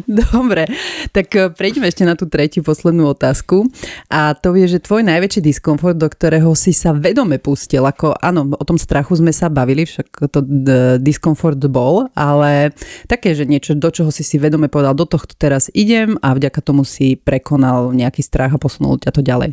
Dobre, 0.08 0.68
tak 1.12 1.28
eh, 1.36 1.52
prejdeme 1.52 1.91
ešte 1.91 2.08
na 2.08 2.16
tú 2.16 2.28
tretiu 2.28 2.64
poslednú 2.64 3.12
otázku. 3.12 3.68
A 4.08 4.32
to 4.36 4.56
je, 4.56 4.68
že 4.68 4.84
tvoj 4.84 5.04
najväčší 5.04 5.44
diskomfort, 5.44 6.00
do 6.00 6.08
ktorého 6.08 6.52
si 6.56 6.72
sa 6.72 6.95
vedome 6.95 7.40
pustil, 7.40 7.84
ako 7.84 8.16
áno, 8.20 8.52
o 8.56 8.64
tom 8.64 8.80
strachu 8.80 9.20
sme 9.20 9.36
sa 9.36 9.52
bavili, 9.52 9.84
však 9.84 10.08
to 10.32 10.40
eh, 10.40 10.95
diskomfort 11.00 11.60
bol, 11.68 12.08
ale 12.18 12.73
také, 13.10 13.34
že 13.34 13.45
niečo, 13.45 13.77
do 13.77 13.90
čoho 13.90 14.10
si 14.10 14.26
si 14.26 14.41
vedome 14.41 14.72
povedal, 14.72 14.98
do 14.98 15.06
tohto 15.06 15.34
teraz 15.35 15.68
idem 15.73 16.15
a 16.22 16.34
vďaka 16.34 16.61
tomu 16.64 16.88
si 16.88 17.19
prekonal 17.19 17.94
nejaký 17.94 18.23
strach 18.23 18.56
a 18.56 18.61
posunul 18.61 18.98
ťa 18.98 19.11
to 19.14 19.22
ďalej. 19.22 19.52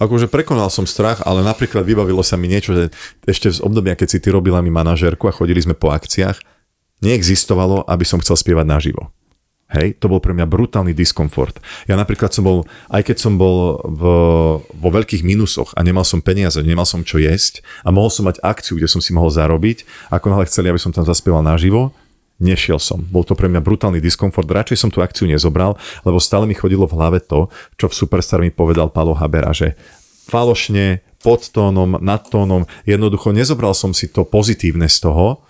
Akože 0.00 0.32
prekonal 0.32 0.72
som 0.72 0.88
strach, 0.88 1.20
ale 1.28 1.44
napríklad 1.44 1.84
vybavilo 1.84 2.24
sa 2.24 2.40
mi 2.40 2.48
niečo, 2.48 2.72
že 2.72 2.84
ešte 3.28 3.52
z 3.52 3.60
obdobia, 3.60 3.92
keď 3.92 4.08
si 4.16 4.18
ty 4.18 4.32
robila 4.32 4.64
mi 4.64 4.72
manažérku 4.72 5.28
a 5.28 5.36
chodili 5.36 5.60
sme 5.60 5.76
po 5.76 5.92
akciách, 5.92 6.40
neexistovalo, 7.04 7.84
aby 7.84 8.04
som 8.08 8.16
chcel 8.24 8.40
spievať 8.40 8.64
naživo. 8.64 9.12
Hej, 9.70 10.02
to 10.02 10.10
bol 10.10 10.18
pre 10.18 10.34
mňa 10.34 10.50
brutálny 10.50 10.90
diskomfort. 10.90 11.62
Ja 11.86 11.94
napríklad 11.94 12.34
som 12.34 12.42
bol, 12.42 12.66
aj 12.90 13.06
keď 13.06 13.16
som 13.22 13.38
bol 13.38 13.78
v, 13.86 14.02
vo 14.66 14.88
veľkých 14.90 15.22
minusoch 15.22 15.70
a 15.78 15.86
nemal 15.86 16.02
som 16.02 16.18
peniaze, 16.18 16.58
nemal 16.66 16.82
som 16.82 17.06
čo 17.06 17.22
jesť 17.22 17.62
a 17.86 17.94
mohol 17.94 18.10
som 18.10 18.26
mať 18.26 18.42
akciu, 18.42 18.74
kde 18.74 18.90
som 18.90 18.98
si 18.98 19.14
mohol 19.14 19.30
zarobiť, 19.30 20.10
ako 20.10 20.26
náhle 20.34 20.50
chceli, 20.50 20.74
aby 20.74 20.82
som 20.82 20.90
tam 20.90 21.06
zaspieval 21.06 21.46
naživo, 21.46 21.94
nešiel 22.42 22.82
som. 22.82 22.98
Bol 22.98 23.22
to 23.22 23.38
pre 23.38 23.46
mňa 23.46 23.62
brutálny 23.62 24.02
diskomfort. 24.02 24.50
Radšej 24.50 24.80
som 24.80 24.90
tú 24.90 25.06
akciu 25.06 25.30
nezobral, 25.30 25.78
lebo 26.02 26.18
stále 26.18 26.50
mi 26.50 26.58
chodilo 26.58 26.90
v 26.90 26.96
hlave 26.98 27.22
to, 27.22 27.46
čo 27.78 27.86
v 27.86 27.94
Superstar 27.94 28.42
mi 28.42 28.50
povedal 28.50 28.90
Palo 28.90 29.14
Habera, 29.14 29.54
že 29.54 29.78
falošne, 30.26 31.04
pod 31.20 31.46
tónom, 31.52 32.00
nad 32.00 32.24
tónom, 32.26 32.64
jednoducho 32.88 33.36
nezobral 33.36 33.76
som 33.76 33.92
si 33.92 34.08
to 34.08 34.24
pozitívne 34.24 34.88
z 34.88 35.04
toho, 35.04 35.44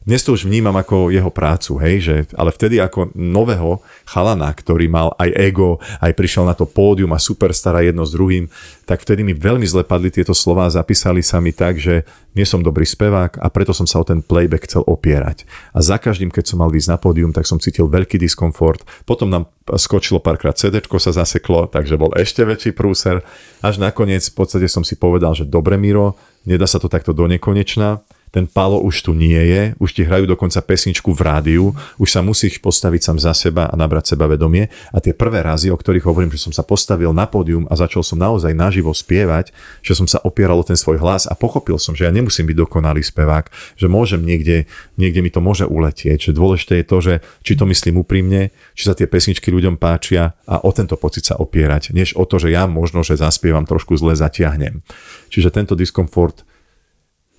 dnes 0.00 0.24
to 0.24 0.32
už 0.32 0.48
vnímam 0.48 0.72
ako 0.80 1.12
jeho 1.12 1.28
prácu, 1.28 1.76
hej, 1.84 1.96
že, 2.00 2.16
ale 2.32 2.48
vtedy 2.56 2.80
ako 2.80 3.12
nového 3.12 3.84
chalana, 4.08 4.48
ktorý 4.48 4.88
mal 4.88 5.12
aj 5.20 5.28
ego, 5.36 5.76
aj 6.00 6.16
prišiel 6.16 6.48
na 6.48 6.56
to 6.56 6.64
pódium 6.64 7.12
a 7.12 7.20
superstar 7.20 7.76
jedno 7.84 8.08
s 8.08 8.16
druhým, 8.16 8.48
tak 8.88 9.04
vtedy 9.04 9.20
mi 9.20 9.36
veľmi 9.36 9.68
zle 9.68 9.84
padli 9.84 10.08
tieto 10.08 10.32
slova 10.32 10.72
zapísali 10.72 11.20
sa 11.20 11.36
mi 11.44 11.52
tak, 11.52 11.76
že 11.76 12.08
nie 12.32 12.48
som 12.48 12.64
dobrý 12.64 12.88
spevák 12.88 13.44
a 13.44 13.46
preto 13.52 13.76
som 13.76 13.84
sa 13.84 14.00
o 14.00 14.08
ten 14.08 14.24
playback 14.24 14.64
chcel 14.64 14.88
opierať. 14.88 15.44
A 15.76 15.84
za 15.84 16.00
každým, 16.00 16.32
keď 16.32 16.48
som 16.48 16.64
mal 16.64 16.72
ísť 16.72 16.90
na 16.90 16.96
pódium, 16.96 17.36
tak 17.36 17.44
som 17.44 17.60
cítil 17.60 17.84
veľký 17.84 18.16
diskomfort. 18.16 18.80
Potom 19.04 19.28
nám 19.28 19.52
skočilo 19.76 20.16
párkrát 20.16 20.56
CD 20.56 20.80
sa 20.80 21.12
zaseklo, 21.12 21.68
takže 21.68 22.00
bol 22.00 22.16
ešte 22.16 22.40
väčší 22.40 22.72
prúser. 22.72 23.20
Až 23.60 23.76
nakoniec 23.76 24.24
v 24.24 24.32
podstate 24.32 24.64
som 24.64 24.80
si 24.80 24.96
povedal, 24.96 25.36
že 25.36 25.44
dobre 25.44 25.76
Miro, 25.76 26.16
nedá 26.48 26.64
sa 26.64 26.80
to 26.80 26.88
takto 26.88 27.12
do 27.12 27.28
nekonečna 27.28 28.00
ten 28.30 28.46
Palo 28.46 28.78
už 28.78 29.10
tu 29.10 29.12
nie 29.12 29.38
je, 29.38 29.74
už 29.82 29.90
ti 29.90 30.02
hrajú 30.06 30.26
dokonca 30.30 30.62
pesničku 30.62 31.10
v 31.10 31.20
rádiu, 31.20 31.64
už 31.98 32.08
sa 32.14 32.22
musíš 32.22 32.62
postaviť 32.62 33.00
sám 33.02 33.18
za 33.18 33.32
seba 33.34 33.66
a 33.66 33.74
nabrať 33.74 34.14
seba 34.14 34.30
vedomie. 34.30 34.70
A 34.94 35.02
tie 35.02 35.10
prvé 35.10 35.42
razy, 35.42 35.66
o 35.70 35.76
ktorých 35.76 36.06
hovorím, 36.06 36.30
že 36.30 36.38
som 36.38 36.54
sa 36.54 36.62
postavil 36.62 37.10
na 37.10 37.26
pódium 37.26 37.66
a 37.66 37.74
začal 37.74 38.06
som 38.06 38.22
naozaj 38.22 38.54
naživo 38.54 38.94
spievať, 38.94 39.50
že 39.82 39.98
som 39.98 40.06
sa 40.06 40.22
opieral 40.22 40.62
o 40.62 40.66
ten 40.66 40.78
svoj 40.78 41.02
hlas 41.02 41.26
a 41.26 41.34
pochopil 41.34 41.76
som, 41.82 41.98
že 41.98 42.06
ja 42.06 42.14
nemusím 42.14 42.46
byť 42.46 42.56
dokonalý 42.56 43.02
spevák, 43.02 43.50
že 43.74 43.90
môžem 43.90 44.22
niekde, 44.22 44.70
niekde 44.94 45.20
mi 45.26 45.30
to 45.34 45.42
môže 45.42 45.66
uletieť, 45.66 46.30
že 46.30 46.36
dôležité 46.36 46.80
je 46.80 46.86
to, 46.86 46.98
že 47.02 47.14
či 47.42 47.58
to 47.58 47.66
myslím 47.66 47.98
úprimne, 47.98 48.54
či 48.78 48.86
sa 48.86 48.94
tie 48.94 49.10
pesničky 49.10 49.50
ľuďom 49.50 49.74
páčia 49.74 50.38
a 50.46 50.62
o 50.62 50.70
tento 50.70 50.94
pocit 50.94 51.26
sa 51.26 51.34
opierať, 51.34 51.90
než 51.90 52.14
o 52.14 52.22
to, 52.22 52.38
že 52.38 52.54
ja 52.54 52.70
možno, 52.70 53.02
že 53.02 53.18
zaspievam 53.18 53.66
trošku 53.66 53.98
zle 53.98 54.14
zatiahnem. 54.14 54.86
Čiže 55.34 55.50
tento 55.50 55.74
diskomfort 55.74 56.46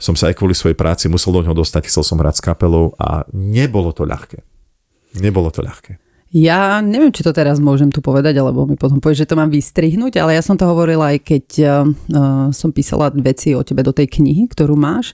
som 0.01 0.17
sa 0.17 0.33
aj 0.33 0.41
kvôli 0.41 0.57
svojej 0.57 0.73
práci 0.73 1.05
musel 1.05 1.29
do 1.37 1.45
ňoho 1.45 1.53
dostať, 1.53 1.85
chcel 1.85 2.01
som 2.01 2.17
hrať 2.17 2.41
s 2.41 2.45
kapelou 2.45 2.97
a 2.97 3.21
nebolo 3.31 3.93
to 3.93 4.01
ľahké. 4.01 4.41
Nebolo 5.21 5.53
to 5.53 5.61
ľahké. 5.61 6.01
Ja 6.31 6.79
neviem, 6.79 7.11
či 7.11 7.27
to 7.27 7.35
teraz 7.35 7.59
môžem 7.59 7.91
tu 7.91 7.99
povedať, 7.99 8.39
alebo 8.39 8.63
mi 8.63 8.79
potom 8.79 9.03
povieš, 9.03 9.27
že 9.27 9.29
to 9.29 9.35
mám 9.35 9.51
vystrihnúť, 9.51 10.15
ale 10.15 10.39
ja 10.39 10.41
som 10.41 10.55
to 10.55 10.63
hovorila 10.63 11.11
aj 11.11 11.27
keď 11.27 11.45
uh, 11.59 11.83
som 12.55 12.71
písala 12.71 13.11
veci 13.19 13.51
o 13.51 13.67
tebe 13.67 13.83
do 13.83 13.91
tej 13.91 14.07
knihy, 14.07 14.47
ktorú 14.47 14.79
máš. 14.79 15.11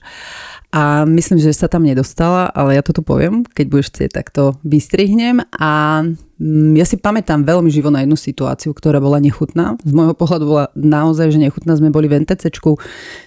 A 0.68 1.08
myslím, 1.08 1.40
že 1.40 1.56
sa 1.56 1.64
tam 1.64 1.80
nedostala, 1.80 2.52
ale 2.52 2.76
ja 2.76 2.84
to 2.84 2.92
tu 2.92 3.00
poviem, 3.00 3.40
keď 3.40 3.66
budeš 3.72 3.88
chcieť, 3.88 4.10
tak 4.12 4.28
to 4.28 4.52
vystrihnem. 4.60 5.40
A 5.56 6.04
mm, 6.36 6.76
ja 6.76 6.84
si 6.84 7.00
pamätám 7.00 7.40
veľmi 7.40 7.72
živo 7.72 7.88
na 7.88 8.04
jednu 8.04 8.20
situáciu, 8.20 8.76
ktorá 8.76 9.00
bola 9.00 9.16
nechutná. 9.16 9.80
Z 9.80 9.92
môjho 9.96 10.12
pohľadu 10.12 10.44
bola 10.44 10.64
naozaj, 10.76 11.32
že 11.32 11.40
nechutná. 11.40 11.72
Sme 11.72 11.88
boli 11.88 12.04
v 12.04 12.20
NTCčku, 12.20 12.76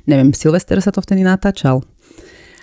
neviem, 0.06 0.38
Silvester 0.38 0.78
sa 0.86 0.94
to 0.94 1.02
vtedy 1.02 1.26
natáčal. 1.26 1.82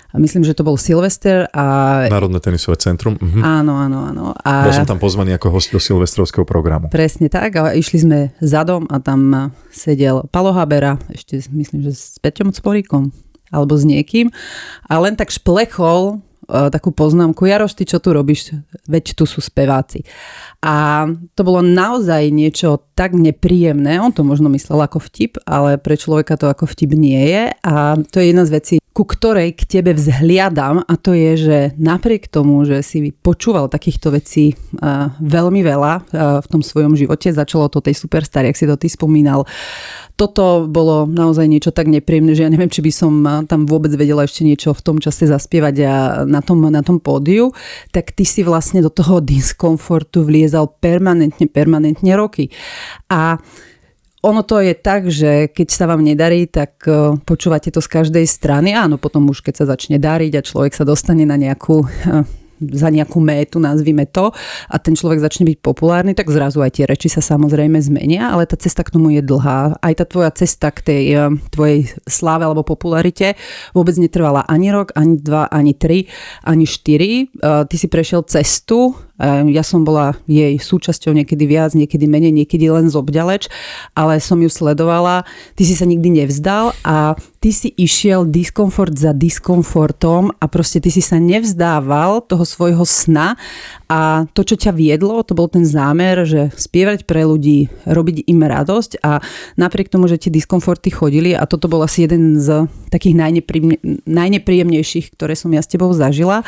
A 0.09 0.17
myslím, 0.17 0.41
že 0.47 0.57
to 0.57 0.65
bol 0.65 0.79
Silvester 0.79 1.51
a... 1.53 2.07
Národné 2.09 2.39
tenisové 2.39 2.79
centrum. 2.79 3.19
Mhm. 3.19 3.43
Áno, 3.45 3.77
áno, 3.83 3.99
áno. 4.09 4.25
A... 4.47 4.63
Bol 4.63 4.79
som 4.79 4.87
tam 4.87 5.03
pozvaný 5.03 5.35
ako 5.35 5.59
host 5.59 5.75
do 5.75 5.83
silvestrovského 5.83 6.47
programu. 6.47 6.87
Presne 6.89 7.27
tak. 7.27 7.59
A 7.59 7.75
išli 7.75 8.07
sme 8.07 8.19
zadom 8.39 8.87
a 8.89 9.03
tam 9.03 9.53
sedel 9.75 10.25
Palo 10.31 10.55
Habera, 10.55 11.03
ešte 11.11 11.43
myslím, 11.51 11.83
že 11.83 11.93
s 11.99 12.17
Peťom 12.23 12.55
Sporíkom 12.55 13.28
alebo 13.53 13.77
s 13.77 13.85
niekým 13.85 14.33
a 14.89 14.95
len 15.01 15.15
tak 15.17 15.33
šplechol 15.33 16.21
uh, 16.49 16.69
takú 16.73 16.91
poznámku, 16.91 17.45
Jaroš, 17.45 17.77
ty 17.77 17.85
čo 17.85 18.01
tu 18.01 18.17
robíš? 18.17 18.57
Veď 18.89 19.15
tu 19.15 19.25
sú 19.29 19.45
speváci. 19.45 20.03
A 20.65 21.07
to 21.37 21.41
bolo 21.45 21.61
naozaj 21.63 22.33
niečo 22.33 22.83
tak 22.97 23.15
nepríjemné, 23.15 24.01
on 24.01 24.11
to 24.11 24.27
možno 24.27 24.49
myslel 24.51 24.83
ako 24.83 24.99
vtip, 25.05 25.39
ale 25.45 25.77
pre 25.79 25.95
človeka 25.95 26.35
to 26.41 26.51
ako 26.51 26.67
vtip 26.67 26.97
nie 26.97 27.21
je 27.31 27.45
a 27.63 27.99
to 27.99 28.17
je 28.19 28.27
jedna 28.33 28.45
z 28.49 28.53
vecí, 28.55 28.75
ku 28.99 29.07
ktorej 29.07 29.55
k 29.55 29.79
tebe 29.79 29.95
vzhliadam 29.95 30.83
a 30.83 30.95
to 30.99 31.15
je, 31.15 31.33
že 31.39 31.59
napriek 31.79 32.27
tomu, 32.27 32.67
že 32.67 32.83
si 32.83 33.15
počúval 33.15 33.71
takýchto 33.71 34.11
vecí 34.11 34.59
uh, 34.59 35.15
veľmi 35.23 35.63
veľa 35.63 35.93
uh, 36.03 36.03
v 36.43 36.47
tom 36.51 36.67
svojom 36.67 36.99
živote, 36.99 37.31
začalo 37.31 37.71
to 37.71 37.79
tej 37.79 37.95
superstar, 37.95 38.43
jak 38.43 38.59
si 38.59 38.67
to 38.67 38.75
ty 38.75 38.91
spomínal, 38.91 39.47
toto 40.19 40.67
bolo 40.67 41.07
naozaj 41.07 41.47
niečo 41.47 41.71
tak 41.71 41.87
nepríjemné, 41.87 42.35
že 42.35 42.43
ja 42.43 42.51
neviem, 42.51 42.67
či 42.67 42.83
by 42.83 42.91
som 42.91 43.13
tam 43.47 43.71
vôbec 43.71 43.95
vedela 43.95 44.27
ešte 44.27 44.43
niečo 44.43 44.75
v 44.75 44.83
tom 44.83 44.97
čase 44.99 45.31
zaspievať 45.31 45.75
a 45.87 45.95
na 46.27 46.43
tom, 46.43 46.59
na 46.67 46.83
tom 46.83 46.99
pódiu, 46.99 47.55
tak 47.95 48.11
ty 48.11 48.27
si 48.27 48.43
vlastne 48.43 48.83
do 48.83 48.91
toho 48.91 49.23
diskomfortu 49.23 50.27
vliezal 50.27 50.75
permanentne, 50.83 51.47
permanentne 51.47 52.19
roky. 52.19 52.51
A 53.07 53.39
ono 54.23 54.43
to 54.43 54.59
je 54.59 54.75
tak, 54.75 55.07
že 55.07 55.47
keď 55.55 55.69
sa 55.71 55.85
vám 55.87 56.03
nedarí, 56.03 56.51
tak 56.51 56.83
e, 56.91 57.15
počúvate 57.23 57.71
to 57.71 57.79
z 57.79 57.89
každej 57.89 58.27
strany. 58.27 58.75
Áno, 58.75 58.99
potom 58.99 59.31
už 59.31 59.47
keď 59.47 59.63
sa 59.63 59.65
začne 59.71 60.03
dariť 60.03 60.33
a 60.35 60.47
človek 60.47 60.75
sa 60.75 60.83
dostane 60.83 61.23
na 61.23 61.39
nejakú 61.39 61.87
e, 61.87 62.49
za 62.59 62.91
nejakú 62.91 63.23
métu, 63.23 63.63
nazvime 63.63 64.03
to, 64.11 64.35
a 64.67 64.77
ten 64.83 64.99
človek 64.99 65.23
začne 65.23 65.47
byť 65.47 65.59
populárny, 65.63 66.11
tak 66.19 66.27
zrazu 66.27 66.59
aj 66.59 66.75
tie 66.75 66.85
reči 66.91 67.07
sa 67.07 67.23
samozrejme 67.23 67.79
zmenia, 67.79 68.35
ale 68.35 68.51
tá 68.51 68.59
cesta 68.59 68.83
k 68.83 68.99
tomu 68.99 69.15
je 69.15 69.23
dlhá. 69.23 69.79
Aj 69.79 69.95
tá 69.95 70.03
tvoja 70.03 70.35
cesta 70.35 70.75
k 70.75 70.79
tej 70.83 71.05
eh, 71.15 71.31
tvojej 71.55 71.87
sláve 72.11 72.43
alebo 72.43 72.67
popularite 72.67 73.39
vôbec 73.71 73.95
netrvala 73.95 74.43
ani 74.51 74.75
rok, 74.75 74.91
ani 74.99 75.23
dva, 75.23 75.47
ani 75.47 75.79
tri, 75.79 76.11
ani 76.43 76.67
štyri. 76.67 77.31
Ty 77.39 77.77
si 77.77 77.87
prešiel 77.87 78.27
cestu, 78.27 78.99
ja 79.27 79.63
som 79.67 79.83
bola 79.83 80.15
jej 80.31 80.55
súčasťou 80.57 81.11
niekedy 81.11 81.45
viac, 81.51 81.75
niekedy 81.75 82.07
menej, 82.07 82.31
niekedy 82.31 82.71
len 82.71 82.87
zobďaleč, 82.87 83.51
ale 83.99 84.23
som 84.23 84.39
ju 84.39 84.47
sledovala. 84.47 85.27
Ty 85.59 85.63
si 85.67 85.75
sa 85.75 85.85
nikdy 85.85 86.23
nevzdal 86.23 86.71
a 86.87 87.19
ty 87.43 87.51
si 87.51 87.75
išiel 87.75 88.31
diskomfort 88.31 88.95
za 88.95 89.11
diskomfortom 89.11 90.31
a 90.39 90.45
proste 90.47 90.79
ty 90.79 90.95
si 90.95 91.03
sa 91.03 91.19
nevzdával 91.19 92.31
toho 92.31 92.47
svojho 92.47 92.87
sna 92.87 93.35
a 93.91 94.27
to, 94.35 94.47
čo 94.47 94.55
ťa 94.55 94.71
viedlo, 94.75 95.23
to 95.27 95.35
bol 95.35 95.51
ten 95.51 95.67
zámer, 95.67 96.23
že 96.23 96.55
spievať 96.55 97.03
pre 97.03 97.27
ľudí, 97.27 97.73
robiť 97.91 98.27
im 98.31 98.41
radosť 98.43 99.03
a 99.03 99.19
napriek 99.59 99.91
tomu, 99.91 100.07
že 100.07 100.19
tie 100.23 100.31
diskomforty 100.31 100.95
chodili 100.95 101.35
a 101.35 101.43
toto 101.49 101.67
bol 101.67 101.83
asi 101.83 102.07
jeden 102.07 102.39
z 102.39 102.71
takých 102.95 103.19
najnepríjemnejších, 104.07 105.19
ktoré 105.19 105.35
som 105.35 105.51
ja 105.51 105.63
s 105.65 105.71
tebou 105.71 105.91
zažila, 105.91 106.47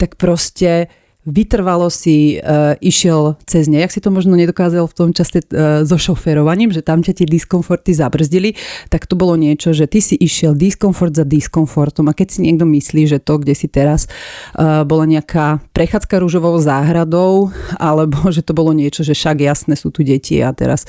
tak 0.00 0.18
proste 0.18 0.90
vytrvalo 1.28 1.92
si 1.92 2.40
uh, 2.40 2.72
išiel 2.80 3.36
cez 3.44 3.68
ne. 3.68 3.84
Jak 3.84 3.92
si 3.92 4.00
to 4.00 4.08
možno 4.08 4.32
nedokázal 4.32 4.88
v 4.88 4.96
tom 4.96 5.10
čase 5.12 5.44
uh, 5.44 5.84
so 5.84 6.00
šoferovaním, 6.00 6.72
že 6.72 6.80
tam 6.80 7.04
ťa 7.04 7.20
tie 7.20 7.26
diskomforty 7.28 7.92
zabrzdili, 7.92 8.56
tak 8.88 9.04
to 9.04 9.12
bolo 9.12 9.36
niečo, 9.36 9.76
že 9.76 9.84
ty 9.84 10.00
si 10.00 10.16
išiel 10.16 10.56
diskomfort 10.56 11.12
za 11.12 11.28
diskomfortom 11.28 12.08
a 12.08 12.16
keď 12.16 12.28
si 12.32 12.38
niekto 12.48 12.64
myslí, 12.64 13.04
že 13.04 13.18
to, 13.20 13.36
kde 13.36 13.52
si 13.52 13.68
teraz 13.68 14.08
uh, 14.56 14.88
bola 14.88 15.04
nejaká 15.04 15.60
prechádzka 15.76 16.16
rúžovou 16.24 16.56
záhradou, 16.56 17.52
alebo 17.76 18.24
že 18.34 18.40
to 18.40 18.56
bolo 18.56 18.72
niečo, 18.72 19.04
že 19.04 19.12
však 19.12 19.44
jasné 19.44 19.76
sú 19.76 19.92
tu 19.92 20.00
deti 20.00 20.40
a 20.40 20.56
teraz 20.56 20.88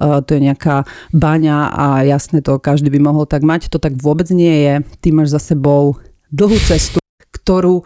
uh, 0.00 0.24
to 0.24 0.40
je 0.40 0.40
nejaká 0.48 0.88
baňa 1.12 1.68
a 1.68 1.86
jasné 2.08 2.40
to 2.40 2.56
každý 2.56 2.88
by 2.88 3.04
mohol 3.04 3.28
tak 3.28 3.44
mať, 3.44 3.68
to 3.68 3.76
tak 3.76 4.00
vôbec 4.00 4.26
nie 4.32 4.64
je. 4.64 4.74
Ty 5.04 5.08
máš 5.12 5.36
za 5.36 5.40
sebou 5.52 6.00
dlhú 6.32 6.56
cestu, 6.64 6.98
ktorú 7.30 7.84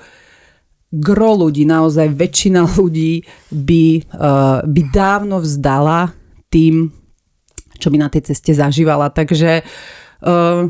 gro 0.92 1.36
ľudí, 1.36 1.68
naozaj 1.68 2.12
väčšina 2.16 2.64
ľudí 2.76 3.24
by, 3.52 3.84
uh, 4.14 4.58
by 4.64 4.80
dávno 4.88 5.40
vzdala 5.44 6.12
tým, 6.48 6.92
čo 7.76 7.88
by 7.92 7.96
na 8.00 8.08
tej 8.08 8.32
ceste 8.32 8.56
zažívala. 8.56 9.12
Takže 9.12 9.62
uh, 9.62 10.68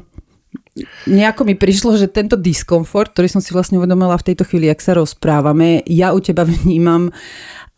nejako 1.07 1.43
mi 1.47 1.55
prišlo, 1.55 1.95
že 1.99 2.11
tento 2.11 2.35
diskomfort, 2.35 3.15
ktorý 3.15 3.29
som 3.31 3.43
si 3.43 3.55
vlastne 3.55 3.79
uvedomila 3.79 4.19
v 4.19 4.27
tejto 4.33 4.47
chvíli, 4.47 4.71
ak 4.71 4.83
sa 4.83 4.99
rozprávame, 4.99 5.83
ja 5.87 6.11
u 6.15 6.19
teba 6.19 6.43
vnímam 6.49 7.15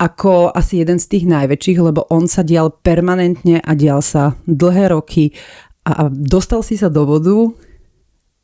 ako 0.01 0.57
asi 0.57 0.81
jeden 0.81 0.97
z 0.97 1.13
tých 1.13 1.25
najväčších, 1.29 1.79
lebo 1.85 2.09
on 2.09 2.25
sa 2.25 2.41
dial 2.41 2.73
permanentne 2.73 3.61
a 3.61 3.73
dial 3.77 4.01
sa 4.01 4.33
dlhé 4.49 4.97
roky 4.97 5.37
a 5.85 6.09
dostal 6.09 6.65
si 6.65 6.81
sa 6.81 6.89
do 6.89 7.05
bodu, 7.05 7.53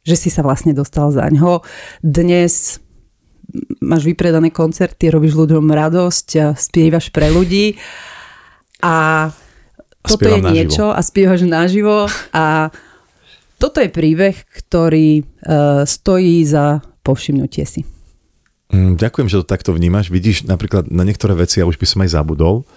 že 0.05 0.16
si 0.16 0.28
sa 0.28 0.44
vlastne 0.44 0.77
dostal 0.77 1.09
za 1.12 1.24
ňo. 1.32 1.64
Dnes 2.05 2.81
máš 3.80 4.06
vypredané 4.06 4.52
koncerty, 4.52 5.08
robíš 5.10 5.34
ľuďom 5.34 5.66
radosť, 5.66 6.56
spievaš 6.56 7.10
pre 7.10 7.32
ľudí 7.32 7.76
a 8.82 9.28
toto 10.06 10.28
je 10.28 10.40
niečo 10.42 10.94
a 10.94 11.00
spievaš 11.02 11.42
naživo 11.48 12.06
a 12.30 12.70
toto 13.56 13.80
je 13.80 13.88
príbeh, 13.88 14.36
ktorý 14.36 15.24
uh, 15.24 15.82
stojí 15.88 16.44
za 16.44 16.84
povšimnutie 17.00 17.64
si. 17.64 17.82
Mm, 18.68 19.00
ďakujem, 19.00 19.32
že 19.32 19.40
to 19.40 19.48
takto 19.48 19.72
vnímaš. 19.72 20.12
Vidíš, 20.12 20.44
napríklad 20.44 20.92
na 20.92 21.08
niektoré 21.08 21.32
veci 21.32 21.64
ja 21.64 21.66
už 21.66 21.80
by 21.80 21.86
som 21.88 22.04
aj 22.04 22.10
zabudol. 22.12 22.68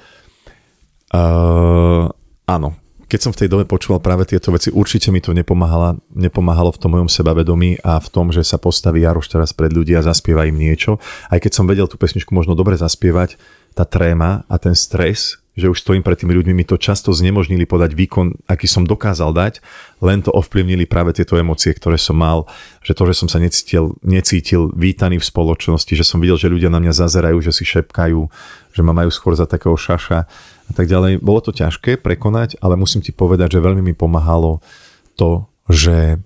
Uh, 1.12 2.08
áno, 2.48 2.79
keď 3.10 3.20
som 3.20 3.34
v 3.34 3.42
tej 3.42 3.50
dobe 3.50 3.66
počúval 3.66 3.98
práve 4.06 4.30
tieto 4.30 4.54
veci, 4.54 4.70
určite 4.70 5.10
mi 5.10 5.18
to 5.18 5.34
nepomáhalo, 5.34 5.98
nepomáhalo 6.14 6.70
v 6.70 6.80
tom 6.80 6.94
mojom 6.94 7.10
sebavedomí 7.10 7.82
a 7.82 7.98
v 7.98 8.08
tom, 8.14 8.30
že 8.30 8.46
sa 8.46 8.62
postaví 8.62 9.02
Jaroš 9.02 9.34
teraz 9.34 9.50
pred 9.50 9.74
ľudí 9.74 9.98
a 9.98 10.06
zaspieva 10.06 10.46
im 10.46 10.54
niečo. 10.54 11.02
Aj 11.34 11.42
keď 11.42 11.52
som 11.58 11.66
vedel 11.66 11.90
tú 11.90 11.98
pesničku 11.98 12.30
možno 12.30 12.54
dobre 12.54 12.78
zaspievať, 12.78 13.42
tá 13.74 13.82
tréma 13.82 14.46
a 14.46 14.56
ten 14.62 14.78
stres, 14.78 15.42
že 15.60 15.70
už 15.70 15.84
stojím 15.84 16.02
pred 16.02 16.16
tými 16.16 16.32
ľuďmi, 16.34 16.54
mi 16.56 16.66
to 16.66 16.80
často 16.80 17.12
znemožnili 17.12 17.68
podať 17.68 17.92
výkon, 17.94 18.48
aký 18.48 18.66
som 18.66 18.88
dokázal 18.88 19.36
dať, 19.36 19.60
len 20.00 20.24
to 20.24 20.32
ovplyvnili 20.32 20.88
práve 20.88 21.12
tieto 21.12 21.36
emócie, 21.36 21.76
ktoré 21.76 22.00
som 22.00 22.16
mal, 22.16 22.48
že 22.80 22.96
to, 22.96 23.04
že 23.12 23.20
som 23.20 23.28
sa 23.28 23.44
necítil, 23.44 24.00
necítil 24.00 24.72
vítaný 24.72 25.20
v 25.20 25.28
spoločnosti, 25.28 25.92
že 25.92 26.08
som 26.08 26.24
videl, 26.24 26.40
že 26.40 26.48
ľudia 26.48 26.72
na 26.72 26.80
mňa 26.80 26.96
zazerajú, 26.96 27.44
že 27.44 27.52
si 27.52 27.68
šepkajú, 27.68 28.20
že 28.72 28.82
ma 28.82 28.96
majú 28.96 29.12
skôr 29.12 29.36
za 29.36 29.44
takého 29.44 29.76
šaša 29.76 30.20
a 30.70 30.72
tak 30.72 30.88
ďalej. 30.88 31.20
Bolo 31.20 31.44
to 31.44 31.52
ťažké 31.52 32.00
prekonať, 32.00 32.56
ale 32.64 32.80
musím 32.80 33.04
ti 33.04 33.12
povedať, 33.12 33.60
že 33.60 33.66
veľmi 33.66 33.84
mi 33.84 33.94
pomáhalo 33.98 34.64
to, 35.20 35.52
že 35.68 36.24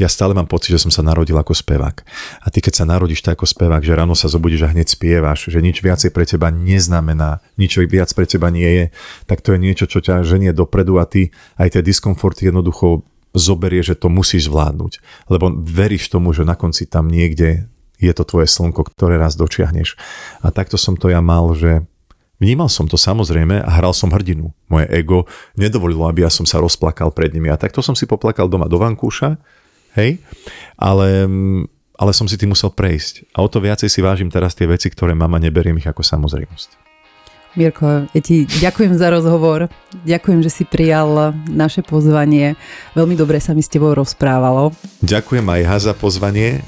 ja 0.00 0.08
stále 0.08 0.32
mám 0.32 0.48
pocit, 0.48 0.72
že 0.72 0.82
som 0.82 0.92
sa 0.92 1.04
narodil 1.04 1.36
ako 1.36 1.52
spevák. 1.52 1.96
A 2.40 2.46
ty 2.48 2.64
keď 2.64 2.82
sa 2.82 2.84
narodíš 2.88 3.20
tak 3.20 3.36
ako 3.36 3.46
spevák, 3.46 3.84
že 3.84 3.92
ráno 3.92 4.16
sa 4.16 4.32
zobudíš 4.32 4.64
a 4.64 4.72
hneď 4.72 4.88
spievaš, 4.96 5.52
že 5.52 5.60
nič 5.60 5.84
viacej 5.84 6.10
pre 6.10 6.24
teba 6.24 6.48
neznamená, 6.48 7.44
nič 7.60 7.76
viac 7.84 8.08
pre 8.16 8.24
teba 8.24 8.48
nie 8.48 8.66
je, 8.66 8.84
tak 9.28 9.44
to 9.44 9.52
je 9.54 9.58
niečo, 9.60 9.84
čo 9.84 10.00
ťa 10.00 10.24
ženie 10.24 10.56
dopredu 10.56 10.96
a 10.96 11.04
ty 11.04 11.30
aj 11.60 11.76
tie 11.76 11.82
diskomforty 11.84 12.48
jednoducho 12.48 13.04
zoberie, 13.36 13.84
že 13.84 13.94
to 13.94 14.10
musíš 14.10 14.50
zvládnuť. 14.50 14.98
Lebo 15.30 15.54
veríš 15.54 16.10
tomu, 16.10 16.34
že 16.34 16.42
na 16.42 16.58
konci 16.58 16.88
tam 16.88 17.06
niekde 17.06 17.70
je 18.00 18.12
to 18.16 18.24
tvoje 18.24 18.48
slnko, 18.48 18.90
ktoré 18.96 19.20
raz 19.20 19.36
dočiahneš. 19.36 19.94
A 20.40 20.50
takto 20.50 20.80
som 20.80 20.96
to 20.96 21.12
ja 21.12 21.20
mal, 21.20 21.52
že 21.52 21.84
Vnímal 22.40 22.72
som 22.72 22.88
to 22.88 22.96
samozrejme 22.96 23.60
a 23.60 23.68
hral 23.68 23.92
som 23.92 24.08
hrdinu. 24.08 24.48
Moje 24.72 24.88
ego 24.88 25.28
nedovolilo, 25.60 26.08
aby 26.08 26.24
ja 26.24 26.32
som 26.32 26.48
sa 26.48 26.56
rozplakal 26.56 27.12
pred 27.12 27.36
nimi. 27.36 27.52
A 27.52 27.60
takto 27.60 27.84
som 27.84 27.92
si 27.92 28.08
poplakal 28.08 28.48
doma 28.48 28.64
do 28.64 28.80
vankúša, 28.80 29.36
hej, 29.98 30.20
ale, 30.76 31.26
ale 31.96 32.10
som 32.14 32.26
si 32.28 32.36
tým 32.36 32.52
musel 32.52 32.70
prejsť. 32.70 33.30
A 33.34 33.42
o 33.42 33.48
to 33.48 33.62
viacej 33.62 33.88
si 33.88 34.00
vážim 34.04 34.30
teraz 34.30 34.54
tie 34.54 34.68
veci, 34.68 34.90
ktoré 34.90 35.14
mama 35.16 35.40
neberiem 35.40 35.78
ich 35.78 35.88
ako 35.88 36.04
samozrejmosť. 36.04 36.78
Mirko, 37.58 38.06
ja 38.14 38.20
ti 38.22 38.46
ďakujem 38.46 38.94
za 38.94 39.10
rozhovor. 39.10 39.66
Ďakujem, 40.06 40.38
že 40.46 40.50
si 40.54 40.62
prijal 40.62 41.34
naše 41.50 41.82
pozvanie. 41.82 42.54
Veľmi 42.94 43.18
dobre 43.18 43.42
sa 43.42 43.58
mi 43.58 43.62
s 43.62 43.66
tebou 43.66 43.90
rozprávalo. 43.90 44.70
Ďakujem 45.02 45.42
aj 45.42 45.60
ja 45.66 45.76
za 45.90 45.94
pozvanie. 45.98 46.62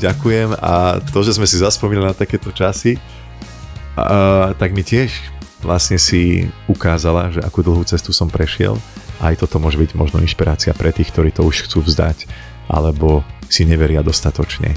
Ďakujem 0.00 0.56
a 0.56 1.04
to, 1.12 1.20
že 1.20 1.36
sme 1.36 1.44
si 1.44 1.60
zaspomínali 1.60 2.08
na 2.08 2.16
takéto 2.16 2.48
časy, 2.54 2.96
Uh, 3.98 4.54
tak 4.54 4.70
mi 4.70 4.86
tiež 4.86 5.10
vlastne 5.58 5.98
si 5.98 6.46
ukázala, 6.70 7.34
že 7.34 7.42
akú 7.42 7.66
dlhú 7.66 7.82
cestu 7.82 8.14
som 8.14 8.30
prešiel. 8.30 8.78
Aj 9.18 9.34
toto 9.34 9.58
môže 9.58 9.78
byť 9.78 9.98
možno 9.98 10.22
inšpirácia 10.22 10.70
pre 10.78 10.94
tých, 10.94 11.10
ktorí 11.10 11.34
to 11.34 11.42
už 11.42 11.66
chcú 11.66 11.82
vzdať, 11.82 12.30
alebo 12.70 13.26
si 13.50 13.66
neveria 13.66 14.04
dostatočne. 14.06 14.76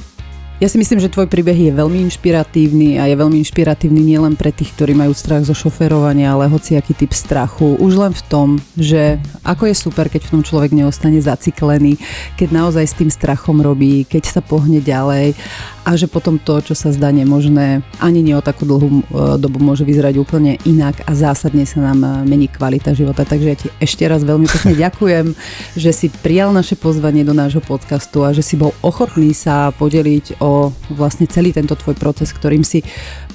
Ja 0.61 0.69
si 0.69 0.77
myslím, 0.77 1.01
že 1.01 1.09
tvoj 1.09 1.25
príbeh 1.25 1.57
je 1.57 1.73
veľmi 1.73 2.05
inšpiratívny 2.05 3.01
a 3.01 3.09
je 3.09 3.17
veľmi 3.17 3.33
inšpiratívny 3.41 4.13
nielen 4.13 4.37
pre 4.37 4.53
tých, 4.53 4.69
ktorí 4.77 4.93
majú 4.93 5.09
strach 5.09 5.41
zo 5.41 5.57
šoferovania, 5.57 6.37
ale 6.37 6.45
hociaký 6.53 6.93
typ 6.93 7.17
strachu. 7.17 7.81
Už 7.81 7.97
len 7.97 8.13
v 8.13 8.21
tom, 8.29 8.47
že 8.77 9.17
ako 9.41 9.65
je 9.65 9.73
super, 9.73 10.05
keď 10.05 10.29
v 10.29 10.33
tom 10.37 10.45
človek 10.45 10.69
neostane 10.69 11.17
zaciklený, 11.17 11.97
keď 12.37 12.53
naozaj 12.53 12.85
s 12.85 12.93
tým 12.93 13.09
strachom 13.09 13.57
robí, 13.57 14.05
keď 14.05 14.37
sa 14.37 14.41
pohne 14.45 14.77
ďalej 14.77 15.33
a 15.81 15.97
že 15.97 16.05
potom 16.05 16.37
to, 16.37 16.61
čo 16.61 16.77
sa 16.77 16.93
zdá 16.93 17.09
nemožné, 17.09 17.81
ani 17.97 18.21
nie 18.21 18.37
o 18.37 18.45
takú 18.45 18.69
dlhú 18.69 19.01
e, 19.01 19.03
dobu 19.41 19.57
môže 19.57 19.81
vyzerať 19.81 20.13
úplne 20.21 20.61
inak 20.61 21.01
a 21.09 21.17
zásadne 21.17 21.65
sa 21.65 21.81
nám 21.81 22.05
e, 22.05 22.09
mení 22.29 22.45
kvalita 22.45 22.93
života. 22.93 23.25
Takže 23.25 23.47
ja 23.49 23.57
ti 23.57 23.65
ešte 23.81 24.05
raz 24.05 24.21
veľmi 24.21 24.45
pekne 24.45 24.77
ďakujem, 24.77 25.33
že 25.73 25.89
si 25.89 26.13
prijal 26.21 26.53
naše 26.53 26.77
pozvanie 26.77 27.25
do 27.25 27.33
nášho 27.33 27.65
podcastu 27.65 28.21
a 28.21 28.29
že 28.29 28.45
si 28.45 28.61
bol 28.61 28.77
ochotný 28.85 29.33
sa 29.33 29.73
podeliť 29.73 30.37
o 30.37 30.50
vlastne 30.91 31.25
celý 31.27 31.55
tento 31.55 31.73
tvoj 31.77 31.95
proces, 31.95 32.31
ktorým 32.31 32.63
si, 32.63 32.83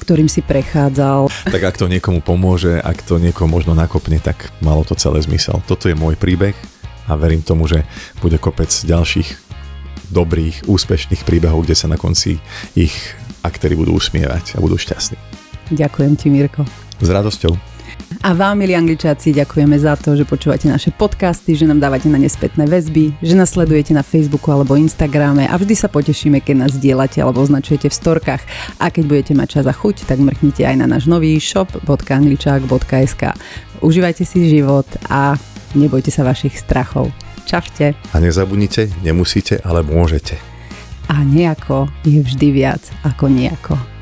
ktorým 0.01 0.29
si 0.29 0.41
prechádzal. 0.43 1.51
Tak 1.51 1.63
ak 1.63 1.77
to 1.77 1.87
niekomu 1.89 2.21
pomôže, 2.21 2.79
ak 2.81 3.03
to 3.05 3.19
niekomu 3.21 3.59
možno 3.59 3.73
nakopne, 3.75 4.21
tak 4.21 4.51
malo 4.61 4.83
to 4.83 4.95
celé 4.99 5.23
zmysel. 5.23 5.63
Toto 5.65 5.89
je 5.89 5.97
môj 5.97 6.19
príbeh 6.19 6.55
a 7.07 7.15
verím 7.15 7.43
tomu, 7.43 7.67
že 7.71 7.87
bude 8.19 8.37
kopec 8.37 8.69
ďalších 8.69 9.47
dobrých, 10.11 10.71
úspešných 10.71 11.23
príbehov, 11.27 11.67
kde 11.67 11.75
sa 11.75 11.91
na 11.91 11.99
konci 11.99 12.39
ich 12.79 12.95
aktéry 13.43 13.75
budú 13.79 13.95
usmievať 13.95 14.59
a 14.59 14.63
budú 14.63 14.79
šťastní. 14.79 15.19
Ďakujem 15.75 16.13
ti, 16.15 16.31
Mirko. 16.31 16.63
S 17.03 17.09
radosťou. 17.11 17.76
A 18.27 18.35
vám, 18.35 18.59
milí 18.59 18.75
angličáci, 18.75 19.31
ďakujeme 19.31 19.79
za 19.79 19.95
to, 19.95 20.19
že 20.19 20.27
počúvate 20.27 20.67
naše 20.67 20.91
podcasty, 20.91 21.55
že 21.55 21.63
nám 21.63 21.79
dávate 21.79 22.11
na 22.11 22.19
ne 22.19 22.27
spätné 22.27 22.67
väzby, 22.67 23.15
že 23.23 23.39
nás 23.39 23.55
sledujete 23.55 23.95
na 23.95 24.03
Facebooku 24.03 24.51
alebo 24.51 24.75
Instagrame 24.75 25.47
a 25.47 25.55
vždy 25.55 25.79
sa 25.79 25.87
potešíme, 25.87 26.43
keď 26.43 26.67
nás 26.67 26.75
dielate 26.75 27.23
alebo 27.23 27.39
označujete 27.39 27.87
v 27.87 27.95
storkách. 27.95 28.43
A 28.83 28.91
keď 28.91 29.05
budete 29.07 29.33
mať 29.39 29.63
čas 29.63 29.67
a 29.71 29.75
chuť, 29.75 30.11
tak 30.11 30.19
mrknite 30.19 30.67
aj 30.67 30.75
na 30.75 30.91
náš 30.91 31.07
nový 31.07 31.39
shop.angličák.sk. 31.39 33.23
Užívajte 33.79 34.27
si 34.27 34.51
život 34.51 34.91
a 35.07 35.39
nebojte 35.79 36.11
sa 36.11 36.27
vašich 36.27 36.59
strachov. 36.59 37.15
Čaute. 37.47 37.95
A 38.11 38.17
nezabudnite, 38.19 38.91
nemusíte, 39.07 39.63
ale 39.63 39.87
môžete. 39.87 40.35
A 41.07 41.23
nejako 41.23 41.87
je 42.03 42.19
vždy 42.19 42.49
viac 42.51 42.83
ako 43.07 43.31
nejako. 43.31 43.96